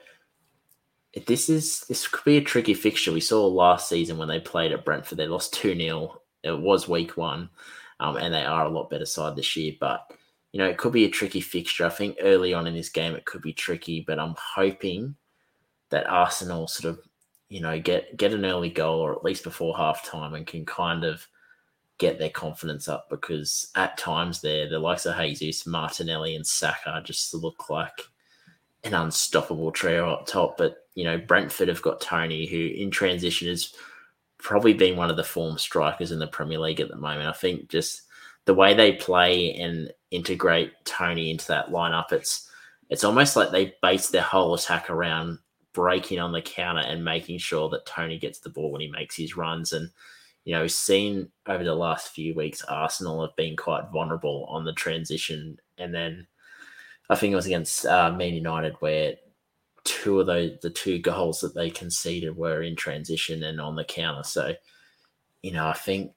this 1.27 1.49
is 1.49 1.81
this 1.89 2.07
could 2.07 2.25
be 2.25 2.37
a 2.37 2.43
tricky 2.43 2.75
fixture. 2.75 3.13
We 3.13 3.21
saw 3.21 3.47
last 3.47 3.89
season 3.89 4.19
when 4.19 4.29
they 4.29 4.41
played 4.41 4.73
at 4.73 4.85
Brentford, 4.85 5.19
they 5.19 5.27
lost 5.27 5.55
2 5.55 5.77
0. 5.77 6.21
It 6.43 6.59
was 6.59 6.89
week 6.89 7.17
one, 7.17 7.51
um, 7.99 8.17
and 8.17 8.33
they 8.33 8.45
are 8.45 8.65
a 8.65 8.71
lot 8.71 8.91
better 8.91 9.07
side 9.07 9.37
this 9.37 9.57
year. 9.57 9.75
But, 9.79 10.11
you 10.53 10.59
know, 10.59 10.67
it 10.67 10.79
could 10.79 10.93
be 10.93 11.05
a 11.05 11.11
tricky 11.11 11.41
fixture. 11.41 11.85
I 11.85 11.91
think 11.91 12.17
early 12.21 12.55
on 12.55 12.67
in 12.67 12.75
this 12.75 12.89
game, 12.89 13.15
it 13.15 13.27
could 13.27 13.43
be 13.43 13.53
tricky, 13.53 14.05
but 14.07 14.19
I'm 14.19 14.35
hoping 14.55 15.17
that 15.91 16.09
Arsenal 16.09 16.67
sort 16.67 16.95
of, 16.95 17.05
you 17.51 17.61
know, 17.61 17.79
get, 17.79 18.17
get 18.17 18.33
an 18.33 18.47
early 18.47 18.71
goal 18.71 19.01
or 19.01 19.13
at 19.13 19.25
least 19.25 19.45
before 19.45 19.77
half 19.77 20.05
time 20.05 20.35
and 20.35 20.47
can 20.47 20.65
kind 20.65 21.05
of 21.05 21.27
get 21.99 22.19
their 22.19 22.31
confidence 22.31 22.89
up 22.89 23.11
because 23.11 23.71
at 23.75 23.99
times 23.99 24.41
there, 24.41 24.69
the 24.69 24.79
likes 24.79 25.05
of 25.05 25.17
Jesus, 25.17 25.67
Martinelli, 25.67 26.35
and 26.37 26.47
Saka 26.47 27.03
just 27.05 27.35
look 27.35 27.69
like 27.69 28.09
an 28.85 28.95
unstoppable 28.95 29.71
trio 29.71 30.11
up 30.11 30.27
top. 30.27 30.57
But 30.57 30.87
you 30.95 31.05
know, 31.05 31.19
Brentford 31.19 31.69
have 31.69 31.83
got 31.83 32.01
Toney, 32.01 32.47
who 32.47 32.57
in 32.57 32.91
transition 32.91 33.49
has 33.49 33.75
probably 34.39 34.73
been 34.73 34.97
one 34.97 35.11
of 35.11 35.17
the 35.17 35.25
form 35.25 35.59
strikers 35.59 36.13
in 36.13 36.19
the 36.19 36.27
Premier 36.27 36.59
League 36.59 36.81
at 36.81 36.89
the 36.89 36.97
moment. 36.97 37.29
I 37.29 37.33
think 37.33 37.69
just 37.69 38.03
the 38.47 38.55
way 38.55 38.73
they 38.73 38.93
play 38.93 39.55
and 39.57 39.93
integrate 40.11 40.73
Toney 40.85 41.31
into 41.31 41.47
that 41.49 41.71
lineup, 41.71 42.13
it's 42.13 42.49
it's 42.89 43.05
almost 43.05 43.37
like 43.37 43.51
they 43.51 43.75
base 43.83 44.09
their 44.09 44.23
whole 44.23 44.55
attack 44.55 44.89
around 44.89 45.39
breaking 45.73 46.19
on 46.19 46.33
the 46.33 46.43
counter 46.43 46.83
and 46.83 47.05
making 47.05 47.39
sure 47.39 47.69
that 47.71 47.87
Toney 47.87 48.19
gets 48.19 48.39
the 48.39 48.51
ball 48.51 48.73
when 48.73 48.81
he 48.81 48.89
makes 48.89 49.17
his 49.17 49.37
runs. 49.37 49.73
And 49.73 49.91
you 50.45 50.55
know, 50.55 50.67
seen 50.67 51.29
over 51.47 51.65
the 51.65 51.75
last 51.75 52.13
few 52.13 52.35
weeks, 52.35 52.63
Arsenal 52.65 53.21
have 53.23 53.37
been 53.37 53.57
quite 53.57 53.91
vulnerable 53.93 54.47
on 54.49 54.65
the 54.65 54.73
transition, 54.73 55.59
and 55.79 55.95
then 55.95 56.27
I 57.09 57.17
think 57.17 57.33
it 57.33 57.37
was 57.37 57.47
against 57.47 57.87
uh, 57.87 58.13
Man 58.13 58.35
United 58.35 58.75
where 58.81 59.15
two 59.85 60.21
of 60.21 60.27
those 60.27 60.53
the 60.63 60.71
two 60.71 60.99
goals 60.99 61.41
that 61.41 61.55
they 61.55 61.71
conceded 61.71 62.37
were 62.37 62.63
in 62.63 62.77
transition 62.77 63.43
and 63.43 63.61
on 63.61 63.77
the 63.77 63.85
counter. 63.85 64.23
So, 64.25 64.55
you 65.43 65.53
know, 65.53 65.67
I 65.67 65.73
think 65.73 66.13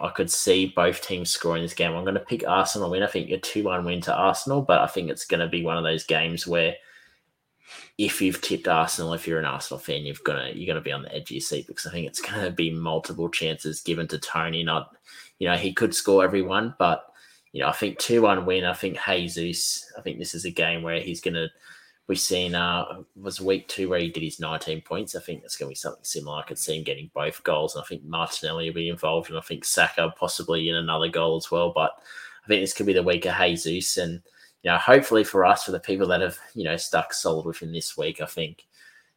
I 0.00 0.08
could 0.08 0.30
see 0.30 0.72
both 0.74 1.00
teams 1.00 1.30
scoring 1.30 1.62
this 1.62 1.74
game. 1.74 1.94
I'm 1.94 2.04
going 2.04 2.14
to 2.14 2.20
pick 2.20 2.46
Arsenal 2.46 2.90
win. 2.90 3.02
I 3.02 3.06
think 3.06 3.30
a 3.30 3.38
two-one 3.38 3.84
win 3.84 4.00
to 4.02 4.14
Arsenal, 4.14 4.62
but 4.62 4.80
I 4.80 4.86
think 4.86 5.10
it's 5.10 5.26
going 5.26 5.40
to 5.40 5.48
be 5.48 5.64
one 5.64 5.76
of 5.76 5.84
those 5.84 6.04
games 6.04 6.46
where 6.46 6.74
if 7.98 8.20
you've 8.20 8.40
tipped 8.40 8.68
Arsenal, 8.68 9.14
if 9.14 9.26
you're 9.26 9.38
an 9.38 9.44
Arsenal 9.44 9.78
fan, 9.78 10.04
you've 10.04 10.22
to 10.24 10.56
you're 10.56 10.66
to 10.76 10.84
be 10.84 10.92
on 10.92 11.02
the 11.02 11.14
edge 11.14 11.30
of 11.30 11.30
your 11.32 11.40
seat 11.40 11.66
because 11.66 11.86
I 11.86 11.90
think 11.90 12.06
it's 12.06 12.20
to 12.44 12.50
be 12.50 12.70
multiple 12.70 13.28
chances 13.28 13.80
given 13.80 14.06
to 14.08 14.18
Toney. 14.18 14.62
Not, 14.62 14.94
you 15.38 15.48
know, 15.48 15.56
he 15.56 15.72
could 15.72 15.94
score 15.94 16.24
every 16.24 16.42
one, 16.42 16.74
but 16.78 17.06
you 17.52 17.62
know, 17.62 17.68
I 17.68 17.72
think 17.72 17.98
2 17.98 18.22
1 18.22 18.44
win. 18.44 18.64
I 18.64 18.74
think 18.74 18.98
Jesus, 19.02 19.90
I 19.96 20.02
think 20.02 20.18
this 20.18 20.34
is 20.34 20.44
a 20.44 20.50
game 20.50 20.82
where 20.82 21.00
he's 21.00 21.20
to. 21.34 21.48
We've 22.08 22.20
seen, 22.20 22.54
uh, 22.54 23.02
was 23.20 23.40
week 23.40 23.66
two 23.66 23.88
where 23.88 23.98
he 23.98 24.10
did 24.10 24.22
his 24.22 24.38
19 24.38 24.82
points. 24.82 25.16
I 25.16 25.20
think 25.20 25.42
it's 25.42 25.56
to 25.70 25.72
be 25.72 25.74
something 25.74 26.04
similar. 26.04 26.38
I 26.38 26.44
could 26.44 26.56
see 26.56 26.78
him 26.78 26.84
getting 26.84 27.10
both 27.12 27.42
goals. 27.42 27.74
And 27.74 27.82
I 27.82 27.86
think 27.86 28.04
Martinelli 28.04 28.68
will 28.68 28.76
be 28.76 28.90
involved. 28.90 29.28
And 29.28 29.36
I 29.36 29.40
think 29.40 29.64
Saka 29.64 30.14
possibly 30.16 30.68
in 30.68 30.76
another 30.76 31.08
goal 31.08 31.36
as 31.36 31.50
well. 31.50 31.72
But 31.74 31.90
I 32.44 32.46
think 32.46 32.62
this 32.62 32.74
could 32.74 32.86
be 32.86 32.92
the 32.92 33.02
week 33.02 33.26
of 33.26 33.34
Jesus. 33.34 33.96
And, 33.96 34.22
you 34.66 34.72
know, 34.72 34.78
hopefully 34.78 35.22
for 35.22 35.44
us, 35.44 35.62
for 35.62 35.70
the 35.70 35.78
people 35.78 36.08
that 36.08 36.20
have, 36.20 36.36
you 36.56 36.64
know, 36.64 36.76
stuck 36.76 37.14
solid 37.14 37.46
within 37.46 37.70
this 37.70 37.96
week, 37.96 38.20
I 38.20 38.26
think 38.26 38.66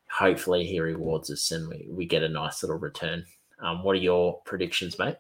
hopefully 0.08 0.64
he 0.64 0.80
rewards 0.80 1.32
us 1.32 1.50
and 1.50 1.68
we, 1.68 1.88
we 1.90 2.06
get 2.06 2.22
a 2.22 2.30
nice 2.30 2.62
little 2.62 2.78
return. 2.78 3.26
Um, 3.60 3.82
what 3.82 3.96
are 3.96 4.00
your 4.00 4.42
predictions, 4.46 5.00
mate? 5.00 5.16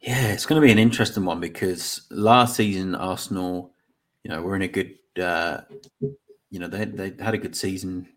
Yeah, 0.00 0.28
it's 0.28 0.46
going 0.46 0.58
to 0.58 0.66
be 0.66 0.72
an 0.72 0.78
interesting 0.78 1.26
one 1.26 1.40
because 1.40 2.06
last 2.08 2.56
season 2.56 2.94
Arsenal, 2.94 3.74
you 4.22 4.30
know, 4.30 4.40
were 4.40 4.56
in 4.56 4.62
a 4.62 4.68
good, 4.68 4.94
uh, 5.20 5.60
you 6.00 6.58
know, 6.58 6.68
they 6.68 6.86
they 6.86 7.22
had 7.22 7.34
a 7.34 7.38
good 7.38 7.54
season. 7.54 8.08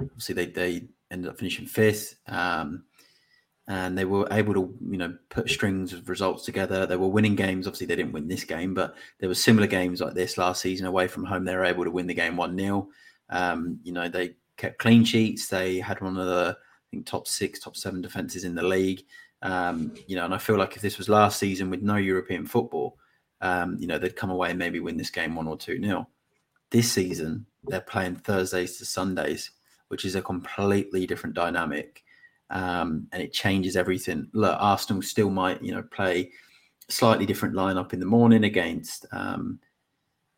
Obviously, 0.00 0.34
they 0.34 0.46
they 0.46 0.88
ended 1.12 1.30
up 1.30 1.38
finishing 1.38 1.66
fifth, 1.66 2.16
um, 2.26 2.85
and 3.68 3.98
they 3.98 4.04
were 4.04 4.28
able 4.30 4.54
to, 4.54 4.74
you 4.88 4.96
know, 4.96 5.16
put 5.28 5.50
strings 5.50 5.92
of 5.92 6.08
results 6.08 6.44
together. 6.44 6.86
They 6.86 6.96
were 6.96 7.08
winning 7.08 7.34
games. 7.34 7.66
Obviously, 7.66 7.88
they 7.88 7.96
didn't 7.96 8.12
win 8.12 8.28
this 8.28 8.44
game, 8.44 8.74
but 8.74 8.94
there 9.18 9.28
were 9.28 9.34
similar 9.34 9.66
games 9.66 10.00
like 10.00 10.14
this 10.14 10.38
last 10.38 10.62
season 10.62 10.86
away 10.86 11.08
from 11.08 11.24
home. 11.24 11.44
They 11.44 11.56
were 11.56 11.64
able 11.64 11.84
to 11.84 11.90
win 11.90 12.06
the 12.06 12.14
game 12.14 12.36
one 12.36 12.56
0 12.56 12.88
um, 13.30 13.80
You 13.82 13.92
know, 13.92 14.08
they 14.08 14.36
kept 14.56 14.78
clean 14.78 15.04
sheets. 15.04 15.48
They 15.48 15.80
had 15.80 16.00
one 16.00 16.16
of 16.16 16.26
the 16.26 16.56
I 16.56 16.86
think 16.90 17.06
top 17.06 17.26
six, 17.26 17.58
top 17.58 17.76
seven 17.76 18.00
defenses 18.00 18.44
in 18.44 18.54
the 18.54 18.62
league. 18.62 19.02
Um, 19.42 19.94
you 20.06 20.16
know, 20.16 20.24
and 20.24 20.34
I 20.34 20.38
feel 20.38 20.56
like 20.56 20.76
if 20.76 20.82
this 20.82 20.98
was 20.98 21.08
last 21.08 21.38
season 21.38 21.68
with 21.68 21.82
no 21.82 21.96
European 21.96 22.46
football, 22.46 22.96
um, 23.40 23.76
you 23.80 23.86
know, 23.86 23.98
they'd 23.98 24.16
come 24.16 24.30
away 24.30 24.50
and 24.50 24.58
maybe 24.58 24.80
win 24.80 24.96
this 24.96 25.10
game 25.10 25.34
one 25.34 25.48
or 25.48 25.56
two 25.56 25.78
nil. 25.78 26.08
This 26.70 26.90
season, 26.90 27.46
they're 27.64 27.80
playing 27.80 28.16
Thursdays 28.16 28.78
to 28.78 28.86
Sundays, 28.86 29.50
which 29.88 30.04
is 30.04 30.14
a 30.14 30.22
completely 30.22 31.06
different 31.06 31.34
dynamic. 31.34 32.02
Um, 32.50 33.08
and 33.12 33.22
it 33.22 33.32
changes 33.32 33.76
everything. 33.76 34.28
Look, 34.32 34.56
Arsenal 34.58 35.02
still 35.02 35.30
might, 35.30 35.62
you 35.62 35.72
know, 35.72 35.82
play 35.82 36.30
slightly 36.88 37.26
different 37.26 37.54
lineup 37.54 37.92
in 37.92 38.00
the 38.00 38.06
morning 38.06 38.44
against. 38.44 39.06
Um, 39.12 39.58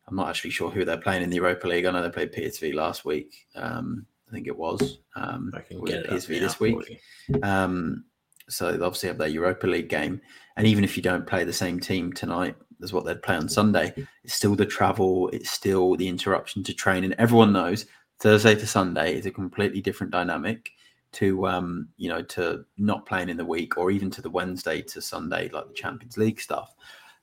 I'm 0.06 0.16
not 0.16 0.28
actually 0.28 0.50
sure 0.50 0.70
who 0.70 0.84
they're 0.84 0.96
playing 0.96 1.22
in 1.22 1.30
the 1.30 1.36
Europa 1.36 1.68
League. 1.68 1.84
I 1.84 1.90
know 1.90 2.02
they 2.02 2.08
played 2.08 2.32
PSV 2.32 2.74
last 2.74 3.04
week. 3.04 3.46
Um, 3.54 4.06
I 4.28 4.32
think 4.32 4.46
it 4.46 4.56
was. 4.56 4.98
Um, 5.16 5.52
I 5.54 5.60
can 5.60 5.84
get 5.84 6.06
PSV 6.06 6.40
this 6.40 6.60
week. 6.60 7.00
Um, 7.42 8.04
so 8.48 8.72
they 8.72 8.84
obviously 8.84 9.08
have 9.08 9.18
their 9.18 9.28
Europa 9.28 9.66
League 9.66 9.88
game. 9.88 10.20
And 10.56 10.66
even 10.66 10.84
if 10.84 10.96
you 10.96 11.02
don't 11.02 11.26
play 11.26 11.44
the 11.44 11.52
same 11.52 11.78
team 11.78 12.12
tonight 12.12 12.56
as 12.82 12.92
what 12.92 13.04
they'd 13.04 13.22
play 13.22 13.36
on 13.36 13.48
Sunday, 13.48 13.92
it's 14.24 14.34
still 14.34 14.54
the 14.54 14.66
travel, 14.66 15.28
it's 15.28 15.50
still 15.50 15.96
the 15.96 16.08
interruption 16.08 16.62
to 16.64 16.72
training. 16.72 17.14
Everyone 17.18 17.52
knows 17.52 17.86
Thursday 18.20 18.54
to 18.54 18.66
Sunday 18.66 19.16
is 19.16 19.26
a 19.26 19.30
completely 19.30 19.80
different 19.80 20.12
dynamic 20.12 20.70
to 21.12 21.46
um, 21.46 21.88
you 21.96 22.08
know, 22.08 22.22
to 22.22 22.64
not 22.76 23.06
playing 23.06 23.28
in 23.28 23.36
the 23.36 23.44
week 23.44 23.76
or 23.76 23.90
even 23.90 24.10
to 24.10 24.22
the 24.22 24.30
Wednesday 24.30 24.82
to 24.82 25.00
Sunday, 25.00 25.48
like 25.48 25.68
the 25.68 25.74
Champions 25.74 26.16
League 26.16 26.40
stuff. 26.40 26.74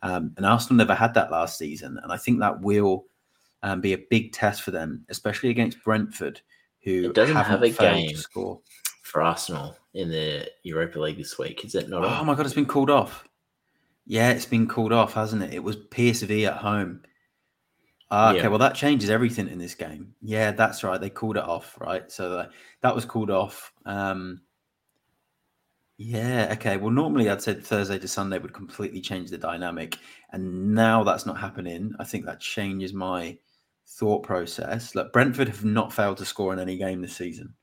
Um, 0.01 0.33
and 0.37 0.45
Arsenal 0.45 0.77
never 0.77 0.95
had 0.95 1.13
that 1.15 1.31
last 1.31 1.57
season. 1.57 1.99
And 2.03 2.11
I 2.11 2.17
think 2.17 2.39
that 2.39 2.61
will 2.61 3.05
um, 3.63 3.81
be 3.81 3.93
a 3.93 4.05
big 4.09 4.33
test 4.33 4.61
for 4.61 4.71
them, 4.71 5.05
especially 5.09 5.49
against 5.49 5.83
Brentford, 5.83 6.41
who 6.83 7.05
it 7.05 7.15
doesn't 7.15 7.35
have 7.35 7.63
a 7.63 7.69
game 7.69 8.15
score 8.15 8.59
for 9.01 9.21
Arsenal 9.21 9.75
in 9.93 10.09
the 10.09 10.47
Europa 10.63 10.99
League 10.99 11.17
this 11.17 11.37
week. 11.37 11.65
Is 11.65 11.75
it 11.75 11.89
not? 11.89 12.03
Oh 12.03 12.23
my 12.23 12.35
god, 12.35 12.45
it's 12.45 12.55
been 12.55 12.65
called 12.65 12.91
off. 12.91 13.27
Yeah, 14.05 14.29
it's 14.29 14.45
been 14.45 14.67
called 14.67 14.93
off, 14.93 15.13
hasn't 15.13 15.41
it? 15.41 15.53
It 15.53 15.63
was 15.63 15.77
PSV 15.77 16.47
at 16.47 16.57
home. 16.57 17.01
Uh, 18.11 18.33
okay, 18.33 18.43
yeah. 18.43 18.47
well 18.47 18.59
that 18.59 18.75
changes 18.75 19.09
everything 19.09 19.47
in 19.47 19.57
this 19.57 19.75
game. 19.75 20.13
Yeah, 20.21 20.51
that's 20.51 20.83
right. 20.83 21.01
They 21.01 21.09
called 21.09 21.37
it 21.37 21.43
off, 21.43 21.75
right? 21.79 22.11
So 22.11 22.29
that, 22.31 22.51
that 22.81 22.95
was 22.95 23.05
called 23.05 23.31
off. 23.31 23.73
Um, 23.85 24.41
yeah, 25.97 26.49
okay. 26.53 26.77
Well, 26.77 26.91
normally 26.91 27.29
I'd 27.29 27.41
said 27.41 27.63
Thursday 27.63 27.97
to 27.99 28.07
Sunday 28.07 28.37
would 28.37 28.53
completely 28.53 29.01
change 29.01 29.29
the 29.29 29.37
dynamic, 29.37 29.97
and 30.31 30.75
now 30.75 31.03
that's 31.03 31.25
not 31.25 31.39
happening. 31.39 31.93
I 31.99 32.03
think 32.03 32.25
that 32.25 32.41
changes 32.41 32.93
my 32.93 33.37
thought 33.87 34.23
process. 34.23 34.93
Look, 34.95 35.13
Brentford 35.13 35.47
have 35.47 35.63
not 35.63 35.93
failed 35.93 36.17
to 36.17 36.25
score 36.25 36.53
in 36.53 36.59
any 36.59 36.77
game 36.77 37.01
this 37.01 37.15
season. 37.15 37.53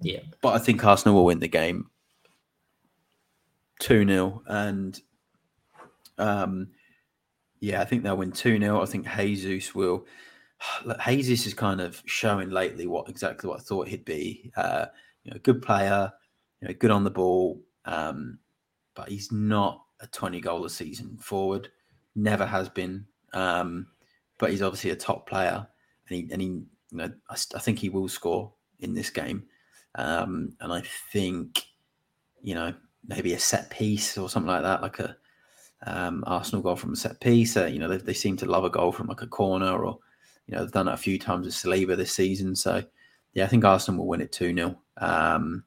Yeah. 0.00 0.20
But 0.40 0.54
I 0.54 0.58
think 0.58 0.84
Arsenal 0.84 1.14
will 1.14 1.24
win 1.24 1.38
the 1.38 1.48
game 1.48 1.86
2 3.80 4.06
0. 4.06 4.42
And 4.46 5.00
um, 6.18 6.68
yeah, 7.62 7.80
I 7.80 7.84
think 7.84 8.02
they'll 8.02 8.16
win 8.16 8.32
2 8.32 8.58
0. 8.58 8.82
I 8.82 8.86
think 8.86 9.06
Jesus 9.16 9.72
will. 9.72 10.04
Look, 10.84 10.98
Jesus 11.06 11.46
is 11.46 11.54
kind 11.54 11.80
of 11.80 12.02
showing 12.06 12.50
lately 12.50 12.88
what 12.88 13.08
exactly 13.08 13.48
what 13.48 13.60
I 13.60 13.62
thought 13.62 13.86
he'd 13.86 14.04
be. 14.04 14.50
Uh, 14.56 14.86
you 15.22 15.30
know, 15.30 15.38
good 15.44 15.62
player, 15.62 16.12
you 16.60 16.66
know, 16.66 16.74
good 16.74 16.90
on 16.90 17.04
the 17.04 17.10
ball, 17.10 17.62
um, 17.84 18.40
but 18.96 19.08
he's 19.08 19.30
not 19.30 19.84
a 20.00 20.08
20 20.08 20.40
goal 20.40 20.64
a 20.64 20.70
season 20.70 21.16
forward. 21.18 21.68
Never 22.16 22.44
has 22.44 22.68
been. 22.68 23.06
Um, 23.32 23.86
but 24.40 24.50
he's 24.50 24.62
obviously 24.62 24.90
a 24.90 24.96
top 24.96 25.28
player, 25.28 25.64
and 26.08 26.16
he 26.16 26.28
and 26.32 26.42
he, 26.42 26.48
you 26.48 26.66
know, 26.90 27.12
I, 27.30 27.36
I 27.54 27.60
think 27.60 27.78
he 27.78 27.90
will 27.90 28.08
score 28.08 28.52
in 28.80 28.92
this 28.92 29.08
game. 29.08 29.44
Um, 29.94 30.56
and 30.60 30.72
I 30.72 30.82
think, 31.12 31.62
you 32.40 32.56
know, 32.56 32.74
maybe 33.06 33.34
a 33.34 33.38
set 33.38 33.70
piece 33.70 34.18
or 34.18 34.28
something 34.28 34.50
like 34.50 34.62
that, 34.62 34.82
like 34.82 34.98
a 34.98 35.16
um, 35.86 36.22
Arsenal 36.26 36.62
goal 36.62 36.76
from 36.76 36.92
a 36.92 36.96
set 36.96 37.20
piece. 37.20 37.56
Uh, 37.56 37.66
you 37.66 37.78
know, 37.78 37.88
they, 37.88 37.96
they, 37.96 38.14
seem 38.14 38.36
to 38.38 38.46
love 38.46 38.64
a 38.64 38.70
goal 38.70 38.92
from 38.92 39.08
like 39.08 39.22
a 39.22 39.26
corner 39.26 39.84
or, 39.84 39.98
you 40.46 40.54
know, 40.54 40.62
they've 40.62 40.72
done 40.72 40.88
it 40.88 40.94
a 40.94 40.98
few 40.98 41.18
times 41.18 41.46
with 41.46 41.54
Saliba 41.54 41.96
this 41.96 42.12
season. 42.12 42.54
So, 42.54 42.84
yeah, 43.34 43.44
I 43.44 43.48
think 43.48 43.64
Arsenal 43.64 44.00
will 44.00 44.08
win 44.08 44.20
it 44.20 44.32
2 44.32 44.54
0. 44.54 44.78
Um, 44.98 45.64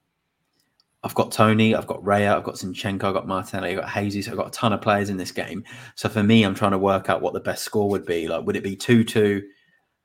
I've 1.04 1.14
got 1.14 1.32
Toney, 1.32 1.76
I've 1.76 1.86
got 1.86 2.02
Raya, 2.02 2.36
I've 2.36 2.44
got 2.44 2.56
Zinchenko, 2.56 3.04
I've 3.04 3.14
got 3.14 3.28
Martinelli, 3.28 3.78
I've 3.78 3.82
got 3.82 3.94
Jesus, 3.94 4.28
I've 4.28 4.38
got 4.38 4.48
a 4.48 4.52
ton 4.52 4.74
of 4.74 4.82
players 4.82 5.12
in 5.12 5.18
this 5.18 5.32
game. 5.32 5.64
So 5.94 6.10
for 6.10 6.24
me, 6.24 6.44
I'm 6.44 6.56
trying 6.56 6.72
to 6.72 6.80
work 6.80 7.10
out 7.10 7.22
what 7.22 7.34
the 7.34 7.40
best 7.40 7.64
score 7.64 7.88
would 7.90 8.08
be. 8.08 8.28
Like, 8.28 8.46
would 8.46 8.56
it 8.56 8.64
be 8.64 8.76
2 8.76 9.04
2, 9.04 9.44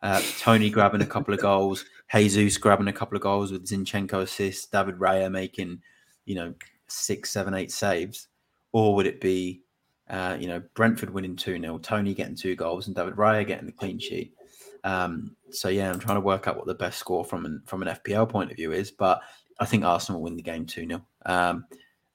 uh, 0.03 0.23
Toney 0.39 0.69
grabbing 0.69 1.01
a 1.01 1.07
couple 1.07 1.33
of 1.33 1.41
goals, 1.41 1.87
Jesus 2.15 2.59
grabbing 2.59 2.89
a 2.89 2.93
couple 2.93 3.17
of 3.17 3.23
goals 3.23 3.51
with 3.51 3.67
Zinchenko 3.67 4.23
assists, 4.23 4.67
David 4.67 4.97
Raya 4.97 5.31
making, 5.31 5.81
you 6.27 6.35
know, 6.35 6.55
six, 6.87 7.31
seven, 7.31 7.55
eight 7.55 7.73
saves? 7.73 8.29
Or 8.73 8.95
would 8.95 9.07
it 9.07 9.21
be, 9.23 9.63
uh, 10.11 10.37
you 10.39 10.49
know, 10.49 10.61
Brentford 10.75 11.11
winning 11.11 11.37
2 11.37 11.61
0, 11.61 11.79
Toney 11.79 12.15
getting 12.15 12.35
two 12.35 12.57
goals, 12.57 12.87
and 12.87 12.97
David 12.97 13.15
Raya 13.15 13.47
getting 13.47 13.67
the 13.67 13.73
clean 13.73 13.99
sheet? 13.99 14.35
Um, 14.83 15.37
so 15.51 15.69
yeah, 15.69 15.91
I'm 15.91 16.01
trying 16.01 16.17
to 16.17 16.23
work 16.23 16.49
out 16.49 16.57
what 16.57 16.67
the 16.67 16.75
best 16.75 16.99
score 16.99 17.25
from 17.25 17.47
an 17.47 17.63
from 17.67 17.83
an 17.83 17.97
FPL 17.97 18.29
point 18.29 18.51
of 18.51 18.57
view 18.57 18.73
is, 18.73 18.91
but 18.91 19.21
I 19.61 19.67
think 19.67 19.85
Arsenal 19.85 20.21
will 20.21 20.25
win 20.25 20.37
the 20.37 20.43
game 20.43 20.67
2 20.67 20.87
0. 20.87 21.07
Um, 21.27 21.65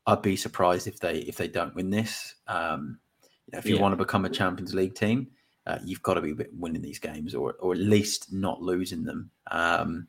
I'd 0.08 0.22
be 0.22 0.36
surprised 0.36 0.88
if 0.88 1.00
they 1.00 1.20
if 1.20 1.38
they 1.38 1.48
don't 1.48 1.74
win 1.74 1.90
this. 1.90 2.36
Um, 2.48 3.00
you 3.24 3.54
know, 3.54 3.60
if 3.60 3.66
you 3.66 3.76
yeah. 3.76 3.82
want 3.82 3.94
to 3.94 3.98
become 3.98 4.26
a 4.26 4.30
Champions 4.30 4.74
League 4.74 4.96
team, 4.96 5.28
uh, 5.66 5.80
you've 5.84 6.04
got 6.04 6.16
to 6.16 6.22
be 6.22 6.36
winning 6.58 6.82
these 6.82 7.00
games, 7.00 7.34
or 7.34 7.54
or 7.60 7.74
at 7.74 7.80
least 7.80 8.34
not 8.34 8.62
losing 8.62 9.04
them. 9.06 9.32
Um, 9.52 10.08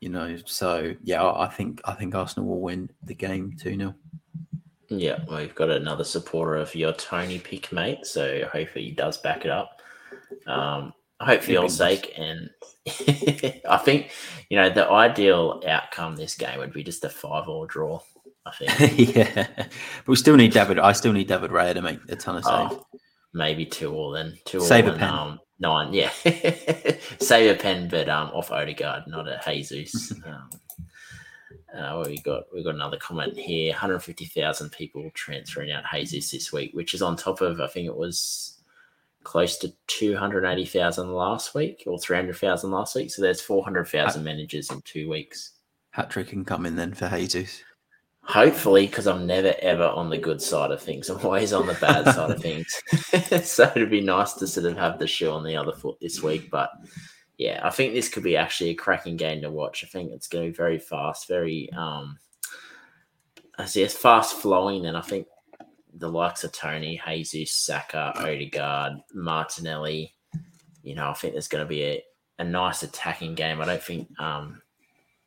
you 0.00 0.10
know, 0.10 0.36
so 0.44 0.94
yeah, 1.02 1.22
I, 1.22 1.46
I 1.46 1.48
think 1.48 1.80
I 1.86 1.94
think 1.94 2.14
Arsenal 2.14 2.48
will 2.48 2.60
win 2.60 2.90
the 3.02 3.14
game 3.14 3.56
two 3.58 3.76
0 3.76 3.94
Yeah, 4.98 5.20
well, 5.28 5.40
you've 5.42 5.54
got 5.54 5.70
another 5.70 6.04
supporter 6.04 6.56
of 6.56 6.74
your 6.74 6.92
Toney 6.92 7.38
pick, 7.38 7.72
mate. 7.72 8.06
So 8.06 8.48
hopefully 8.52 8.86
he 8.86 8.90
does 8.92 9.18
back 9.18 9.44
it 9.44 9.50
up. 9.50 9.80
Um, 10.46 10.92
I 11.20 11.26
hope 11.26 11.42
for 11.42 11.52
your 11.52 11.68
sake, 11.68 12.12
and 12.16 12.50
I 13.68 13.78
think 13.78 14.10
you 14.50 14.56
know 14.56 14.70
the 14.70 14.90
ideal 14.90 15.62
outcome 15.66 16.16
this 16.16 16.34
game 16.34 16.58
would 16.58 16.72
be 16.72 16.82
just 16.82 17.04
a 17.04 17.08
five-all 17.08 17.66
draw. 17.66 18.00
I 18.44 18.50
think. 18.58 19.16
yeah, 19.16 19.46
but 19.56 20.08
we 20.08 20.16
still 20.16 20.36
need 20.36 20.52
David. 20.52 20.78
I 20.78 20.92
still 20.92 21.12
need 21.12 21.28
David 21.28 21.52
Raya 21.52 21.74
to 21.74 21.82
make 21.82 22.00
a 22.08 22.16
ton 22.16 22.36
of 22.36 22.44
saves. 22.44 22.74
Oh, 22.74 22.86
maybe 23.32 23.64
two 23.66 23.94
all 23.94 24.10
then. 24.10 24.36
Two 24.44 24.60
Save 24.60 24.88
all 24.88 24.94
a 24.94 24.98
pen. 24.98 25.08
Um, 25.08 25.40
nine. 25.60 25.92
Yeah, 25.94 26.10
save 27.20 27.56
a 27.56 27.58
pen, 27.60 27.88
but 27.88 28.08
um, 28.08 28.30
off 28.30 28.50
Odegaard, 28.50 29.04
not 29.06 29.28
a 29.28 29.40
Jesus. 29.46 30.12
um, 30.26 30.50
uh, 31.76 32.02
we 32.06 32.18
got 32.18 32.44
we 32.54 32.62
got 32.62 32.74
another 32.74 32.98
comment 32.98 33.36
here. 33.36 33.72
150,000 33.72 34.70
people 34.70 35.10
transferring 35.14 35.72
out 35.72 35.84
Jesus 35.92 36.30
this 36.30 36.52
week, 36.52 36.72
which 36.74 36.94
is 36.94 37.02
on 37.02 37.16
top 37.16 37.40
of 37.40 37.60
I 37.60 37.66
think 37.66 37.86
it 37.86 37.96
was 37.96 38.58
close 39.24 39.56
to 39.58 39.72
280,000 39.86 41.12
last 41.12 41.54
week 41.54 41.84
or 41.86 41.98
300,000 41.98 42.70
last 42.70 42.94
week. 42.96 43.10
So 43.10 43.22
there's 43.22 43.40
400,000 43.40 44.22
managers 44.22 44.70
in 44.70 44.82
two 44.82 45.08
weeks. 45.08 45.52
Hat 45.90 46.10
trick 46.10 46.28
can 46.28 46.44
come 46.44 46.66
in 46.66 46.76
then 46.76 46.94
for 46.94 47.08
Jesus. 47.08 47.62
Hopefully, 48.24 48.86
because 48.86 49.06
I'm 49.06 49.26
never 49.26 49.54
ever 49.60 49.84
on 49.84 50.08
the 50.08 50.18
good 50.18 50.40
side 50.40 50.70
of 50.70 50.80
things. 50.80 51.10
I'm 51.10 51.24
always 51.24 51.52
on 51.52 51.66
the 51.66 51.74
bad 51.74 52.04
side 52.14 52.30
of 52.30 52.40
things. 52.42 52.80
so 53.48 53.70
it'd 53.74 53.90
be 53.90 54.00
nice 54.00 54.34
to 54.34 54.46
sort 54.46 54.66
of 54.66 54.76
have 54.76 54.98
the 54.98 55.06
shoe 55.06 55.30
on 55.30 55.44
the 55.44 55.56
other 55.56 55.72
foot 55.72 55.98
this 56.00 56.22
week. 56.22 56.50
But 56.50 56.70
yeah, 57.42 57.60
I 57.64 57.70
think 57.70 57.92
this 57.92 58.08
could 58.08 58.22
be 58.22 58.36
actually 58.36 58.70
a 58.70 58.74
cracking 58.74 59.16
game 59.16 59.42
to 59.42 59.50
watch. 59.50 59.82
I 59.82 59.88
think 59.88 60.12
it's 60.12 60.28
going 60.28 60.44
to 60.44 60.50
be 60.52 60.56
very 60.56 60.78
fast, 60.78 61.26
very 61.26 61.68
um, 61.76 62.16
I 63.58 63.64
see 63.64 63.82
it's 63.82 63.96
fast 63.96 64.36
flowing, 64.36 64.86
and 64.86 64.96
I 64.96 65.00
think 65.00 65.26
the 65.94 66.08
likes 66.08 66.44
of 66.44 66.52
Toney, 66.52 67.02
Jesus, 67.04 67.50
Saka, 67.50 68.12
Odegaard, 68.16 68.92
Martinelli. 69.12 70.14
You 70.84 70.94
know, 70.94 71.10
I 71.10 71.14
think 71.14 71.34
there's 71.34 71.48
going 71.48 71.64
to 71.64 71.68
be 71.68 71.82
a, 71.82 72.04
a 72.38 72.44
nice 72.44 72.84
attacking 72.84 73.34
game. 73.34 73.60
I 73.60 73.66
don't 73.66 73.82
think, 73.82 74.08
um, 74.20 74.62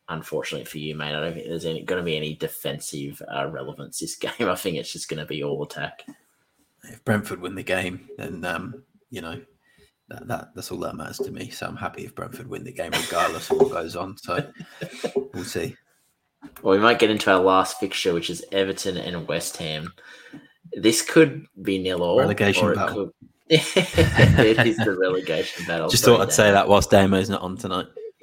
unfortunately 0.08 0.64
for 0.64 0.78
you, 0.78 0.94
mate, 0.94 1.14
I 1.14 1.20
don't 1.20 1.34
think 1.34 1.46
there's 1.46 1.66
any, 1.66 1.82
going 1.82 2.00
to 2.00 2.04
be 2.04 2.16
any 2.16 2.34
defensive 2.34 3.20
uh, 3.30 3.46
relevance 3.46 3.98
this 3.98 4.16
game. 4.16 4.48
I 4.48 4.54
think 4.54 4.76
it's 4.76 4.92
just 4.92 5.10
going 5.10 5.20
to 5.20 5.26
be 5.26 5.44
all 5.44 5.62
attack. 5.62 6.02
If 6.84 7.04
Brentford 7.04 7.42
win 7.42 7.56
the 7.56 7.62
game, 7.62 8.08
then 8.16 8.42
um, 8.46 8.84
you 9.10 9.20
know 9.20 9.40
that, 10.08 10.26
that 10.28 10.48
that's 10.54 10.70
all 10.70 10.78
that 10.78 10.96
matters 10.96 11.18
to 11.18 11.30
me. 11.30 11.50
So 11.50 11.66
I'm 11.66 11.76
happy 11.76 12.04
if 12.04 12.14
Brentford 12.14 12.48
win 12.48 12.64
the 12.64 12.72
game, 12.72 12.92
regardless 12.92 13.50
of 13.50 13.58
what 13.58 13.70
goes 13.70 13.96
on. 13.96 14.16
So 14.18 14.50
we'll 15.34 15.44
see. 15.44 15.76
Well, 16.62 16.76
we 16.76 16.82
might 16.82 16.98
get 16.98 17.10
into 17.10 17.30
our 17.30 17.40
last 17.40 17.80
fixture, 17.80 18.14
which 18.14 18.30
is 18.30 18.44
Everton 18.52 18.96
and 18.96 19.26
West 19.26 19.56
Ham 19.56 19.92
this 20.72 21.02
could 21.02 21.46
be 21.62 21.78
nil 21.78 22.02
all. 22.02 22.18
Relegation 22.18 22.74
battle. 22.74 23.06
Could... 23.06 23.12
it 23.48 24.66
is 24.66 24.76
the 24.76 24.96
relegation 24.98 25.64
battle. 25.66 25.88
Just 25.88 26.04
thought 26.04 26.20
I'd 26.20 26.32
say 26.32 26.50
that 26.50 26.68
whilst 26.68 26.90
Damo's 26.90 27.30
not 27.30 27.42
on 27.42 27.56
tonight. 27.56 27.86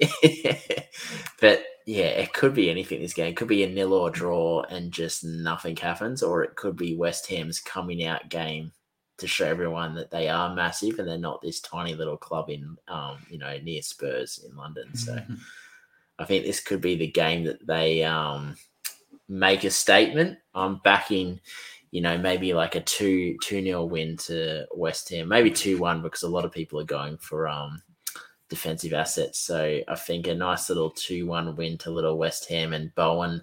but 1.40 1.64
yeah, 1.86 2.06
it 2.06 2.32
could 2.32 2.54
be 2.54 2.70
anything 2.70 3.00
this 3.00 3.14
game. 3.14 3.28
It 3.28 3.36
could 3.36 3.48
be 3.48 3.64
a 3.64 3.68
nil 3.68 3.94
or 3.94 4.10
draw 4.10 4.62
and 4.62 4.92
just 4.92 5.24
nothing 5.24 5.76
happens, 5.76 6.22
or 6.22 6.44
it 6.44 6.56
could 6.56 6.76
be 6.76 6.96
West 6.96 7.28
Ham's 7.28 7.60
coming 7.60 8.04
out 8.04 8.28
game 8.28 8.72
to 9.18 9.26
show 9.26 9.46
everyone 9.46 9.94
that 9.94 10.10
they 10.10 10.28
are 10.28 10.54
massive 10.54 10.98
and 10.98 11.08
they're 11.08 11.18
not 11.18 11.40
this 11.40 11.60
tiny 11.60 11.94
little 11.94 12.16
club 12.16 12.50
in 12.50 12.76
um, 12.88 13.18
you 13.28 13.38
know, 13.38 13.56
near 13.62 13.82
Spurs 13.82 14.44
in 14.48 14.56
London. 14.56 14.94
So 14.94 15.14
mm-hmm. 15.14 15.34
I 16.18 16.24
think 16.24 16.44
this 16.44 16.60
could 16.60 16.80
be 16.80 16.96
the 16.96 17.10
game 17.10 17.44
that 17.44 17.66
they 17.66 18.04
um 18.04 18.56
make 19.28 19.64
a 19.64 19.70
statement. 19.70 20.38
I'm 20.54 20.80
backing 20.84 21.40
you 21.94 22.00
know, 22.00 22.18
maybe 22.18 22.52
like 22.54 22.74
a 22.74 22.80
two 22.80 23.36
two 23.40 23.62
nil 23.62 23.88
win 23.88 24.16
to 24.16 24.66
West 24.74 25.08
Ham, 25.10 25.28
maybe 25.28 25.48
two 25.48 25.78
one 25.78 26.02
because 26.02 26.24
a 26.24 26.28
lot 26.28 26.44
of 26.44 26.50
people 26.50 26.80
are 26.80 26.84
going 26.84 27.16
for 27.18 27.46
um 27.46 27.80
defensive 28.48 28.92
assets. 28.92 29.38
So 29.38 29.80
I 29.86 29.94
think 29.94 30.26
a 30.26 30.34
nice 30.34 30.68
little 30.68 30.90
two 30.90 31.24
one 31.24 31.54
win 31.54 31.78
to 31.78 31.92
little 31.92 32.18
West 32.18 32.48
Ham 32.48 32.72
and 32.72 32.92
Bowen 32.96 33.42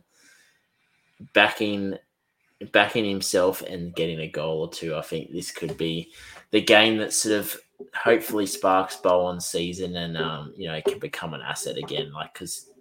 backing 1.32 1.98
backing 2.72 3.06
himself 3.06 3.62
and 3.62 3.96
getting 3.96 4.20
a 4.20 4.28
goal 4.28 4.62
or 4.62 4.70
two. 4.70 4.96
I 4.96 5.02
think 5.02 5.32
this 5.32 5.52
could 5.52 5.78
be 5.78 6.12
the 6.52 6.62
game 6.62 6.98
that 6.98 7.14
sort 7.14 7.40
of 7.40 7.58
hopefully 7.96 8.46
sparks 8.46 8.96
Bowen's 8.98 9.48
season 9.48 9.96
and 9.96 10.16
um 10.16 10.54
you 10.56 10.68
know 10.68 10.76
it 10.76 10.86
can 10.86 11.00
become 11.00 11.34
an 11.34 11.42
asset 11.42 11.78
again. 11.78 12.12
Like 12.12 12.34
because 12.34 12.72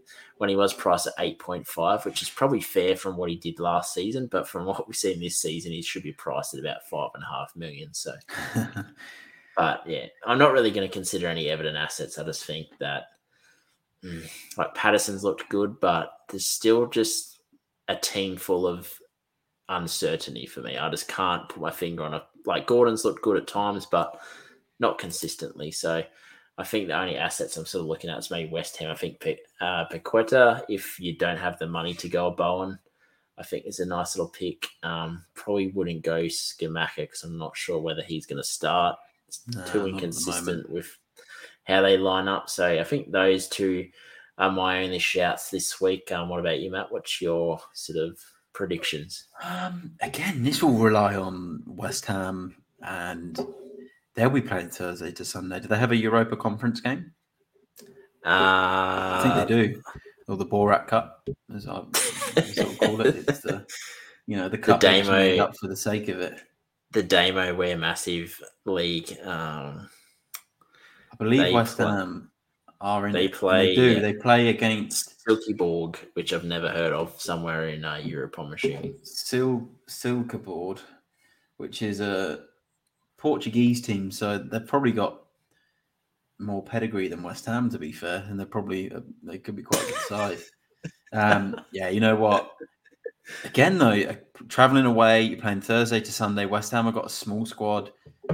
when 0.40 0.48
he 0.48 0.56
was 0.56 0.72
priced 0.72 1.06
at 1.06 1.18
8.5, 1.18 2.06
which 2.06 2.22
is 2.22 2.30
probably 2.30 2.62
fair 2.62 2.96
from 2.96 3.18
what 3.18 3.28
he 3.28 3.36
did 3.36 3.60
last 3.60 3.92
season. 3.92 4.26
But 4.26 4.48
from 4.48 4.64
what 4.66 4.88
we've 4.88 4.96
seen 4.96 5.20
this 5.20 5.36
season, 5.36 5.70
he 5.70 5.82
should 5.82 6.02
be 6.02 6.14
priced 6.14 6.54
at 6.54 6.60
about 6.60 6.88
five 6.88 7.10
and 7.14 7.22
a 7.22 7.26
half 7.26 7.54
million. 7.54 7.92
So, 7.92 8.14
but 9.56 9.82
yeah, 9.86 10.06
I'm 10.24 10.38
not 10.38 10.52
really 10.52 10.70
going 10.70 10.88
to 10.88 10.92
consider 10.92 11.28
any 11.28 11.50
Everton 11.50 11.76
assets. 11.76 12.18
I 12.18 12.24
just 12.24 12.46
think 12.46 12.68
that 12.78 13.08
mm, 14.02 14.26
like 14.56 14.74
Patterson's 14.74 15.24
looked 15.24 15.46
good, 15.50 15.78
but 15.78 16.10
there's 16.30 16.46
still 16.46 16.86
just 16.86 17.40
a 17.88 17.96
team 17.96 18.38
full 18.38 18.66
of 18.66 18.90
uncertainty 19.70 20.46
for 20.46 20.60
me. 20.60 20.76
I 20.76 20.90
just 20.90 21.08
can't 21.08 21.48
put 21.48 21.62
my 21.62 21.70
finger 21.70 22.02
on 22.02 22.14
it. 22.14 22.22
Like 22.44 22.66
Gordon's 22.66 23.04
looked 23.04 23.22
good 23.22 23.36
at 23.36 23.46
times, 23.46 23.86
but 23.86 24.20
not 24.78 24.98
consistently. 24.98 25.70
So 25.70 26.02
I 26.58 26.64
think 26.64 26.88
the 26.88 26.98
only 26.98 27.16
assets 27.16 27.56
I'm 27.56 27.64
sort 27.64 27.80
of 27.80 27.86
looking 27.86 28.10
at 28.10 28.18
is 28.18 28.30
maybe 28.30 28.50
West 28.50 28.76
Ham. 28.78 28.90
I 28.90 28.94
think 28.94 29.24
uh, 29.60 29.86
Paqueta, 29.90 30.62
if 30.68 31.00
you 31.00 31.16
don't 31.16 31.38
have 31.38 31.58
the 31.58 31.66
money 31.66 31.94
to 31.94 32.08
go 32.08 32.26
a 32.26 32.30
Bowen, 32.30 32.78
I 33.38 33.42
think 33.42 33.64
is 33.64 33.80
a 33.80 33.86
nice 33.86 34.16
little 34.16 34.30
pick. 34.30 34.66
Um, 34.82 35.24
probably 35.34 35.68
wouldn't 35.68 36.02
go 36.02 36.24
Scamacca 36.24 36.96
because 36.96 37.22
I'm 37.22 37.38
not 37.38 37.56
sure 37.56 37.80
whether 37.80 38.02
he's 38.02 38.26
going 38.26 38.42
to 38.42 38.48
start. 38.48 38.98
It's 39.28 39.40
no, 39.48 39.64
too 39.66 39.86
inconsistent 39.86 40.68
with 40.68 40.98
how 41.64 41.80
they 41.80 41.96
line 41.96 42.28
up. 42.28 42.50
So 42.50 42.66
I 42.66 42.84
think 42.84 43.10
those 43.10 43.48
two 43.48 43.88
are 44.36 44.50
my 44.50 44.82
only 44.82 44.98
shouts 44.98 45.50
this 45.50 45.80
week. 45.80 46.10
Um, 46.12 46.28
what 46.28 46.40
about 46.40 46.60
you, 46.60 46.70
Matt? 46.70 46.90
What's 46.90 47.22
your 47.22 47.60
sort 47.72 47.98
of 47.98 48.18
predictions? 48.60 49.26
Um, 49.42 49.92
again, 50.00 50.42
this 50.42 50.62
will 50.62 50.78
rely 50.78 51.16
on 51.16 51.62
West 51.66 52.06
Ham 52.06 52.54
and 52.82 53.40
They'll 54.14 54.30
be 54.30 54.42
playing 54.42 54.70
Thursday 54.70 55.12
to 55.12 55.24
Sunday. 55.24 55.60
Do 55.60 55.68
they 55.68 55.78
have 55.78 55.92
a 55.92 55.96
Europa 55.96 56.36
Conference 56.36 56.80
game? 56.80 57.12
Uh, 58.24 58.26
I 58.26 59.20
think 59.22 59.48
they 59.48 59.54
do. 59.54 59.82
Or 60.28 60.36
the 60.36 60.46
Borat 60.46 60.86
Cup, 60.88 61.28
as 61.54 61.66
I, 61.66 61.82
as 62.36 62.58
I 62.58 62.74
call 62.74 63.00
it. 63.00 63.16
It's 63.16 63.40
the 63.40 63.66
you 64.26 64.36
know 64.36 64.48
the 64.48 64.58
cup 64.58 64.80
the 64.80 64.86
Damo, 65.02 65.44
up 65.44 65.56
for 65.56 65.68
the 65.68 65.76
sake 65.76 66.08
of 66.08 66.20
it. 66.20 66.40
The 66.90 67.02
Damo 67.02 67.54
Wear 67.54 67.78
Massive 67.78 68.38
League. 68.66 69.16
Um, 69.24 69.88
I 71.12 71.16
believe 71.18 71.54
West 71.54 71.78
Ham 71.78 72.29
are 72.80 73.06
in. 73.06 73.12
They 73.12 73.28
play. 73.28 73.68
They 73.68 73.74
do. 73.74 73.92
Yeah. 73.94 73.98
They 74.00 74.12
play 74.14 74.48
against 74.48 75.24
Silkeborg, 75.26 75.96
which 76.14 76.32
I've 76.32 76.44
never 76.44 76.68
heard 76.68 76.92
of, 76.92 77.20
somewhere 77.20 77.68
in 77.68 77.84
uh, 77.84 77.96
Europe. 77.96 78.36
I'm 78.38 78.52
assuming. 78.52 78.94
Sil 79.04 79.68
Silkeborg, 79.88 80.78
which 81.58 81.82
is 81.82 82.00
a 82.00 82.44
Portuguese 83.18 83.82
team, 83.82 84.10
so 84.10 84.38
they've 84.38 84.66
probably 84.66 84.92
got 84.92 85.22
more 86.38 86.62
pedigree 86.62 87.08
than 87.08 87.22
West 87.22 87.44
Ham, 87.46 87.68
to 87.70 87.78
be 87.78 87.92
fair, 87.92 88.24
and 88.28 88.38
they're 88.38 88.46
probably 88.46 88.90
uh, 88.90 89.00
they 89.22 89.38
could 89.38 89.56
be 89.56 89.62
quite 89.62 89.82
a 89.82 89.86
good 89.86 90.00
side. 90.00 90.38
Um, 91.12 91.60
yeah, 91.72 91.90
you 91.90 92.00
know 92.00 92.16
what? 92.16 92.52
Again, 93.44 93.78
though, 93.78 93.90
uh, 93.90 94.14
traveling 94.48 94.86
away, 94.86 95.22
you're 95.22 95.38
playing 95.38 95.60
Thursday 95.60 96.00
to 96.00 96.12
Sunday. 96.12 96.46
West 96.46 96.72
Ham 96.72 96.86
have 96.86 96.94
got 96.94 97.06
a 97.06 97.10
small 97.10 97.44
squad. 97.44 97.92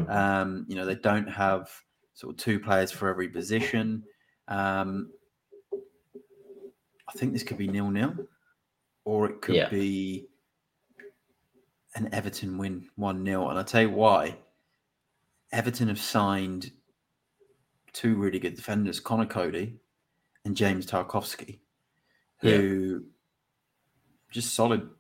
Um, 0.09 0.65
you 0.69 0.77
know, 0.77 0.87
they 0.87 0.95
don't 0.95 1.29
have 1.29 1.69
sort 2.15 2.35
of 2.35 2.39
two 2.39 2.61
players 2.61 2.93
for 2.93 3.09
every 3.09 3.29
position. 3.29 4.05
Um, 4.49 5.11
I 7.09 7.13
think 7.17 7.33
this 7.33 7.43
could 7.43 7.59
be 7.59 7.69
nil 7.69 7.91
nil. 7.91 8.15
or 9.05 9.31
it 9.31 9.41
could 9.41 9.55
Yeah. 9.55 9.69
be 9.69 10.27
an 11.95 12.13
Everton 12.13 12.59
win 12.59 12.89
1 12.97 13.25
0. 13.25 13.49
And 13.51 13.57
I'll 13.59 13.65
tell 13.65 13.83
you 13.83 13.91
why. 13.91 14.37
Everton 15.53 15.87
have 15.87 16.01
signed 16.01 16.73
two 17.93 18.17
really 18.17 18.41
good 18.41 18.57
defenders, 18.57 18.99
Conor 18.99 19.27
Coady 19.27 19.79
and 20.45 20.57
James 20.57 20.87
Tarkowski, 20.87 21.61
who 22.41 23.05
just 24.33 24.55
solid 24.55 24.91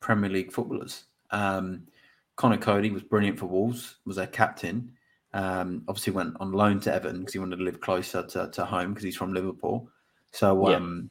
Premier 0.00 0.28
League 0.28 0.52
footballers. 0.52 1.04
Um, 1.30 1.86
Conor 2.34 2.58
Coady 2.58 2.90
was 2.90 3.04
brilliant 3.04 3.38
for 3.38 3.46
Wolves, 3.46 3.98
was 4.04 4.16
their 4.16 4.26
captain. 4.26 4.96
Um, 5.34 5.82
obviously 5.88 6.12
went 6.12 6.36
on 6.38 6.52
loan 6.52 6.78
to 6.80 6.94
Everton 6.94 7.20
because 7.20 7.32
he 7.32 7.40
wanted 7.40 7.56
to 7.56 7.64
live 7.64 7.80
closer 7.80 8.24
to, 8.24 8.50
to 8.52 8.64
home 8.64 8.90
because 8.94 9.04
he's 9.04 9.16
from 9.16 9.34
Liverpool. 9.34 9.90
So 10.30 10.70
Yeah. 10.70 10.76
um, 10.76 11.10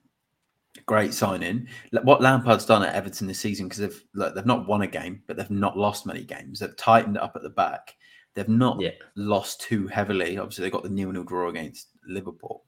great 0.86 1.14
signing. 1.14 1.68
What 2.04 2.22
Lampard's 2.22 2.66
done 2.66 2.84
at 2.84 2.96
Everton 2.96 3.28
this 3.28 3.40
season 3.40 3.68
because 3.68 3.80
they've 3.80 4.04
like, 4.16 4.34
they've 4.34 4.46
not 4.46 4.68
won 4.68 4.82
a 4.82 4.88
game, 4.88 5.22
but 5.28 5.36
they've 5.38 5.50
not 5.52 5.78
lost 5.78 6.06
many 6.06 6.24
games. 6.24 6.60
They've 6.60 6.76
tightened 6.78 7.18
up 7.18 7.34
at 7.36 7.44
the 7.44 7.50
back. 7.50 7.96
They've 8.34 8.48
not 8.50 8.80
Yeah. 8.80 8.92
lost 9.16 9.62
too 9.62 9.88
heavily. 9.88 10.38
Obviously, 10.38 10.64
they 10.64 10.72
got 10.72 10.84
the 10.84 10.90
nil 10.90 11.12
nil 11.12 11.24
draw 11.26 11.50
against 11.50 11.90
Liverpool. 12.08 12.64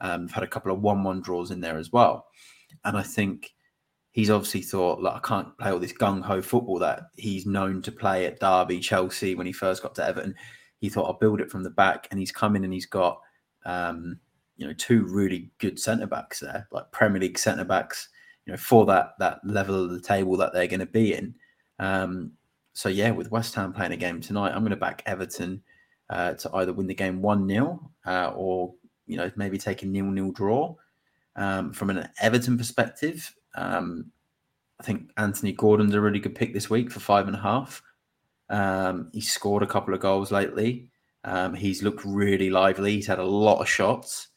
Um, 0.00 0.26
they've 0.26 0.34
had 0.34 0.44
a 0.44 0.48
couple 0.48 0.72
of 0.72 0.82
one 0.82 1.02
one 1.04 1.22
draws 1.22 1.50
in 1.52 1.60
there 1.60 1.78
as 1.78 1.90
well, 1.92 2.26
and 2.84 2.98
I 2.98 3.02
think 3.02 3.54
he's 4.10 4.28
obviously 4.28 4.62
thought 4.62 5.00
like 5.00 5.14
I 5.14 5.20
can't 5.20 5.56
play 5.56 5.70
all 5.70 5.78
this 5.78 5.92
gung 5.92 6.20
ho 6.22 6.42
football 6.42 6.78
that 6.80 7.04
he's 7.16 7.46
known 7.46 7.80
to 7.82 7.92
play 7.92 8.26
at 8.26 8.40
Derby, 8.40 8.80
Chelsea 8.80 9.34
when 9.34 9.46
he 9.46 9.52
first 9.52 9.82
got 9.82 9.94
to 9.94 10.04
Everton. 10.04 10.34
He 10.86 10.90
thought 10.90 11.06
I'll 11.06 11.14
build 11.18 11.40
it 11.40 11.50
from 11.50 11.64
the 11.64 11.70
back, 11.70 12.06
and 12.12 12.20
he's 12.20 12.30
come 12.30 12.54
in 12.54 12.62
and 12.62 12.72
he's 12.72 12.86
got 12.86 13.20
um, 13.64 14.20
you 14.56 14.64
know 14.64 14.72
two 14.72 15.04
really 15.04 15.50
good 15.58 15.80
centre 15.80 16.06
backs 16.06 16.38
there, 16.38 16.68
like 16.70 16.92
Premier 16.92 17.20
League 17.20 17.40
centre 17.40 17.64
backs. 17.64 18.08
You 18.44 18.52
know 18.52 18.56
for 18.56 18.86
that 18.86 19.14
that 19.18 19.40
level 19.42 19.84
of 19.84 19.90
the 19.90 20.00
table 20.00 20.36
that 20.36 20.52
they're 20.52 20.68
going 20.68 20.78
to 20.78 20.86
be 20.86 21.14
in. 21.14 21.34
Um, 21.80 22.30
so 22.72 22.88
yeah, 22.88 23.10
with 23.10 23.32
West 23.32 23.52
Ham 23.56 23.72
playing 23.72 23.90
a 23.90 23.96
game 23.96 24.20
tonight, 24.20 24.52
I'm 24.52 24.60
going 24.60 24.70
to 24.70 24.76
back 24.76 25.02
Everton 25.06 25.60
uh, 26.08 26.34
to 26.34 26.54
either 26.54 26.72
win 26.72 26.86
the 26.86 26.94
game 26.94 27.20
one 27.20 27.48
0 27.48 27.90
uh, 28.06 28.32
or 28.36 28.74
you 29.08 29.16
know 29.16 29.28
maybe 29.34 29.58
take 29.58 29.82
a 29.82 29.86
nil 29.86 30.06
nil 30.06 30.30
draw. 30.30 30.76
Um, 31.34 31.72
from 31.72 31.90
an 31.90 32.08
Everton 32.20 32.56
perspective, 32.56 33.34
um, 33.56 34.12
I 34.78 34.84
think 34.84 35.10
Anthony 35.16 35.50
Gordon's 35.50 35.94
a 35.94 36.00
really 36.00 36.20
good 36.20 36.36
pick 36.36 36.54
this 36.54 36.70
week 36.70 36.92
for 36.92 37.00
five 37.00 37.26
and 37.26 37.36
a 37.36 37.40
half. 37.40 37.82
Um, 38.48 39.10
he's 39.12 39.30
scored 39.30 39.62
a 39.62 39.66
couple 39.66 39.94
of 39.94 40.00
goals 40.00 40.30
lately. 40.30 40.88
Um, 41.24 41.54
he's 41.54 41.82
looked 41.82 42.04
really 42.04 42.50
lively. 42.50 42.92
He's 42.92 43.06
had 43.06 43.18
a 43.18 43.24
lot 43.24 43.60
of 43.60 43.68
shots. 43.68 44.28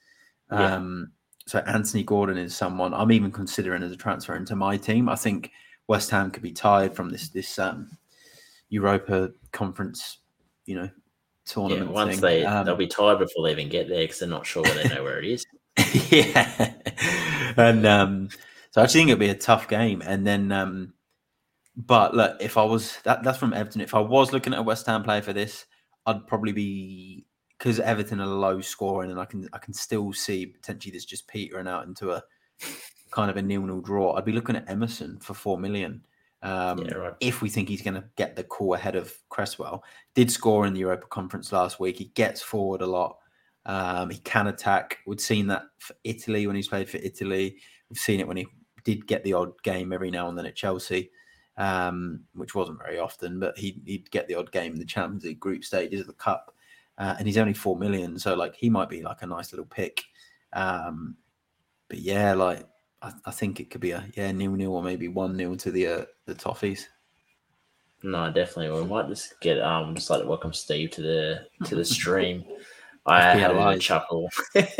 Yeah. 0.51 0.76
Um, 0.76 1.12
so 1.47 1.60
Anthony 1.60 2.03
Gordon 2.03 2.38
is 2.38 2.55
someone 2.55 2.93
I'm 2.93 3.12
even 3.12 3.32
considering 3.32 3.84
as 3.84 3.91
a 3.91 3.95
transfer 3.95 4.36
into 4.36 4.55
my 4.55 4.78
team. 4.78 5.10
I 5.10 5.16
think 5.16 5.51
West 5.88 6.10
Ham 6.12 6.32
could 6.32 6.43
be 6.43 6.51
tired 6.51 6.95
from 6.95 7.10
this 7.10 7.30
this 7.30 7.57
um, 7.60 7.89
Europa 8.70 9.32
Conference, 9.51 10.20
you 10.66 10.76
know, 10.76 10.84
Yeah, 10.84 10.89
tournament. 11.45 11.91
once 11.91 12.12
thing. 12.14 12.22
they 12.22 12.45
Um, 12.45 12.66
they'll 12.66 12.76
be 12.76 12.88
tired 12.88 13.20
before 13.20 13.45
they 13.45 13.51
even 13.51 13.70
get 13.70 13.88
there 13.89 14.03
because 14.03 14.20
they're 14.20 14.30
not 14.30 14.45
sure 14.45 14.64
whether 14.64 14.84
they 14.84 14.93
know 14.95 15.03
where 15.03 15.20
it 15.20 15.26
is. 15.26 15.45
yeah. 16.12 16.74
And 17.57 17.86
um, 17.86 18.30
so 18.72 18.82
I 18.82 18.84
actually 18.84 19.01
think 19.01 19.10
it'll 19.12 19.20
be 19.20 19.30
a 19.30 19.36
tough 19.36 19.68
game. 19.68 20.03
And 20.05 20.26
then, 20.26 20.51
um, 20.51 20.93
but 21.76 22.15
look, 22.15 22.38
if 22.39 22.57
I 22.57 22.63
was 22.63 22.97
that, 23.03 23.24
that's 23.24 23.38
from 23.38 23.53
Everton. 23.53 23.82
If 23.82 23.95
I 23.95 23.99
was 23.99 24.34
looking 24.34 24.53
at 24.53 24.59
a 24.59 24.63
West 24.63 24.86
Ham 24.88 25.03
player 25.03 25.22
for 25.22 25.34
this, 25.34 25.65
I'd 26.05 26.28
probably 26.28 26.51
be 26.51 27.26
because 27.57 27.80
Everton 27.80 28.22
are 28.22 28.28
low 28.28 28.61
scoring, 28.61 29.11
and 29.11 29.20
I 29.20 29.26
can 29.26 29.47
I 29.53 29.57
can 29.57 29.74
still 29.74 30.13
see 30.13 30.45
potentially 30.45 30.91
this 30.91 31.05
just 31.05 31.28
petering 31.28 31.67
out 31.67 31.86
into 31.86 32.11
a 32.11 32.24
kind 33.11 33.30
of 33.30 33.38
a 33.38 33.41
nil 33.41 33.63
nil 33.63 33.82
draw. 33.82 34.13
I'd 34.13 34.26
be 34.26 34.32
looking 34.32 34.55
at 34.55 34.70
Emerson 34.70 35.20
for 35.20 35.34
four 35.34 35.57
million. 35.57 36.05
Um, 36.41 36.80
Yeah, 36.80 36.93
right. 36.93 37.13
If 37.20 37.41
we 37.41 37.49
think 37.49 37.67
he's 37.67 37.82
going 37.82 37.95
to 37.95 38.05
get 38.15 38.36
the 38.36 38.43
call 38.43 38.74
ahead 38.74 38.95
of 38.95 39.13
Cresswell, 39.30 39.84
did 40.15 40.32
score 40.32 40.65
in 40.65 40.74
the 40.74 40.80
Europa 40.80 41.07
Conference 41.07 41.51
last 41.51 41.80
week. 41.80 41.97
He 41.97 42.05
gets 42.05 42.41
forward 42.41 42.82
a 42.82 42.88
lot. 42.88 43.17
Um, 43.65 44.09
he 44.09 44.20
can 44.20 44.47
attack. 44.47 44.99
We'd 45.05 45.20
seen 45.20 45.47
that 45.47 45.63
for 45.80 45.95
Italy 46.03 46.47
when 46.47 46.55
he's 46.55 46.70
played 46.70 46.89
for 46.89 46.97
Italy. 46.97 47.57
We've 47.89 47.99
seen 47.99 48.20
it 48.20 48.28
when 48.28 48.38
he 48.38 48.47
did 48.84 49.05
get 49.05 49.24
the 49.24 49.34
odd 49.34 49.51
game 49.63 49.91
every 49.91 50.11
now 50.11 50.30
and 50.30 50.38
then 50.38 50.45
at 50.45 50.55
Chelsea, 50.55 51.11
um, 51.60 52.22
which 52.34 52.55
wasn't 52.55 52.80
very 52.80 52.97
often, 52.97 53.39
but 53.39 53.55
he'd, 53.57 53.82
he'd 53.86 54.10
get 54.10 54.28
the 54.28 54.36
odd 54.36 54.51
game 54.51 54.74
in 54.74 54.80
the 54.80 54.86
Champions 54.86 55.26
League 55.26 55.39
group 55.39 55.64
stages 55.64 55.99
of 56.01 56.07
the 56.07 56.14
Cup. 56.14 56.55
Uh, 56.97 57.16
and 57.18 57.28
he's 57.28 57.38
only 57.38 57.53
four 57.53 57.78
million, 57.78 58.18
so 58.18 58.34
like 58.34 58.55
he 58.55 58.70
might 58.70 58.89
be 58.89 59.01
like 59.01 59.22
a 59.22 59.28
nice 59.28 59.53
little 59.53 59.66
pick. 59.66 60.01
Um, 60.51 61.16
but 61.88 61.99
yeah, 61.99 62.34
like 62.34 62.66
I, 63.01 63.14
I 63.26 63.32
think 63.32 63.60
it 63.60 63.70
could 63.70 63.80
be 63.80 63.91
a 63.91 64.03
yeah 64.16 64.32
nil 64.34 64.51
nil 64.51 64.74
or 64.74 64.84
maybe 64.84 65.07
one 65.07 65.38
nil 65.38 65.55
to 65.57 65.72
the 65.72 65.88
uh, 65.88 66.05
the 66.26 66.36
Toffees. 66.36 66.88
No, 68.03 68.32
definitely. 68.32 68.78
We 68.82 68.86
might 68.86 69.07
just 69.07 69.39
get 69.39 69.62
um 69.62 69.95
just 69.95 70.10
like 70.10 70.22
to 70.22 70.28
welcome 70.28 70.51
Steve 70.51 70.91
to 70.91 71.01
the 71.01 71.47
to 71.66 71.76
the 71.76 71.86
stream. 71.97 72.43
I 73.06 73.22
had 73.22 73.52
a 73.52 73.54
bit 73.54 73.62
of 73.62 73.76
a 73.76 73.80
chuckle. 73.80 74.30
had 74.54 74.72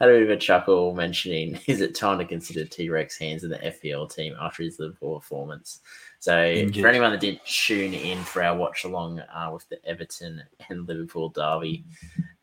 a 0.00 0.06
bit 0.06 0.22
of 0.22 0.30
a 0.30 0.36
chuckle 0.36 0.94
mentioning 0.94 1.58
is 1.66 1.80
it 1.80 1.94
time 1.94 2.18
to 2.18 2.24
consider 2.24 2.64
T 2.64 2.88
Rex 2.90 3.18
hands 3.18 3.44
in 3.44 3.50
the 3.50 3.58
FPL 3.58 4.14
team 4.14 4.36
after 4.40 4.62
his 4.62 4.78
Liverpool 4.78 5.20
performance? 5.20 5.80
So 6.18 6.32
for 6.72 6.88
anyone 6.88 7.12
that 7.12 7.20
didn't 7.20 7.44
tune 7.44 7.94
in 7.94 8.18
for 8.24 8.42
our 8.42 8.56
watch 8.56 8.84
along 8.84 9.20
uh, 9.20 9.50
with 9.52 9.68
the 9.68 9.84
Everton 9.84 10.42
and 10.68 10.88
Liverpool 10.88 11.28
derby, 11.28 11.84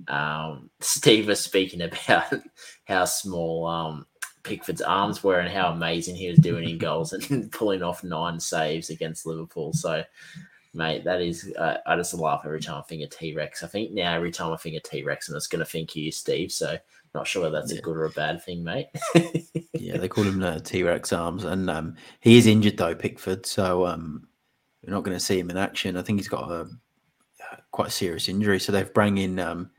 um, 0.08 0.70
Steve 0.80 1.28
was 1.28 1.40
speaking 1.40 1.82
about 1.82 2.34
how 2.86 3.06
small 3.06 3.66
um, 3.66 4.06
Pickford's 4.44 4.82
arms 4.82 5.24
were 5.24 5.40
and 5.40 5.52
how 5.52 5.72
amazing 5.72 6.16
he 6.16 6.30
was 6.30 6.40
doing 6.40 6.70
in 6.70 6.78
goals 6.78 7.14
and 7.14 7.52
pulling 7.52 7.82
off 7.82 8.04
nine 8.04 8.40
saves 8.40 8.90
against 8.90 9.26
Liverpool. 9.26 9.74
So, 9.74 10.04
mate, 10.74 11.04
that 11.04 11.22
is, 11.22 11.54
uh, 11.58 11.78
I 11.86 11.96
just 11.96 12.14
laugh 12.14 12.42
every 12.46 12.62
time 12.62 12.78
I 12.78 12.82
think 12.82 13.04
of 13.04 13.10
T 13.10 13.36
Rex. 13.36 13.64
I 13.64 13.68
think 13.68 13.92
now 13.92 14.14
every 14.14 14.32
time 14.32 14.52
I 14.52 14.58
think 14.58 14.76
of 14.76 14.84
T 14.84 15.04
Rex, 15.04 15.28
and 15.30 15.36
it's 15.38 15.48
going 15.48 15.60
to 15.60 15.66
think 15.66 15.92
of 15.92 15.96
you, 15.98 16.12
Steve. 16.12 16.52
So, 16.52 16.78
not 17.14 17.28
sure 17.28 17.44
whether 17.44 17.60
that's 17.60 17.72
a 17.72 17.82
good 17.82 17.96
or 17.96 18.06
a 18.06 18.10
bad 18.12 18.44
thing, 18.44 18.64
mate. 18.64 18.88
yeah, 19.74 19.98
they 19.98 20.08
call 20.08 20.24
him 20.24 20.40
the 20.40 20.60
T 20.60 20.84
Rex 20.84 21.14
arms, 21.14 21.44
and 21.44 21.70
um, 21.70 21.96
he 22.22 22.38
is 22.38 22.48
injured 22.48 22.78
though, 22.78 22.96
Pickford. 22.96 23.46
So 23.46 23.86
um, 23.86 24.28
we're 24.84 24.94
not 24.94 25.04
going 25.04 25.16
to 25.16 25.24
see 25.24 25.40
him 25.40 25.50
in 25.50 25.58
action. 25.58 25.96
I 25.96 26.02
think 26.02 26.20
he's 26.20 26.28
got 26.28 26.50
a 26.52 26.68
quite 27.72 27.90
a 27.90 27.92
serious 27.92 28.30
injury. 28.30 28.60
So 28.60 28.72
they've 28.72 28.94
brought 28.94 29.18
in 29.18 29.40
um, 29.40 29.70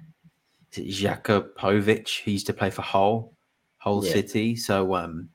Jakupovic. 0.72 2.09
He 2.09 2.32
used 2.32 2.47
to 2.47 2.53
play 2.53 2.70
for 2.70 2.82
Hull, 2.82 3.32
Hull 3.78 4.05
Yeah. 4.05 4.12
City. 4.12 4.57
So 4.57 4.95
um, 4.95 5.28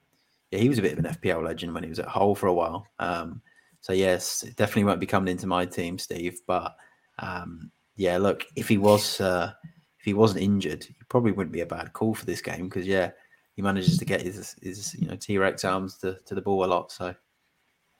yeah, 0.51 0.59
he 0.59 0.69
was 0.69 0.77
a 0.79 0.81
bit 0.81 0.93
of 0.97 0.99
an 0.99 1.11
FPL 1.15 1.43
legend 1.43 1.73
when 1.73 1.83
he 1.83 1.89
was 1.89 1.99
at 1.99 2.07
Hull 2.07 2.35
for 2.35 2.47
a 2.47 2.53
while. 2.53 2.87
Um, 2.99 3.41
so 3.81 3.93
yes, 3.93 4.43
it 4.43 4.55
definitely 4.55 4.85
won't 4.85 4.99
be 4.99 5.05
coming 5.05 5.31
into 5.31 5.47
my 5.47 5.65
team, 5.65 5.97
Steve. 5.97 6.39
But 6.47 6.75
um, 7.19 7.71
yeah, 7.95 8.17
look, 8.17 8.45
if 8.55 8.67
he 8.67 8.77
was 8.77 9.19
uh, 9.21 9.51
if 9.99 10.05
he 10.05 10.13
wasn't 10.13 10.43
injured, 10.43 10.83
he 10.83 10.95
probably 11.09 11.31
wouldn't 11.31 11.53
be 11.53 11.61
a 11.61 11.65
bad 11.65 11.93
call 11.93 12.13
for 12.13 12.25
this 12.25 12.41
game 12.41 12.67
because 12.67 12.87
yeah, 12.87 13.11
he 13.55 13.61
manages 13.61 13.97
to 13.97 14.05
get 14.05 14.21
his 14.21 14.55
his 14.61 14.95
you 14.95 15.07
know 15.07 15.15
T 15.15 15.37
Rex 15.37 15.65
arms 15.65 15.97
to, 15.99 16.17
to 16.25 16.35
the 16.35 16.41
ball 16.41 16.65
a 16.65 16.67
lot. 16.67 16.91
So 16.91 17.15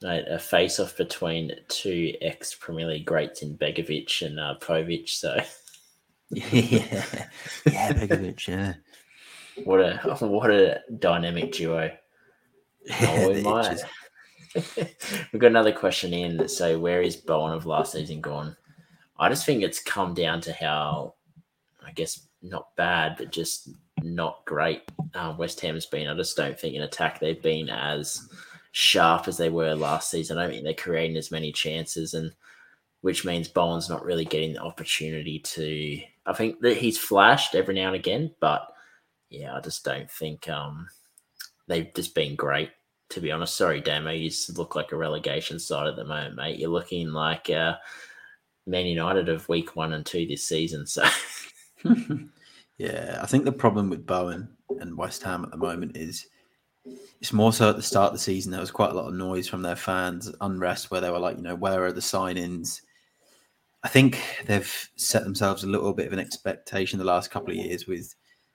a 0.04 0.40
face 0.40 0.80
off 0.80 0.96
between 0.96 1.52
two 1.68 2.14
ex 2.22 2.56
Premier 2.56 2.88
League 2.88 3.06
greats 3.06 3.42
in 3.42 3.58
Begovic 3.58 4.26
and 4.26 4.40
uh, 4.40 4.56
Povic. 4.62 5.10
So, 5.10 5.36
yeah, 6.30 7.04
yeah, 7.66 7.94
Begovic, 7.94 8.48
yeah. 8.48 8.74
what 9.64 9.80
a 9.82 9.98
what 10.26 10.52
a 10.52 10.82
dynamic 10.98 11.52
duo. 11.54 11.92
Oh, 13.02 13.30
we 13.30 13.42
might. 13.42 13.72
just- 13.72 13.86
We've 14.56 15.40
got 15.40 15.48
another 15.48 15.72
question 15.72 16.14
in. 16.14 16.38
That. 16.38 16.52
So, 16.52 16.80
where 16.80 17.02
is 17.02 17.16
Bowen 17.16 17.54
of 17.54 17.66
last 17.66 17.94
season 17.94 18.22
gone? 18.22 18.56
I 19.18 19.30
just 19.30 19.46
think 19.46 19.64
it's 19.64 19.82
come 19.82 20.14
down 20.14 20.42
to 20.42 20.54
how, 20.54 21.16
I 21.86 21.92
guess, 21.92 22.28
not 22.42 22.76
bad, 22.76 23.16
but 23.18 23.32
just 23.32 23.70
not 24.02 24.46
great. 24.46 24.84
Uh, 25.14 25.36
West 25.38 25.60
Ham's 25.62 25.86
been. 25.86 26.08
I 26.08 26.16
just 26.16 26.38
don't 26.38 26.60
think 26.60 26.76
in 26.76 26.84
attack 26.84 27.20
they've 27.20 27.42
been 27.42 27.70
as 27.70 28.30
sharp 28.72 29.28
as 29.28 29.38
they 29.38 29.50
were 29.50 29.76
last 29.76 30.10
season. 30.10 30.38
I 30.38 30.44
don't 30.44 30.52
think 30.52 30.64
they're 30.64 30.74
creating 30.74 31.18
as 31.18 31.32
many 31.32 31.52
chances, 31.52 32.14
and 32.14 32.34
which 33.02 33.26
means 33.26 33.48
Bowen's 33.48 33.90
not 33.90 34.06
really 34.06 34.26
getting 34.26 34.54
the 34.54 34.62
opportunity 34.62 35.40
to. 35.40 36.02
I 36.26 36.34
think 36.34 36.60
that 36.62 36.78
he's 36.78 36.98
flashed 36.98 37.56
every 37.56 37.76
now 37.76 37.88
and 37.88 37.96
again, 37.96 38.32
but 38.40 38.68
yeah, 39.30 39.56
I 39.56 39.60
just 39.62 39.84
don't 39.84 40.10
think 40.10 40.48
um, 40.50 40.88
they've 41.68 41.94
just 41.94 42.16
been 42.16 42.36
great 42.36 42.70
to 43.10 43.22
be 43.22 43.32
honest. 43.32 43.56
Sorry, 43.56 43.82
Damo, 43.82 44.12
you 44.12 44.32
look 44.56 44.76
like 44.76 44.92
a 44.92 44.98
relegation 44.98 45.60
side 45.60 45.88
at 45.88 45.96
the 45.96 46.06
moment, 46.06 46.36
mate. 46.36 46.60
You're 46.60 46.70
looking 46.70 47.12
like 47.12 47.50
uh, 47.50 47.76
Man 48.68 48.86
United 48.86 49.30
of 49.30 49.50
week 49.50 49.76
one 49.76 49.94
and 49.94 50.06
two 50.06 50.28
this 50.28 50.48
season. 50.48 50.86
So, 50.86 51.04
yeah, 52.78 53.20
I 53.22 53.26
think 53.26 53.46
the 53.46 53.52
problem 53.52 53.90
with 53.90 54.06
Bowen 54.06 54.50
and 54.80 54.98
West 54.98 55.24
Ham 55.24 55.44
at 55.44 55.52
the 55.52 55.58
moment 55.58 55.98
is 55.98 56.28
it's 56.86 57.34
more 57.34 57.52
so 57.52 57.70
at 57.70 57.76
the 57.76 57.82
start 57.82 58.08
of 58.08 58.14
the 58.14 58.20
season. 58.20 58.52
There 58.52 58.62
was 58.62 58.72
quite 58.72 58.92
a 58.92 58.96
lot 58.96 59.08
of 59.08 59.14
noise 59.14 59.48
from 59.48 59.62
their 59.62 59.76
fans, 59.76 60.32
unrest, 60.42 60.92
where 60.92 61.02
they 61.02 61.10
were 61.10 61.20
like, 61.20 61.38
you 61.38 61.44
know, 61.44 61.56
where 61.56 61.86
are 61.86 61.92
the 61.92 62.02
sign-ins? 62.02 62.82
I 63.84 63.88
think 63.88 64.22
they've 64.46 64.90
set 64.96 65.24
themselves 65.24 65.64
a 65.64 65.68
little 65.68 65.94
bit 65.94 66.08
of 66.08 66.14
an 66.14 66.20
expectation 66.20 67.00
the 67.00 67.06
last 67.06 67.32
couple 67.32 67.50
of 67.50 67.58
years 67.58 67.88
with 67.88 68.14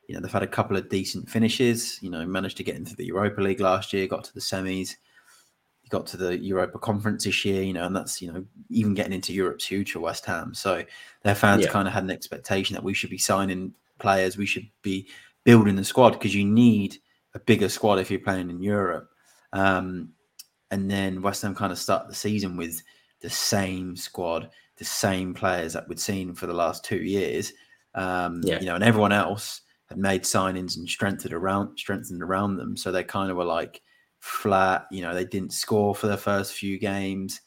you 0.09 0.15
know 0.15 0.21
they've 0.21 0.31
had 0.33 0.43
a 0.43 0.47
couple 0.47 0.77
of 0.77 0.89
decent 0.89 1.29
finishes. 1.29 1.99
You 2.03 2.11
know, 2.11 2.25
managed 2.27 2.57
to 2.59 2.65
get 2.65 2.77
into 2.77 2.95
the 2.97 3.07
Europa 3.07 3.41
League 3.41 3.61
last 3.61 3.93
year, 3.93 4.07
got 4.07 4.25
to 4.25 4.35
the 4.35 4.41
semis, 4.41 4.97
got 5.89 6.07
to 6.09 6.17
the 6.17 6.39
Europa 6.39 6.79
Conference 6.79 7.25
this 7.25 7.45
year. 7.45 7.63
You 7.63 7.73
know, 7.73 7.85
and 7.87 7.95
that's 7.97 8.21
you 8.23 8.33
know 8.33 8.45
even 8.71 8.95
getting 8.95 9.13
into 9.13 9.33
Europe's 9.33 9.67
huge 9.67 9.93
for 9.93 10.01
West 10.01 10.25
Ham. 10.27 10.55
So 10.55 10.85
their 11.23 11.35
fans 11.35 11.65
Yeah. 11.65 11.71
kind 11.71 11.89
of 11.89 11.95
had 11.95 12.05
an 12.05 12.11
expectation 12.11 12.75
that 12.75 12.85
we 12.85 12.95
should 12.95 13.11
be 13.11 13.19
signing 13.19 13.75
players, 13.99 14.37
we 14.37 14.47
should 14.47 14.69
be 14.83 15.09
building 15.45 15.77
the 15.77 15.85
squad 15.85 16.11
because 16.13 16.35
you 16.35 16.45
need 16.45 16.99
a 17.35 17.39
bigger 17.39 17.69
squad 17.69 17.99
if 17.99 18.11
you're 18.11 18.21
playing 18.21 18.51
in 18.51 18.63
Europe. 18.63 19.11
Um, 19.53 20.13
and 20.71 20.91
then 20.91 21.23
West 21.23 21.43
Ham 21.43 21.55
kind 21.55 21.73
of 21.73 21.79
start 21.79 22.09
the 22.09 22.15
season 22.15 22.57
with 22.57 22.83
the 23.21 23.31
same 23.31 23.97
squad, 23.97 24.51
the 24.77 24.85
same 24.85 25.33
players 25.35 25.73
that 25.73 25.89
we'd 25.89 26.01
seen 26.01 26.35
for 26.35 26.47
the 26.47 26.55
last 26.55 26.85
two 26.85 27.03
years. 27.03 27.53
Um, 27.95 28.41
Yeah. 28.43 28.59
You 28.61 28.67
know, 28.67 28.75
and 28.75 28.85
everyone 28.85 29.13
else 29.13 29.61
had 29.95 30.03
made 30.03 30.25
signings 30.25 30.77
and 30.77 30.89
strengthened 30.89 31.33
around 31.33 31.79
strengthened 31.79 32.23
around 32.23 32.57
them, 32.57 32.77
so 32.77 32.91
they 32.91 33.05
kind 33.05 33.31
of 33.31 33.37
were 33.37 33.45
like 33.45 33.81
flat. 34.19 34.87
You 34.91 35.03
know, 35.03 35.15
they 35.15 35.25
didn't 35.25 35.53
score 35.53 35.95
for 35.95 36.09
the 36.09 36.17
first 36.17 36.55
few 36.55 36.79
games, 36.79 37.41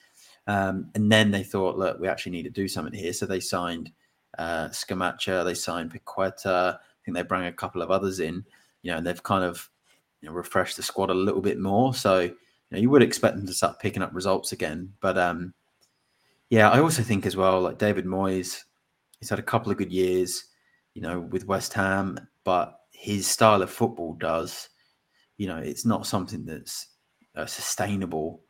um, 0.48 0.89
and 0.95 1.12
then 1.12 1.32
they 1.32 1.43
thought, 1.43 1.78
look, 1.78 2.00
we 2.00 2.08
actually 2.08 2.32
need 2.32 2.43
to 2.43 2.50
do 2.50 2.68
something 2.68 2.93
here. 2.93 3.14
So 3.14 3.26
they 3.26 3.41
signed 3.41 3.91
uh, 4.38 4.70
Scamacca, 4.70 5.43
they 5.43 5.54
signed 5.54 5.91
Paqueta. 5.91 6.76
I 6.76 6.80
think 7.06 7.16
they 7.16 7.24
bring 7.24 7.45
a 7.45 7.54
couple 7.54 7.82
of 7.82 7.91
others 7.91 8.20
in. 8.20 8.45
You 8.82 8.91
know, 8.91 8.98
and 8.98 9.08
they've 9.08 9.24
kind 9.24 9.43
of 9.43 9.70
you 10.22 10.30
know, 10.30 10.36
refreshed 10.36 10.78
the 10.78 10.84
squad 10.84 11.10
a 11.10 11.14
little 11.14 11.41
bit 11.41 11.60
more. 11.60 11.93
So 11.93 12.20
you, 12.22 12.36
know, 12.72 12.80
you 12.80 12.89
would 12.89 13.04
expect 13.04 13.36
them 13.36 13.48
to 13.48 13.54
start 13.54 13.80
picking 13.80 14.02
up 14.02 14.14
results 14.14 14.52
again. 14.52 14.93
But 15.02 15.18
um, 15.18 15.54
yeah, 16.50 16.70
I 16.70 16.80
also 16.80 17.04
think 17.04 17.26
as 17.26 17.36
well, 17.36 17.62
like 17.62 17.78
David 17.78 18.06
Moyes, 18.06 18.64
he's 19.20 19.30
had 19.30 19.39
a 19.39 19.43
couple 19.43 19.72
of 19.72 19.78
good 19.78 19.91
years, 19.91 20.45
you 20.93 21.02
know, 21.02 21.20
with 21.20 21.48
West 21.48 21.74
Ham, 21.74 22.18
but 22.48 22.80
his 22.91 23.28
style 23.28 23.62
of 23.62 23.70
football 23.70 24.14
does, 24.14 24.70
you 25.36 25.48
know, 25.48 25.58
it's 25.58 25.86
not 25.86 26.08
something 26.08 26.45
that's 26.45 26.88
uh, 27.36 27.45
sustainable 27.45 28.41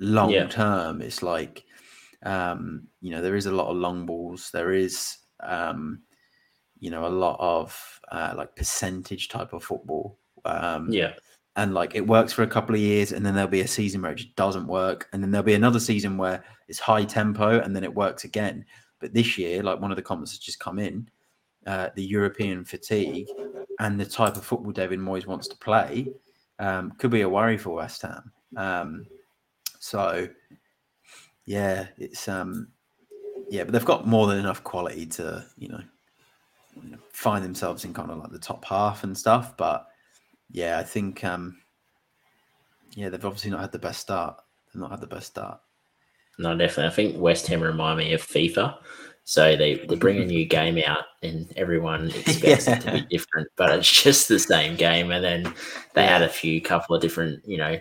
long 0.00 0.30
Yeah. 0.30 0.46
term. 0.46 1.02
It's 1.02 1.22
like, 1.22 1.62
um, 2.22 2.88
you 3.02 3.10
know, 3.10 3.20
there 3.20 3.36
is 3.36 3.44
a 3.44 3.52
lot 3.52 3.68
of 3.68 3.76
long 3.76 4.06
balls. 4.06 4.48
There 4.50 4.72
is, 4.72 5.18
um, 5.40 6.00
you 6.78 6.88
know, 6.90 7.04
a 7.06 7.08
lot 7.24 7.36
of 7.38 8.00
uh, 8.10 8.32
like 8.34 8.56
percentage 8.56 9.28
type 9.28 9.52
of 9.52 9.62
football. 9.62 10.18
Um, 10.46 10.88
Yeah. 10.90 11.12
and 11.56 11.74
like 11.74 11.94
it 11.94 12.06
works 12.06 12.32
for 12.32 12.44
a 12.44 12.54
couple 12.54 12.74
of 12.74 12.80
years 12.80 13.12
and 13.12 13.26
then 13.26 13.34
there'll 13.34 13.50
be 13.50 13.60
a 13.60 13.68
season 13.68 14.00
where 14.00 14.12
it 14.12 14.22
just 14.22 14.36
doesn't 14.36 14.66
work 14.66 15.06
and 15.12 15.22
then 15.22 15.30
there'll 15.30 15.44
be 15.44 15.52
another 15.52 15.80
season 15.80 16.16
where 16.16 16.42
it's 16.68 16.78
high 16.78 17.04
tempo 17.04 17.60
and 17.60 17.76
then 17.76 17.84
it 17.84 17.94
works 17.94 18.24
again 18.24 18.64
but 19.00 19.12
this 19.12 19.36
year 19.36 19.62
like 19.62 19.80
one 19.82 19.92
of 19.92 19.96
the 19.96 20.02
comments 20.02 20.32
has 20.32 20.38
just 20.38 20.58
come 20.58 20.78
in 20.78 21.06
uh, 21.66 21.88
the 21.94 22.04
european 22.04 22.64
fatigue 22.64 23.28
and 23.80 23.98
the 23.98 24.04
type 24.04 24.36
of 24.36 24.44
football 24.44 24.72
david 24.72 24.98
moyes 24.98 25.26
wants 25.26 25.48
to 25.48 25.56
play 25.56 26.06
um, 26.58 26.92
could 26.98 27.10
be 27.10 27.22
a 27.22 27.28
worry 27.28 27.56
for 27.56 27.70
west 27.70 28.02
ham 28.02 28.30
um, 28.56 29.06
so 29.78 30.28
yeah 31.46 31.86
it's 31.98 32.28
um 32.28 32.68
yeah 33.50 33.64
but 33.64 33.72
they've 33.72 33.84
got 33.84 34.06
more 34.06 34.26
than 34.26 34.38
enough 34.38 34.64
quality 34.64 35.04
to 35.06 35.44
you 35.58 35.68
know, 35.68 35.80
you 36.82 36.90
know 36.90 36.98
find 37.10 37.44
themselves 37.44 37.84
in 37.84 37.92
kind 37.92 38.10
of 38.10 38.18
like 38.18 38.30
the 38.30 38.38
top 38.38 38.64
half 38.64 39.04
and 39.04 39.16
stuff 39.16 39.56
but 39.56 39.88
yeah, 40.54 40.78
I 40.78 40.84
think 40.84 41.24
um 41.24 41.58
yeah, 42.94 43.08
they've 43.08 43.24
obviously 43.24 43.50
not 43.50 43.60
had 43.60 43.72
the 43.72 43.78
best 43.78 44.00
start. 44.00 44.40
They've 44.72 44.80
not 44.80 44.92
had 44.92 45.00
the 45.00 45.08
best 45.08 45.26
start. 45.26 45.60
No, 46.38 46.56
definitely. 46.56 46.86
I 46.86 46.94
think 46.94 47.20
West 47.20 47.46
Ham 47.48 47.60
remind 47.60 47.98
me 47.98 48.12
of 48.12 48.22
FIFA. 48.22 48.76
So 49.26 49.56
they, 49.56 49.76
they 49.76 49.94
bring 49.96 50.18
a 50.20 50.24
new 50.26 50.44
game 50.44 50.78
out 50.86 51.04
and 51.22 51.50
everyone 51.56 52.10
expects 52.26 52.68
it 52.68 52.80
to 52.82 52.92
be 52.92 53.00
different, 53.10 53.48
but 53.56 53.78
it's 53.78 53.90
just 54.02 54.28
the 54.28 54.38
same 54.38 54.76
game. 54.76 55.10
And 55.10 55.24
then 55.24 55.44
they 55.94 56.02
Yeah. 56.04 56.16
add 56.16 56.22
a 56.22 56.28
few 56.28 56.60
couple 56.60 56.94
of 56.94 57.00
different, 57.00 57.42
you 57.46 57.56
know, 57.56 57.78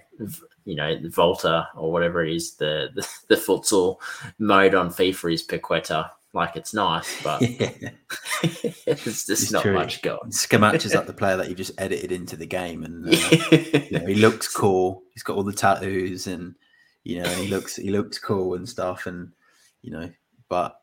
you 0.65 0.75
know, 0.75 0.97
the 0.97 1.09
Volta 1.09 1.67
or 1.75 1.91
whatever 1.91 2.23
it 2.25 2.33
is, 2.33 2.55
the, 2.55 2.89
the 2.95 3.05
the 3.27 3.35
futsal 3.35 3.97
mode 4.39 4.73
on 4.73 4.89
FIFA 4.89 5.33
is 5.33 5.45
Paqueta. 5.45 6.09
Like 6.31 6.55
it's 6.55 6.73
nice, 6.73 7.21
but 7.21 7.41
yeah. 7.59 7.69
it's 8.43 9.03
just 9.03 9.29
It's 9.29 9.51
not 9.51 9.63
true. 9.63 9.73
much 9.73 10.01
going. 10.01 10.31
Scamach 10.31 10.83
is 10.85 10.95
like 10.95 11.05
the 11.07 11.13
player 11.13 11.35
that 11.37 11.49
you 11.49 11.55
just 11.55 11.79
edited 11.79 12.11
into 12.13 12.37
the 12.37 12.45
game 12.47 12.83
and 12.85 13.07
uh, 13.07 13.11
you 13.91 13.99
know, 13.99 14.05
he 14.07 14.15
looks 14.15 14.47
cool. 14.47 15.03
He's 15.13 15.23
got 15.23 15.35
all 15.35 15.43
the 15.43 15.51
tattoos 15.53 16.25
and 16.27 16.55
you 17.03 17.21
know, 17.21 17.29
he 17.29 17.49
looks 17.49 17.75
he 17.75 17.89
looks 17.91 18.17
cool 18.17 18.53
and 18.55 18.67
stuff 18.67 19.05
and 19.07 19.31
you 19.81 19.91
know, 19.91 20.09
but 20.47 20.79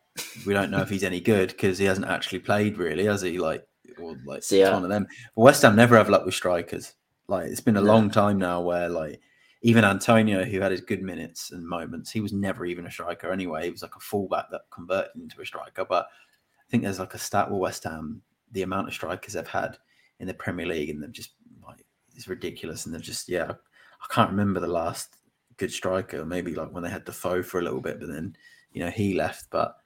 we 0.46 0.52
don't 0.54 0.70
know 0.70 0.80
if 0.80 0.88
he's 0.90 1.04
any 1.04 1.20
good 1.20 1.48
because 1.48 1.78
he 1.78 1.84
hasn't 1.84 2.06
actually 2.06 2.40
played 2.40 2.78
really, 2.78 3.04
has 3.04 3.22
he? 3.22 3.38
Like 3.38 3.66
or 3.98 4.16
like 4.24 4.42
See, 4.42 4.62
uh, 4.62 4.72
one 4.72 4.84
of 4.84 4.90
them. 4.90 5.06
But 5.34 5.42
West 5.42 5.62
Ham 5.62 5.76
never 5.76 5.96
have 5.96 6.08
luck 6.08 6.24
with 6.24 6.34
strikers. 6.34 6.94
Like 7.28 7.48
it's 7.48 7.60
been 7.60 7.76
a 7.76 7.80
No. 7.80 7.92
long 7.92 8.10
time 8.10 8.38
now 8.38 8.60
where 8.60 8.88
like 8.88 9.20
even 9.62 9.84
Antonio, 9.84 10.44
who 10.44 10.60
had 10.60 10.72
his 10.72 10.80
good 10.80 11.02
minutes 11.02 11.50
and 11.52 11.66
moments, 11.66 12.10
he 12.10 12.20
was 12.20 12.32
never 12.32 12.64
even 12.64 12.86
a 12.86 12.90
striker 12.90 13.30
anyway. 13.30 13.64
He 13.64 13.70
was 13.70 13.82
like 13.82 13.94
a 13.96 14.00
fullback 14.00 14.50
that 14.50 14.62
converted 14.70 15.20
into 15.20 15.40
a 15.40 15.46
striker. 15.46 15.84
But 15.84 16.06
I 16.06 16.70
think 16.70 16.82
there's 16.82 16.98
like 16.98 17.14
a 17.14 17.18
stat 17.18 17.50
with 17.50 17.60
West 17.60 17.84
Ham, 17.84 18.22
the 18.52 18.62
amount 18.62 18.88
of 18.88 18.94
strikers 18.94 19.34
they've 19.34 19.46
had 19.46 19.76
in 20.18 20.26
the 20.26 20.34
Premier 20.34 20.66
League, 20.66 20.90
and 20.90 21.02
they've 21.02 21.12
just 21.12 21.32
like 21.66 21.84
it's 22.14 22.28
ridiculous. 22.28 22.86
And 22.86 22.94
they've 22.94 23.02
just 23.02 23.28
yeah, 23.28 23.50
I 23.50 24.14
can't 24.14 24.30
remember 24.30 24.60
the 24.60 24.66
last 24.66 25.16
good 25.58 25.70
striker. 25.70 26.24
Maybe 26.24 26.54
like 26.54 26.72
when 26.72 26.82
they 26.82 26.90
had 26.90 27.04
Defoe 27.04 27.42
for 27.42 27.60
a 27.60 27.62
little 27.62 27.80
bit, 27.82 28.00
but 28.00 28.08
then 28.08 28.34
you 28.72 28.82
know 28.82 28.90
he 28.90 29.14
left. 29.14 29.50
But 29.50 29.76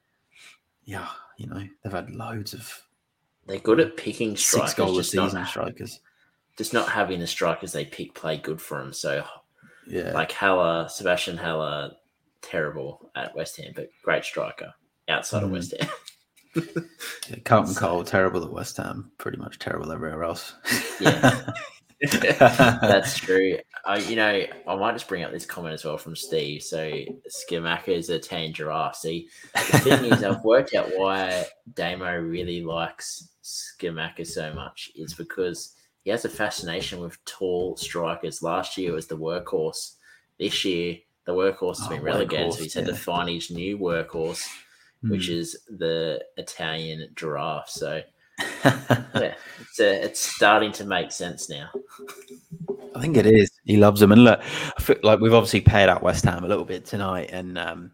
yeah, 0.85 1.09
you 1.39 1.47
know 1.47 1.63
they've 1.83 1.93
had 1.93 2.11
loads 2.11 2.55
of 2.55 2.83
They're 3.47 3.59
good 3.59 3.81
at 3.81 3.97
picking 3.97 4.37
strikers, 4.37 4.71
six 4.71 4.79
goal 4.79 4.95
a 4.99 5.03
just 5.03 5.15
not, 5.15 5.31
season 5.31 5.47
strikers. 5.47 6.01
just 6.57 6.73
not 6.73 6.89
having 6.89 7.21
the 7.21 7.27
strikers 7.27 7.73
they 7.73 7.85
pick 7.85 8.15
play 8.15 8.37
good 8.37 8.61
for 8.61 8.79
them. 8.79 8.93
So 8.93 9.25
Yeah, 9.87 10.13
like 10.13 10.33
Haller, 10.33 10.89
Sebastian 10.89 11.37
Haller, 11.37 11.93
terrible 12.43 13.11
at 13.17 13.35
West 13.35 13.57
Ham, 13.59 13.73
but 13.75 13.89
great 14.03 14.25
striker 14.25 14.73
outside 15.09 15.43
of 15.43 15.51
Mhm. 15.51 15.53
West 15.53 15.75
Ham. 15.81 15.91
yeah 17.29 17.37
Carlton 17.45 17.75
Cole 17.75 18.05
terrible 18.05 18.45
at 18.45 18.53
West 18.53 18.77
Ham, 18.77 19.11
pretty 19.19 19.39
much 19.39 19.59
terrible 19.59 19.91
everywhere 19.93 20.23
else. 20.25 20.55
Yeah. 21.01 21.51
That's 22.39 23.19
true. 23.19 23.59
I, 23.85 23.99
you 23.99 24.17
know, 24.17 24.45
I 24.67 24.77
might 24.77 24.93
just 24.93 25.09
bring 25.09 25.23
up 25.23 25.33
this 25.33 25.47
comment 25.47 25.75
as 25.75 25.85
well 25.85 25.99
from 25.99 26.17
Steve. 26.17 26.63
So 26.63 26.91
Scamacca 27.29 27.89
is 27.89 28.09
a 28.11 28.19
tan 28.19 28.53
giraffe. 28.53 28.97
See, 28.97 29.29
the 29.55 29.79
thing 29.81 30.05
is, 30.07 30.23
I've 30.25 30.45
worked 30.45 30.75
out 30.75 30.89
why 30.97 31.45
Damo 31.75 32.17
really 32.19 32.63
likes 32.65 33.29
Scamacca 33.43 34.27
so 34.27 34.53
much 34.55 34.91
is 34.97 35.15
because 35.15 35.75
he 36.03 36.11
has 36.11 36.25
a 36.25 36.29
fascination 36.31 37.01
with 37.01 37.23
tall 37.25 37.77
strikers. 37.77 38.43
Last 38.43 38.77
year 38.79 38.93
was 38.93 39.07
the 39.07 39.19
workhorse. 39.19 39.95
This 40.39 40.65
year, 40.65 40.99
the 41.25 41.33
workhorse 41.33 41.79
has 41.79 41.87
Oh, 41.87 41.91
been 41.91 42.03
relegated, 42.03 42.53
so 42.55 42.63
he's 42.63 42.75
had 42.75 42.87
to 42.87 42.93
yeah. 42.93 42.99
find 42.99 43.29
his 43.29 43.51
new 43.51 43.79
workhorse, 43.79 44.47
which 45.03 45.27
Hmm. 45.27 45.33
is 45.35 45.59
the 45.69 46.25
Italian 46.37 47.09
giraffe. 47.15 47.69
So 47.71 48.03
yeah, 48.65 49.35
it's 49.61 49.81
uh, 49.81 49.85
it's 50.03 50.21
starting 50.21 50.73
to 50.73 50.85
make 50.85 51.13
sense 51.13 51.49
now. 51.49 51.71
I 52.95 53.01
think 53.01 53.17
it 53.17 53.27
is. 53.27 53.51
He 53.65 53.77
loves 53.77 54.01
them, 54.01 54.13
and 54.13 54.25
look, 54.25 54.41
I 54.41 54.83
feel 54.83 54.97
like 55.03 55.21
we've 55.21 55.35
obviously 55.35 55.61
paid 55.61 55.89
out 55.89 56.03
West 56.03 56.25
Ham 56.25 56.45
a 56.45 56.49
little 56.49 56.65
bit 56.65 56.85
tonight, 56.85 57.31
and 57.33 57.59
um, 57.59 57.91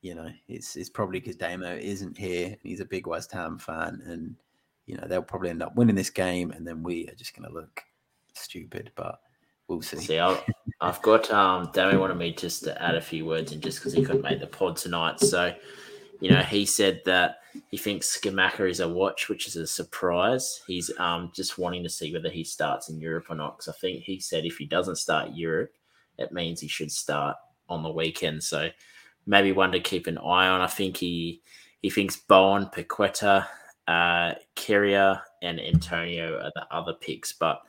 you 0.00 0.14
know, 0.14 0.30
it's 0.48 0.76
it's 0.76 0.90
probably 0.90 1.20
because 1.20 1.36
Damo 1.36 1.76
isn't 1.76 2.18
here. 2.18 2.48
and 2.48 2.58
He's 2.62 2.80
a 2.80 2.84
big 2.84 3.06
West 3.06 3.32
Ham 3.32 3.58
fan, 3.58 4.02
and 4.06 4.34
you 4.86 4.96
know 4.96 5.06
they'll 5.06 5.22
probably 5.22 5.50
end 5.50 5.62
up 5.62 5.76
winning 5.76 5.96
this 5.96 6.10
game, 6.10 6.50
and 6.50 6.66
then 6.66 6.82
we 6.82 7.08
are 7.08 7.14
just 7.14 7.36
going 7.36 7.48
to 7.48 7.54
look 7.54 7.82
stupid, 8.34 8.90
but 8.94 9.20
we'll 9.68 9.82
see. 9.82 9.98
See, 9.98 10.18
I'll, 10.18 10.42
I've 10.80 11.00
got 11.02 11.30
um, 11.30 11.70
Dammy 11.72 11.96
wanted 11.96 12.16
me 12.16 12.32
just 12.32 12.64
to 12.64 12.82
add 12.82 12.94
a 12.94 13.00
few 13.00 13.24
words 13.24 13.52
in 13.52 13.60
just 13.60 13.78
because 13.78 13.92
he 13.92 14.04
couldn't 14.04 14.22
make 14.22 14.40
the 14.40 14.46
pod 14.46 14.76
tonight. 14.76 15.20
So, 15.20 15.54
you 16.20 16.30
know, 16.30 16.40
he 16.40 16.66
said 16.66 17.02
that 17.04 17.41
he 17.70 17.76
thinks 17.76 18.18
Scamacca 18.18 18.68
is 18.70 18.80
a 18.80 18.88
watch, 18.88 19.28
which 19.28 19.46
is 19.46 19.56
a 19.56 19.66
surprise. 19.66 20.62
He's 20.66 20.90
um 20.98 21.32
just 21.34 21.58
wanting 21.58 21.82
to 21.82 21.88
see 21.90 22.12
whether 22.12 22.30
he 22.30 22.44
starts 22.44 22.88
in 22.88 23.00
Europe 23.00 23.26
or 23.28 23.36
not. 23.36 23.56
Because 23.56 23.68
I 23.68 23.78
think 23.78 24.02
he 24.02 24.20
said 24.20 24.44
if 24.44 24.56
he 24.56 24.66
doesn't 24.66 24.96
start 24.96 25.34
Europe, 25.34 25.74
it 26.18 26.32
means 26.32 26.60
he 26.60 26.68
should 26.68 26.92
start 26.92 27.36
on 27.68 27.82
the 27.82 27.90
weekend. 27.90 28.42
So 28.42 28.68
maybe 29.26 29.52
one 29.52 29.72
to 29.72 29.80
keep 29.80 30.06
an 30.06 30.18
eye 30.18 30.48
on. 30.48 30.60
I 30.60 30.66
think 30.66 30.96
he 30.96 31.42
he 31.80 31.90
thinks 31.90 32.16
Bowen, 32.16 32.66
Paqueta, 32.66 33.46
uh, 33.88 34.34
Kyria, 34.56 35.22
and 35.42 35.60
Antonio 35.60 36.38
are 36.38 36.52
the 36.54 36.66
other 36.70 36.94
picks, 36.94 37.32
but 37.32 37.62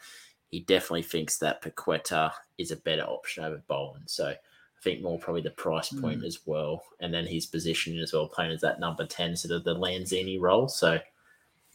he 0.51 0.59
definitely 0.61 1.03
thinks 1.03 1.39
that 1.39 1.63
Paqueta 1.63 2.31
is 2.59 2.71
a 2.71 2.77
better 2.77 3.03
option 3.03 3.43
over 3.43 3.63
Bowen. 3.67 4.03
So 4.05 4.35
think 4.83 5.01
more 5.01 5.17
probably 5.19 5.41
the 5.41 5.51
price 5.51 5.89
hmm. 5.89 6.01
point 6.01 6.23
as 6.23 6.39
well, 6.45 6.83
and 6.99 7.13
then 7.13 7.25
his 7.25 7.45
position 7.45 7.99
as 7.99 8.13
well, 8.13 8.27
playing 8.27 8.51
as 8.51 8.61
that 8.61 8.79
number 8.79 9.05
ten, 9.05 9.35
sort 9.35 9.55
of 9.55 9.63
the 9.63 9.75
Lanzini 9.75 10.39
role. 10.39 10.67
So 10.67 10.99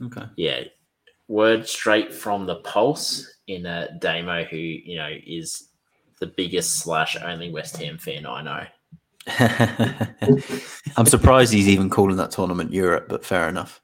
Okay. 0.01 0.27
yeah, 0.37 0.65
word 1.27 1.69
straight 1.69 2.15
from 2.15 2.47
the 2.47 2.57
pulse 2.57 3.29
in 3.47 3.67
a 3.67 3.89
Damo, 3.99 4.45
who 4.45 4.57
you 4.57 4.97
know 4.97 5.11
is 5.27 5.69
the 6.21 6.27
biggest 6.27 6.79
slash 6.79 7.17
only 7.23 7.51
West 7.51 7.77
Ham 7.79 7.99
fan 7.99 8.27
I 8.27 8.43
know. 8.43 8.67
I'm 10.97 11.07
surprised 11.07 11.53
he's 11.53 11.69
even 11.69 11.91
calling 11.91 12.17
that 12.17 12.31
tournament 12.31 12.73
Europe, 12.73 13.07
but 13.09 13.25
fair 13.25 13.49
enough. 13.49 13.83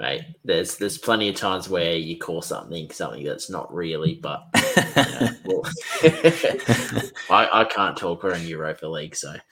Right. 0.00 0.24
There's 0.44 0.76
there's 0.76 0.96
plenty 0.96 1.28
of 1.28 1.34
times 1.34 1.68
where 1.68 1.96
you 1.96 2.18
call 2.18 2.40
something 2.40 2.88
something 2.90 3.24
that's 3.24 3.50
not 3.50 3.72
really, 3.74 4.14
but 4.14 4.44
you 4.96 5.02
know, 5.02 5.28
well, 5.44 5.62
I, 7.30 7.48
I 7.52 7.64
can't 7.64 7.96
talk. 7.96 8.22
We're 8.22 8.34
in 8.34 8.46
Europa 8.46 8.86
League, 8.86 9.16
so 9.16 9.32
it 9.32 9.42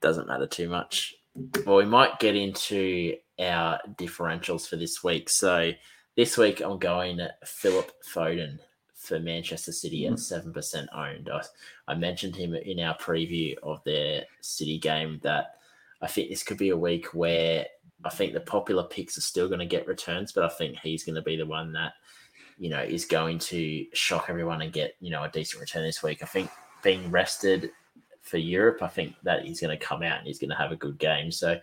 doesn't 0.00 0.28
matter 0.28 0.46
too 0.46 0.68
much. 0.68 1.16
Well, 1.66 1.76
we 1.76 1.84
might 1.84 2.20
get 2.20 2.36
into 2.36 3.16
our 3.40 3.80
differentials 3.96 4.68
for 4.68 4.76
this 4.76 5.02
week. 5.02 5.28
So 5.28 5.72
this 6.16 6.38
week 6.38 6.60
I'm 6.60 6.78
going 6.78 7.20
Philip 7.44 7.90
Foden 8.14 8.58
for 8.94 9.18
Manchester 9.18 9.72
City 9.72 10.06
at 10.06 10.12
mm-hmm. 10.12 10.20
seven 10.20 10.52
percent 10.52 10.88
owned. 10.94 11.28
I, 11.28 11.42
I 11.88 11.94
mentioned 11.94 12.36
him 12.36 12.54
in 12.54 12.78
our 12.78 12.96
preview 12.98 13.56
of 13.64 13.82
their 13.82 14.26
City 14.42 14.78
game 14.78 15.18
that 15.24 15.56
I 16.00 16.06
think 16.06 16.28
this 16.28 16.44
could 16.44 16.58
be 16.58 16.68
a 16.68 16.76
week 16.76 17.14
where 17.14 17.66
I 18.04 18.10
think 18.10 18.32
the 18.32 18.40
popular 18.40 18.84
picks 18.84 19.18
are 19.18 19.22
still 19.22 19.48
going 19.48 19.60
to 19.60 19.66
get 19.66 19.88
returns, 19.88 20.32
but 20.32 20.44
I 20.44 20.48
think 20.48 20.78
he's 20.78 21.04
going 21.04 21.16
to 21.16 21.22
be 21.22 21.36
the 21.36 21.46
one 21.46 21.72
that 21.72 21.92
you 22.58 22.70
know 22.70 22.80
is 22.80 23.04
going 23.04 23.38
to 23.38 23.86
shock 23.92 24.26
everyone 24.28 24.62
and 24.62 24.72
get 24.72 24.94
you 25.00 25.10
know 25.10 25.24
a 25.24 25.28
decent 25.28 25.60
return 25.60 25.84
this 25.84 26.02
week. 26.02 26.22
I 26.22 26.26
think 26.26 26.50
being 26.82 27.10
rested 27.10 27.70
for 28.22 28.38
Europe, 28.38 28.82
I 28.82 28.88
think 28.88 29.14
that 29.22 29.44
he's 29.44 29.60
going 29.60 29.76
to 29.76 29.84
come 29.84 30.02
out 30.02 30.18
and 30.18 30.26
he's 30.26 30.38
going 30.38 30.50
to 30.50 30.56
have 30.56 30.72
a 30.72 30.76
good 30.76 30.98
game. 30.98 31.32
So 31.32 31.58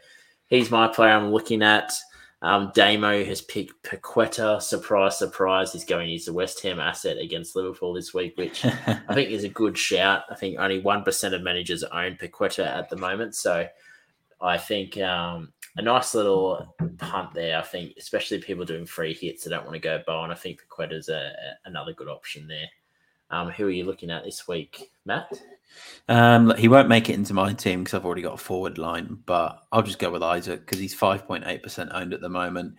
he's 0.47 0.71
my 0.71 0.87
player 0.87 1.11
I'm 1.11 1.31
looking 1.31 1.61
at. 1.61 1.93
Um, 2.41 2.71
Damo 2.75 3.23
has 3.23 3.41
picked 3.41 3.81
Paqueta. 3.83 4.61
Surprise, 4.61 5.17
surprise. 5.17 5.71
He's 5.71 5.85
going 5.85 6.05
to 6.05 6.11
use 6.11 6.25
the 6.25 6.33
West 6.33 6.61
Ham 6.61 6.79
asset 6.79 7.17
against 7.17 7.55
Liverpool 7.55 7.93
this 7.93 8.13
week, 8.13 8.37
which 8.37 8.65
I 8.65 9.13
think 9.13 9.31
is 9.31 9.43
a 9.43 9.49
good 9.49 9.77
shout. 9.77 10.23
I 10.29 10.35
think 10.35 10.59
only 10.59 10.81
1% 10.81 11.33
of 11.33 11.41
managers 11.41 11.83
own 11.83 12.17
Paqueta 12.17 12.65
at 12.65 12.89
the 12.89 12.97
moment. 12.97 13.35
So 13.35 13.67
I 14.41 14.57
think 14.57 14.97
um, 14.99 15.53
a 15.77 15.81
nice 15.81 16.15
little 16.15 16.75
punt 16.97 17.33
there. 17.33 17.57
I 17.57 17.61
think, 17.61 17.93
especially 17.97 18.39
people 18.39 18.65
doing 18.65 18.85
free 18.85 19.13
hits 19.13 19.43
they 19.43 19.49
don't 19.49 19.65
want 19.65 19.73
to 19.73 19.79
go 19.79 20.01
Bowen. 20.05 20.31
I 20.31 20.35
think 20.35 20.61
Paqueta 20.61 20.93
is 20.93 21.09
a, 21.09 21.33
a, 21.33 21.67
another 21.69 21.93
good 21.93 22.07
option 22.07 22.47
there. 22.47 22.67
Um, 23.31 23.49
who 23.49 23.65
are 23.65 23.71
you 23.71 23.85
looking 23.85 24.11
at 24.11 24.23
this 24.23 24.47
week, 24.47 24.91
Matt? 25.05 25.31
Um, 26.07 26.55
he 26.57 26.67
won't 26.67 26.89
make 26.89 27.09
it 27.09 27.15
into 27.15 27.33
my 27.33 27.53
team 27.53 27.83
because 27.83 27.95
I've 27.95 28.05
already 28.05 28.21
got 28.21 28.35
a 28.35 28.37
forward 28.37 28.77
line, 28.77 29.19
but 29.25 29.63
I'll 29.71 29.81
just 29.81 29.99
go 29.99 30.11
with 30.11 30.23
Isak 30.23 30.61
because 30.61 30.79
he's 30.79 30.95
5.8% 30.95 31.89
owned 31.91 32.13
at 32.13 32.21
the 32.21 32.29
moment. 32.29 32.75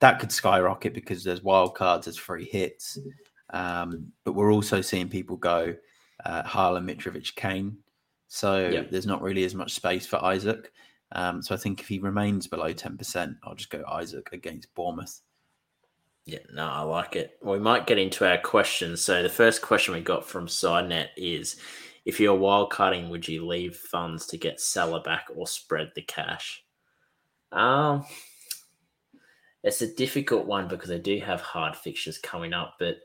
That 0.00 0.18
could 0.18 0.32
skyrocket 0.32 0.94
because 0.94 1.22
there's 1.22 1.42
wild 1.42 1.74
cards, 1.74 2.06
there's 2.06 2.16
free 2.16 2.46
hits. 2.46 2.98
Um, 3.50 4.12
but 4.24 4.32
we're 4.32 4.52
also 4.52 4.80
seeing 4.80 5.08
people 5.08 5.36
go 5.36 5.74
uh, 6.24 6.42
Haaland, 6.44 6.90
Mitrovic, 6.90 7.34
Kane. 7.34 7.76
So 8.28 8.68
yep. 8.68 8.90
there's 8.90 9.06
not 9.06 9.22
really 9.22 9.44
as 9.44 9.54
much 9.54 9.74
space 9.74 10.06
for 10.06 10.20
Isak. 10.32 10.72
Um, 11.12 11.42
so 11.42 11.54
I 11.54 11.58
think 11.58 11.80
if 11.80 11.88
he 11.88 11.98
remains 11.98 12.46
below 12.46 12.72
10%, 12.72 13.36
I'll 13.42 13.54
just 13.54 13.70
go 13.70 13.82
Isak 14.00 14.30
against 14.32 14.72
Bournemouth. 14.74 15.20
Yeah, 16.26 16.38
no, 16.52 16.68
I 16.68 16.82
like 16.82 17.16
it. 17.16 17.38
We 17.42 17.58
might 17.58 17.86
get 17.86 17.98
into 17.98 18.28
our 18.28 18.38
questions. 18.38 19.00
So 19.00 19.22
the 19.22 19.28
first 19.28 19.62
question 19.62 19.94
we 19.94 20.00
got 20.00 20.24
from 20.24 20.46
SideNet 20.46 21.08
is 21.16 21.56
if 22.04 22.20
you're 22.20 22.38
wildcarding, 22.38 23.10
would 23.10 23.26
you 23.26 23.46
leave 23.46 23.76
funds 23.76 24.26
to 24.26 24.38
get 24.38 24.60
Salah 24.60 25.02
back 25.02 25.26
or 25.34 25.46
spread 25.46 25.90
the 25.94 26.02
cash? 26.02 26.64
Um, 27.52 28.04
it's 29.64 29.82
a 29.82 29.94
difficult 29.94 30.46
one 30.46 30.68
because 30.68 30.88
they 30.88 30.98
do 30.98 31.18
have 31.20 31.40
hard 31.40 31.76
fixtures 31.76 32.18
coming 32.18 32.52
up. 32.52 32.76
But 32.78 32.98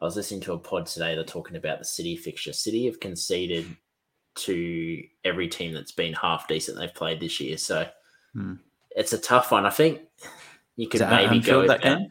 I 0.00 0.04
was 0.04 0.16
listening 0.16 0.40
to 0.42 0.54
a 0.54 0.58
pod 0.58 0.86
today. 0.86 1.14
They're 1.14 1.24
talking 1.24 1.56
about 1.56 1.78
the 1.78 1.84
City 1.84 2.16
fixture. 2.16 2.52
City 2.52 2.86
have 2.86 3.00
conceded 3.00 3.66
to 4.34 5.02
every 5.24 5.48
team 5.48 5.74
that's 5.74 5.92
been 5.92 6.14
half 6.14 6.48
decent 6.48 6.78
they've 6.78 6.94
played 6.94 7.20
this 7.20 7.40
year. 7.40 7.56
So 7.56 7.86
hmm. 8.34 8.54
it's 8.96 9.12
a 9.12 9.18
tough 9.18 9.52
one. 9.52 9.66
I 9.66 9.70
think 9.70 10.00
you 10.76 10.88
could 10.88 11.00
maybe 11.02 11.40
go 11.40 11.66
that 11.66 11.82
game. 11.82 12.08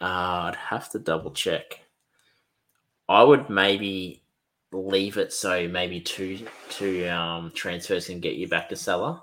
Uh, 0.00 0.50
I'd 0.50 0.56
have 0.56 0.90
to 0.90 0.98
double 0.98 1.30
check. 1.30 1.80
I 3.08 3.22
would 3.22 3.50
maybe 3.50 4.22
leave 4.72 5.18
it 5.18 5.32
so 5.32 5.68
maybe 5.68 6.00
two 6.00 6.46
two 6.68 7.08
um, 7.08 7.52
transfers 7.54 8.06
can 8.06 8.20
get 8.20 8.34
you 8.34 8.48
back 8.48 8.68
to 8.68 8.76
Salah. 8.76 9.22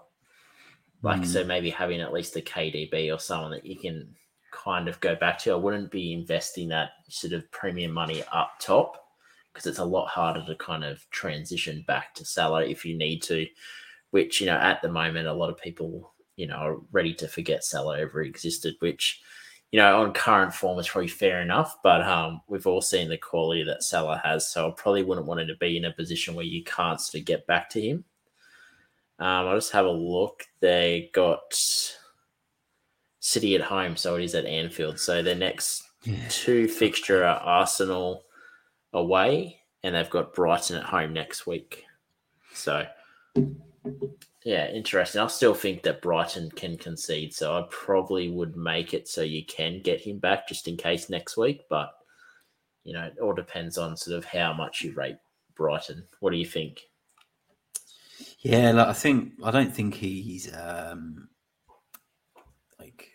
Like 1.04 1.22
mm. 1.22 1.26
so, 1.26 1.44
maybe 1.44 1.72
having 1.72 2.00
at 2.00 2.14
least 2.14 2.36
a 2.36 2.42
KDB 2.42 3.14
or 3.14 3.20
someone 3.20 3.52
that 3.52 3.66
you 3.66 3.76
can 3.76 4.16
kind 4.52 4.88
of 4.88 5.00
go 5.00 5.16
back 5.16 5.40
to. 5.40 5.52
I 5.52 5.56
wouldn't 5.56 5.90
be 5.90 6.14
investing 6.14 6.70
that 6.70 6.92
sort 7.10 7.34
of 7.34 7.50
premium 7.52 7.92
money 7.92 8.24
up 8.32 8.52
top 8.60 9.04
because 9.54 9.66
it's 9.66 9.80
a 9.80 9.86
lot 9.86 10.08
harder 10.08 10.44
to 10.46 10.56
kind 10.56 10.84
of 10.84 11.08
transition 11.10 11.84
back 11.88 12.14
to 12.16 12.26
Salah 12.26 12.66
if 12.66 12.86
you 12.86 12.98
need 12.98 13.22
to. 13.24 13.46
Which 14.12 14.42
you 14.42 14.48
know, 14.48 14.58
at 14.58 14.82
the 14.82 14.92
moment, 14.92 15.28
a 15.28 15.34
lot 15.34 15.50
of 15.50 15.58
people 15.58 16.14
you 16.36 16.48
know 16.48 16.56
are 16.56 16.78
ready 16.92 17.14
to 17.16 17.28
forget 17.28 17.64
Salah 17.64 18.00
ever 18.00 18.22
existed. 18.22 18.76
Which 18.80 19.22
you 19.72 19.80
know, 19.80 20.02
on 20.02 20.14
current 20.14 20.54
form 20.54 20.78
is 20.80 20.90
probably 20.90 21.08
fair 21.08 21.42
enough, 21.42 21.78
but 21.82 22.02
um, 22.02 22.42
we've 22.48 22.68
all 22.68 22.82
seen 22.82 23.08
the 23.08 23.18
quality 23.18 23.64
that 23.64 23.84
Salah 23.84 24.22
has, 24.24 24.52
so 24.52 24.68
I 24.68 24.74
probably 24.76 25.04
wouldn't 25.04 25.28
want 25.28 25.40
him 25.40 25.48
to 25.48 25.56
be 25.56 25.78
in 25.78 25.86
a 25.86 25.94
position 25.94 26.36
where 26.36 26.46
you 26.46 26.64
can't 26.64 27.00
sort 27.00 27.22
of 27.22 27.26
get 27.26 27.48
back 27.48 27.70
to 27.72 27.82
him. 27.82 28.04
Um, 29.20 29.48
I'll 29.48 29.56
just 29.56 29.72
have 29.72 29.86
a 29.86 29.92
look. 29.92 30.44
They 30.60 31.10
got 31.14 31.40
City 33.22 33.56
at 33.56 33.62
home, 33.62 33.96
so 33.96 34.16
it 34.16 34.24
is 34.24 34.36
at 34.36 34.46
Anfield. 34.46 35.00
So 35.00 35.22
their 35.22 35.36
next 35.36 35.84
yeah. 36.04 36.18
two 36.28 36.68
fixture 36.68 37.24
are 37.24 37.40
Arsenal 37.40 38.26
away, 38.94 39.62
and 39.84 39.96
they've 39.96 40.10
got 40.10 40.34
Brighton 40.34 40.78
at 40.78 40.84
home 40.84 41.14
next 41.14 41.48
week. 41.48 41.86
So 42.54 42.86
yeah, 44.44 44.70
interesting. 44.70 45.22
I 45.22 45.28
still 45.28 45.54
think 45.54 45.84
that 45.84 46.02
Brighton 46.02 46.50
can 46.52 46.78
concede, 46.78 47.34
so 47.34 47.54
I 47.54 47.66
probably 47.70 48.30
would 48.30 48.56
make 48.56 48.94
it 48.94 49.08
so 49.08 49.22
you 49.22 49.46
can 49.46 49.82
get 49.82 50.02
him 50.02 50.18
back 50.18 50.48
just 50.48 50.68
in 50.68 50.78
case 50.78 51.10
next 51.10 51.38
week. 51.38 51.62
But 51.70 51.92
you 52.84 52.94
know, 52.94 53.04
it 53.04 53.20
all 53.22 53.34
depends 53.34 53.78
on 53.78 53.96
sort 53.96 54.18
of 54.18 54.26
how 54.26 54.54
much 54.54 54.82
you 54.82 54.94
rate 54.94 55.18
Brighton. 55.56 56.04
What 56.20 56.32
do 56.32 56.38
you 56.38 56.46
think? 56.46 56.82
Yeah, 58.40 58.72
like, 58.72 58.88
I 58.88 58.94
think 58.94 59.34
I 59.44 59.52
don't 59.52 59.74
think 59.74 59.94
he's 59.94 60.52
um 60.56 61.30
like 62.80 63.10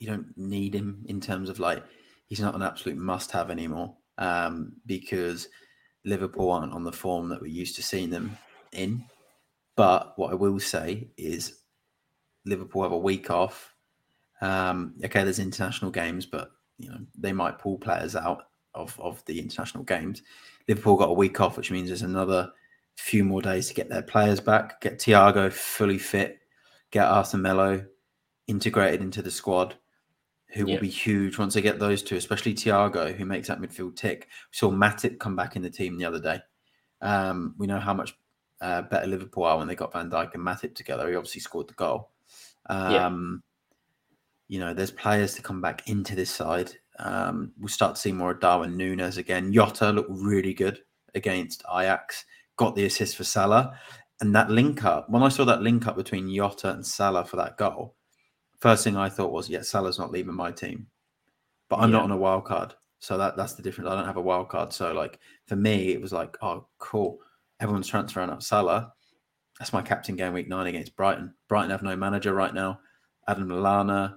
you 0.00 0.08
don't 0.08 0.36
need 0.36 0.74
him 0.74 1.04
in 1.08 1.20
terms 1.20 1.48
of 1.48 1.60
like 1.60 1.84
he's 2.26 2.40
not 2.40 2.56
an 2.56 2.62
absolute 2.62 2.98
must-have 2.98 3.50
anymore 3.50 3.96
um 4.18 4.72
because 4.86 5.48
Liverpool 6.04 6.50
aren't 6.50 6.72
on 6.72 6.84
the 6.84 6.92
form 6.92 7.28
that 7.28 7.40
we're 7.40 7.46
used 7.46 7.76
to 7.76 7.82
seeing 7.82 8.10
them 8.10 8.36
in. 8.72 9.04
But 9.76 10.12
what 10.16 10.30
I 10.30 10.34
will 10.34 10.60
say 10.60 11.08
is 11.16 11.60
Liverpool 12.44 12.82
have 12.82 12.92
a 12.92 12.98
week 12.98 13.30
off. 13.30 13.74
Um, 14.40 14.94
okay, 15.04 15.24
there's 15.24 15.38
international 15.38 15.90
games, 15.90 16.26
but 16.26 16.50
you 16.78 16.90
know 16.90 16.98
they 17.18 17.32
might 17.32 17.58
pull 17.58 17.78
players 17.78 18.14
out 18.14 18.44
of, 18.74 18.98
of 19.00 19.24
the 19.26 19.38
international 19.38 19.84
games. 19.84 20.22
Liverpool 20.68 20.96
got 20.96 21.08
a 21.08 21.14
week 21.14 21.40
off, 21.40 21.56
which 21.56 21.70
means 21.70 21.88
there's 21.88 22.02
another 22.02 22.52
few 22.96 23.24
more 23.24 23.42
days 23.42 23.68
to 23.68 23.74
get 23.74 23.88
their 23.88 24.02
players 24.02 24.40
back, 24.40 24.80
get 24.80 24.98
Thiago 24.98 25.52
fully 25.52 25.98
fit, 25.98 26.38
get 26.90 27.06
Arthur 27.06 27.38
Melo 27.38 27.84
integrated 28.46 29.00
into 29.00 29.22
the 29.22 29.30
squad, 29.30 29.74
who 30.48 30.66
will 30.66 30.78
be 30.78 30.88
huge 30.88 31.36
once 31.36 31.54
they 31.54 31.60
get 31.60 31.78
those 31.80 32.02
two, 32.02 32.16
especially 32.16 32.54
Thiago, 32.54 33.14
who 33.14 33.24
makes 33.24 33.48
that 33.48 33.60
midfield 33.60 33.96
tick. 33.96 34.28
We 34.52 34.56
saw 34.56 34.70
Matip 34.70 35.18
come 35.18 35.34
back 35.34 35.56
in 35.56 35.62
the 35.62 35.70
team 35.70 35.98
the 35.98 36.04
other 36.04 36.20
day. 36.20 36.38
Um, 37.00 37.54
we 37.58 37.66
know 37.66 37.80
how 37.80 37.92
much 37.92 38.16
uh, 38.60 38.82
better 38.82 39.06
Liverpool 39.06 39.44
are 39.44 39.58
when 39.58 39.66
they 39.66 39.74
got 39.74 39.92
Van 39.92 40.10
Dijk 40.10 40.34
and 40.34 40.46
Matip 40.46 40.74
together. 40.74 41.08
He 41.08 41.16
obviously 41.16 41.40
scored 41.40 41.68
the 41.68 41.74
goal. 41.74 42.10
Um, 42.66 42.92
yeah. 42.92 44.54
You 44.54 44.60
know, 44.60 44.74
there's 44.74 44.90
players 44.90 45.34
to 45.34 45.42
come 45.42 45.60
back 45.60 45.88
into 45.88 46.14
this 46.14 46.30
side. 46.30 46.72
Um, 46.98 47.52
we'll 47.58 47.68
start 47.68 47.96
to 47.96 48.00
see 48.00 48.12
more 48.12 48.30
of 48.30 48.40
Darwin 48.40 48.76
Nunez 48.76 49.16
again. 49.16 49.52
Jota 49.52 49.90
looked 49.90 50.10
really 50.10 50.54
good 50.54 50.80
against 51.14 51.64
Ajax, 51.68 52.24
got 52.56 52.76
the 52.76 52.84
assist 52.84 53.16
for 53.16 53.24
Salah. 53.24 53.76
And 54.20 54.34
that 54.36 54.50
link 54.50 54.84
up, 54.84 55.10
when 55.10 55.22
I 55.22 55.28
saw 55.28 55.44
that 55.46 55.62
link 55.62 55.88
up 55.88 55.96
between 55.96 56.32
Jota 56.32 56.70
and 56.70 56.86
Salah 56.86 57.24
for 57.24 57.36
that 57.36 57.56
goal, 57.56 57.96
first 58.64 58.82
thing 58.82 58.96
I 58.96 59.08
thought 59.08 59.32
was, 59.32 59.48
yeah, 59.48 59.60
Salah's 59.62 59.98
not 59.98 60.10
leaving 60.10 60.34
my 60.34 60.50
team. 60.50 60.86
But 61.68 61.76
I'm 61.76 61.90
yeah. 61.90 61.98
not 61.98 62.04
on 62.04 62.10
a 62.10 62.16
wild 62.16 62.44
card. 62.44 62.74
So 62.98 63.18
that 63.18 63.36
that's 63.36 63.52
the 63.52 63.62
difference. 63.62 63.90
I 63.90 63.94
don't 63.94 64.06
have 64.06 64.16
a 64.16 64.22
wild 64.22 64.48
card. 64.48 64.72
So 64.72 64.92
like 64.92 65.18
for 65.46 65.56
me, 65.56 65.92
it 65.92 66.00
was 66.00 66.12
like, 66.12 66.36
oh, 66.42 66.66
cool 66.78 67.18
everyone's 67.60 67.88
transferring 67.88 68.30
up 68.30 68.42
Salah. 68.42 68.92
That's 69.58 69.72
my 69.72 69.82
captain 69.82 70.16
game 70.16 70.32
week 70.32 70.48
nine 70.48 70.66
against 70.66 70.96
Brighton. 70.96 71.34
Brighton 71.48 71.70
have 71.70 71.82
no 71.82 71.96
manager 71.96 72.34
right 72.34 72.52
now. 72.52 72.80
Adam 73.28 73.48
Lallana. 73.48 74.16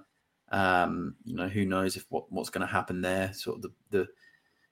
Um, 0.50 1.14
you 1.24 1.36
know, 1.36 1.48
who 1.48 1.66
knows 1.66 1.96
if 1.96 2.06
what, 2.08 2.30
what's 2.32 2.50
going 2.50 2.66
to 2.66 2.72
happen 2.72 3.00
there. 3.00 3.32
Sort 3.34 3.56
of 3.56 3.62
the 3.62 3.70
the 3.90 4.06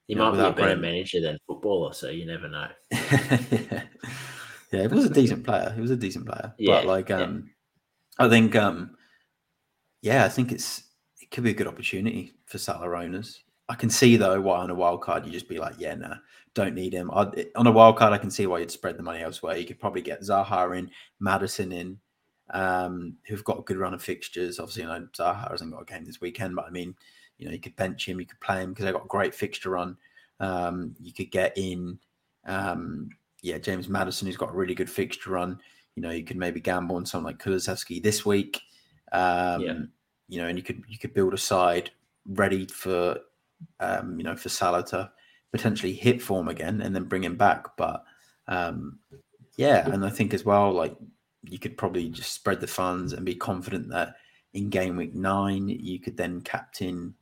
he 0.07 0.15
might 0.15 0.33
know, 0.33 0.51
be 0.51 0.61
a 0.61 0.65
better 0.65 0.79
manager 0.79 1.21
than 1.21 1.37
footballer, 1.45 1.93
so 1.93 2.09
you 2.09 2.25
never 2.25 2.47
know. 2.47 2.67
yeah. 2.91 3.83
yeah, 4.71 4.81
he 4.81 4.87
was 4.87 5.05
a 5.05 5.09
decent 5.09 5.45
player. 5.45 5.71
He 5.75 5.81
was 5.81 5.91
a 5.91 5.97
decent 5.97 6.25
player. 6.25 6.53
Yeah, 6.57 6.79
but 6.79 6.85
like 6.85 7.11
um 7.11 7.49
yeah. 8.19 8.25
I 8.25 8.29
think 8.29 8.55
um 8.55 8.95
yeah, 10.01 10.25
I 10.25 10.29
think 10.29 10.51
it's 10.51 10.83
it 11.21 11.31
could 11.31 11.43
be 11.43 11.51
a 11.51 11.55
good 11.55 11.67
opportunity 11.67 12.35
for 12.45 12.57
Salah 12.57 12.89
owners. 12.89 13.43
I 13.69 13.75
can 13.75 13.89
see 13.89 14.15
though 14.15 14.39
why 14.39 14.59
on 14.59 14.69
a 14.69 14.75
wild 14.75 15.01
card 15.01 15.25
you 15.25 15.31
just 15.31 15.49
be 15.49 15.59
like, 15.59 15.75
yeah, 15.77 15.95
nah, 15.95 16.15
don't 16.53 16.73
need 16.73 16.93
him. 16.93 17.11
I'd, 17.13 17.47
on 17.55 17.67
a 17.67 17.71
wild 17.71 17.97
card, 17.97 18.13
I 18.13 18.17
can 18.17 18.31
see 18.31 18.47
why 18.47 18.59
you'd 18.59 18.71
spread 18.71 18.97
the 18.97 19.03
money 19.03 19.21
elsewhere. 19.21 19.57
You 19.57 19.65
could 19.65 19.79
probably 19.79 20.01
get 20.01 20.21
Zaha 20.21 20.77
in, 20.77 20.89
Maddison 21.19 21.71
in, 21.71 21.99
um, 22.51 23.15
who've 23.27 23.43
got 23.43 23.59
a 23.59 23.63
good 23.63 23.77
run 23.77 23.93
of 23.93 24.01
fixtures. 24.01 24.59
Obviously, 24.59 24.83
you 24.83 24.89
know, 24.89 25.07
Zaha 25.17 25.51
hasn't 25.51 25.71
got 25.71 25.81
a 25.81 25.85
game 25.85 26.05
this 26.05 26.21
weekend, 26.21 26.55
but 26.55 26.65
I 26.65 26.69
mean, 26.69 26.95
you 27.37 27.45
know, 27.45 27.53
you 27.53 27.59
could 27.59 27.75
bench 27.75 28.07
him, 28.07 28.19
you 28.19 28.25
could 28.25 28.39
play 28.39 28.61
him 28.61 28.71
because 28.71 28.85
they've 28.85 28.93
got 28.93 29.05
a 29.05 29.09
great 29.09 29.35
fixture 29.35 29.71
run. 29.71 29.97
Um, 30.39 30.95
you 30.99 31.13
could 31.13 31.31
get 31.31 31.57
in, 31.57 31.99
um, 32.45 33.09
yeah, 33.41 33.57
James 33.57 33.89
Maddison, 33.89 34.27
who's 34.27 34.37
got 34.37 34.49
a 34.49 34.57
really 34.57 34.75
good 34.75 34.89
fixture 34.89 35.31
run. 35.31 35.59
You 35.95 36.01
know, 36.03 36.11
you 36.11 36.23
could 36.23 36.37
maybe 36.37 36.59
gamble 36.59 36.95
on 36.95 37.05
someone 37.05 37.33
like 37.33 37.43
Kulusevski 37.43 38.01
this 38.01 38.25
week. 38.25 38.61
Um, 39.11 39.61
yeah. 39.61 39.79
You 40.29 40.41
know, 40.41 40.47
and 40.47 40.57
you 40.57 40.63
could 40.63 40.83
you 40.87 40.97
could 40.97 41.13
build 41.13 41.33
a 41.33 41.37
side 41.37 41.91
ready 42.27 42.65
for, 42.65 43.17
um, 43.79 44.17
you 44.17 44.23
know, 44.23 44.35
for 44.35 44.49
Salah 44.49 44.85
to 44.87 45.09
potentially 45.51 45.93
hit 45.93 46.21
form 46.21 46.49
again 46.49 46.81
and 46.81 46.93
then 46.93 47.05
bring 47.05 47.23
him 47.23 47.37
back. 47.37 47.77
But 47.77 48.03
um, 48.47 48.99
yeah, 49.55 49.89
and 49.89 50.05
I 50.05 50.09
think 50.09 50.33
as 50.33 50.43
well, 50.43 50.71
like 50.71 50.95
you 51.43 51.59
could 51.59 51.77
probably 51.77 52.09
just 52.09 52.33
spread 52.33 52.59
the 52.59 52.67
funds 52.67 53.13
and 53.13 53.25
be 53.25 53.35
confident 53.35 53.89
that 53.89 54.15
in 54.53 54.69
game 54.69 54.97
week 54.97 55.15
nine 55.15 55.69
you 55.69 55.99
could 55.99 56.17
then 56.17 56.41
captain, 56.41 57.13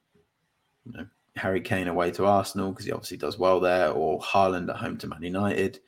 you 0.86 0.94
know, 0.94 1.08
Harry 1.36 1.62
Kane 1.62 1.88
away 1.88 2.12
to 2.12 2.26
Arsenal 2.26 2.72
because 2.72 2.86
he 2.86 2.92
obviously 2.92 3.18
does 3.18 3.38
well 3.38 3.60
there, 3.60 3.92
or 3.92 4.20
Haaland 4.20 4.70
at 4.70 4.78
home 4.78 4.98
to 4.98 5.08
Man 5.08 5.22
United. 5.22 5.80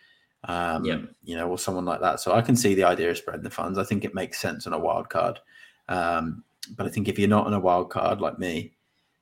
Um, 0.44 0.86
yeah. 0.86 1.00
you 1.24 1.36
know, 1.36 1.50
or 1.50 1.58
someone 1.58 1.84
like 1.84 2.00
that. 2.02 2.20
So 2.20 2.34
I 2.34 2.42
can 2.42 2.56
see 2.56 2.74
the 2.76 2.84
idea 2.84 3.10
of 3.10 3.18
spreading 3.18 3.44
the 3.44 3.50
funds. 3.50 3.78
I 3.78 3.84
think 3.84 4.06
it 4.06 4.14
makes 4.14 4.40
sense 4.40 4.68
on 4.68 4.74
a 4.74 4.80
wild 4.80 5.10
card. 5.10 5.40
Um, 5.90 6.44
but 6.76 6.86
I 6.86 6.90
think 6.90 7.08
if 7.08 7.18
you're 7.18 7.30
not 7.30 7.48
on 7.48 7.54
a 7.54 7.60
wild 7.60 7.90
card 7.90 8.22
like 8.22 8.40
me, 8.40 8.74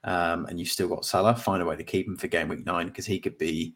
um, 0.03 0.45
and 0.45 0.59
you've 0.59 0.69
still 0.69 0.87
got 0.87 1.05
Salah, 1.05 1.35
find 1.35 1.61
a 1.61 1.65
way 1.65 1.75
to 1.75 1.83
keep 1.83 2.07
him 2.07 2.15
for 2.15 2.27
game 2.27 2.47
week 2.47 2.65
nine 2.65 2.87
because 2.87 3.05
he 3.05 3.19
could 3.19 3.37
be 3.37 3.75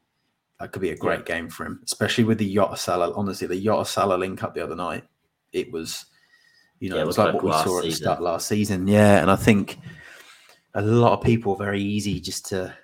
that 0.60 0.72
could 0.72 0.82
be 0.82 0.90
a 0.90 0.98
great 0.98 1.22
yeah. 1.22 1.36
game 1.36 1.50
for 1.50 1.66
him, 1.66 1.80
especially 1.86 2.26
with 2.26 2.38
the 2.38 2.54
Jota 2.54 2.78
Salah. 2.78 3.14
Honestly, 3.16 3.48
the 3.48 3.64
Jota 3.64 3.86
Salah 3.86 4.16
link 4.16 4.44
up 4.44 4.54
the 4.54 4.64
other 4.64 4.76
night, 4.76 5.06
it 5.54 5.72
was, 5.72 6.06
you 6.80 6.90
know, 6.90 6.98
yeah, 6.98 7.04
it 7.04 7.08
was 7.08 7.18
like, 7.18 7.34
what 7.34 7.44
we 7.44 7.52
saw 7.52 7.80
at 7.80 7.86
the 7.86 7.92
start 7.92 8.22
last 8.22 8.48
season. 8.48 8.88
Yeah, 8.88 9.22
and 9.22 9.32
I 9.32 9.38
think 9.38 9.80
a 10.74 10.82
lot 10.82 11.14
of 11.14 11.24
people 11.24 11.54
are 11.54 11.58
very 11.58 11.82
easy 11.82 12.20
just 12.20 12.46
to, 12.48 12.76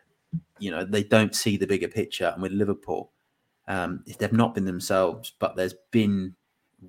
you 0.58 0.72
know, 0.72 0.86
they 0.86 1.04
don't 1.04 1.36
see 1.36 1.58
the 1.58 1.68
bigger 1.68 1.90
picture. 1.90 2.32
And 2.34 2.42
with 2.42 2.54
Liverpool, 2.54 3.12
um, 3.68 4.04
they've 4.20 4.32
not 4.32 4.56
been 4.56 4.66
themselves, 4.66 5.34
but 5.38 5.56
there's 5.56 5.76
been 5.92 6.34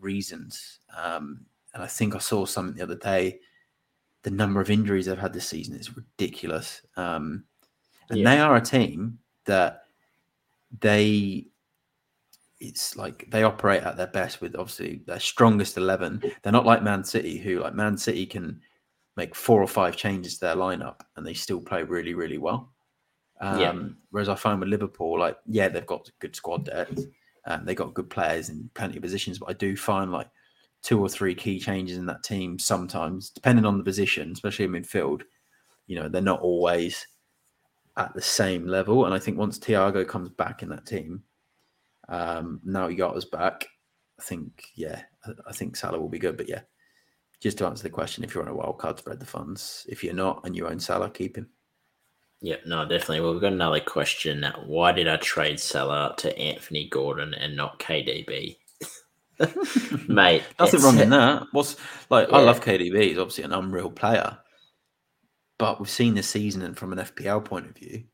reasons. 0.00 0.78
Um, 0.96 1.46
and 1.77 1.85
I 1.85 1.87
think 1.87 2.14
I 2.14 2.18
saw 2.18 2.47
something 2.47 2.74
the 2.74 2.83
other 2.83 2.97
day 2.97 3.39
the 4.22 4.31
number 4.31 4.62
of 4.62 4.70
injuries 4.70 5.07
they've 5.07 5.18
had 5.18 5.35
this 5.35 5.49
season 5.49 5.77
is 5.77 5.95
ridiculous. 5.95 6.81
Um, 6.97 7.45
and 8.09 8.18
yeah. 8.18 8.31
they 8.31 8.41
are 8.41 8.57
a 8.57 8.61
team 8.62 9.18
that 9.45 9.83
they 10.81 11.47
it's 12.59 12.97
like 12.97 13.27
they 13.31 13.43
operate 13.43 13.83
at 13.83 13.99
their 13.99 14.07
best 14.07 14.41
with 14.41 14.57
obviously 14.57 15.03
their 15.07 15.20
strongest 15.20 15.77
11 15.77 16.22
they're 16.43 16.53
not 16.53 16.64
like 16.64 16.83
man 16.83 17.05
city 17.05 17.37
who 17.37 17.61
like 17.61 17.74
man 17.74 17.99
city 17.99 18.24
can 18.24 18.59
make 19.16 19.35
four 19.35 19.62
or 19.62 19.68
five 19.68 19.95
changes 19.95 20.35
to 20.35 20.41
their 20.41 20.57
lineup 20.57 21.01
and 21.16 21.27
they 21.27 21.35
still 21.35 21.61
play 21.61 21.83
really 21.83 22.14
really 22.14 22.39
well 22.39 22.72
um, 23.43 23.61
yeah. 23.61 23.74
whereas 24.11 24.31
i 24.31 24.35
find 24.35 24.59
with 24.59 24.70
liverpool 24.70 25.18
like 25.18 25.37
yeah 25.47 25.68
they've 25.68 25.87
got 25.87 26.11
good 26.18 26.35
squad 26.35 26.64
depth 26.64 27.05
and 27.45 27.68
they 27.68 27.74
got 27.74 27.93
good 27.93 28.09
players 28.09 28.49
in 28.49 28.70
plenty 28.72 28.97
of 28.97 29.03
positions 29.03 29.39
but 29.39 29.51
i 29.51 29.53
do 29.53 29.77
find 29.77 30.11
like 30.11 30.29
two 30.87 31.01
or 31.01 31.09
three 31.09 31.34
key 31.34 31.59
changes 31.59 31.99
in 31.99 32.07
that 32.07 32.22
team 32.22 32.61
sometimes, 32.61 33.30
depending 33.30 33.64
on 33.64 33.76
the 33.76 33.82
position, 33.82 34.30
especially 34.30 34.66
in 34.66 34.70
midfield. 34.70 35.22
You 35.89 35.97
know, 35.97 36.09
they're 36.09 36.22
not 36.22 36.41
always 36.41 37.05
at 37.97 38.14
the 38.14 38.22
same 38.22 38.68
level. 38.68 39.05
And 39.05 39.12
I 39.12 39.18
think 39.18 39.37
once 39.37 39.59
Thiago 39.59 40.07
comes 40.07 40.28
back 40.28 40.62
in 40.62 40.68
that 40.68 40.87
team, 40.87 41.24
um, 42.09 42.61
now 42.64 42.87
he 42.87 42.95
got 42.95 43.16
us 43.16 43.24
back. 43.24 43.66
I 44.20 44.22
think, 44.22 44.62
yeah, 44.76 45.03
I 45.45 45.53
think 45.53 45.74
Salah 45.74 45.99
will 45.99 46.09
be 46.09 46.20
good. 46.20 46.37
But 46.37 46.49
yeah, 46.49 46.61
just 47.41 47.59
to 47.59 47.66
answer 47.66 47.82
the 47.82 47.91
question, 47.91 48.22
if 48.22 48.32
you're 48.32 48.45
on 48.45 48.49
a 48.49 48.55
wild 48.55 48.78
card, 48.78 48.99
spread 48.99 49.18
the 49.18 49.26
funds. 49.26 49.87
If 49.89 50.05
you're 50.05 50.14
not 50.14 50.43
and 50.45 50.55
you 50.55 50.68
own 50.68 50.78
Salah, 50.78 51.11
keep 51.11 51.37
him. 51.37 51.49
Yeah, 52.41 52.57
no, 52.64 52.87
definitely. 52.87 53.22
Well, 53.22 53.32
we've 53.32 53.41
got 53.41 53.53
another 53.53 53.80
question. 53.80 54.47
Why 54.66 54.93
did 54.93 55.09
I 55.09 55.16
trade 55.16 55.59
Salah 55.59 56.14
to 56.18 56.39
Anthony 56.39 56.89
Gordon 56.89 57.34
and 57.34 57.57
not 57.57 57.80
KDB? 57.80 58.59
mate. 60.09 60.43
Nothing 60.59 60.80
wrong 60.82 60.99
in 60.99 61.11
that. 61.11 61.45
What's 61.53 61.76
like? 62.11 62.28
Yeah. 62.28 62.37
I 62.37 62.41
love 62.41 62.61
KDB. 62.61 63.03
He's 63.03 63.18
obviously 63.18 63.45
an 63.45 63.53
unreal 63.53 63.91
player, 63.91 64.39
but 65.59 65.78
we've 65.78 65.89
seen 65.89 66.14
this 66.14 66.28
season, 66.28 66.62
and 66.62 66.76
from 66.76 66.93
an 66.93 66.99
FPL 66.99 67.45
point 67.45 67.66
of 67.66 67.76
view, 67.76 68.05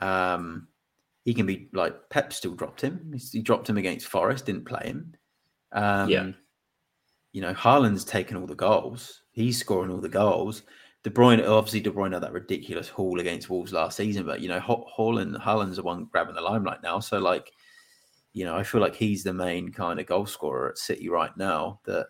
um, 0.00 0.68
he 1.24 1.34
can 1.34 1.46
be 1.46 1.68
like 1.72 2.08
Pep 2.10 2.32
still 2.32 2.54
dropped 2.54 2.80
him. 2.80 3.14
He 3.32 3.40
dropped 3.40 3.68
him 3.68 3.76
against 3.76 4.06
Forest, 4.06 4.46
didn't 4.46 4.66
play 4.66 4.86
him. 4.86 5.14
Um, 5.72 6.08
yeah. 6.08 6.30
You 7.32 7.42
know, 7.42 7.54
Haaland's 7.54 8.04
taken 8.04 8.36
all 8.36 8.46
the 8.46 8.54
goals. 8.54 9.22
He's 9.32 9.58
scoring 9.58 9.90
all 9.90 10.00
the 10.00 10.08
goals. 10.08 10.62
De 11.04 11.10
Bruyne, 11.10 11.46
obviously, 11.46 11.80
De 11.80 11.90
Bruyne 11.90 12.12
had 12.12 12.22
that 12.22 12.32
ridiculous 12.32 12.88
haul 12.88 13.20
against 13.20 13.48
Wolves 13.48 13.72
last 13.72 13.96
season, 13.96 14.26
but 14.26 14.40
you 14.40 14.48
know, 14.48 14.58
Haaland, 14.60 15.40
Haaland's 15.40 15.76
the 15.76 15.82
one 15.82 16.08
grabbing 16.10 16.34
the 16.34 16.40
limelight 16.40 16.82
now. 16.82 16.98
So, 16.98 17.18
like, 17.18 17.52
you 18.32 18.44
know, 18.44 18.56
I 18.56 18.62
feel 18.62 18.80
like 18.80 18.94
he's 18.94 19.24
the 19.24 19.32
main 19.32 19.72
kind 19.72 19.98
of 19.98 20.06
goal 20.06 20.26
scorer 20.26 20.70
at 20.70 20.78
City 20.78 21.08
right 21.08 21.36
now. 21.36 21.80
That 21.84 22.06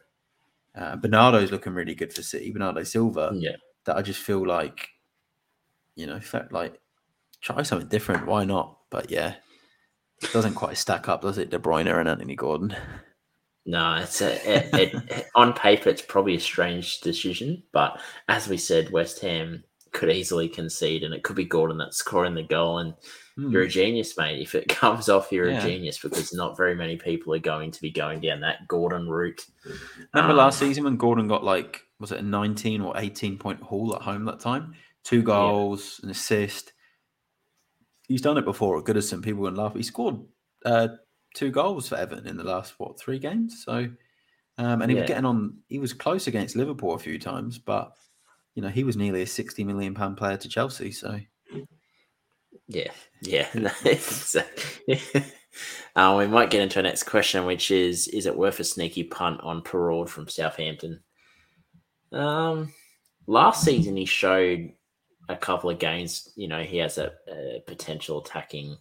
uh, 0.75 0.97
Bernardo's 0.97 1.51
looking 1.51 1.75
really 1.75 1.95
good 1.95 2.12
for 2.12 2.23
City. 2.23 2.51
Bernardo 2.51 2.83
Silva. 2.83 3.33
Yeah. 3.35 3.57
That 3.85 3.97
I 3.97 4.03
just 4.03 4.21
feel 4.21 4.47
like, 4.47 4.89
you 5.95 6.07
know, 6.07 6.21
fact, 6.21 6.53
like 6.53 6.81
try 7.41 7.62
something 7.62 7.89
different. 7.89 8.27
Why 8.27 8.45
not? 8.45 8.79
But 8.91 9.11
yeah, 9.11 9.35
it 10.23 10.33
doesn't 10.33 10.55
quite 10.55 10.77
stack 10.77 11.09
up, 11.09 11.23
does 11.23 11.39
it? 11.39 11.51
De 11.51 11.59
Bruyne 11.59 11.87
and 11.87 12.09
Anthony 12.09 12.37
Gordon. 12.37 12.77
No, 13.66 13.97
it's 13.97 14.23
a, 14.23 14.33
it, 14.51 14.95
it, 14.95 15.27
on 15.35 15.53
paper 15.53 15.91
it's 15.91 16.01
probably 16.01 16.37
a 16.37 16.41
strange 16.41 17.01
decision, 17.01 17.62
but 17.73 18.01
as 18.29 18.49
we 18.49 18.57
said, 18.57 18.91
West 18.91 19.21
Ham 19.21 19.62
could 19.93 20.11
easily 20.11 20.49
concede, 20.49 21.03
and 21.03 21.12
it 21.12 21.23
could 21.23 21.37
be 21.37 21.45
Gordon 21.45 21.77
that's 21.77 21.99
scoring 21.99 22.35
the 22.35 22.43
goal, 22.43 22.79
and 22.79 22.95
Mm. 23.39 23.53
You're 23.53 23.62
a 23.62 23.69
genius, 23.69 24.16
mate. 24.19 24.40
If 24.40 24.55
it 24.55 24.69
comes 24.69 25.09
off, 25.09 25.31
you're 25.31 25.51
yeah. 25.51 25.59
a 25.59 25.62
genius 25.62 25.98
because 25.98 26.35
not 26.35 26.56
very 26.56 26.74
many 26.74 26.97
people 26.97 27.32
are 27.35 27.39
going 27.39 27.70
to 27.70 27.81
be 27.81 27.90
going 27.90 28.20
down 28.20 28.40
that 28.40 28.66
Gordon 28.66 29.09
route. 29.09 29.47
Remember 30.12 30.32
um, 30.32 30.36
last 30.36 30.59
season 30.59 30.85
when 30.85 30.97
Gordon 30.97 31.28
got 31.28 31.44
like, 31.44 31.82
was 32.01 32.12
it 32.12 32.19
a 32.19 32.23
19 32.23 32.81
or 32.81 32.94
18 32.97 33.39
point 33.39 33.62
haul 33.62 33.94
at 33.94 34.02
home 34.02 34.24
that 34.24 34.40
time? 34.40 34.74
Two 35.05 35.23
goals, 35.23 36.01
yeah. 36.01 36.06
an 36.06 36.10
assist. 36.10 36.73
He's 38.09 38.23
done 38.23 38.39
it 38.39 38.44
before 38.44 38.78
at 38.78 38.85
Goodison. 38.85 39.23
People 39.23 39.43
would 39.43 39.56
laugh. 39.56 39.74
He 39.74 39.82
scored 39.82 40.16
uh, 40.65 40.89
two 41.35 41.51
goals 41.51 41.89
for 41.89 41.97
Everton 41.97 42.27
in 42.27 42.36
the 42.36 42.44
last, 42.44 42.74
what, 42.78 42.98
three 42.98 43.19
games? 43.19 43.62
So, 43.65 43.89
um, 44.56 44.82
and 44.82 44.90
he 44.90 44.97
yeah. 44.97 45.02
was 45.02 45.09
getting 45.09 45.24
on, 45.24 45.59
he 45.69 45.78
was 45.78 45.93
close 45.93 46.27
against 46.27 46.56
Liverpool 46.56 46.94
a 46.94 46.98
few 46.98 47.19
times, 47.19 47.59
but, 47.59 47.93
you 48.55 48.62
know, 48.62 48.69
he 48.69 48.82
was 48.82 48.97
nearly 48.97 49.23
a 49.23 49.27
60 49.27 49.62
million 49.65 49.94
pound 49.94 50.16
player 50.16 50.36
to 50.39 50.48
Chelsea. 50.48 50.90
So, 50.90 51.20
yeah, 52.69 52.90
yeah, 53.23 53.49
uh, 55.97 56.15
we 56.19 56.27
might 56.27 56.51
get 56.51 56.62
into 56.62 56.78
our 56.78 56.82
next 56.82 57.05
question, 57.05 57.47
which 57.47 57.70
is: 57.70 58.09
Is 58.09 58.27
it 58.27 58.36
worth 58.36 58.61
a 58.61 58.65
sneaky 58.65 59.05
punt 59.05 59.40
on 59.43 59.62
Perraud 59.62 60.09
from 60.09 60.28
Southampton? 60.28 61.01
Um, 62.12 62.73
last 63.27 63.65
season 63.65 63.97
he 63.97 64.05
showed 64.05 64.73
a 65.28 65.36
couple 65.36 65.70
of 65.70 65.78
games. 65.78 66.31
You 66.36 66.49
know, 66.49 66.62
he 66.62 66.78
has 66.78 66.99
a, 66.99 67.12
a 67.31 67.62
potential 67.66 68.23
attacking 68.23 68.77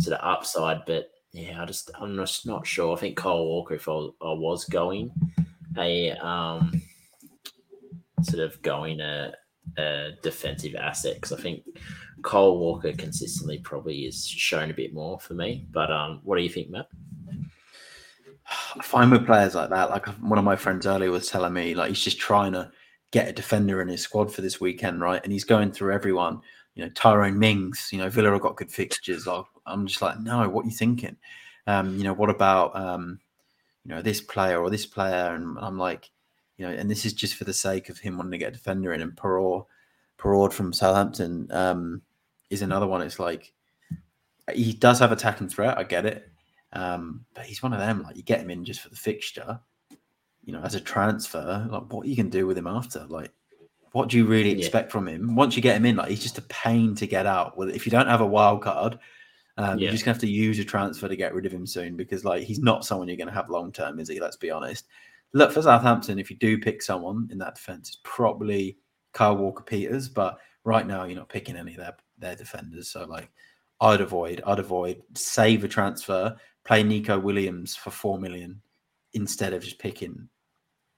sort 0.00 0.18
of 0.18 0.24
upside, 0.24 0.84
but 0.86 1.10
yeah, 1.32 1.62
I 1.62 1.66
just 1.66 1.90
I'm 1.98 2.16
just 2.16 2.46
not 2.46 2.66
sure. 2.66 2.96
I 2.96 3.00
think 3.00 3.16
Kyle 3.16 3.44
Walker, 3.44 3.74
if 3.74 3.88
I, 3.88 3.92
I 3.92 4.32
was 4.32 4.64
going 4.64 5.12
a 5.78 6.10
um 6.12 6.82
sort 8.22 8.42
of 8.42 8.60
going 8.62 9.00
a, 9.00 9.32
a 9.76 10.10
defensive 10.22 10.74
asset, 10.74 11.14
because 11.14 11.32
I 11.32 11.40
think 11.40 11.64
Kyle 12.22 12.58
Walker 12.58 12.92
consistently 12.92 13.58
probably 13.58 14.06
is 14.06 14.26
shown 14.26 14.70
a 14.70 14.74
bit 14.74 14.92
more 14.92 15.18
for 15.18 15.34
me. 15.34 15.66
But 15.70 15.90
um, 15.90 16.20
what 16.24 16.36
do 16.36 16.42
you 16.42 16.48
think, 16.48 16.70
Matt? 16.70 16.88
I 18.76 18.82
find 18.82 19.10
with 19.10 19.26
players 19.26 19.54
like 19.54 19.70
that, 19.70 19.90
like 19.90 20.06
one 20.20 20.38
of 20.38 20.44
my 20.44 20.56
friends 20.56 20.86
earlier 20.86 21.10
was 21.10 21.28
telling 21.28 21.52
me, 21.52 21.74
like 21.74 21.88
he's 21.88 22.02
just 22.02 22.18
trying 22.18 22.52
to 22.52 22.70
get 23.10 23.28
a 23.28 23.32
defender 23.32 23.80
in 23.80 23.88
his 23.88 24.02
squad 24.02 24.32
for 24.32 24.42
this 24.42 24.60
weekend, 24.60 25.00
right? 25.00 25.20
And 25.22 25.32
he's 25.32 25.44
going 25.44 25.72
through 25.72 25.92
everyone. 25.92 26.40
You 26.74 26.84
know, 26.84 26.90
Tyrone 26.90 27.38
Mings. 27.38 27.90
You 27.92 27.98
know, 27.98 28.08
Villa 28.08 28.30
have 28.30 28.40
got 28.40 28.56
good 28.56 28.70
fixtures. 28.70 29.28
I'm 29.66 29.86
just 29.86 30.02
like, 30.02 30.18
no, 30.20 30.48
what 30.48 30.64
are 30.64 30.68
you 30.68 30.74
thinking? 30.74 31.16
Um, 31.66 31.96
you 31.96 32.04
know, 32.04 32.14
what 32.14 32.30
about 32.30 32.74
um, 32.74 33.20
you 33.84 33.94
know 33.94 34.02
this 34.02 34.20
player 34.20 34.60
or 34.60 34.70
this 34.70 34.86
player? 34.86 35.34
And 35.34 35.56
I'm 35.60 35.78
like, 35.78 36.10
you 36.56 36.66
know, 36.66 36.72
and 36.72 36.90
this 36.90 37.04
is 37.04 37.12
just 37.12 37.34
for 37.34 37.44
the 37.44 37.52
sake 37.52 37.88
of 37.88 37.98
him 37.98 38.16
wanting 38.16 38.32
to 38.32 38.38
get 38.38 38.48
a 38.48 38.56
defender 38.56 38.92
in. 38.92 39.00
And 39.00 39.16
Perraud, 39.16 39.66
Perraud 40.18 40.52
from 40.52 40.72
Southampton. 40.72 41.48
Um, 41.50 42.02
is 42.52 42.62
another 42.62 42.86
one. 42.86 43.00
It's 43.00 43.18
like 43.18 43.52
he 44.54 44.74
does 44.74 45.00
have 45.00 45.10
attacking 45.10 45.48
threat. 45.48 45.78
I 45.78 45.84
get 45.84 46.04
it, 46.04 46.30
um, 46.74 47.24
but 47.34 47.46
he's 47.46 47.62
one 47.62 47.72
of 47.72 47.80
them. 47.80 48.02
Like 48.02 48.16
you 48.16 48.22
get 48.22 48.40
him 48.40 48.50
in 48.50 48.64
just 48.64 48.80
for 48.80 48.90
the 48.90 48.96
fixture, 48.96 49.58
you 50.44 50.52
know, 50.52 50.60
as 50.60 50.74
a 50.74 50.80
transfer. 50.80 51.66
Like 51.70 51.92
what 51.92 52.06
you 52.06 52.14
can 52.14 52.28
do 52.28 52.46
with 52.46 52.58
him 52.58 52.66
after, 52.66 53.06
like 53.08 53.32
what 53.92 54.10
do 54.10 54.18
you 54.18 54.26
really 54.26 54.50
expect 54.50 54.88
yeah. 54.88 54.92
from 54.92 55.08
him? 55.08 55.34
Once 55.34 55.56
you 55.56 55.62
get 55.62 55.76
him 55.76 55.86
in, 55.86 55.96
like 55.96 56.10
he's 56.10 56.22
just 56.22 56.38
a 56.38 56.42
pain 56.42 56.94
to 56.96 57.06
get 57.06 57.26
out. 57.26 57.56
Well, 57.56 57.70
if 57.70 57.86
you 57.86 57.90
don't 57.90 58.06
have 58.06 58.20
a 58.20 58.26
wild 58.26 58.62
card, 58.62 58.98
um, 59.56 59.78
yeah. 59.78 59.84
you're 59.84 59.92
just 59.92 60.04
gonna 60.04 60.14
have 60.14 60.20
to 60.20 60.30
use 60.30 60.58
a 60.58 60.64
transfer 60.64 61.08
to 61.08 61.16
get 61.16 61.34
rid 61.34 61.46
of 61.46 61.52
him 61.52 61.66
soon 61.66 61.96
because 61.96 62.24
like 62.24 62.42
he's 62.42 62.60
not 62.60 62.84
someone 62.84 63.08
you're 63.08 63.16
gonna 63.16 63.32
have 63.32 63.48
long 63.48 63.72
term, 63.72 63.98
is 63.98 64.08
he? 64.08 64.20
Let's 64.20 64.36
be 64.36 64.50
honest. 64.50 64.86
Look 65.32 65.52
for 65.52 65.62
Southampton. 65.62 66.18
If 66.18 66.30
you 66.30 66.36
do 66.36 66.58
pick 66.58 66.82
someone 66.82 67.28
in 67.30 67.38
that 67.38 67.54
defense, 67.54 67.88
it's 67.88 68.00
probably 68.04 68.78
Kyle 69.12 69.36
Walker 69.36 69.62
Peters. 69.62 70.08
But 70.08 70.38
right 70.64 70.86
now, 70.86 71.04
you're 71.04 71.18
not 71.18 71.28
picking 71.28 71.56
any 71.56 71.72
of 71.72 71.78
their 71.78 71.96
their 72.18 72.36
defenders. 72.36 72.90
So 72.90 73.04
like, 73.04 73.30
I'd 73.80 74.00
avoid. 74.00 74.42
I'd 74.46 74.58
avoid. 74.58 75.02
Save 75.14 75.64
a 75.64 75.68
transfer. 75.68 76.36
Play 76.64 76.82
Neco 76.82 77.18
Williams 77.18 77.74
for 77.74 77.90
four 77.90 78.18
million 78.18 78.60
instead 79.14 79.52
of 79.52 79.62
just 79.62 79.78
picking 79.78 80.28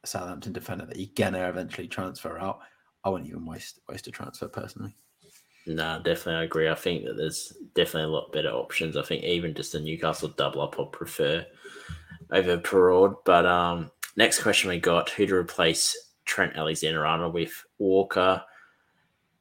a 0.03 0.07
Southampton 0.07 0.53
defender 0.53 0.87
that 0.87 0.97
you're 0.97 1.09
gonna 1.17 1.49
eventually 1.49 1.89
transfer 1.89 2.39
out. 2.39 2.61
I 3.05 3.09
wouldn't 3.09 3.31
even 3.31 3.47
waste 3.47 3.81
waste 3.89 4.07
a 4.07 4.11
transfer 4.11 4.49
personally. 4.49 4.95
No, 5.67 6.01
definitely 6.05 6.35
I 6.35 6.45
agree. 6.45 6.69
I 6.69 6.75
think 6.75 7.05
that 7.07 7.17
there's 7.17 7.57
definitely 7.75 8.11
a 8.11 8.15
lot 8.15 8.33
better 8.33 8.51
options. 8.51 8.97
I 8.97 9.03
think 9.03 9.25
even 9.25 9.55
just 9.55 9.75
a 9.75 9.81
Newcastle 9.81 10.29
double 10.29 10.61
up 10.61 10.79
I'd 10.79 10.93
prefer 10.93 11.47
over 12.33 12.59
Perraud. 12.59 13.17
But 13.25 13.47
um 13.47 13.91
next 14.17 14.43
question 14.43 14.71
we 14.71 14.79
got 14.79 15.11
who 15.11 15.27
to 15.27 15.35
replace 15.35 15.97
Trent 16.25 16.57
Alexander 16.57 17.07
Arnold 17.07 17.35
with 17.35 17.65
Walker. 17.79 18.43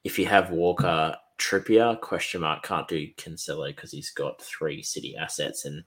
If 0.03 0.19
you 0.19 0.25
have 0.25 0.51
Walker, 0.51 1.15
Trippier, 1.37 1.99
question 1.99 2.41
mark, 2.41 2.63
can't 2.63 2.87
do 2.87 3.07
Cancelo 3.17 3.67
because 3.67 3.91
he's 3.91 4.11
got 4.11 4.41
three 4.41 4.81
city 4.81 5.15
assets 5.15 5.65
and 5.65 5.83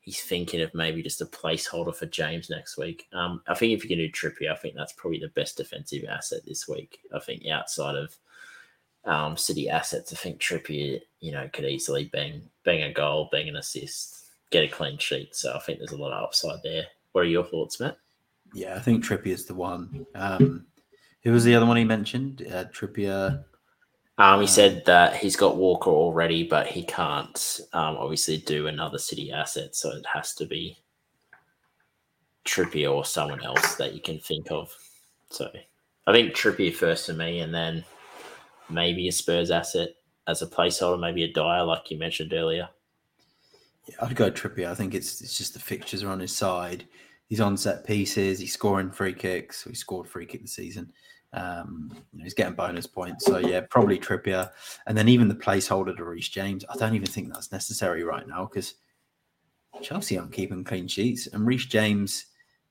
he's 0.00 0.20
thinking 0.20 0.60
of 0.60 0.74
maybe 0.74 1.02
just 1.02 1.20
a 1.20 1.26
placeholder 1.26 1.94
for 1.94 2.06
James 2.06 2.50
next 2.50 2.76
week. 2.76 3.06
Um, 3.12 3.42
I 3.46 3.54
think 3.54 3.72
if 3.72 3.84
you 3.84 3.88
can 3.88 3.98
do 3.98 4.10
Trippier, 4.10 4.52
I 4.52 4.56
think 4.56 4.74
that's 4.74 4.92
probably 4.92 5.20
the 5.20 5.28
best 5.28 5.56
defensive 5.56 6.04
asset 6.08 6.40
this 6.46 6.66
week. 6.66 7.00
I 7.14 7.20
think 7.20 7.46
outside 7.46 7.96
of 7.96 8.16
um, 9.04 9.36
City 9.36 9.68
assets, 9.68 10.12
I 10.12 10.16
think 10.16 10.40
Trippier, 10.40 11.00
you 11.20 11.32
know, 11.32 11.48
could 11.52 11.64
easily 11.64 12.06
bang 12.06 12.42
bang 12.64 12.82
a 12.82 12.92
goal, 12.92 13.28
bang 13.30 13.48
an 13.48 13.56
assist, 13.56 14.30
get 14.50 14.64
a 14.64 14.68
clean 14.68 14.98
sheet. 14.98 15.34
So 15.34 15.54
I 15.54 15.58
think 15.60 15.78
there's 15.78 15.92
a 15.92 15.96
lot 15.96 16.12
of 16.12 16.22
upside 16.24 16.62
there. 16.62 16.84
What 17.12 17.22
are 17.22 17.28
your 17.28 17.44
thoughts, 17.44 17.80
Matt? 17.80 17.96
Yeah, 18.54 18.74
I 18.74 18.80
think 18.80 19.04
Trippier 19.04 19.26
is 19.28 19.46
the 19.46 19.54
one. 19.54 20.06
Um, 20.14 20.66
who 21.22 21.32
was 21.32 21.44
the 21.44 21.54
other 21.54 21.66
one 21.66 21.76
he 21.76 21.84
mentioned? 21.84 22.46
Uh, 22.50 22.64
Trippier. 22.64 23.44
Um, 24.18 24.40
he 24.40 24.46
said 24.46 24.84
that 24.86 25.16
he's 25.16 25.36
got 25.36 25.56
Walker 25.56 25.90
already, 25.90 26.44
but 26.44 26.66
he 26.66 26.82
can't 26.82 27.60
um, 27.72 27.96
obviously 27.96 28.38
do 28.38 28.66
another 28.66 28.98
City 28.98 29.32
asset, 29.32 29.74
so 29.74 29.90
it 29.90 30.04
has 30.12 30.34
to 30.34 30.46
be 30.46 30.76
Trippier 32.44 32.92
or 32.92 33.04
someone 33.04 33.42
else 33.42 33.76
that 33.76 33.94
you 33.94 34.00
can 34.00 34.18
think 34.18 34.50
of. 34.50 34.74
So 35.30 35.50
I 36.06 36.12
think 36.12 36.34
Trippier 36.34 36.74
first 36.74 37.06
for 37.06 37.14
me, 37.14 37.40
and 37.40 37.54
then 37.54 37.84
maybe 38.68 39.08
a 39.08 39.12
Spurs 39.12 39.50
asset 39.50 39.90
as 40.26 40.42
a 40.42 40.46
placeholder, 40.46 41.00
maybe 41.00 41.24
a 41.24 41.32
Dier, 41.32 41.62
like 41.62 41.90
you 41.90 41.98
mentioned 41.98 42.32
earlier. 42.32 42.68
Yeah, 43.86 43.96
I'd 44.02 44.16
go 44.16 44.30
Trippier. 44.30 44.70
I 44.70 44.74
think 44.74 44.94
it's 44.94 45.20
it's 45.20 45.36
just 45.36 45.54
the 45.54 45.60
fixtures 45.60 46.02
are 46.02 46.10
on 46.10 46.20
his 46.20 46.36
side. 46.36 46.86
He's 47.30 47.40
on 47.40 47.56
set 47.56 47.86
pieces. 47.86 48.40
He's 48.40 48.52
scoring 48.52 48.90
free 48.90 49.14
kicks. 49.14 49.62
He 49.62 49.72
scored 49.74 50.08
free 50.08 50.26
kick 50.26 50.42
this 50.42 50.52
season. 50.52 50.92
Um, 51.32 51.92
you 52.12 52.18
know, 52.18 52.24
he's 52.24 52.34
getting 52.34 52.54
bonus 52.54 52.88
points. 52.88 53.24
So 53.24 53.38
yeah, 53.38 53.60
probably 53.70 54.00
Trippier, 54.00 54.50
and 54.88 54.98
then 54.98 55.08
even 55.08 55.28
the 55.28 55.34
placeholder 55.36 55.96
to 55.96 56.04
Reece 56.04 56.28
James. 56.28 56.64
I 56.68 56.76
don't 56.76 56.96
even 56.96 57.06
think 57.06 57.32
that's 57.32 57.52
necessary 57.52 58.02
right 58.02 58.26
now 58.26 58.46
because 58.46 58.74
Chelsea 59.80 60.18
aren't 60.18 60.32
keeping 60.32 60.64
clean 60.64 60.88
sheets, 60.88 61.28
and 61.28 61.46
Reece 61.46 61.66
James, 61.66 62.26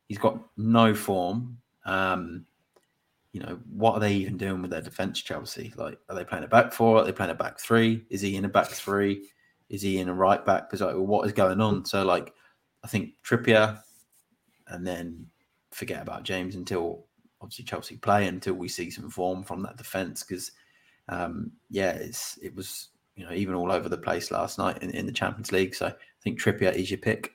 he's 0.10 0.18
got 0.18 0.38
no 0.58 0.94
form. 0.94 1.58
Um, 1.86 2.46
you 3.32 3.40
know, 3.40 3.60
what 3.72 3.94
are 3.94 4.00
they 4.02 4.14
even 4.16 4.36
doing 4.36 4.62
with 4.62 4.72
their 4.72 4.82
defense, 4.82 5.22
Chelsea? 5.22 5.72
Like, 5.78 5.98
are 6.10 6.16
they 6.16 6.26
playing 6.26 6.44
a 6.44 6.48
back 6.48 6.74
four? 6.74 6.98
Are 6.98 7.06
they 7.06 7.14
playing 7.14 7.32
a 7.32 7.36
back 7.36 7.60
three? 7.62 8.06
Is 8.10 8.20
he 8.20 8.36
in 8.36 8.44
a 8.44 8.50
back 8.50 8.68
three? 8.68 9.30
Is 9.70 9.82
he 9.82 10.00
in 10.00 10.10
a 10.10 10.14
right 10.14 10.46
back? 10.46 10.68
Because 10.68 10.82
like, 10.82 10.96
what 10.96 11.26
is 11.26 11.32
going 11.32 11.62
on? 11.62 11.86
So, 11.86 12.04
like, 12.04 12.34
I 12.84 12.88
think 12.88 13.12
Trippier, 13.26 13.80
and 14.70 14.86
then 14.86 15.26
forget 15.72 16.02
about 16.02 16.24
James 16.24 16.56
until 16.56 17.06
obviously 17.42 17.66
Chelsea 17.66 17.98
play 17.98 18.28
until 18.28 18.54
we 18.54 18.68
see 18.68 18.90
some 18.90 19.10
form 19.10 19.44
from 19.44 19.62
that 19.64 19.78
defense. 19.78 20.24
Because, 20.24 20.52
um, 21.08 21.52
yeah, 21.70 21.92
it's 21.92 22.38
it 22.42 22.56
was 22.56 22.90
you 23.16 23.26
know 23.26 23.34
even 23.34 23.56
all 23.56 23.72
over 23.72 23.90
the 23.90 23.98
place 23.98 24.32
last 24.32 24.58
night 24.58 24.82
in, 24.82 24.92
in 24.92 25.06
the 25.06 25.12
Champions 25.12 25.52
League. 25.52 25.76
So 25.76 25.88
I 25.88 25.94
think 26.24 26.40
Trippier 26.40 26.74
is 26.74 26.90
your 26.90 27.00
pick. 27.00 27.34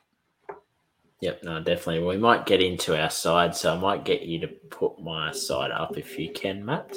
Yep, 1.21 1.45
no, 1.45 1.63
definitely. 1.63 2.07
We 2.07 2.19
might 2.19 2.45
get 2.45 2.61
into 2.61 3.01
our 3.01 3.09
side, 3.09 3.57
so 3.57 3.75
I 3.75 3.79
might 3.79 4.05
get 4.05 4.23
you 4.23 4.41
to 4.41 4.49
put 4.49 5.01
my 5.01 5.33
side 5.33 5.71
up 5.71 5.97
if 5.97 6.19
you 6.19 6.31
can, 6.33 6.65
Matt. 6.65 6.97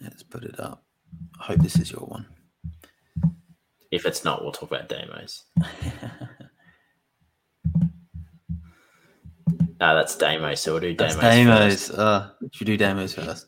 Let's 0.00 0.22
put 0.22 0.44
it 0.44 0.60
up. 0.60 0.84
I 1.40 1.44
hope 1.44 1.60
this 1.60 1.76
is 1.76 1.90
your 1.90 2.02
one. 2.02 2.26
If 3.90 4.06
it's 4.06 4.24
not, 4.24 4.42
we'll 4.42 4.52
talk 4.52 4.70
about 4.70 4.88
demos. 4.88 5.44
Ah, 9.80 9.94
that's 9.94 10.16
demos. 10.16 10.60
So 10.60 10.72
we'll 10.72 10.80
do 10.80 10.94
demos. 10.94 11.16
That's 11.16 11.36
demos. 11.36 11.90
Uh, 11.90 12.30
should 12.52 12.66
do 12.66 12.76
demos 12.76 13.14
first. 13.14 13.46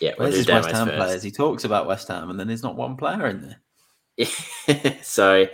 Yeah, 0.00 0.12
we'll 0.18 0.28
Where's 0.28 0.36
his 0.36 0.48
West 0.48 0.70
Ham 0.70 0.88
first. 0.88 0.98
players? 0.98 1.22
He 1.22 1.30
talks 1.30 1.64
about 1.64 1.86
West 1.86 2.08
Ham, 2.08 2.30
and 2.30 2.38
then 2.38 2.46
there's 2.46 2.62
not 2.62 2.76
one 2.76 2.96
player 2.96 3.26
in 3.26 3.56
there. 4.18 4.98
so 5.02 5.46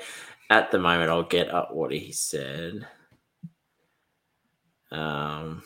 at 0.50 0.70
the 0.70 0.78
moment, 0.78 1.10
I'll 1.10 1.22
get 1.22 1.52
up 1.52 1.72
what 1.72 1.92
he 1.92 2.12
said. 2.12 2.86
Um, 4.90 5.62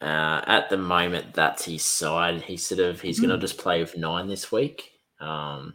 uh, 0.00 0.40
at 0.46 0.68
the 0.68 0.76
moment, 0.76 1.34
that's 1.34 1.64
his 1.64 1.84
side. 1.84 2.42
He 2.42 2.56
sort 2.56 2.80
of 2.80 3.00
he's 3.00 3.18
mm. 3.18 3.28
going 3.28 3.40
to 3.40 3.46
just 3.46 3.58
play 3.58 3.80
with 3.80 3.96
nine 3.96 4.26
this 4.26 4.50
week. 4.50 4.90
Um, 5.20 5.74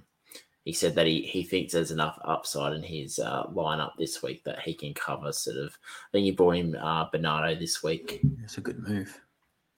he 0.63 0.73
said 0.73 0.95
that 0.95 1.07
he, 1.07 1.21
he 1.23 1.43
thinks 1.43 1.73
there's 1.73 1.91
enough 1.91 2.19
upside 2.23 2.73
in 2.73 2.83
his 2.83 3.17
uh, 3.17 3.45
lineup 3.47 3.91
this 3.97 4.21
week 4.21 4.43
that 4.43 4.59
he 4.59 4.73
can 4.73 4.93
cover. 4.93 5.31
Sort 5.31 5.57
of, 5.57 5.77
I 5.83 6.11
think 6.11 6.25
he 6.25 6.31
brought 6.31 6.55
him 6.55 6.75
uh, 6.79 7.09
Bernardo 7.11 7.59
this 7.59 7.81
week. 7.81 8.21
That's 8.39 8.57
a 8.57 8.61
good 8.61 8.79
move. 8.79 9.19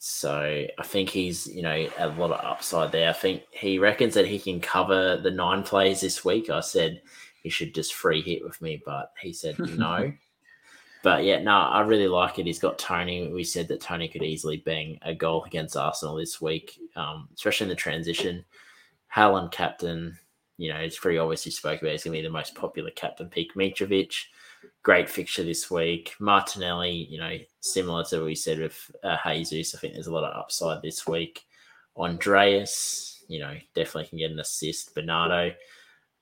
So 0.05 0.65
I 0.77 0.83
think 0.83 1.09
he's 1.09 1.47
you 1.47 1.61
know 1.61 1.87
a 1.97 2.07
lot 2.07 2.31
of 2.31 2.43
upside 2.43 2.91
there. 2.91 3.09
I 3.09 3.13
think 3.13 3.43
he 3.51 3.79
reckons 3.79 4.13
that 4.15 4.27
he 4.27 4.37
can 4.37 4.59
cover 4.59 5.15
the 5.15 5.31
nine 5.31 5.63
plays 5.63 6.01
this 6.01 6.25
week. 6.25 6.49
I 6.49 6.59
said 6.59 7.01
he 7.41 7.49
should 7.49 7.73
just 7.73 7.93
free 7.93 8.21
hit 8.21 8.43
with 8.43 8.61
me, 8.61 8.81
but 8.85 9.13
he 9.21 9.31
said 9.31 9.57
no. 9.77 10.11
but 11.03 11.23
yeah, 11.23 11.41
no, 11.41 11.53
I 11.53 11.81
really 11.81 12.09
like 12.09 12.37
it. 12.37 12.45
He's 12.45 12.59
got 12.59 12.77
Toney. 12.77 13.31
We 13.31 13.45
said 13.45 13.69
that 13.69 13.79
Toney 13.79 14.09
could 14.09 14.23
easily 14.23 14.57
bang 14.57 14.99
a 15.03 15.15
goal 15.15 15.45
against 15.45 15.77
Arsenal 15.77 16.17
this 16.17 16.41
week, 16.41 16.77
um, 16.97 17.29
especially 17.33 17.65
in 17.65 17.69
the 17.69 17.75
transition. 17.75 18.43
Haaland 19.15 19.53
captain, 19.53 20.17
you 20.57 20.71
know, 20.71 20.79
it's 20.79 20.99
pretty 20.99 21.17
obvious 21.17 21.43
he 21.43 21.51
spoke 21.51 21.81
about 21.81 21.91
he's 21.91 22.03
going 22.03 22.13
to 22.13 22.21
be 22.21 22.27
the 22.27 22.31
most 22.31 22.55
popular 22.55 22.91
captain 22.91 23.27
pick. 23.27 23.55
Mitrovic, 23.55 24.13
great 24.83 25.09
fixture 25.09 25.43
this 25.43 25.69
week. 25.71 26.13
Martinelli, 26.19 27.07
you 27.09 27.17
know, 27.17 27.37
similar 27.61 28.03
to 28.05 28.17
what 28.17 28.25
we 28.25 28.35
said 28.35 28.59
with 28.59 28.91
uh, 29.03 29.17
Jesus, 29.33 29.75
I 29.75 29.79
think 29.79 29.93
there's 29.93 30.07
a 30.07 30.13
lot 30.13 30.23
of 30.23 30.37
upside 30.37 30.81
this 30.81 31.07
week. 31.07 31.45
Andreas, 31.97 33.23
you 33.27 33.39
know, 33.39 33.55
definitely 33.75 34.09
can 34.09 34.19
get 34.19 34.31
an 34.31 34.39
assist. 34.39 34.93
Bernardo, 34.93 35.53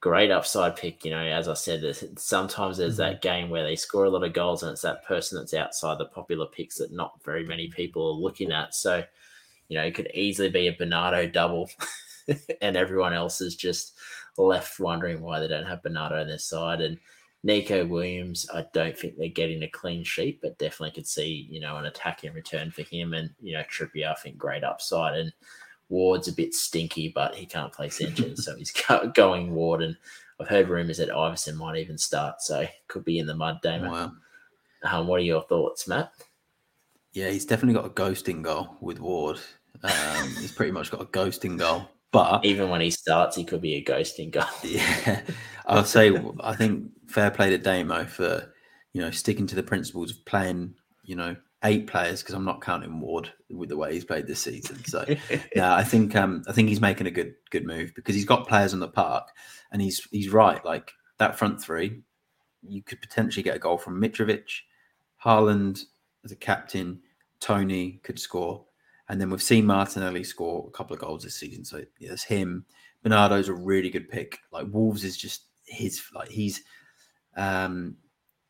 great 0.00 0.30
upside 0.30 0.76
pick. 0.76 1.04
You 1.04 1.10
know, 1.12 1.22
as 1.22 1.48
I 1.48 1.54
said, 1.54 1.82
sometimes 2.18 2.78
there's 2.78 2.98
mm-hmm. 2.98 3.12
that 3.12 3.22
game 3.22 3.50
where 3.50 3.64
they 3.64 3.76
score 3.76 4.04
a 4.04 4.10
lot 4.10 4.24
of 4.24 4.32
goals 4.32 4.62
and 4.62 4.72
it's 4.72 4.82
that 4.82 5.04
person 5.04 5.38
that's 5.38 5.54
outside 5.54 5.98
the 5.98 6.06
popular 6.06 6.46
picks 6.46 6.76
that 6.78 6.92
not 6.92 7.22
very 7.24 7.46
many 7.46 7.68
people 7.68 8.06
are 8.06 8.20
looking 8.20 8.52
at. 8.52 8.74
So, 8.74 9.02
you 9.68 9.78
know, 9.78 9.84
it 9.84 9.94
could 9.94 10.10
easily 10.14 10.50
be 10.50 10.68
a 10.68 10.76
Bernardo 10.76 11.26
double 11.26 11.70
and 12.60 12.76
everyone 12.76 13.14
else 13.14 13.40
is 13.40 13.56
just 13.56 13.94
left 14.36 14.80
wondering 14.80 15.20
why 15.20 15.40
they 15.40 15.48
don't 15.48 15.66
have 15.66 15.82
Bernardo 15.82 16.20
on 16.20 16.28
their 16.28 16.38
side. 16.38 16.80
And 16.80 16.98
Neco 17.42 17.84
Williams, 17.84 18.48
I 18.52 18.66
don't 18.72 18.96
think 18.96 19.16
they're 19.16 19.28
getting 19.28 19.62
a 19.62 19.68
clean 19.68 20.04
sheet, 20.04 20.40
but 20.40 20.58
definitely 20.58 20.92
could 20.92 21.06
see, 21.06 21.46
you 21.50 21.60
know, 21.60 21.76
an 21.76 21.86
attack 21.86 22.24
in 22.24 22.32
return 22.34 22.70
for 22.70 22.82
him. 22.82 23.14
And, 23.14 23.30
you 23.40 23.54
know, 23.54 23.62
Trippier, 23.62 24.10
I 24.10 24.14
think 24.14 24.38
great 24.38 24.64
upside. 24.64 25.18
And 25.18 25.32
Ward's 25.88 26.28
a 26.28 26.32
bit 26.32 26.54
stinky, 26.54 27.08
but 27.08 27.34
he 27.34 27.46
can't 27.46 27.72
play 27.72 27.88
centre, 27.88 28.34
so 28.36 28.56
he's 28.56 28.72
going 29.14 29.54
Ward. 29.54 29.82
And 29.82 29.96
I've 30.40 30.48
heard 30.48 30.68
rumors 30.68 30.98
that 30.98 31.10
Iversen 31.10 31.56
might 31.56 31.78
even 31.78 31.98
start, 31.98 32.40
so 32.40 32.66
could 32.88 33.04
be 33.04 33.18
in 33.18 33.26
the 33.26 33.34
mud, 33.34 33.60
Damon. 33.62 33.90
Wow. 33.90 34.12
Um, 34.84 35.06
what 35.06 35.20
are 35.20 35.24
your 35.24 35.42
thoughts, 35.42 35.86
Matt? 35.86 36.12
Yeah, 37.12 37.28
he's 37.28 37.44
definitely 37.44 37.74
got 37.74 37.86
a 37.86 37.90
ghosting 37.94 38.42
goal 38.42 38.76
with 38.80 38.98
Ward. 38.98 39.38
Um, 39.82 40.28
he's 40.40 40.52
pretty 40.52 40.72
much 40.72 40.90
got 40.90 41.02
a 41.02 41.06
ghosting 41.06 41.58
goal, 41.58 41.88
but 42.12 42.44
even 42.44 42.68
when 42.68 42.80
he 42.80 42.90
starts, 42.90 43.36
he 43.36 43.44
could 43.44 43.62
be 43.62 43.74
a 43.74 43.84
ghosting 43.84 44.30
goal. 44.30 44.44
Yeah, 44.64 45.22
I'll 45.66 45.84
say 45.84 46.14
I 46.40 46.54
think 46.54 46.90
fair 47.08 47.30
play 47.30 47.50
to 47.50 47.58
Damo 47.58 48.04
for 48.04 48.52
you 48.92 49.00
know 49.00 49.10
sticking 49.10 49.46
to 49.48 49.54
the 49.56 49.62
principles 49.62 50.10
of 50.10 50.24
playing 50.24 50.74
you 51.04 51.16
know 51.16 51.36
eight 51.64 51.86
players 51.86 52.22
because 52.22 52.34
I'm 52.34 52.44
not 52.44 52.60
counting 52.60 53.00
Ward 53.00 53.32
with 53.50 53.68
the 53.68 53.76
way 53.76 53.94
he's 53.94 54.04
played 54.04 54.26
this 54.26 54.40
season. 54.40 54.84
So 54.84 55.04
yeah, 55.56 55.74
I 55.74 55.84
think 55.84 56.14
um, 56.14 56.42
I 56.46 56.52
think 56.52 56.68
he's 56.68 56.80
making 56.80 57.06
a 57.06 57.10
good 57.10 57.34
good 57.50 57.66
move 57.66 57.92
because 57.94 58.14
he's 58.14 58.24
got 58.24 58.48
players 58.48 58.74
on 58.74 58.80
the 58.80 58.88
park, 58.88 59.28
and 59.72 59.80
he's 59.80 60.06
he's 60.10 60.30
right. 60.30 60.64
Like 60.64 60.92
that 61.18 61.38
front 61.38 61.62
three, 61.62 62.02
you 62.62 62.82
could 62.82 63.00
potentially 63.00 63.42
get 63.42 63.56
a 63.56 63.60
goal 63.60 63.78
from 63.78 64.00
Mitrovic, 64.00 64.48
Haaland 65.24 65.84
as 66.24 66.32
a 66.32 66.36
captain, 66.36 67.00
Toney 67.40 68.00
could 68.02 68.18
score, 68.18 68.64
and 69.08 69.20
then 69.20 69.30
we've 69.30 69.42
seen 69.42 69.66
Martinelli 69.66 70.24
score 70.24 70.66
a 70.68 70.70
couple 70.70 70.94
of 70.94 71.00
goals 71.00 71.22
this 71.22 71.36
season. 71.36 71.64
So 71.64 71.82
it's 72.00 72.24
him. 72.24 72.64
Bernardo's 73.02 73.48
a 73.48 73.54
really 73.54 73.90
good 73.90 74.08
pick. 74.08 74.38
Like 74.52 74.66
Wolves 74.70 75.04
is 75.04 75.16
just 75.16 75.46
his 75.64 76.02
like 76.14 76.28
he's 76.28 76.62
um 77.36 77.96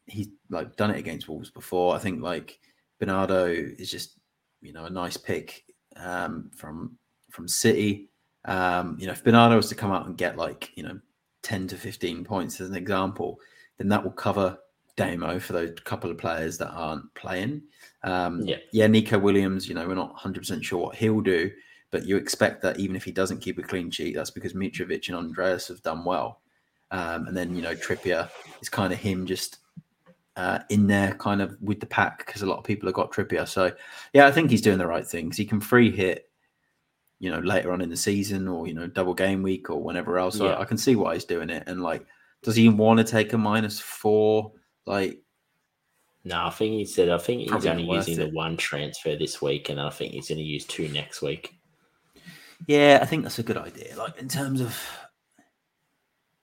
he's 0.07 0.29
like 0.51 0.77
done 0.77 0.91
it 0.91 0.99
against 0.99 1.29
Wolves 1.29 1.51
before. 1.51 1.95
I 1.95 1.99
think 1.99 2.23
like 2.23 2.59
Bernardo 2.99 3.47
is 3.47 3.91
just 3.91 4.19
you 4.61 4.73
know 4.73 4.85
a 4.85 4.91
nice 4.91 5.17
pick 5.17 5.65
um, 5.97 6.51
from 6.57 6.97
from 7.31 7.49
City. 7.49 8.09
Um, 8.45 8.97
you 8.99 9.07
know, 9.07 9.13
if 9.13 9.25
Bernardo 9.25 9.57
was 9.57 9.69
to 9.69 9.75
come 9.75 9.93
out 9.93 10.07
and 10.07 10.17
get 10.17 10.37
like 10.37 10.71
you 10.77 10.83
know 10.83 10.99
ten 11.43 11.67
to 11.69 11.77
fifteen 11.77 12.25
points 12.25 12.61
as 12.61 12.69
an 12.69 12.77
example, 12.77 13.39
then 13.79 13.89
that 13.89 14.03
will 14.03 14.13
cover 14.13 14.59
Damo 14.97 15.39
for 15.39 15.53
those 15.53 15.75
couple 15.85 16.11
of 16.11 16.19
players 16.19 16.59
that 16.59 16.71
aren't 16.71 17.13
playing. 17.15 17.63
Um, 18.05 18.43
Yeah. 18.43 18.57
yeah, 18.73 18.87
Neco 18.87 19.19
Williams. 19.19 19.69
You 19.69 19.75
know, 19.75 19.87
we're 19.87 19.95
not 19.95 20.11
100 20.11 20.41
percent 20.41 20.65
sure 20.65 20.79
what 20.79 20.97
he'll 20.97 21.21
do, 21.21 21.51
but 21.91 22.07
you 22.07 22.17
expect 22.17 22.63
that 22.63 22.79
even 22.79 22.97
if 22.97 23.05
he 23.05 23.13
doesn't 23.13 23.41
keep 23.41 23.59
a 23.59 23.63
clean 23.63 23.91
sheet, 23.91 24.15
that's 24.15 24.31
because 24.31 24.55
Mitrovic 24.55 25.09
and 25.09 25.17
Andreas 25.17 25.69
have 25.69 25.83
done 25.83 26.05
well. 26.05 26.41
Um, 26.91 27.27
and 27.27 27.37
then 27.37 27.55
you 27.57 27.63
know 27.63 27.75
Trippier 27.75 28.29
is 28.61 28.69
kind 28.69 28.93
of 28.93 28.99
him 28.99 29.25
just 29.27 29.59
uh, 30.37 30.61
in 30.69 30.87
there, 30.87 31.15
kind 31.15 31.41
of 31.43 31.57
with 31.61 31.81
the 31.81 31.87
pack 31.87 32.27
because 32.27 32.43
a 32.43 32.47
lot 32.47 32.59
of 32.59 32.65
people 32.65 32.87
have 32.89 32.95
got 32.95 33.13
Trippier. 33.13 33.47
So 33.47 33.73
yeah, 34.13 34.27
I 34.27 34.33
think 34.33 34.51
he's 34.51 34.63
doing 34.63 34.79
the 34.79 34.87
right 34.87 35.07
things. 35.07 35.37
He 35.37 35.45
can 35.45 35.61
free 35.61 35.91
hit, 35.91 36.29
you 37.19 37.31
know, 37.31 37.39
later 37.39 37.73
on 37.73 37.81
in 37.81 37.89
the 37.91 37.97
season 37.97 38.49
or 38.49 38.67
you 38.67 38.75
know 38.75 38.87
double 38.87 39.15
game 39.15 39.43
week 39.43 39.71
or 39.71 39.83
whenever 39.83 40.19
else. 40.19 40.39
Yeah. 40.39 40.59
I 40.59 40.65
can 40.65 40.77
see 40.79 40.97
why 40.97 41.15
he's 41.15 41.25
doing 41.25 41.51
it. 41.51 41.65
And 41.67 41.83
like, 41.83 42.05
does 42.43 42.57
he 42.57 42.69
want 42.69 42.99
to 42.99 43.05
take 43.05 43.33
a 43.33 43.39
minus 43.39 43.79
four? 43.81 44.53
Like, 44.87 45.23
No, 46.25 46.47
I 46.47 46.51
think 46.51 46.75
he 46.75 46.85
said 46.85 47.09
I 47.09 47.19
think 47.19 47.41
he's 47.43 47.51
Probably 47.51 47.71
only 47.71 47.85
using 47.85 48.15
it. 48.15 48.31
the 48.31 48.31
one 48.31 48.57
transfer 48.57 49.17
this 49.17 49.43
week, 49.43 49.69
and 49.71 49.81
I 49.81 49.91
think 49.91 50.13
he's 50.13 50.29
going 50.29 50.39
to 50.39 50.45
use 50.45 50.65
two 50.65 50.89
next 50.89 51.21
week. 51.23 51.55
yeah, 52.69 53.01
I 53.03 53.07
think 53.07 53.25
that's 53.25 53.39
a 53.41 53.43
good 53.43 53.57
idea. 53.57 53.97
Like 53.97 54.19
in 54.19 54.29
terms 54.29 54.61
of. 54.61 54.79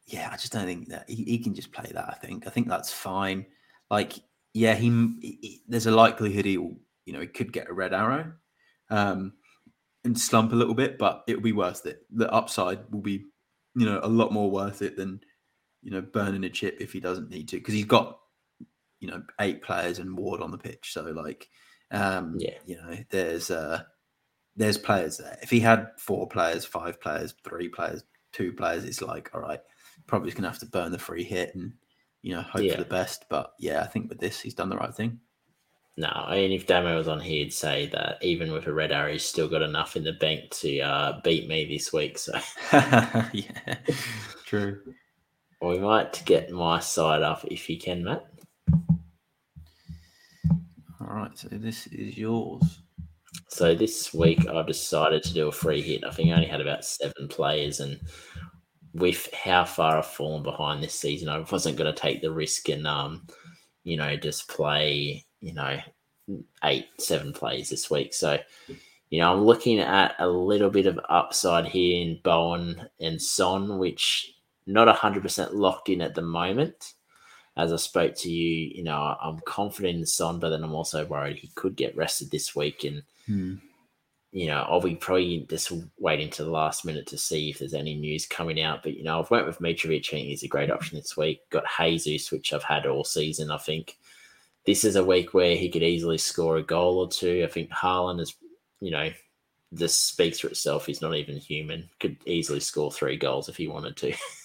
Yeah, 0.06 0.30
I 0.34 0.38
just 0.38 0.52
don't 0.52 0.66
think 0.66 0.90
that 0.90 1.08
he, 1.08 1.24
he 1.24 1.38
can 1.38 1.54
just 1.54 1.72
play 1.72 1.92
that. 1.94 2.10
I 2.10 2.14
think 2.16 2.48
I 2.48 2.50
think 2.50 2.68
that's 2.68 2.92
fine. 2.92 3.46
Like, 3.92 4.14
yeah, 4.54 4.74
he, 4.74 4.90
he 5.22 5.62
there's 5.68 5.86
a 5.86 5.92
likelihood 5.92 6.46
he'll 6.46 6.76
you 7.06 7.14
know 7.14 7.22
he 7.22 7.28
could 7.28 7.54
get 7.54 7.70
a 7.70 7.74
red 7.74 7.94
arrow, 7.94 8.34
um, 8.90 9.34
and 10.04 10.20
slump 10.20 10.52
a 10.52 10.56
little 10.56 10.74
bit, 10.74 10.98
but 10.98 11.24
it'll 11.28 11.44
be 11.44 11.52
worth 11.52 11.86
it. 11.86 12.06
The 12.12 12.32
upside 12.34 12.80
will 12.92 13.02
be, 13.02 13.26
you 13.76 13.86
know, 13.86 14.00
a 14.02 14.08
lot 14.10 14.34
more 14.34 14.50
worth 14.50 14.82
it 14.82 14.98
than 14.98 15.22
you 15.84 15.92
know 15.92 16.02
burning 16.02 16.44
a 16.44 16.50
chip 16.50 16.78
if 16.82 16.92
he 16.92 17.00
doesn't 17.00 17.30
need 17.30 17.48
to 17.50 17.58
because 17.58 17.76
he's 17.76 17.86
got 17.86 18.19
you 19.00 19.10
know 19.10 19.22
eight 19.40 19.62
players 19.62 20.00
and 20.00 20.18
Ward 20.18 20.42
on 20.42 20.52
the 20.52 20.58
pitch. 20.58 20.92
So 20.94 21.04
like, 21.04 21.50
um, 21.92 22.36
Yeah. 22.38 22.58
you 22.66 22.76
know, 22.78 22.98
there's 23.10 23.50
uh, 23.52 23.84
there's 24.56 24.78
players 24.78 25.18
there. 25.18 25.38
If 25.42 25.50
he 25.50 25.60
had 25.60 25.88
four 25.98 26.28
players, 26.28 26.66
five 26.66 27.00
players, 27.02 27.34
three 27.44 27.70
players, 27.70 28.04
two 28.34 28.54
players, 28.54 28.84
it's 28.84 29.02
like 29.02 29.30
all 29.34 29.42
right, 29.42 29.62
probably 30.08 30.32
gonna 30.32 30.50
have 30.50 30.60
to 30.60 30.66
burn 30.66 30.92
the 30.92 31.00
free 31.00 31.24
hit 31.24 31.56
and 31.56 31.74
you 32.22 32.36
know 32.36 32.42
hope 32.42 32.62
Yeah. 32.64 32.74
for 32.74 32.80
the 32.84 32.90
best. 32.90 33.26
But 33.30 33.54
yeah, 33.60 33.82
I 33.82 33.88
think 33.88 34.10
with 34.10 34.20
this, 34.20 34.40
he's 34.40 34.54
done 34.56 34.70
the 34.70 34.78
right 34.78 34.94
thing. 34.94 35.20
No, 35.98 36.08
I 36.10 36.36
mean 36.36 36.52
if 36.54 36.66
Damo 36.66 36.96
was 36.96 37.08
on 37.10 37.20
here, 37.20 37.44
he'd 37.44 37.54
say 37.54 37.88
that 37.88 38.24
even 38.24 38.54
with 38.54 38.68
a 38.68 38.74
red 38.74 38.92
arrow, 38.94 39.12
he's 39.12 39.26
still 39.26 39.50
got 39.50 39.62
enough 39.62 39.98
in 39.98 40.04
the 40.06 40.14
bank 40.14 40.50
to 40.52 40.80
uh, 40.80 41.22
beat 41.24 41.48
me 41.50 41.66
this 41.66 41.92
week. 41.92 42.18
So 42.18 42.34
yeah, 42.72 43.76
true. 44.46 44.80
we 45.62 45.78
might 45.80 46.24
get 46.26 46.52
my 46.52 46.80
side 46.80 47.22
up 47.22 47.44
if 47.52 47.70
you 47.70 47.78
can, 47.78 48.04
Matt. 48.06 48.26
All 51.10 51.16
right, 51.16 51.36
so 51.36 51.48
this 51.52 51.88
is 51.88 52.16
yours. 52.20 52.82
So 53.48 53.74
this 53.74 54.14
week 54.14 54.48
I 54.48 54.62
decided 54.62 55.24
to 55.24 55.34
do 55.34 55.48
a 55.48 55.52
free 55.52 55.82
hit. 55.82 56.04
I 56.04 56.12
think 56.12 56.30
I 56.30 56.34
only 56.34 56.46
had 56.46 56.62
about 56.62 56.86
seven 56.86 57.28
players, 57.28 57.80
and 57.80 58.00
with 58.94 59.28
how 59.34 59.66
far 59.66 59.98
I've 59.98 60.06
fallen 60.06 60.44
behind 60.44 60.84
this 60.84 60.94
season, 60.94 61.28
I 61.28 61.40
wasn't 61.52 61.78
going 61.78 61.92
to 61.92 62.00
take 62.00 62.22
the 62.22 62.32
risk 62.32 62.70
and 62.70 62.86
um, 62.86 63.26
you 63.84 63.98
know, 63.98 64.16
just 64.18 64.50
play 64.50 65.26
you 65.42 65.54
know 65.56 65.80
eight, 66.64 66.86
seven 67.00 67.34
plays 67.34 67.72
this 67.72 67.90
week. 67.90 68.14
So 68.14 68.38
you 69.10 69.20
know, 69.20 69.34
I'm 69.34 69.44
looking 69.44 69.80
at 69.80 70.14
a 70.20 70.28
little 70.28 70.70
bit 70.70 70.86
of 70.86 71.00
upside 71.10 71.66
here 71.66 72.04
in 72.04 72.20
Bowen 72.24 72.88
and 73.00 73.20
Son, 73.20 73.80
which 73.80 74.32
not 74.68 74.96
hundred 74.96 75.24
percent 75.24 75.56
locked 75.56 75.90
in 75.90 76.02
at 76.02 76.14
the 76.14 76.22
moment. 76.22 76.94
As 77.60 77.74
I 77.74 77.76
spoke 77.76 78.16
to 78.16 78.32
you, 78.32 78.72
you 78.76 78.84
know, 78.84 79.16
I'm 79.22 79.40
confident 79.46 80.00
in 80.00 80.06
Son, 80.06 80.40
but 80.40 80.50
then 80.50 80.64
I'm 80.64 80.74
also 80.74 81.06
worried 81.06 81.38
he 81.38 81.52
could 81.56 81.76
get 81.76 81.96
rested 81.98 82.32
this 82.32 82.56
week 82.56 82.84
and 82.86 83.04
Hmm. 83.26 83.56
you 84.32 84.48
know, 84.48 84.66
I'll 84.70 84.82
be 84.82 84.96
probably 84.96 85.46
just 85.50 85.72
waiting 85.98 86.30
to 86.32 86.44
the 86.44 86.52
last 86.52 86.86
minute 86.86 87.08
to 87.08 87.18
see 87.18 87.50
if 87.50 87.60
there's 87.60 87.74
any 87.74 87.96
news 87.96 88.26
coming 88.26 88.62
out. 88.62 88.84
But 88.84 88.96
you 88.96 89.04
know, 89.04 89.20
I've 89.20 89.32
went 89.32 89.48
with 89.48 89.60
Mitrovic. 89.60 90.08
I 90.08 90.12
think 90.12 90.28
he's 90.28 90.44
a 90.44 90.48
great 90.48 90.72
option 90.72 90.98
this 90.98 91.18
week. 91.18 91.42
Got 91.50 91.66
Jesus, 91.78 92.32
which 92.32 92.54
I've 92.54 92.64
had 92.64 92.86
all 92.86 93.04
season. 93.04 93.52
I 93.52 93.58
think 93.58 93.98
this 94.66 94.84
is 94.84 94.96
a 94.96 95.04
week 95.04 95.34
where 95.34 95.56
he 95.56 95.70
could 95.70 95.84
easily 95.84 96.18
score 96.18 96.58
a 96.58 96.64
goal 96.64 97.00
or 97.00 97.10
two. 97.10 97.44
I 97.44 97.52
think 97.52 97.72
Haaland 97.72 98.20
is, 98.22 98.36
you 98.82 98.92
know, 98.92 99.10
this 99.72 99.96
speaks 99.96 100.40
for 100.40 100.48
itself. 100.48 100.86
He's 100.86 101.02
not 101.02 101.16
even 101.16 101.38
human. 101.38 101.90
Could 102.00 102.18
easily 102.26 102.60
score 102.60 102.92
three 102.92 103.18
goals 103.18 103.50
if 103.50 103.58
he 103.58 103.68
wanted 103.68 103.96
to, 103.98 104.14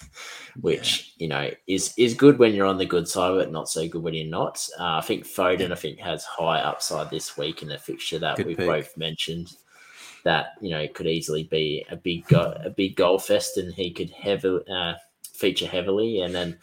which 0.61 1.15
you 1.19 1.29
know 1.29 1.51
is 1.67 1.95
is 1.97 2.15
good 2.15 2.39
when 2.39 2.55
you're 2.55 2.67
on 2.67 2.79
the 2.79 2.87
good 2.87 3.09
side, 3.09 3.37
but 3.37 3.53
not 3.53 3.69
so 3.69 3.89
good 3.89 4.03
when 4.03 4.15
you're 4.15 4.27
not. 4.27 4.67
Uh, 4.79 4.99
I 4.99 5.01
think 5.01 5.25
Foden, 5.25 5.73
I 5.73 5.77
think, 5.77 5.99
has 5.99 6.25
high 6.25 6.61
upside 6.61 7.11
this 7.11 7.37
week 7.37 7.63
in 7.63 7.69
the 7.69 7.79
fixture 7.79 8.19
that 8.19 8.37
Good 8.37 8.47
we've 8.47 8.57
pick. 8.57 8.67
both 8.67 8.97
mentioned. 8.97 9.53
That 10.25 10.55
you 10.61 10.71
know 10.71 10.79
it 10.79 10.95
could 10.95 11.07
easily 11.07 11.45
be 11.45 11.85
a 11.91 11.97
big 11.97 12.27
go- 12.29 12.59
a 12.65 12.71
big 12.71 12.97
goal 12.97 13.19
fest, 13.19 13.59
and 13.59 13.75
he 13.75 13.91
could 13.91 14.11
heavily 14.11 14.63
uh, 14.71 14.95
feature 15.35 15.67
heavily. 15.67 16.23
And 16.23 16.35
then 16.35 16.59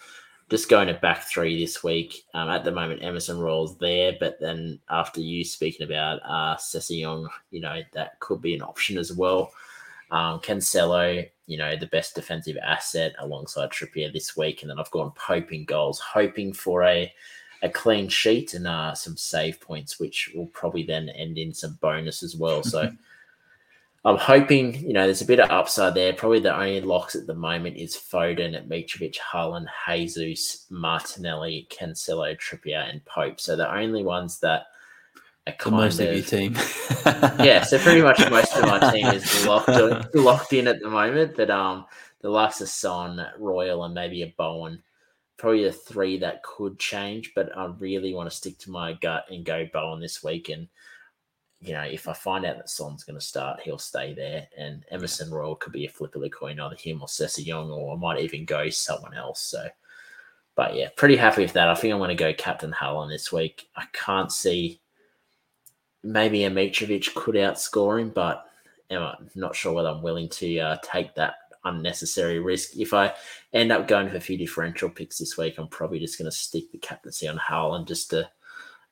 just 0.49 0.68
going 0.68 0.88
to 0.88 0.94
back 0.95 1.23
three 1.23 1.64
this 1.64 1.82
week. 1.82 2.26
Um, 2.34 2.49
at 2.49 2.65
the 2.65 2.72
moment, 2.73 3.02
Emerson 3.02 3.40
Royal's 3.40 3.78
there, 3.78 4.18
but 4.19 4.38
then 4.41 4.80
after 4.90 5.22
you 5.22 5.45
speaking 5.45 5.86
about 5.86 6.19
uh, 6.26 6.57
Sessegnon, 6.57 7.28
you 7.52 7.61
know 7.61 7.82
that 7.94 8.19
could 8.19 8.41
be 8.41 8.53
an 8.53 8.61
option 8.61 8.98
as 8.98 9.14
well. 9.14 9.52
Um, 10.11 10.39
Cancelo, 10.39 11.27
you 11.47 11.57
know, 11.57 11.75
the 11.75 11.88
best 11.88 12.15
defensive 12.15 12.57
asset 12.63 13.13
alongside 13.19 13.71
Trippier 13.71 14.11
this 14.11 14.38
week, 14.38 14.61
and 14.61 14.69
then 14.69 14.79
I've 14.79 14.91
gone 14.91 15.11
Pope 15.15 15.53
in 15.53 15.65
goals, 15.65 15.99
hoping 15.99 16.53
for 16.53 16.83
a 16.83 17.11
a 17.63 17.69
clean 17.69 18.09
sheet 18.09 18.55
and 18.55 18.67
uh, 18.67 18.93
some 18.95 19.15
save 19.15 19.61
points, 19.61 19.99
which 19.99 20.31
will 20.35 20.47
probably 20.47 20.83
then 20.83 21.09
end 21.09 21.38
in 21.38 21.53
some 21.53 21.77
bonus 21.81 22.23
as 22.23 22.35
well. 22.35 22.63
So. 22.63 22.91
I'm 24.03 24.17
hoping, 24.17 24.73
you 24.83 24.93
know, 24.93 25.05
there's 25.05 25.21
a 25.21 25.25
bit 25.25 25.39
of 25.39 25.51
upside 25.51 25.93
there. 25.93 26.11
Probably 26.11 26.39
the 26.39 26.55
only 26.55 26.81
locks 26.81 27.15
at 27.15 27.27
the 27.27 27.35
moment 27.35 27.77
is 27.77 27.95
Foden, 27.95 28.67
Mitrovic, 28.67 29.17
Haaland, 29.17 29.67
Jesus, 29.88 30.65
Martinelli, 30.71 31.67
Cancelo, 31.69 32.35
Trippier, 32.35 32.89
and 32.89 33.05
Pope. 33.05 33.39
So 33.39 33.55
the 33.55 33.71
only 33.71 34.03
ones 34.03 34.39
that 34.39 34.70
The 35.47 35.72
most 35.72 35.99
of, 35.99 36.07
of 36.07 36.15
your 36.15 36.23
team. 36.23 36.53
yeah. 37.43 37.63
So 37.63 37.80
pretty 37.80 38.01
much 38.01 38.19
most 38.30 38.55
of 38.55 38.61
my 38.61 38.91
team 38.91 39.07
is 39.07 39.45
locked 39.47 40.13
locked 40.13 40.53
in 40.53 40.68
at 40.68 40.80
the 40.80 40.89
moment. 40.89 41.35
But 41.35 41.49
um, 41.49 41.85
the 42.22 42.30
likes 42.30 42.61
of 42.61 42.69
Son, 42.69 43.26
Royal, 43.39 43.84
and 43.84 43.93
maybe 43.93 44.22
a 44.22 44.34
Bowen, 44.38 44.84
probably 45.38 45.63
the 45.63 45.72
three 45.72 46.19
that 46.19 46.43
could 46.43 46.77
change. 46.77 47.34
But 47.35 47.57
I 47.57 47.65
really 47.80 48.13
want 48.13 48.30
to 48.30 48.35
stick 48.35 48.59
to 48.59 48.72
my 48.72 48.93
gut 48.93 49.26
and 49.31 49.43
go 49.43 49.68
Bowen 49.73 49.99
this 49.99 50.23
week. 50.23 50.49
And 50.49 50.68
you 51.59 51.73
know, 51.73 51.81
if 51.81 52.07
I 52.07 52.13
find 52.13 52.45
out 52.45 52.57
that 52.57 52.69
Son's 52.69 53.03
going 53.03 53.19
to 53.19 53.26
start, 53.26 53.61
he'll 53.61 53.77
stay 53.80 54.13
there. 54.13 54.47
And 54.57 54.84
Emerson 54.91 55.31
Royal 55.31 55.55
could 55.55 55.73
be 55.73 55.85
a 55.85 55.89
flip 55.89 56.15
of 56.15 56.22
the 56.22 56.30
coin, 56.30 56.59
either 56.59 56.76
him 56.76 57.01
or 57.01 57.07
Sessegnon, 57.07 57.76
or 57.76 57.95
I 57.95 57.99
might 57.99 58.22
even 58.22 58.45
go 58.45 58.69
someone 58.69 59.15
else. 59.15 59.41
So, 59.41 59.68
but 60.55 60.76
yeah, 60.76 60.89
pretty 60.95 61.15
happy 61.15 61.41
with 61.41 61.53
that. 61.53 61.69
I 61.69 61.76
think 61.76 61.93
I'm 61.93 61.99
going 61.99 62.09
to 62.09 62.15
go 62.15 62.34
Captain 62.34 62.72
Haaland 62.72 63.09
this 63.09 63.31
week. 63.31 63.69
I 63.76 63.85
can't 63.93 64.31
see 64.31 64.81
maybe 66.03 66.44
a 66.44 66.52
Mitrovic 66.52 67.14
could 67.14 67.36
outscore 67.36 68.02
him, 68.02 68.10
but 68.10 68.45
I'm 68.90 69.30
not 69.36 69.56
sure 69.56 69.73
whether 69.73 69.90
I'm 69.90 70.02
willing 70.02 70.30
to 70.30 70.60
uh, 70.60 70.78
take 70.84 71.15
that 71.15 71.36
unnecessary 71.64 72.40
risk. 72.40 72.78
If 72.78 72.94
I 72.94 73.14
end 73.53 73.72
up 73.72 73.88
going 73.88 74.10
for 74.10 74.18
a 74.18 74.22
few 74.22 74.38
differential 74.38 74.90
picks 74.90 75.18
this 75.18 75.38
week, 75.38 75.56
I'm 75.57 75.68
probably 75.68 75.99
just 75.99 76.18
going 76.18 76.30
to 76.30 76.36
stick 76.36 76.72
the 76.72 76.78
captaincy 76.78 77.28
on 77.28 77.38
Haaland 77.38 77.88
just 77.88 78.10
to 78.10 78.30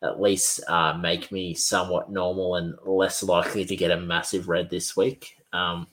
at 0.01 0.21
least 0.21 0.61
uh, 0.69 0.93
make 0.93 1.31
me 1.31 1.53
somewhat 1.53 2.11
normal 2.11 2.55
and 2.55 2.75
less 2.85 3.21
likely 3.21 3.65
to 3.65 3.75
get 3.75 3.91
a 3.91 3.97
massive 3.97 4.47
red 4.47 4.69
this 4.69 4.95
week. 4.95 5.37
Um, 5.51 5.87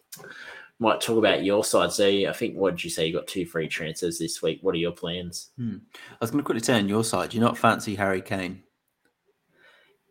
might 0.78 1.00
talk 1.00 1.16
about 1.16 1.42
your 1.42 1.64
side. 1.64 1.90
So 1.90 2.06
I 2.06 2.32
think 2.32 2.54
what 2.54 2.76
did 2.76 2.84
you 2.84 2.90
say? 2.90 3.06
You 3.06 3.14
got 3.14 3.26
two 3.26 3.46
free 3.46 3.66
transfers 3.66 4.18
this 4.18 4.42
week. 4.42 4.58
What 4.60 4.74
are 4.74 4.78
your 4.78 4.92
plans? 4.92 5.50
I 5.88 6.16
was 6.20 6.30
going 6.30 6.44
to 6.44 6.44
quickly 6.44 6.74
on 6.74 6.88
your 6.88 7.02
side, 7.02 7.30
do 7.30 7.38
you 7.38 7.42
not 7.42 7.56
fancy 7.56 7.94
Harry 7.94 8.20
Kane 8.20 8.62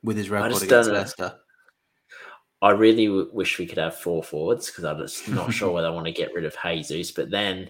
with 0.06 0.18
his 0.18 0.30
record 0.30 0.62
against. 0.62 0.90
Leicester? 0.90 1.36
I 2.62 2.72
really 2.72 3.08
w- 3.08 3.30
wish 3.34 3.60
we 3.60 3.66
could 3.66 3.78
have 3.78 3.96
four 3.96 4.24
forwards 4.24 4.68
because 4.68 4.86
I'm 4.86 4.98
just 5.00 5.28
not 5.28 5.54
sure 5.54 5.72
whether 5.74 5.88
I 5.88 5.92
want 5.92 6.08
to 6.08 6.12
get 6.14 6.34
rid 6.34 6.46
of 6.46 6.56
Jesus. 6.64 7.12
But 7.12 7.30
then 7.30 7.70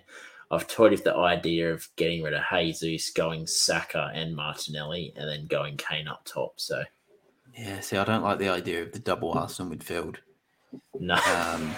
I've 0.52 0.68
toyed 0.68 0.92
with 0.92 1.04
the 1.04 1.16
idea 1.16 1.74
of 1.74 1.88
getting 1.96 2.22
rid 2.24 2.34
of 2.34 2.44
Jesus, 2.52 3.10
going 3.10 3.48
Saka 3.48 4.12
and 4.14 4.36
Martinelli, 4.36 5.14
and 5.16 5.28
then 5.28 5.48
going 5.48 5.78
Kane 5.78 6.08
up 6.08 6.24
top. 6.26 6.54
So 6.58 6.84
Yeah, 7.58 7.80
see, 7.80 7.98
I 7.98 8.04
don't 8.04 8.24
like 8.24 8.40
the 8.40 8.50
idea 8.50 8.84
of 8.84 8.92
the 8.92 9.00
double 9.00 9.34
Arsenal 9.34 9.76
midfield. 9.76 10.18
no, 11.00 11.16
Um, 11.16 11.72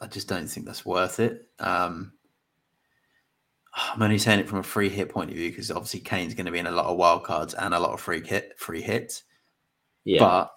I 0.00 0.06
just 0.06 0.26
don't 0.28 0.48
think 0.48 0.66
that's 0.66 0.86
worth 0.86 1.20
it. 1.20 1.48
Um, 1.58 2.12
I'm 3.74 4.02
only 4.02 4.18
saying 4.18 4.40
it 4.40 4.48
from 4.48 4.58
a 4.58 4.64
free 4.64 4.88
hit 4.88 5.08
point 5.08 5.30
of 5.30 5.36
view 5.36 5.50
because 5.50 5.70
obviously 5.70 6.00
Kane's 6.00 6.34
going 6.34 6.46
to 6.46 6.52
be 6.52 6.58
in 6.58 6.66
a 6.66 6.72
lot 6.72 6.86
of 6.86 6.96
wild 6.96 7.24
cards 7.24 7.54
and 7.54 7.72
a 7.72 7.78
lot 7.78 7.92
of 7.92 8.00
free 8.00 8.20
hit 8.20 8.58
free 8.58 8.82
hits. 8.82 9.22
Yeah. 10.04 10.20
But 10.20 10.52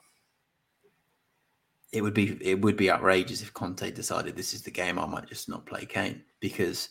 it 1.91 2.01
would 2.01 2.13
be 2.13 2.38
it 2.41 2.59
would 2.61 2.76
be 2.76 2.91
outrageous 2.91 3.41
if 3.41 3.53
Conte 3.53 3.89
decided 3.91 4.35
this 4.35 4.53
is 4.53 4.61
the 4.61 4.72
game. 4.72 4.99
I 4.99 5.05
might 5.05 5.27
just 5.27 5.47
not 5.47 5.65
play 5.65 5.85
Kane 5.85 6.23
because 6.39 6.89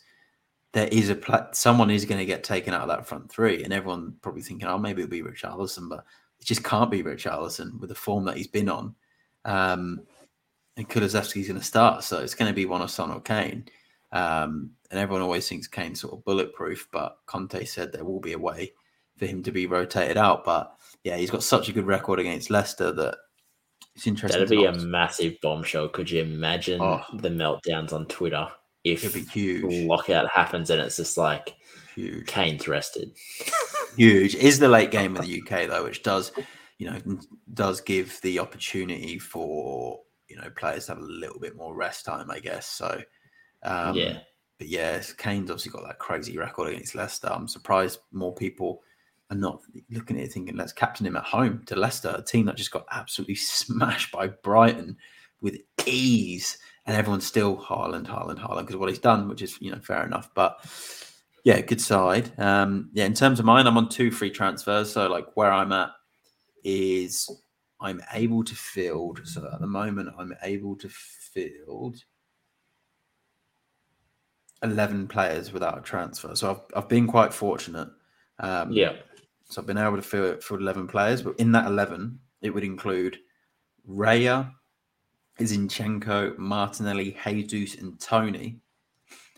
there 0.72 0.89
is 0.89 1.10
a 1.10 1.14
pla- 1.14 1.52
someone 1.52 1.90
is 1.90 2.05
going 2.05 2.18
to 2.18 2.24
get 2.24 2.43
taken 2.43 2.74
out 2.74 2.82
of 2.82 2.89
that 2.89 3.06
front 3.06 3.31
three, 3.31 3.62
and 3.62 3.72
everyone 3.72 4.16
probably 4.22 4.43
thinking, 4.43 4.66
oh, 4.66 4.78
maybe 4.78 5.02
it'll 5.02 5.10
be 5.10 5.22
Richarlison, 5.22 5.89
but 5.89 6.05
it 6.40 6.47
just 6.47 6.64
can't 6.64 6.90
be 6.90 7.02
Richarlison 7.02 7.78
with 7.78 7.90
the 7.90 7.94
form 7.94 8.24
that 8.24 8.36
he's 8.36 8.48
been 8.48 8.68
on. 8.68 8.94
Um, 9.44 10.01
and 10.76 10.89
Kulusevski's 10.89 11.47
going 11.47 11.60
to 11.60 11.64
start, 11.64 12.02
so 12.02 12.18
it's 12.18 12.35
going 12.35 12.51
to 12.51 12.55
be 12.55 12.66
one 12.66 12.82
of 12.82 12.90
Son 12.90 13.12
or 13.12 13.20
Kane. 13.20 13.66
Um, 14.10 14.70
and 14.90 14.98
everyone 14.98 15.22
always 15.22 15.48
thinks 15.48 15.68
Kane's 15.68 16.01
sort 16.01 16.14
of 16.14 16.24
bulletproof, 16.24 16.89
but 16.93 17.18
Conte 17.26 17.64
said 17.64 17.93
there 17.93 18.05
will 18.05 18.20
be 18.20 18.32
a 18.32 18.39
way 18.39 18.72
for 19.16 19.26
him 19.26 19.43
to 19.44 19.52
be 19.52 19.66
rotated 19.66 20.16
out. 20.16 20.44
But 20.44 20.74
yeah, 21.05 21.16
he's 21.16 21.31
got 21.31 21.43
such 21.43 21.68
a 21.68 21.72
good 21.72 21.86
record 21.86 22.18
against 22.18 22.51
Leicester 22.51 22.90
that 22.93 23.16
it's 23.94 24.06
interesting. 24.06 24.40
That'd 24.40 24.59
be 24.59 24.64
a 24.64 24.72
massive 24.72 25.36
bombshell. 25.43 25.89
Could 25.89 26.10
you 26.10 26.22
imagine 26.22 26.81
oh, 26.81 27.05
the 27.14 27.28
meltdowns 27.28 27.93
on 27.93 28.06
Twitter 28.06 28.48
if 28.82 29.14
be 29.14 29.20
huge. 29.20 29.86
lockout 29.86 30.28
happens 30.31 30.70
and 30.70 30.81
it's 30.81 30.97
just 30.97 31.16
like 31.16 31.55
huge. 31.94 32.26
Kane's 32.26 32.66
rested? 32.66 33.12
huge 33.97 34.35
is 34.35 34.59
the 34.59 34.68
late 34.68 34.90
game 34.90 35.14
in 35.14 35.22
the 35.22 35.40
UK 35.40 35.68
though, 35.68 35.85
which 35.85 36.02
does 36.02 36.32
you 36.78 36.90
know 36.90 36.98
does 37.52 37.81
give 37.81 38.18
the 38.22 38.39
opportunity 38.39 39.18
for 39.18 40.01
you 40.28 40.36
know 40.36 40.51
players 40.56 40.86
to 40.86 40.93
have 40.93 41.02
a 41.02 41.06
little 41.06 41.39
bit 41.39 41.55
more 41.55 41.74
rest 41.74 42.05
time, 42.05 42.31
I 42.31 42.40
guess. 42.40 42.66
So 42.66 43.01
um, 43.62 43.94
yeah. 43.94 44.18
But 44.59 44.68
yeah, 44.68 45.02
Kane's 45.18 45.51
obviously 45.51 45.72
got 45.72 45.85
that 45.86 45.98
crazy 45.98 46.39
record 46.39 46.72
against 46.72 46.94
Leicester. 46.94 47.28
I'm 47.28 47.48
surprised 47.48 47.98
more 48.12 48.35
people 48.35 48.82
are 49.30 49.36
not 49.36 49.60
looking 49.90 50.18
at 50.18 50.24
it 50.24 50.32
thinking, 50.32 50.56
let's 50.56 50.72
captain 50.72 51.06
him 51.06 51.16
at 51.16 51.24
home 51.24 51.62
to 51.66 51.76
Leicester, 51.76 52.14
a 52.16 52.22
team 52.22 52.46
that 52.46 52.56
just 52.56 52.70
got 52.70 52.86
absolutely 52.90 53.34
smashed 53.36 54.12
by 54.12 54.28
Brighton 54.28 54.96
with 55.40 55.59
ease. 55.86 56.59
And 56.86 56.96
everyone's 56.96 57.26
still 57.26 57.56
Haaland, 57.56 58.06
Haaland, 58.06 58.38
Haaland 58.38 58.62
because 58.62 58.76
what 58.76 58.90
he's 58.90 58.98
done, 58.98 59.28
which 59.28 59.40
is, 59.40 59.59
you 59.60 59.70
know, 59.70 59.80
fair 59.80 60.05
enough. 60.05 60.28
But 60.34 60.59
yeah, 61.42 61.60
good 61.62 61.80
side. 61.80 62.38
Um, 62.38 62.90
yeah, 62.92 63.06
in 63.06 63.14
terms 63.14 63.38
of 63.40 63.46
mine, 63.46 63.66
I'm 63.66 63.78
on 63.78 63.88
two 63.88 64.10
free 64.10 64.30
transfers. 64.30 64.92
So, 64.92 65.09
like, 65.09 65.34
where 65.34 65.51
I'm 65.51 65.72
at 65.72 65.90
is 66.62 67.26
I'm 67.80 68.02
able 68.12 68.44
to 68.44 68.55
field. 68.55 69.22
So, 69.24 69.48
at 69.51 69.60
the 69.62 69.66
moment, 69.66 70.10
I'm 70.18 70.34
able 70.42 70.76
to 70.76 70.88
field 70.90 71.96
11 74.64 75.09
players 75.09 75.52
without 75.52 75.78
a 75.78 75.82
transfer. 75.82 76.34
So 76.34 76.51
I've, 76.51 76.82
I've 76.82 76.88
been 76.88 77.06
quite 77.06 77.32
fortunate. 77.32 77.88
Um, 78.40 78.72
yeah. 78.72 78.94
So 79.50 79.60
I've 79.60 79.66
been 79.66 79.78
able 79.78 79.96
to 79.96 80.02
fill 80.02 80.24
it 80.24 80.42
for 80.42 80.58
11 80.58 80.88
players, 80.88 81.22
but 81.22 81.38
in 81.38 81.52
that 81.52 81.66
11, 81.66 82.18
it 82.42 82.50
would 82.50 82.64
include 82.64 83.18
Raya, 83.88 84.50
Zinchenko, 85.38 86.36
Martinelli, 86.38 87.16
Jesus, 87.24 87.80
and 87.80 87.98
Toney. 88.00 88.58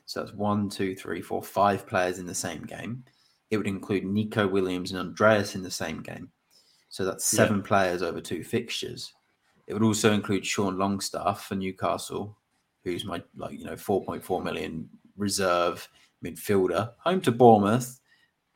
So 0.05 0.21
that's 0.21 0.33
one, 0.33 0.69
two, 0.69 0.95
three, 0.95 1.21
four, 1.21 1.43
five 1.43 1.87
players 1.87 2.19
in 2.19 2.27
the 2.27 2.35
same 2.35 2.63
game. 2.63 3.05
It 3.51 3.57
would 3.57 3.67
include 3.67 4.05
Neco 4.05 4.47
Williams 4.47 4.93
and 4.93 5.01
Andreas 5.01 5.55
in 5.55 5.63
the 5.63 5.71
same 5.71 6.03
game. 6.03 6.31
So 6.89 7.05
that's 7.05 7.25
seven 7.25 7.59
yeah. 7.59 7.67
players 7.67 8.03
over 8.03 8.21
two 8.21 8.45
fixtures. 8.45 9.13
It 9.67 9.75
would 9.75 9.83
also 9.83 10.13
include 10.13 10.47
Sean 10.47 10.79
Longstaff 10.79 11.47
for 11.47 11.57
Newcastle, 11.57 12.37
who's 12.85 13.05
my 13.05 13.23
like 13.37 13.59
you 13.59 13.65
know 13.65 13.75
4.4 13.75 14.43
million 14.43 14.89
reserve 15.17 15.89
midfielder. 16.25 16.93
Home 17.01 17.21
to 17.23 17.33
Bournemouth. 17.33 18.01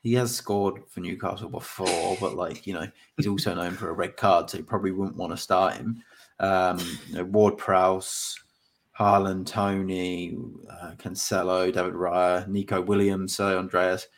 He 0.02 0.14
has 0.14 0.34
scored 0.34 0.82
for 0.88 1.00
Newcastle 1.00 1.50
before, 1.50 2.16
but 2.20 2.34
like 2.34 2.66
you 2.66 2.74
know, 2.74 2.88
he's 3.16 3.26
also 3.26 3.54
known 3.54 3.72
for 3.72 3.90
a 3.90 3.94
red 3.94 4.16
card, 4.16 4.48
so 4.48 4.58
you 4.58 4.64
probably 4.64 4.92
wouldn't 4.92 5.16
want 5.16 5.32
to 5.32 5.36
start 5.36 5.74
him. 5.74 6.02
Um, 6.38 6.78
you 7.08 7.16
know, 7.16 7.24
Ward 7.24 7.58
Prowse, 7.58 8.38
Haaland, 8.98 9.46
Toney, 9.46 10.38
uh, 10.70 10.92
Cancelo, 10.96 11.72
David 11.72 11.94
Raya, 11.94 12.48
Neco 12.48 12.80
Williams, 12.80 13.34
so 13.34 13.58
Andreas. 13.58 14.08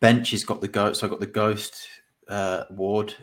Bench 0.00 0.30
has 0.30 0.44
got 0.44 0.60
the 0.60 0.68
ghost. 0.68 1.00
So 1.00 1.06
I 1.06 1.10
got 1.10 1.20
the 1.20 1.26
ghost 1.26 1.86
uh, 2.28 2.64
Ward 2.70 3.14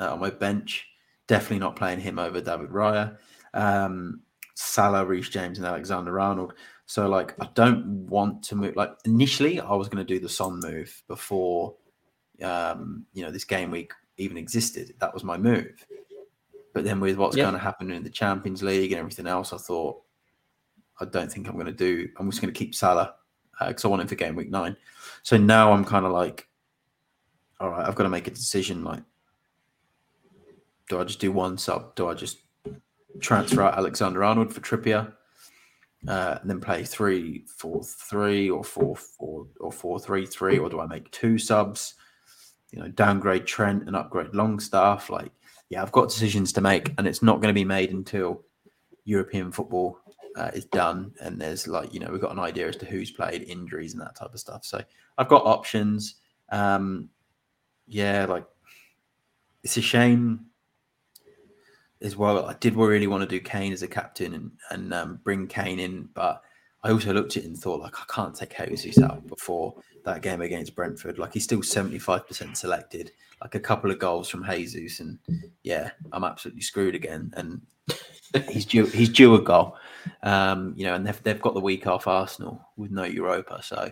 uh, 0.00 0.12
on 0.12 0.20
my 0.20 0.30
bench. 0.30 0.86
Definitely 1.26 1.60
not 1.60 1.76
playing 1.76 2.00
him 2.00 2.18
over 2.18 2.40
David 2.40 2.70
Raya. 2.70 3.16
Um, 3.54 4.22
Salah, 4.54 5.04
Reece 5.04 5.28
James, 5.28 5.58
and 5.58 5.66
Alexander 5.66 6.18
Arnold. 6.20 6.54
So 6.86 7.08
like 7.08 7.34
I 7.40 7.48
don't 7.54 8.06
want 8.08 8.42
to 8.44 8.56
move. 8.56 8.76
Like 8.76 8.92
initially, 9.04 9.60
I 9.60 9.74
was 9.74 9.88
going 9.88 10.04
to 10.04 10.14
do 10.14 10.20
the 10.20 10.28
Son 10.28 10.60
move 10.62 11.02
before, 11.08 11.74
um, 12.42 13.06
you 13.14 13.24
know, 13.24 13.30
this 13.30 13.44
game 13.44 13.70
week 13.70 13.92
even 14.16 14.36
existed. 14.36 14.94
That 14.98 15.12
was 15.12 15.24
my 15.24 15.36
move. 15.36 15.86
But 16.72 16.84
then 16.84 17.00
with 17.00 17.16
what's 17.16 17.36
yeah. 17.36 17.44
going 17.44 17.54
to 17.54 17.60
happen 17.60 17.90
in 17.90 18.02
the 18.02 18.10
Champions 18.10 18.62
League 18.62 18.92
and 18.92 18.98
everything 18.98 19.26
else, 19.26 19.52
I 19.52 19.56
thought 19.56 20.02
I 21.00 21.04
don't 21.04 21.32
think 21.32 21.48
I'm 21.48 21.54
going 21.54 21.66
to 21.66 21.72
do. 21.72 22.08
I'm 22.18 22.30
just 22.30 22.42
going 22.42 22.52
to 22.52 22.58
keep 22.58 22.74
Salah 22.74 23.14
because 23.66 23.84
uh, 23.84 23.88
I 23.88 23.90
want 23.90 24.02
him 24.02 24.08
for 24.08 24.16
game 24.16 24.34
week 24.34 24.50
nine. 24.50 24.76
So 25.22 25.36
now 25.36 25.72
I'm 25.72 25.84
kind 25.84 26.04
of 26.04 26.12
like, 26.12 26.48
all 27.60 27.70
right, 27.70 27.86
I've 27.86 27.94
got 27.94 28.02
to 28.02 28.08
make 28.08 28.26
a 28.26 28.32
decision. 28.32 28.84
Like, 28.84 29.02
do 30.88 31.00
I 31.00 31.04
just 31.04 31.20
do 31.20 31.32
one 31.32 31.56
sub? 31.56 31.94
Do 31.94 32.08
I 32.08 32.14
just 32.14 32.38
transfer 33.20 33.62
out 33.62 33.78
Alexander 33.78 34.24
Arnold 34.24 34.52
for 34.52 34.60
Trippier? 34.60 35.12
Uh, 36.08 36.38
and 36.40 36.50
then 36.50 36.60
play 36.60 36.84
three 36.84 37.44
four 37.46 37.82
three 37.82 38.50
or 38.50 38.62
four 38.62 38.96
four 38.96 39.46
or 39.60 39.72
four 39.72 39.98
three 39.98 40.26
three, 40.26 40.58
or 40.58 40.68
do 40.68 40.80
I 40.80 40.86
make 40.86 41.10
two 41.10 41.38
subs? 41.38 41.94
You 42.72 42.80
know, 42.80 42.88
downgrade 42.88 43.46
Trent 43.46 43.86
and 43.86 43.96
upgrade 43.96 44.34
Longstaff. 44.34 45.08
Like, 45.08 45.32
yeah, 45.70 45.82
I've 45.82 45.92
got 45.92 46.08
decisions 46.08 46.52
to 46.54 46.60
make, 46.60 46.92
and 46.98 47.06
it's 47.06 47.22
not 47.22 47.40
going 47.40 47.48
to 47.48 47.58
be 47.58 47.64
made 47.64 47.90
until 47.90 48.42
European 49.04 49.52
football 49.52 49.98
uh, 50.36 50.50
is 50.54 50.64
done, 50.66 51.12
and 51.20 51.40
there's 51.40 51.66
like 51.66 51.94
you 51.94 52.00
know 52.00 52.10
we've 52.10 52.20
got 52.20 52.32
an 52.32 52.40
idea 52.40 52.68
as 52.68 52.76
to 52.76 52.86
who's 52.86 53.10
played, 53.10 53.42
injuries, 53.42 53.92
and 53.92 54.02
that 54.02 54.16
type 54.16 54.32
of 54.34 54.40
stuff. 54.40 54.64
So 54.64 54.82
I've 55.16 55.28
got 55.28 55.46
options. 55.46 56.16
Um, 56.50 57.08
yeah, 57.86 58.26
like 58.26 58.44
it's 59.62 59.76
a 59.76 59.82
shame 59.82 60.46
as 62.04 62.16
well. 62.16 62.46
I 62.46 62.54
did 62.54 62.76
really 62.76 63.06
want 63.06 63.22
to 63.22 63.28
do 63.28 63.40
Kane 63.40 63.72
as 63.72 63.82
a 63.82 63.88
captain 63.88 64.34
and 64.34 64.50
and 64.70 64.94
um, 64.94 65.20
bring 65.24 65.46
Kane 65.46 65.80
in, 65.80 66.08
but 66.14 66.42
I 66.84 66.90
also 66.90 67.12
looked 67.12 67.36
at 67.36 67.44
it 67.44 67.46
and 67.46 67.58
thought 67.58 67.80
like 67.80 67.98
I 67.98 68.04
can't 68.08 68.34
take 68.34 68.56
Jesus 68.56 69.02
out 69.02 69.26
before 69.26 69.74
that 70.04 70.20
game 70.20 70.42
against 70.42 70.76
Brentford. 70.76 71.18
Like 71.18 71.32
he's 71.32 71.44
still 71.44 71.62
seventy 71.62 71.98
five 71.98 72.28
percent 72.28 72.56
selected. 72.56 73.10
Like 73.40 73.54
a 73.54 73.60
couple 73.60 73.90
of 73.90 73.98
goals 73.98 74.28
from 74.28 74.44
Jesus, 74.48 75.00
and 75.00 75.18
yeah, 75.62 75.90
I'm 76.12 76.24
absolutely 76.24 76.62
screwed 76.62 76.94
again. 76.94 77.32
And 77.36 77.62
he's 78.48 78.66
due 78.66 78.84
he's 78.86 79.08
due 79.08 79.34
a 79.34 79.40
goal. 79.40 79.76
Um, 80.22 80.74
you 80.76 80.84
know, 80.84 80.94
and 80.94 81.06
they've 81.06 81.22
they've 81.22 81.40
got 81.40 81.54
the 81.54 81.60
week 81.60 81.86
off 81.86 82.06
Arsenal 82.06 82.60
with 82.76 82.90
no 82.90 83.04
Europa, 83.04 83.60
so 83.62 83.90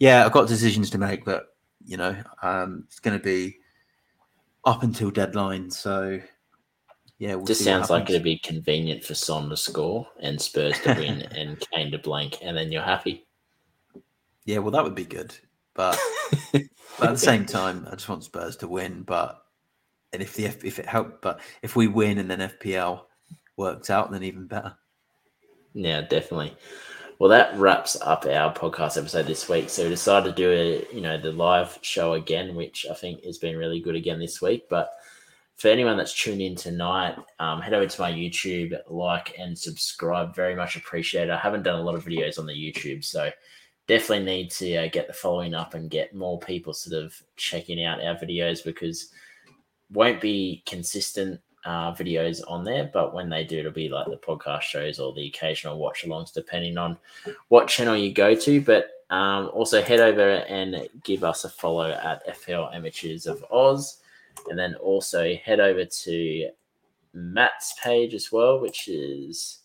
yeah, 0.00 0.26
I've 0.26 0.32
got 0.32 0.48
decisions 0.48 0.90
to 0.90 0.98
make, 0.98 1.24
but 1.24 1.54
you 1.86 1.96
know, 1.96 2.16
um, 2.42 2.84
it's 2.88 2.98
going 2.98 3.16
to 3.16 3.22
be 3.22 3.58
up 4.64 4.82
until 4.82 5.10
deadline. 5.10 5.70
So 5.70 6.20
yeah, 7.24 7.36
we'll 7.36 7.46
just 7.46 7.64
sounds 7.64 7.88
like 7.88 8.10
it'd 8.10 8.22
be 8.22 8.36
convenient 8.36 9.02
for 9.02 9.14
Son 9.14 9.48
to 9.48 9.56
score 9.56 10.06
and 10.20 10.38
Spurs 10.38 10.78
to 10.80 10.92
win 10.92 11.22
and 11.34 11.58
Kane 11.72 11.90
to 11.92 11.98
blank, 11.98 12.36
and 12.42 12.54
then 12.54 12.70
you're 12.70 12.82
happy. 12.82 13.24
Yeah, 14.44 14.58
well, 14.58 14.72
that 14.72 14.84
would 14.84 14.94
be 14.94 15.06
good, 15.06 15.34
but, 15.72 15.98
but 16.52 16.62
at 17.00 17.12
the 17.12 17.16
same 17.16 17.46
time, 17.46 17.88
I 17.90 17.94
just 17.94 18.10
want 18.10 18.24
Spurs 18.24 18.56
to 18.58 18.68
win. 18.68 19.04
But 19.04 19.42
and 20.12 20.20
if 20.20 20.34
the 20.34 20.44
if 20.44 20.78
it 20.78 20.84
helped, 20.84 21.22
but 21.22 21.40
if 21.62 21.76
we 21.76 21.88
win 21.88 22.18
and 22.18 22.30
then 22.30 22.40
FPL 22.40 23.04
works 23.56 23.88
out, 23.88 24.10
then 24.10 24.22
even 24.22 24.46
better. 24.46 24.74
Yeah, 25.72 26.02
definitely. 26.02 26.54
Well, 27.18 27.30
that 27.30 27.56
wraps 27.56 27.96
up 28.02 28.26
our 28.26 28.52
podcast 28.52 28.98
episode 28.98 29.26
this 29.26 29.48
week. 29.48 29.70
So 29.70 29.84
we 29.84 29.88
decided 29.88 30.36
to 30.36 30.42
do 30.42 30.50
a, 30.50 30.94
you 30.94 31.00
know, 31.00 31.16
the 31.16 31.32
live 31.32 31.78
show 31.80 32.12
again, 32.12 32.54
which 32.54 32.84
I 32.90 32.92
think 32.92 33.24
has 33.24 33.38
been 33.38 33.56
really 33.56 33.80
good 33.80 33.94
again 33.94 34.18
this 34.18 34.42
week. 34.42 34.64
But 34.68 34.90
for 35.56 35.68
anyone 35.68 35.96
that's 35.96 36.18
tuned 36.18 36.40
in 36.40 36.56
tonight, 36.56 37.16
um, 37.38 37.60
head 37.60 37.74
over 37.74 37.86
to 37.86 38.00
my 38.00 38.10
YouTube, 38.10 38.76
like 38.88 39.38
and 39.38 39.56
subscribe. 39.56 40.34
Very 40.34 40.54
much 40.54 40.76
appreciated. 40.76 41.30
I 41.30 41.38
haven't 41.38 41.62
done 41.62 41.78
a 41.78 41.82
lot 41.82 41.94
of 41.94 42.04
videos 42.04 42.38
on 42.38 42.46
the 42.46 42.52
YouTube, 42.52 43.04
so 43.04 43.30
definitely 43.86 44.24
need 44.24 44.50
to 44.50 44.76
uh, 44.76 44.88
get 44.88 45.06
the 45.06 45.12
following 45.12 45.54
up 45.54 45.74
and 45.74 45.90
get 45.90 46.14
more 46.14 46.38
people 46.38 46.72
sort 46.72 47.02
of 47.02 47.14
checking 47.36 47.84
out 47.84 48.02
our 48.02 48.16
videos 48.16 48.64
because 48.64 49.10
won't 49.92 50.20
be 50.20 50.62
consistent 50.66 51.40
uh, 51.64 51.94
videos 51.94 52.42
on 52.46 52.64
there, 52.64 52.90
but 52.92 53.14
when 53.14 53.28
they 53.28 53.44
do, 53.44 53.60
it'll 53.60 53.72
be 53.72 53.88
like 53.88 54.06
the 54.06 54.16
podcast 54.16 54.62
shows 54.62 54.98
or 54.98 55.12
the 55.14 55.26
occasional 55.26 55.78
watch 55.78 56.04
alongs, 56.04 56.32
depending 56.32 56.76
on 56.76 56.96
what 57.48 57.68
channel 57.68 57.96
you 57.96 58.12
go 58.12 58.34
to. 58.34 58.60
But 58.60 58.90
um, 59.10 59.50
also 59.52 59.82
head 59.82 60.00
over 60.00 60.36
and 60.48 60.88
give 61.04 61.24
us 61.24 61.44
a 61.44 61.48
follow 61.48 61.90
at 61.90 62.36
FL 62.36 62.68
Amateurs 62.72 63.26
of 63.26 63.44
Oz. 63.50 63.98
And 64.48 64.58
then 64.58 64.74
also 64.76 65.34
head 65.42 65.60
over 65.60 65.84
to 65.84 66.48
Matt's 67.12 67.74
page 67.82 68.14
as 68.14 68.30
well, 68.32 68.60
which 68.60 68.88
is 68.88 69.60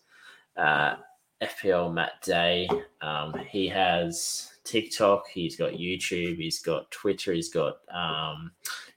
uh, 0.57 0.95
FPL 1.41 1.93
Matt 1.93 2.21
Day. 2.23 2.69
Um, 3.01 3.33
he 3.49 3.67
has 3.67 4.53
TikTok, 4.63 5.27
he's 5.33 5.55
got 5.55 5.73
YouTube, 5.73 6.37
he's 6.37 6.59
got 6.59 6.89
Twitter, 6.91 7.33
he's 7.33 7.49
got 7.49 7.77
um, 7.91 8.51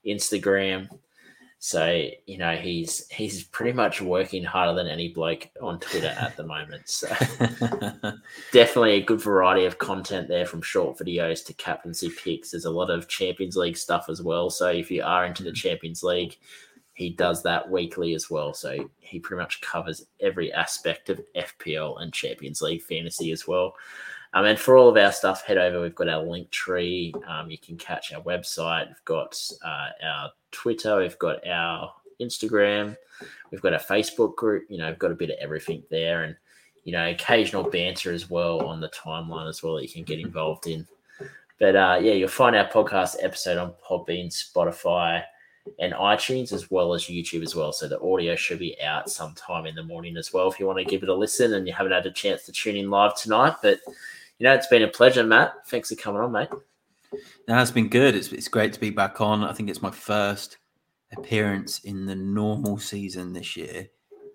Instagram. 0.07 0.89
So 1.65 2.09
you 2.27 2.39
know 2.39 2.57
he's 2.57 3.07
he's 3.09 3.45
pretty 3.45 3.73
much 3.73 4.03
working 4.03 4.43
harder 4.43 4.75
than 4.75 4.89
any 4.89 5.11
bloke 5.11 5.49
on 5.63 5.79
Twitter 5.79 6.09
at 6.09 6.37
the 6.37 6.43
moment. 6.43 6.89
So 6.89 7.07
definitely 8.53 8.95
a 8.95 9.05
good 9.05 9.21
variety 9.21 9.65
of 9.65 9.79
content 9.79 10.27
there, 10.27 10.45
from 10.45 10.61
short 10.61 10.99
videos 10.99 11.47
to 11.47 11.55
captaincy 11.55 12.11
picks. 12.11 12.51
There's 12.51 12.65
a 12.65 12.71
lot 12.71 12.91
of 12.91 13.07
Champions 13.07 13.55
League 13.55 13.77
stuff 13.77 14.07
as 14.09 14.21
well. 14.21 14.51
So 14.51 14.71
if 14.71 14.91
you 14.91 15.05
are 15.05 15.25
into 15.25 15.45
the 15.45 15.53
Champions 15.53 16.03
League, 16.03 16.37
he 16.95 17.11
does 17.11 17.45
that 17.45 17.71
weekly 17.71 18.15
as 18.15 18.29
well. 18.29 18.53
So 18.55 18.91
he 18.99 19.21
pretty 19.21 19.41
much 19.41 19.61
covers 19.61 20.05
every 20.21 20.53
aspect 20.53 21.11
of 21.11 21.21
FPL 21.37 22.03
and 22.03 22.13
Champions 22.13 22.61
League 22.61 22.83
fantasy 22.83 23.31
as 23.31 23.47
well. 23.47 23.75
Um, 24.35 24.47
and 24.47 24.59
for 24.59 24.77
all 24.77 24.89
of 24.89 24.97
our 24.97 25.13
stuff, 25.13 25.45
head 25.45 25.59
over. 25.59 25.81
We've 25.81 25.95
got 25.95 26.09
our 26.09 26.23
link 26.23 26.51
tree. 26.51 27.15
Um, 27.29 27.51
you 27.51 27.59
can 27.59 27.77
catch 27.77 28.13
our 28.13 28.23
website. 28.23 28.89
We've 28.89 29.05
got 29.05 29.39
uh, 29.65 29.89
our 30.03 30.31
Twitter. 30.53 30.99
We've 30.99 31.19
got 31.19 31.47
our 31.47 31.93
Instagram. 32.21 32.97
We've 33.51 33.61
got 33.61 33.75
our 33.75 33.79
Facebook 33.79 34.37
group. 34.37 34.65
You 34.69 34.79
know, 34.79 34.89
we've 34.89 34.99
got 34.99 35.13
a 35.13 35.17
bit 35.17 35.31
of 35.31 35.37
everything 35.41 35.83
there, 35.91 36.25
and 36.25 36.37
you 36.85 36.93
know, 36.93 37.11
occasional 37.11 37.65
banter 37.65 38.13
as 38.13 38.31
well 38.31 38.65
on 38.65 38.81
the 38.81 38.89
timeline 38.89 39.49
as 39.49 39.63
well 39.63 39.75
that 39.77 39.83
you 39.83 39.93
can 39.93 40.05
get 40.05 40.19
involved 40.19 40.67
in. 40.67 40.87
But 41.61 41.77
uh, 41.77 41.99
yeah, 42.03 42.13
you'll 42.13 42.29
find 42.29 42.57
our 42.57 42.69
podcast 42.69 43.17
episode 43.21 43.59
on 43.59 43.75
Podbean, 43.87 44.33
Spotify, 44.33 45.23
and 45.79 45.93
iTunes 45.93 46.53
as 46.53 46.71
well 46.71 46.95
as 46.95 47.05
YouTube 47.05 47.43
as 47.43 47.55
well. 47.55 47.73
So 47.73 47.87
the 47.87 48.01
audio 48.01 48.35
should 48.35 48.59
be 48.59 48.81
out 48.83 49.09
sometime 49.09 49.67
in 49.67 49.77
the 49.77 49.85
morning 49.85 50.17
as 50.17 50.33
well 50.33 50.51
if 50.51 50.59
you 50.59 50.67
want 50.67 50.79
to 50.81 50.85
give 50.85 51.05
it 51.05 51.09
a 51.09 51.15
listen 51.15 51.55
and 51.55 51.67
you 51.67 51.73
haven't 51.73 51.93
had 51.93 52.07
a 52.07 52.11
chance 52.11 52.45
to 52.47 52.53
tune 52.53 52.75
in 52.75 52.91
live 52.91 53.15
tonight. 53.15 53.55
But 53.63 53.79
you 54.43 54.49
know, 54.49 54.55
it's 54.55 54.67
been 54.67 54.83
a 54.83 54.89
pleasure, 54.89 55.23
Matt. 55.23 55.55
Thanks 55.69 55.91
for 55.91 55.95
coming 55.95 56.21
on, 56.21 56.33
mate. 56.33 56.49
No, 57.47 57.63
it's 57.63 57.71
been 57.71 57.89
good. 57.89 58.17
It's, 58.17 58.33
it's 58.33 58.49
great 58.49 58.73
to 58.73 58.81
be 58.81 58.91
back 58.91 59.21
on. 59.21 59.45
I 59.45 59.53
think 59.53 59.71
it's 59.71 59.81
my 59.81 59.93
first 59.93 60.57
appearance 61.17 61.79
in 61.85 62.07
the 62.07 62.17
normal 62.17 62.77
season 62.77 63.33
this 63.33 63.57
year. 63.57 63.87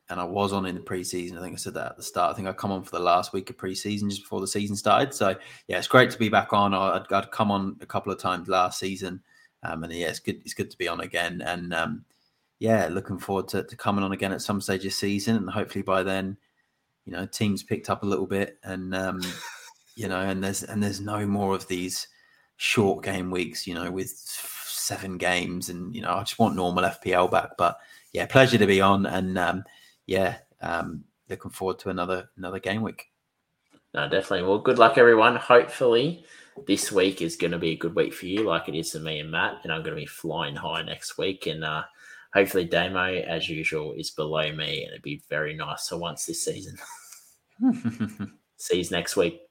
And 0.09 0.17
I 0.17 0.23
was 0.23 0.53
on 0.53 0.65
in 0.65 0.75
the 0.75 0.81
preseason. 0.81 1.37
I 1.37 1.41
think 1.41 1.55
I 1.55 1.57
said 1.57 1.73
that 1.73 1.87
at 1.87 1.97
the 1.97 2.03
start. 2.03 2.31
I 2.31 2.35
think 2.37 2.47
I 2.47 2.53
come 2.53 2.71
on 2.71 2.83
for 2.83 2.91
the 2.91 3.03
last 3.03 3.33
week 3.33 3.49
of 3.49 3.57
preseason 3.57 4.09
just 4.09 4.21
before 4.21 4.39
the 4.39 4.47
season 4.47 4.77
started. 4.77 5.13
So 5.13 5.35
yeah, 5.67 5.77
it's 5.77 5.89
great 5.89 6.09
to 6.11 6.17
be 6.17 6.29
back 6.29 6.53
on. 6.53 6.73
I'd, 6.73 7.11
I'd 7.11 7.31
come 7.31 7.51
on 7.51 7.75
a 7.81 7.85
couple 7.85 8.13
of 8.13 8.17
times 8.17 8.47
last 8.47 8.79
season, 8.79 9.21
um, 9.63 9.83
and 9.83 9.91
yeah, 9.91 10.07
it's 10.07 10.19
good. 10.19 10.37
It's 10.45 10.53
good 10.53 10.71
to 10.71 10.77
be 10.77 10.87
on 10.87 11.01
again. 11.01 11.41
And 11.41 11.73
um, 11.73 12.05
yeah, 12.59 12.87
looking 12.89 13.19
forward 13.19 13.49
to, 13.49 13.63
to 13.63 13.75
coming 13.75 14.05
on 14.05 14.13
again 14.13 14.31
at 14.31 14.41
some 14.41 14.61
stage 14.61 14.85
of 14.85 14.93
season. 14.93 15.35
And 15.35 15.49
hopefully 15.49 15.81
by 15.81 16.01
then, 16.03 16.37
you 17.05 17.11
know, 17.11 17.25
teams 17.25 17.61
picked 17.61 17.89
up 17.89 18.03
a 18.03 18.07
little 18.07 18.25
bit, 18.27 18.57
and 18.63 18.95
um, 18.95 19.19
you 19.97 20.07
know, 20.07 20.19
and 20.19 20.43
there's 20.43 20.61
and 20.61 20.81
there's 20.81 21.01
no 21.01 21.25
more 21.25 21.55
of 21.55 21.67
these 21.67 22.07
short 22.57 23.03
game 23.03 23.31
weeks, 23.31 23.65
you 23.65 23.73
know, 23.73 23.89
with 23.89 24.09
seven 24.09 25.17
games, 25.17 25.69
and 25.69 25.93
you 25.95 26.03
know, 26.03 26.11
I 26.11 26.19
just 26.19 26.37
want 26.37 26.55
normal 26.55 26.83
FPL 26.83 27.31
back. 27.31 27.57
But 27.57 27.79
yeah, 28.13 28.27
pleasure 28.27 28.59
to 28.59 28.67
be 28.67 28.79
on, 28.79 29.07
and 29.07 29.39
um, 29.39 29.63
yeah, 30.05 30.37
um, 30.61 31.03
looking 31.31 31.49
forward 31.49 31.79
to 31.79 31.89
another 31.89 32.29
another 32.37 32.59
game 32.59 32.83
week. 32.83 33.07
No, 33.95 34.07
definitely. 34.07 34.47
Well, 34.47 34.59
good 34.59 34.77
luck, 34.77 34.99
everyone. 34.99 35.35
Hopefully, 35.35 36.23
this 36.67 36.91
week 36.91 37.23
is 37.23 37.35
going 37.35 37.53
to 37.53 37.57
be 37.57 37.71
a 37.71 37.77
good 37.77 37.95
week 37.95 38.13
for 38.13 38.27
you, 38.27 38.43
like 38.43 38.69
it 38.69 38.75
is 38.75 38.91
for 38.91 38.99
me 38.99 39.19
and 39.19 39.31
Matt. 39.31 39.61
And 39.63 39.73
I'm 39.73 39.81
going 39.81 39.95
to 39.95 40.01
be 40.01 40.05
flying 40.05 40.55
high 40.55 40.83
next 40.83 41.17
week, 41.17 41.47
and 41.47 41.63
uh, 41.63 41.81
hopefully, 42.35 42.65
Damo, 42.65 43.15
as 43.15 43.49
usual, 43.49 43.93
is 43.93 44.11
below 44.11 44.51
me, 44.51 44.83
and 44.83 44.91
it'd 44.91 45.01
be 45.01 45.23
very 45.27 45.55
nice 45.55 45.89
So 45.89 45.97
once 45.97 46.27
this 46.27 46.45
season. 46.45 46.77
See 48.57 48.79
you 48.79 48.85
next 48.91 49.15
week. 49.15 49.46